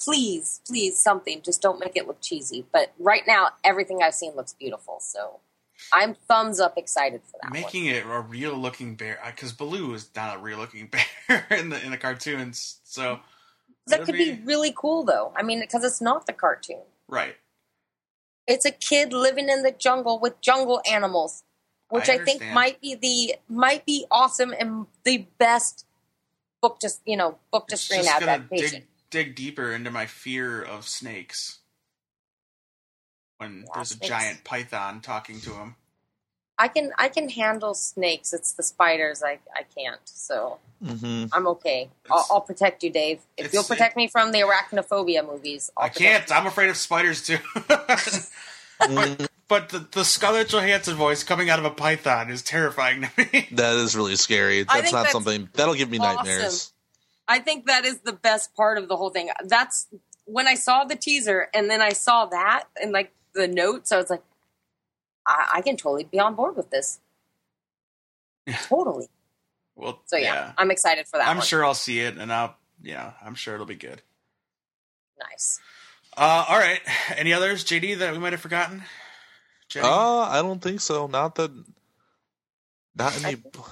please, 0.03 0.61
please, 0.67 0.99
something. 0.99 1.43
Just 1.43 1.63
don't 1.63 1.81
make 1.81 1.97
it 1.97 2.07
look 2.07 2.21
cheesy. 2.21 2.65
But 2.73 2.93
right 2.99 3.23
now, 3.27 3.49
everything 3.65 4.03
I've 4.03 4.15
seen 4.15 4.37
looks 4.37 4.53
beautiful. 4.53 4.99
So 5.01 5.41
I'm 5.93 6.15
thumbs 6.15 6.61
up 6.61 6.79
excited 6.79 7.23
for 7.25 7.39
that 7.43 7.51
one. 7.51 7.61
Making 7.61 7.87
it 7.87 8.05
a 8.07 8.21
real 8.21 8.55
looking 8.55 8.95
bear, 8.95 9.19
because 9.27 9.53
Baloo 9.53 9.95
is 9.95 10.09
not 10.15 10.37
a 10.37 10.39
real 10.39 10.59
looking 10.59 10.91
bear 11.29 11.47
in 11.51 11.71
the 11.71 11.85
in 11.85 11.91
the 11.91 11.99
cartoons. 11.99 12.79
So 12.85 13.21
That 13.89 14.05
could 14.05 14.15
be 14.15 14.41
really 14.45 14.73
cool, 14.77 15.05
though. 15.05 15.33
I 15.37 15.43
mean, 15.43 15.61
because 15.61 15.85
it's 15.85 16.01
not 16.01 16.27
the 16.27 16.33
cartoon. 16.33 16.83
right. 17.09 17.37
It's 18.47 18.65
a 18.65 18.71
kid 18.71 19.13
living 19.13 19.49
in 19.49 19.63
the 19.63 19.73
jungle 19.73 20.19
with 20.19 20.41
jungle 20.41 20.81
animals, 20.91 21.45
which 21.89 22.09
I 22.09 22.15
I, 22.15 22.19
think 22.19 22.43
might 22.53 22.81
be 22.81 22.95
the 22.95 23.37
might 23.49 23.87
be 23.87 24.07
awesome 24.11 24.55
and 24.59 24.87
the 25.05 25.27
best 25.39 25.87
book 26.61 26.79
just 26.81 27.03
you 27.05 27.17
know 27.17 27.39
book 27.53 27.69
to 27.69 27.77
screen 27.77 28.07
adaptation. 28.09 28.83
dig, 28.83 28.87
dig 29.11 29.35
deeper 29.37 29.73
into 29.73 29.91
my 29.91 30.07
fear 30.07 30.63
of 30.63 30.89
snakes. 30.89 31.61
When 33.39 33.65
Yeah, 33.67 33.69
there's 33.75 33.91
a 33.93 33.95
snakes. 33.95 34.09
giant 34.09 34.45
python 34.45 35.01
talking 35.01 35.41
to 35.43 35.55
him. 35.55 35.77
I 36.59 36.69
can 36.69 36.93
I 36.99 37.09
can 37.09 37.29
handle 37.29 37.75
snakes. 37.75 38.33
It's 38.33 38.53
the 38.53 38.63
spiders 38.63 39.23
I 39.23 39.39
I 39.55 39.65
can't. 39.77 40.01
So 40.05 40.59
hmm 40.85 41.25
I'm 41.33 41.47
okay. 41.49 41.89
I'll, 42.11 42.27
I'll 42.31 42.41
protect 42.41 42.83
you, 42.83 42.91
Dave. 42.91 43.21
If 43.37 43.53
you'll 43.53 43.65
protect 43.65 43.97
me 43.97 44.07
from 44.09 44.33
the 44.33 44.41
arachnophobia 44.41 45.27
movies, 45.27 45.71
I'll 45.77 45.87
I 45.87 45.89
can't. 45.89 46.31
I'm 46.31 46.47
afraid 46.47 46.69
of 46.69 46.77
spiders 46.77 47.27
too. 47.27 47.39
but 49.49 49.69
the, 49.69 49.87
the 49.93 50.05
Scarlett 50.05 50.49
Johansson 50.49 50.97
voice 50.97 51.23
coming 51.23 51.51
out 51.51 51.59
of 51.59 51.65
a 51.65 51.71
python 51.71 52.31
is 52.31 52.43
terrifying 52.43 53.03
to 53.03 53.11
me. 53.17 53.49
That 53.53 53.77
is 53.77 53.97
really 53.97 54.17
scary. 54.17 54.65
That's 54.65 54.93
not 54.93 55.03
that's 55.03 55.13
something 55.13 55.49
that'll 55.55 55.75
give 55.75 55.91
me 55.91 55.99
awesome. 55.99 56.17
nightmares. 56.17 56.73
I 57.29 57.39
think 57.39 57.67
that 57.67 57.85
is 57.85 58.01
the 58.01 58.13
best 58.13 58.55
part 58.55 58.79
of 58.79 58.89
the 58.89 58.97
whole 58.97 59.11
thing. 59.11 59.31
That's 59.45 59.87
when 60.25 60.47
I 60.47 60.55
saw 60.55 60.85
the 60.85 60.97
teaser 60.97 61.49
and 61.55 61.71
then 61.71 61.81
I 61.81 61.91
saw 61.91 62.27
that 62.27 62.65
and 62.81 62.93
like 62.93 63.13
the 63.35 63.49
notes, 63.49 63.93
I 63.93 63.97
was 63.97 64.11
like, 64.11 64.23
I, 65.27 65.51
I 65.55 65.61
can 65.63 65.77
totally 65.77 66.05
be 66.05 66.19
on 66.19 66.35
board 66.35 66.57
with 66.57 66.71
this. 66.71 67.01
Totally. 68.65 69.09
Well, 69.77 70.01
So 70.07 70.17
yeah, 70.17 70.53
I'm 70.59 70.71
excited 70.71 71.07
for 71.07 71.19
that 71.19 71.29
I'm 71.29 71.39
one. 71.39 71.47
sure 71.47 71.65
I'll 71.65 71.75
see 71.75 72.01
it, 72.01 72.19
and 72.19 72.33
I'll 72.33 72.57
yeah, 72.83 73.13
I'm 73.25 73.35
sure 73.35 73.55
it'll 73.55 73.67
be 73.67 73.75
good. 73.77 74.03
Nice. 75.31 75.61
Uh, 76.17 76.45
all 76.49 76.59
right. 76.59 76.81
Any 77.17 77.33
others, 77.33 77.65
JD, 77.65 77.99
that 77.99 78.13
we 78.13 78.19
might 78.19 78.33
have 78.33 78.41
forgotten? 78.41 78.83
Jenny? 79.69 79.87
Uh, 79.87 80.21
I 80.23 80.43
don't 80.43 80.61
think 80.61 80.81
so. 80.81 81.07
Not 81.07 81.37
that. 81.37 81.51
Not 82.97 83.25
any. 83.25 83.43
all 83.57 83.65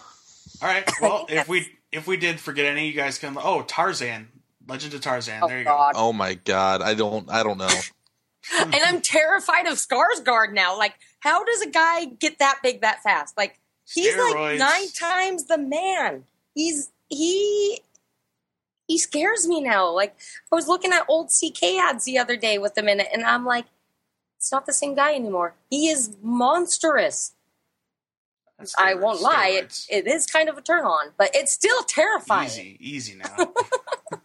right. 0.62 0.88
Well, 1.02 1.26
if 1.28 1.48
we 1.48 1.66
if 1.92 2.06
we 2.06 2.16
did 2.16 2.38
forget 2.40 2.66
any, 2.66 2.86
you 2.86 2.92
guys 2.94 3.18
can. 3.18 3.36
Oh, 3.42 3.62
Tarzan, 3.62 4.28
Legend 4.66 4.94
of 4.94 5.00
Tarzan. 5.00 5.40
Oh 5.42 5.48
there 5.48 5.58
you 5.58 5.64
God. 5.64 5.94
Oh 5.96 6.12
my 6.12 6.34
god! 6.34 6.80
I 6.80 6.94
don't. 6.94 7.28
I 7.30 7.42
don't 7.42 7.58
know. 7.58 7.68
and 8.60 8.74
I'm 8.74 9.00
terrified 9.02 9.66
of 9.66 9.74
Skarsgård 9.74 10.52
now. 10.54 10.78
Like, 10.78 10.94
how 11.20 11.44
does 11.44 11.62
a 11.62 11.70
guy 11.70 12.06
get 12.06 12.38
that 12.38 12.58
big 12.62 12.80
that 12.80 13.02
fast? 13.02 13.36
Like, 13.36 13.58
he's 13.86 14.14
Steroids. 14.14 14.34
like 14.34 14.58
nine 14.58 14.88
times 14.98 15.44
the 15.44 15.58
man. 15.58 16.24
He's 16.54 16.90
he 17.08 17.80
he 18.86 18.98
scares 18.98 19.46
me 19.46 19.60
now. 19.60 19.90
Like, 19.90 20.16
I 20.52 20.56
was 20.56 20.66
looking 20.66 20.92
at 20.92 21.04
old 21.08 21.28
CK 21.28 21.62
ads 21.80 22.04
the 22.04 22.18
other 22.18 22.36
day 22.36 22.58
with 22.58 22.76
him 22.76 22.88
in 22.88 23.00
it, 23.00 23.08
and 23.12 23.22
I'm 23.22 23.44
like, 23.44 23.66
it's 24.36 24.50
not 24.50 24.66
the 24.66 24.72
same 24.72 24.94
guy 24.94 25.14
anymore. 25.14 25.54
He 25.68 25.88
is 25.88 26.16
monstrous. 26.22 27.34
go. 28.58 28.64
I 28.78 28.94
won't 28.94 29.20
lie, 29.20 29.48
it, 29.48 29.86
it 29.90 30.06
is 30.06 30.26
kind 30.26 30.48
of 30.48 30.56
a 30.56 30.62
turn 30.62 30.84
on, 30.84 31.12
but 31.18 31.30
it's 31.34 31.52
still 31.52 31.82
terrifying. 31.82 32.48
Easy, 32.48 32.76
easy 32.80 33.14
now. 33.16 33.36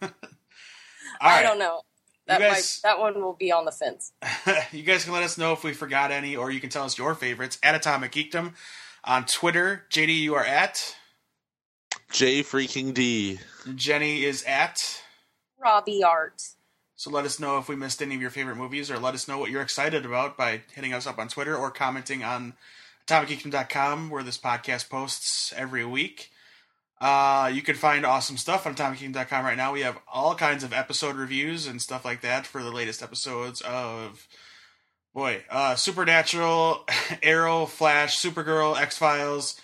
I 1.20 1.36
right. 1.36 1.42
don't 1.42 1.58
know. 1.58 1.82
That 2.26 2.40
guys- 2.40 2.80
might, 2.82 2.88
that 2.88 2.98
one 2.98 3.22
will 3.22 3.34
be 3.34 3.52
on 3.52 3.64
the 3.64 3.72
fence. 3.72 4.12
you 4.72 4.82
guys 4.82 5.04
can 5.04 5.12
let 5.12 5.22
us 5.22 5.38
know 5.38 5.52
if 5.52 5.62
we 5.62 5.72
forgot 5.72 6.10
any, 6.10 6.36
or 6.36 6.50
you 6.50 6.60
can 6.60 6.70
tell 6.70 6.84
us 6.84 6.98
your 6.98 7.14
favorites 7.14 7.58
at 7.62 7.74
Atomic 7.74 8.12
Geekdom 8.12 8.54
on 9.04 9.24
Twitter. 9.26 9.84
JD, 9.90 10.16
you 10.16 10.34
are 10.34 10.44
at. 10.44 10.96
J 12.10 12.42
freaking 12.42 12.94
D. 12.94 13.38
Jenny 13.74 14.24
is 14.24 14.42
at. 14.44 15.02
Robbie 15.58 16.02
Art. 16.04 16.42
So 16.96 17.10
let 17.10 17.24
us 17.24 17.38
know 17.38 17.58
if 17.58 17.68
we 17.68 17.76
missed 17.76 18.00
any 18.00 18.14
of 18.14 18.20
your 18.20 18.30
favorite 18.30 18.56
movies, 18.56 18.90
or 18.90 18.98
let 18.98 19.14
us 19.14 19.28
know 19.28 19.38
what 19.38 19.50
you're 19.50 19.62
excited 19.62 20.06
about 20.06 20.36
by 20.36 20.62
hitting 20.72 20.94
us 20.94 21.06
up 21.06 21.18
on 21.18 21.28
Twitter 21.28 21.54
or 21.56 21.70
commenting 21.70 22.24
on 22.24 22.54
AtomicGeekdom.com, 23.06 24.10
where 24.10 24.22
this 24.22 24.38
podcast 24.38 24.88
posts 24.88 25.52
every 25.56 25.84
week. 25.84 26.30
Uh, 27.00 27.50
you 27.52 27.60
can 27.62 27.74
find 27.74 28.06
awesome 28.06 28.36
stuff 28.36 28.66
on 28.66 28.74
AtomicGeekdom.com 28.74 29.44
right 29.44 29.56
now. 29.56 29.72
We 29.72 29.82
have 29.82 29.98
all 30.10 30.34
kinds 30.34 30.64
of 30.64 30.72
episode 30.72 31.16
reviews 31.16 31.66
and 31.66 31.82
stuff 31.82 32.04
like 32.04 32.22
that 32.22 32.46
for 32.46 32.62
the 32.62 32.70
latest 32.70 33.02
episodes 33.02 33.60
of 33.60 34.26
boy, 35.14 35.42
uh, 35.50 35.74
Supernatural, 35.74 36.86
Arrow, 37.22 37.66
Flash, 37.66 38.20
Supergirl, 38.20 38.78
X 38.80 38.96
Files, 38.96 39.60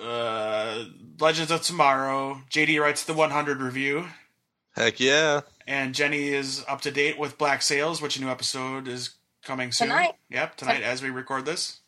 uh, 0.00 0.84
Legends 1.18 1.50
of 1.50 1.62
Tomorrow. 1.62 2.42
JD 2.50 2.80
writes 2.80 3.04
the 3.04 3.14
100 3.14 3.60
review. 3.60 4.06
Heck 4.76 5.00
yeah! 5.00 5.40
And 5.66 5.94
Jenny 5.94 6.28
is 6.28 6.64
up 6.68 6.82
to 6.82 6.90
date 6.90 7.18
with 7.18 7.36
Black 7.36 7.62
Sails, 7.62 8.00
which 8.00 8.16
a 8.16 8.20
new 8.20 8.28
episode 8.28 8.86
is 8.86 9.16
coming 9.42 9.72
soon. 9.72 9.88
Tonight. 9.88 10.14
Yep, 10.30 10.56
tonight 10.56 10.82
as 10.82 11.02
we 11.02 11.10
record 11.10 11.44
this. 11.44 11.80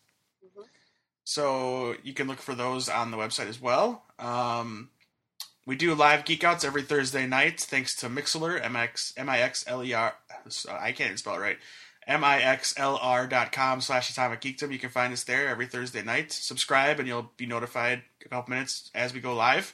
So 1.30 1.94
you 2.02 2.12
can 2.12 2.26
look 2.26 2.40
for 2.40 2.56
those 2.56 2.88
on 2.88 3.12
the 3.12 3.16
website 3.16 3.46
as 3.46 3.60
well. 3.60 4.02
Um, 4.18 4.90
we 5.64 5.76
do 5.76 5.94
live 5.94 6.24
geek 6.24 6.42
outs 6.42 6.64
every 6.64 6.82
Thursday 6.82 7.24
night, 7.24 7.60
thanks 7.60 7.94
to 8.00 8.08
Mixlr, 8.08 8.60
MX, 8.60 9.12
M-I-X-L-E-R. 9.16 10.14
I 10.68 10.90
can't 10.90 11.06
even 11.06 11.16
spell 11.18 11.36
it 11.36 11.38
right. 11.38 11.58
M-I-X-L-R 12.08 13.28
dot 13.28 13.52
com 13.52 13.80
slash 13.80 14.10
atomic 14.10 14.40
geekdom. 14.40 14.72
You 14.72 14.80
can 14.80 14.90
find 14.90 15.12
us 15.12 15.22
there 15.22 15.46
every 15.46 15.66
Thursday 15.66 16.02
night. 16.02 16.32
Subscribe 16.32 16.98
and 16.98 17.06
you'll 17.06 17.30
be 17.36 17.46
notified 17.46 18.02
a 18.26 18.28
couple 18.28 18.50
minutes 18.50 18.90
as 18.92 19.14
we 19.14 19.20
go 19.20 19.32
live. 19.32 19.72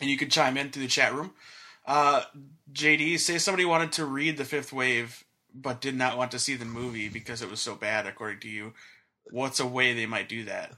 And 0.00 0.08
you 0.08 0.16
can 0.16 0.30
chime 0.30 0.56
in 0.56 0.70
through 0.70 0.84
the 0.84 0.88
chat 0.88 1.12
room. 1.12 1.32
Uh, 1.86 2.22
JD, 2.72 3.18
say 3.18 3.36
somebody 3.36 3.66
wanted 3.66 3.92
to 3.92 4.06
read 4.06 4.38
The 4.38 4.46
Fifth 4.46 4.72
Wave 4.72 5.24
but 5.54 5.80
did 5.80 5.96
not 5.96 6.16
want 6.16 6.30
to 6.30 6.38
see 6.38 6.54
the 6.54 6.64
movie 6.64 7.08
because 7.08 7.42
it 7.42 7.50
was 7.50 7.60
so 7.60 7.74
bad, 7.74 8.06
according 8.06 8.40
to 8.40 8.48
you. 8.48 8.72
What's 9.30 9.60
a 9.60 9.66
way 9.66 9.94
they 9.94 10.06
might 10.06 10.28
do 10.28 10.44
that? 10.44 10.72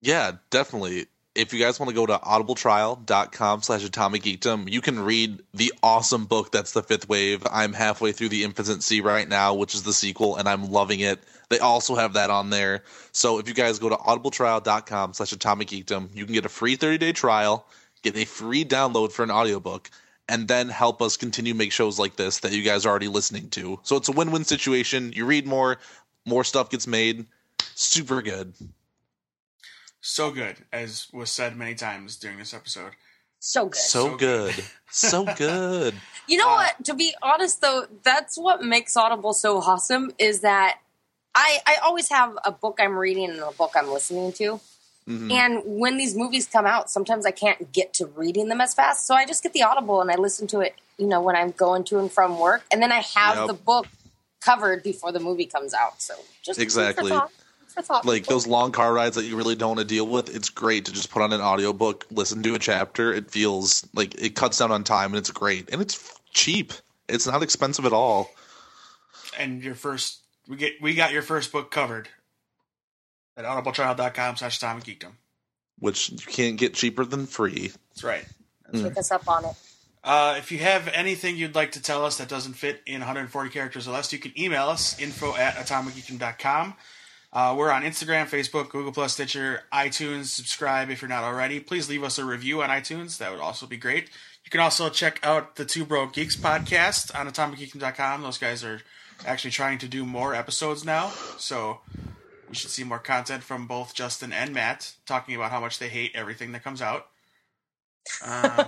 Yeah, 0.00 0.32
definitely. 0.50 1.06
if 1.34 1.52
you 1.52 1.60
guys 1.60 1.78
want 1.78 1.88
to 1.90 1.94
go 1.94 2.06
to 2.06 2.18
audibletrial.com 2.18 3.62
slash 3.62 3.84
atomic 3.84 4.22
geekdom, 4.22 4.70
you 4.70 4.80
can 4.80 4.98
read 5.00 5.40
the 5.54 5.72
awesome 5.82 6.24
book 6.26 6.50
that's 6.50 6.72
the 6.72 6.82
fifth 6.82 7.08
wave. 7.08 7.46
I'm 7.50 7.72
halfway 7.72 8.12
through 8.12 8.30
the 8.30 8.42
Infinite 8.44 8.82
Sea 8.82 9.00
right 9.00 9.28
now, 9.28 9.54
which 9.54 9.74
is 9.74 9.84
the 9.84 9.92
sequel, 9.92 10.36
and 10.36 10.48
I'm 10.48 10.70
loving 10.70 11.00
it. 11.00 11.20
They 11.48 11.58
also 11.58 11.94
have 11.94 12.14
that 12.14 12.30
on 12.30 12.50
there. 12.50 12.82
So 13.12 13.38
if 13.38 13.48
you 13.48 13.54
guys 13.54 13.78
go 13.78 13.88
to 13.88 13.96
audibletrial.com 13.96 15.14
slash 15.14 15.32
atomic 15.32 15.68
geekdom, 15.68 16.14
you 16.14 16.24
can 16.24 16.34
get 16.34 16.46
a 16.46 16.50
free 16.50 16.76
30 16.76 16.98
day 16.98 17.12
trial, 17.12 17.66
get 18.02 18.16
a 18.16 18.24
free 18.24 18.64
download 18.64 19.12
for 19.12 19.22
an 19.22 19.30
audiobook, 19.30 19.90
and 20.28 20.48
then 20.48 20.68
help 20.68 21.00
us 21.02 21.16
continue 21.16 21.54
make 21.54 21.72
shows 21.72 21.98
like 21.98 22.16
this 22.16 22.40
that 22.40 22.52
you 22.52 22.62
guys 22.62 22.86
are 22.86 22.90
already 22.90 23.08
listening 23.08 23.50
to. 23.50 23.78
So 23.82 23.96
it's 23.96 24.08
a 24.08 24.12
win 24.12 24.30
win 24.32 24.44
situation. 24.44 25.12
You 25.12 25.26
read 25.26 25.46
more, 25.46 25.78
more 26.26 26.44
stuff 26.44 26.70
gets 26.70 26.86
made. 26.86 27.26
Super 27.74 28.22
good. 28.22 28.54
So 30.00 30.30
good, 30.30 30.56
as 30.72 31.08
was 31.12 31.30
said 31.30 31.56
many 31.56 31.74
times 31.74 32.16
during 32.16 32.38
this 32.38 32.54
episode. 32.54 32.92
So 33.38 33.66
good. 33.66 33.76
So, 33.80 34.08
So 34.08 34.16
good. 34.16 34.54
good. 34.56 34.64
so 34.90 35.24
good. 35.24 35.94
You 36.26 36.36
know 36.36 36.48
Uh, 36.50 36.54
what? 36.58 36.84
To 36.84 36.94
be 36.94 37.12
honest, 37.22 37.60
though, 37.60 37.86
that's 38.04 38.38
what 38.38 38.62
makes 38.62 38.96
Audible 38.96 39.32
so 39.32 39.58
awesome. 39.58 40.12
Is 40.16 40.40
that 40.42 40.78
I 41.34 41.58
I 41.66 41.76
always 41.82 42.08
have 42.08 42.38
a 42.44 42.52
book 42.52 42.78
I'm 42.80 42.96
reading 42.96 43.30
and 43.30 43.40
a 43.40 43.50
book 43.50 43.72
I'm 43.74 43.88
listening 43.90 44.32
to. 44.34 44.60
Mhm. 45.08 45.32
And 45.32 45.62
when 45.64 45.96
these 45.96 46.14
movies 46.14 46.46
come 46.46 46.66
out, 46.66 46.88
sometimes 46.88 47.26
I 47.26 47.32
can't 47.32 47.72
get 47.72 47.92
to 47.94 48.06
reading 48.06 48.46
them 48.48 48.60
as 48.60 48.74
fast, 48.74 49.08
so 49.08 49.14
I 49.16 49.26
just 49.26 49.42
get 49.42 49.52
the 49.54 49.64
Audible 49.64 50.00
and 50.00 50.08
I 50.08 50.14
listen 50.14 50.46
to 50.48 50.60
it. 50.60 50.76
You 50.98 51.06
know, 51.08 51.20
when 51.20 51.34
I'm 51.34 51.50
going 51.50 51.82
to 51.84 51.98
and 51.98 52.12
from 52.12 52.38
work, 52.38 52.62
and 52.70 52.80
then 52.80 52.92
I 52.92 53.00
have 53.00 53.36
Yep. 53.38 53.46
the 53.48 53.54
book 53.54 53.88
covered 54.40 54.84
before 54.84 55.10
the 55.10 55.20
movie 55.20 55.46
comes 55.46 55.74
out. 55.74 56.00
So 56.00 56.14
just 56.44 56.60
Exactly. 56.60 57.10
Thought- 57.82 58.02
food 58.02 58.08
like 58.08 58.26
those 58.26 58.46
long 58.46 58.72
car 58.72 58.92
rides 58.92 59.16
that 59.16 59.24
you 59.24 59.36
really 59.36 59.54
don't 59.56 59.70
want 59.76 59.80
to 59.80 59.84
deal 59.86 60.06
with 60.06 60.34
it's 60.34 60.48
great 60.50 60.84
to 60.86 60.92
just 60.92 61.10
put 61.10 61.22
on 61.22 61.32
an 61.32 61.40
audiobook 61.40 62.06
listen 62.10 62.42
to 62.42 62.54
a 62.54 62.58
chapter 62.58 63.12
it 63.12 63.30
feels 63.30 63.86
like 63.94 64.14
it 64.20 64.34
cuts 64.34 64.58
down 64.58 64.70
on 64.72 64.84
time 64.84 65.10
and 65.12 65.16
it's 65.18 65.30
great 65.30 65.68
and 65.72 65.80
it's 65.82 66.18
cheap 66.32 66.72
it's 67.08 67.26
not 67.26 67.42
expensive 67.42 67.84
at 67.84 67.92
all 67.92 68.30
And 69.38 69.62
your 69.62 69.74
first, 69.74 70.20
we 70.48 70.56
get 70.56 70.72
we 70.82 70.94
got 70.94 71.12
your 71.12 71.22
first 71.22 71.50
book 71.52 71.70
covered 71.70 72.08
at 73.36 73.44
audibletrial.com 73.44 74.36
slash 74.36 74.58
atomic 74.58 74.84
geekdom. 74.84 75.12
which 75.78 76.10
you 76.10 76.18
can't 76.26 76.56
get 76.58 76.74
cheaper 76.74 77.04
than 77.04 77.26
free 77.26 77.72
That's 77.90 78.04
right. 78.04 78.24
Take 78.72 78.98
us 78.98 79.10
up 79.10 79.26
on 79.28 79.44
it. 79.46 79.52
Uh, 80.04 80.36
if 80.38 80.50
you 80.52 80.58
have 80.58 80.88
anything 80.94 81.36
you'd 81.36 81.54
like 81.54 81.72
to 81.72 81.82
tell 81.82 82.04
us 82.04 82.18
that 82.18 82.28
doesn't 82.28 82.54
fit 82.54 82.80
in 82.86 83.00
140 83.00 83.50
characters 83.50 83.86
or 83.88 83.90
less, 83.90 84.12
you 84.12 84.18
can 84.18 84.32
email 84.40 84.68
us 84.68 84.98
info 85.00 85.34
at 85.36 85.54
atomicgeekdom.com. 85.56 86.74
Uh, 87.32 87.54
we're 87.56 87.70
on 87.70 87.82
Instagram, 87.82 88.28
Facebook, 88.28 88.70
Google 88.70 88.90
Plus, 88.90 89.12
Stitcher, 89.12 89.62
iTunes. 89.72 90.26
Subscribe 90.26 90.90
if 90.90 91.00
you're 91.00 91.08
not 91.08 91.22
already. 91.22 91.60
Please 91.60 91.88
leave 91.88 92.02
us 92.02 92.18
a 92.18 92.24
review 92.24 92.62
on 92.62 92.70
iTunes. 92.70 93.18
That 93.18 93.30
would 93.30 93.40
also 93.40 93.66
be 93.66 93.76
great. 93.76 94.10
You 94.44 94.50
can 94.50 94.60
also 94.60 94.88
check 94.88 95.20
out 95.22 95.54
the 95.54 95.64
Two 95.64 95.84
Broke 95.84 96.12
Geeks 96.12 96.34
podcast 96.34 97.14
on 97.14 97.28
atomicgeekdom.com. 97.28 98.22
Those 98.22 98.38
guys 98.38 98.64
are 98.64 98.80
actually 99.24 99.52
trying 99.52 99.78
to 99.78 99.86
do 99.86 100.04
more 100.04 100.34
episodes 100.34 100.84
now, 100.84 101.10
so 101.36 101.80
we 102.48 102.56
should 102.56 102.70
see 102.70 102.82
more 102.82 102.98
content 102.98 103.44
from 103.44 103.68
both 103.68 103.94
Justin 103.94 104.32
and 104.32 104.52
Matt 104.52 104.94
talking 105.06 105.36
about 105.36 105.52
how 105.52 105.60
much 105.60 105.78
they 105.78 105.88
hate 105.88 106.10
everything 106.14 106.52
that 106.52 106.64
comes 106.64 106.82
out. 106.82 107.06
Um, 108.26 108.66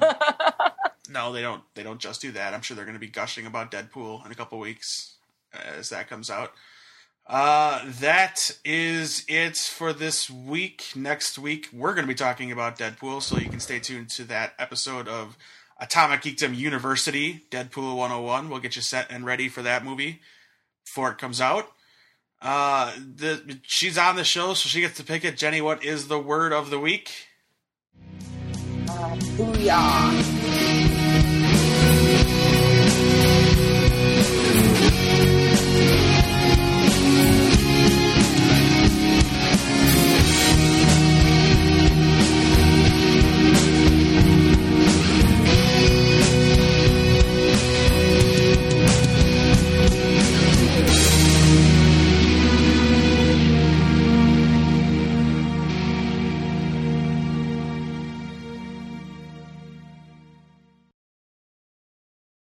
no, 1.08 1.32
they 1.32 1.40
don't. 1.40 1.62
They 1.74 1.82
don't 1.82 1.98
just 1.98 2.20
do 2.20 2.32
that. 2.32 2.54
I'm 2.54 2.60
sure 2.60 2.76
they're 2.76 2.84
going 2.84 2.94
to 2.94 3.00
be 3.00 3.08
gushing 3.08 3.46
about 3.46 3.70
Deadpool 3.70 4.24
in 4.24 4.30
a 4.30 4.34
couple 4.34 4.58
weeks 4.58 5.14
as 5.52 5.88
that 5.88 6.08
comes 6.08 6.30
out. 6.30 6.52
Uh, 7.32 7.80
that 7.98 8.50
is 8.62 9.24
it 9.26 9.56
for 9.56 9.94
this 9.94 10.28
week. 10.28 10.92
Next 10.94 11.38
week, 11.38 11.66
we're 11.72 11.94
going 11.94 12.04
to 12.04 12.08
be 12.08 12.14
talking 12.14 12.52
about 12.52 12.78
Deadpool, 12.78 13.22
so 13.22 13.38
you 13.38 13.48
can 13.48 13.58
stay 13.58 13.78
tuned 13.78 14.10
to 14.10 14.24
that 14.24 14.52
episode 14.58 15.08
of 15.08 15.38
Atomic 15.80 16.20
Geekdom 16.20 16.54
University, 16.54 17.46
Deadpool 17.50 17.96
101. 17.96 18.50
We'll 18.50 18.60
get 18.60 18.76
you 18.76 18.82
set 18.82 19.06
and 19.10 19.24
ready 19.24 19.48
for 19.48 19.62
that 19.62 19.82
movie 19.82 20.20
before 20.84 21.10
it 21.10 21.16
comes 21.16 21.40
out. 21.40 21.72
Uh, 22.42 22.92
the, 22.96 23.58
she's 23.62 23.96
on 23.96 24.16
the 24.16 24.24
show, 24.24 24.52
so 24.52 24.68
she 24.68 24.82
gets 24.82 24.98
to 24.98 25.02
pick 25.02 25.24
it. 25.24 25.38
Jenny, 25.38 25.62
what 25.62 25.82
is 25.82 26.08
the 26.08 26.18
word 26.18 26.52
of 26.52 26.68
the 26.68 26.78
week? 26.78 27.28
Uh, 28.90 29.16
booyah. 29.38 30.31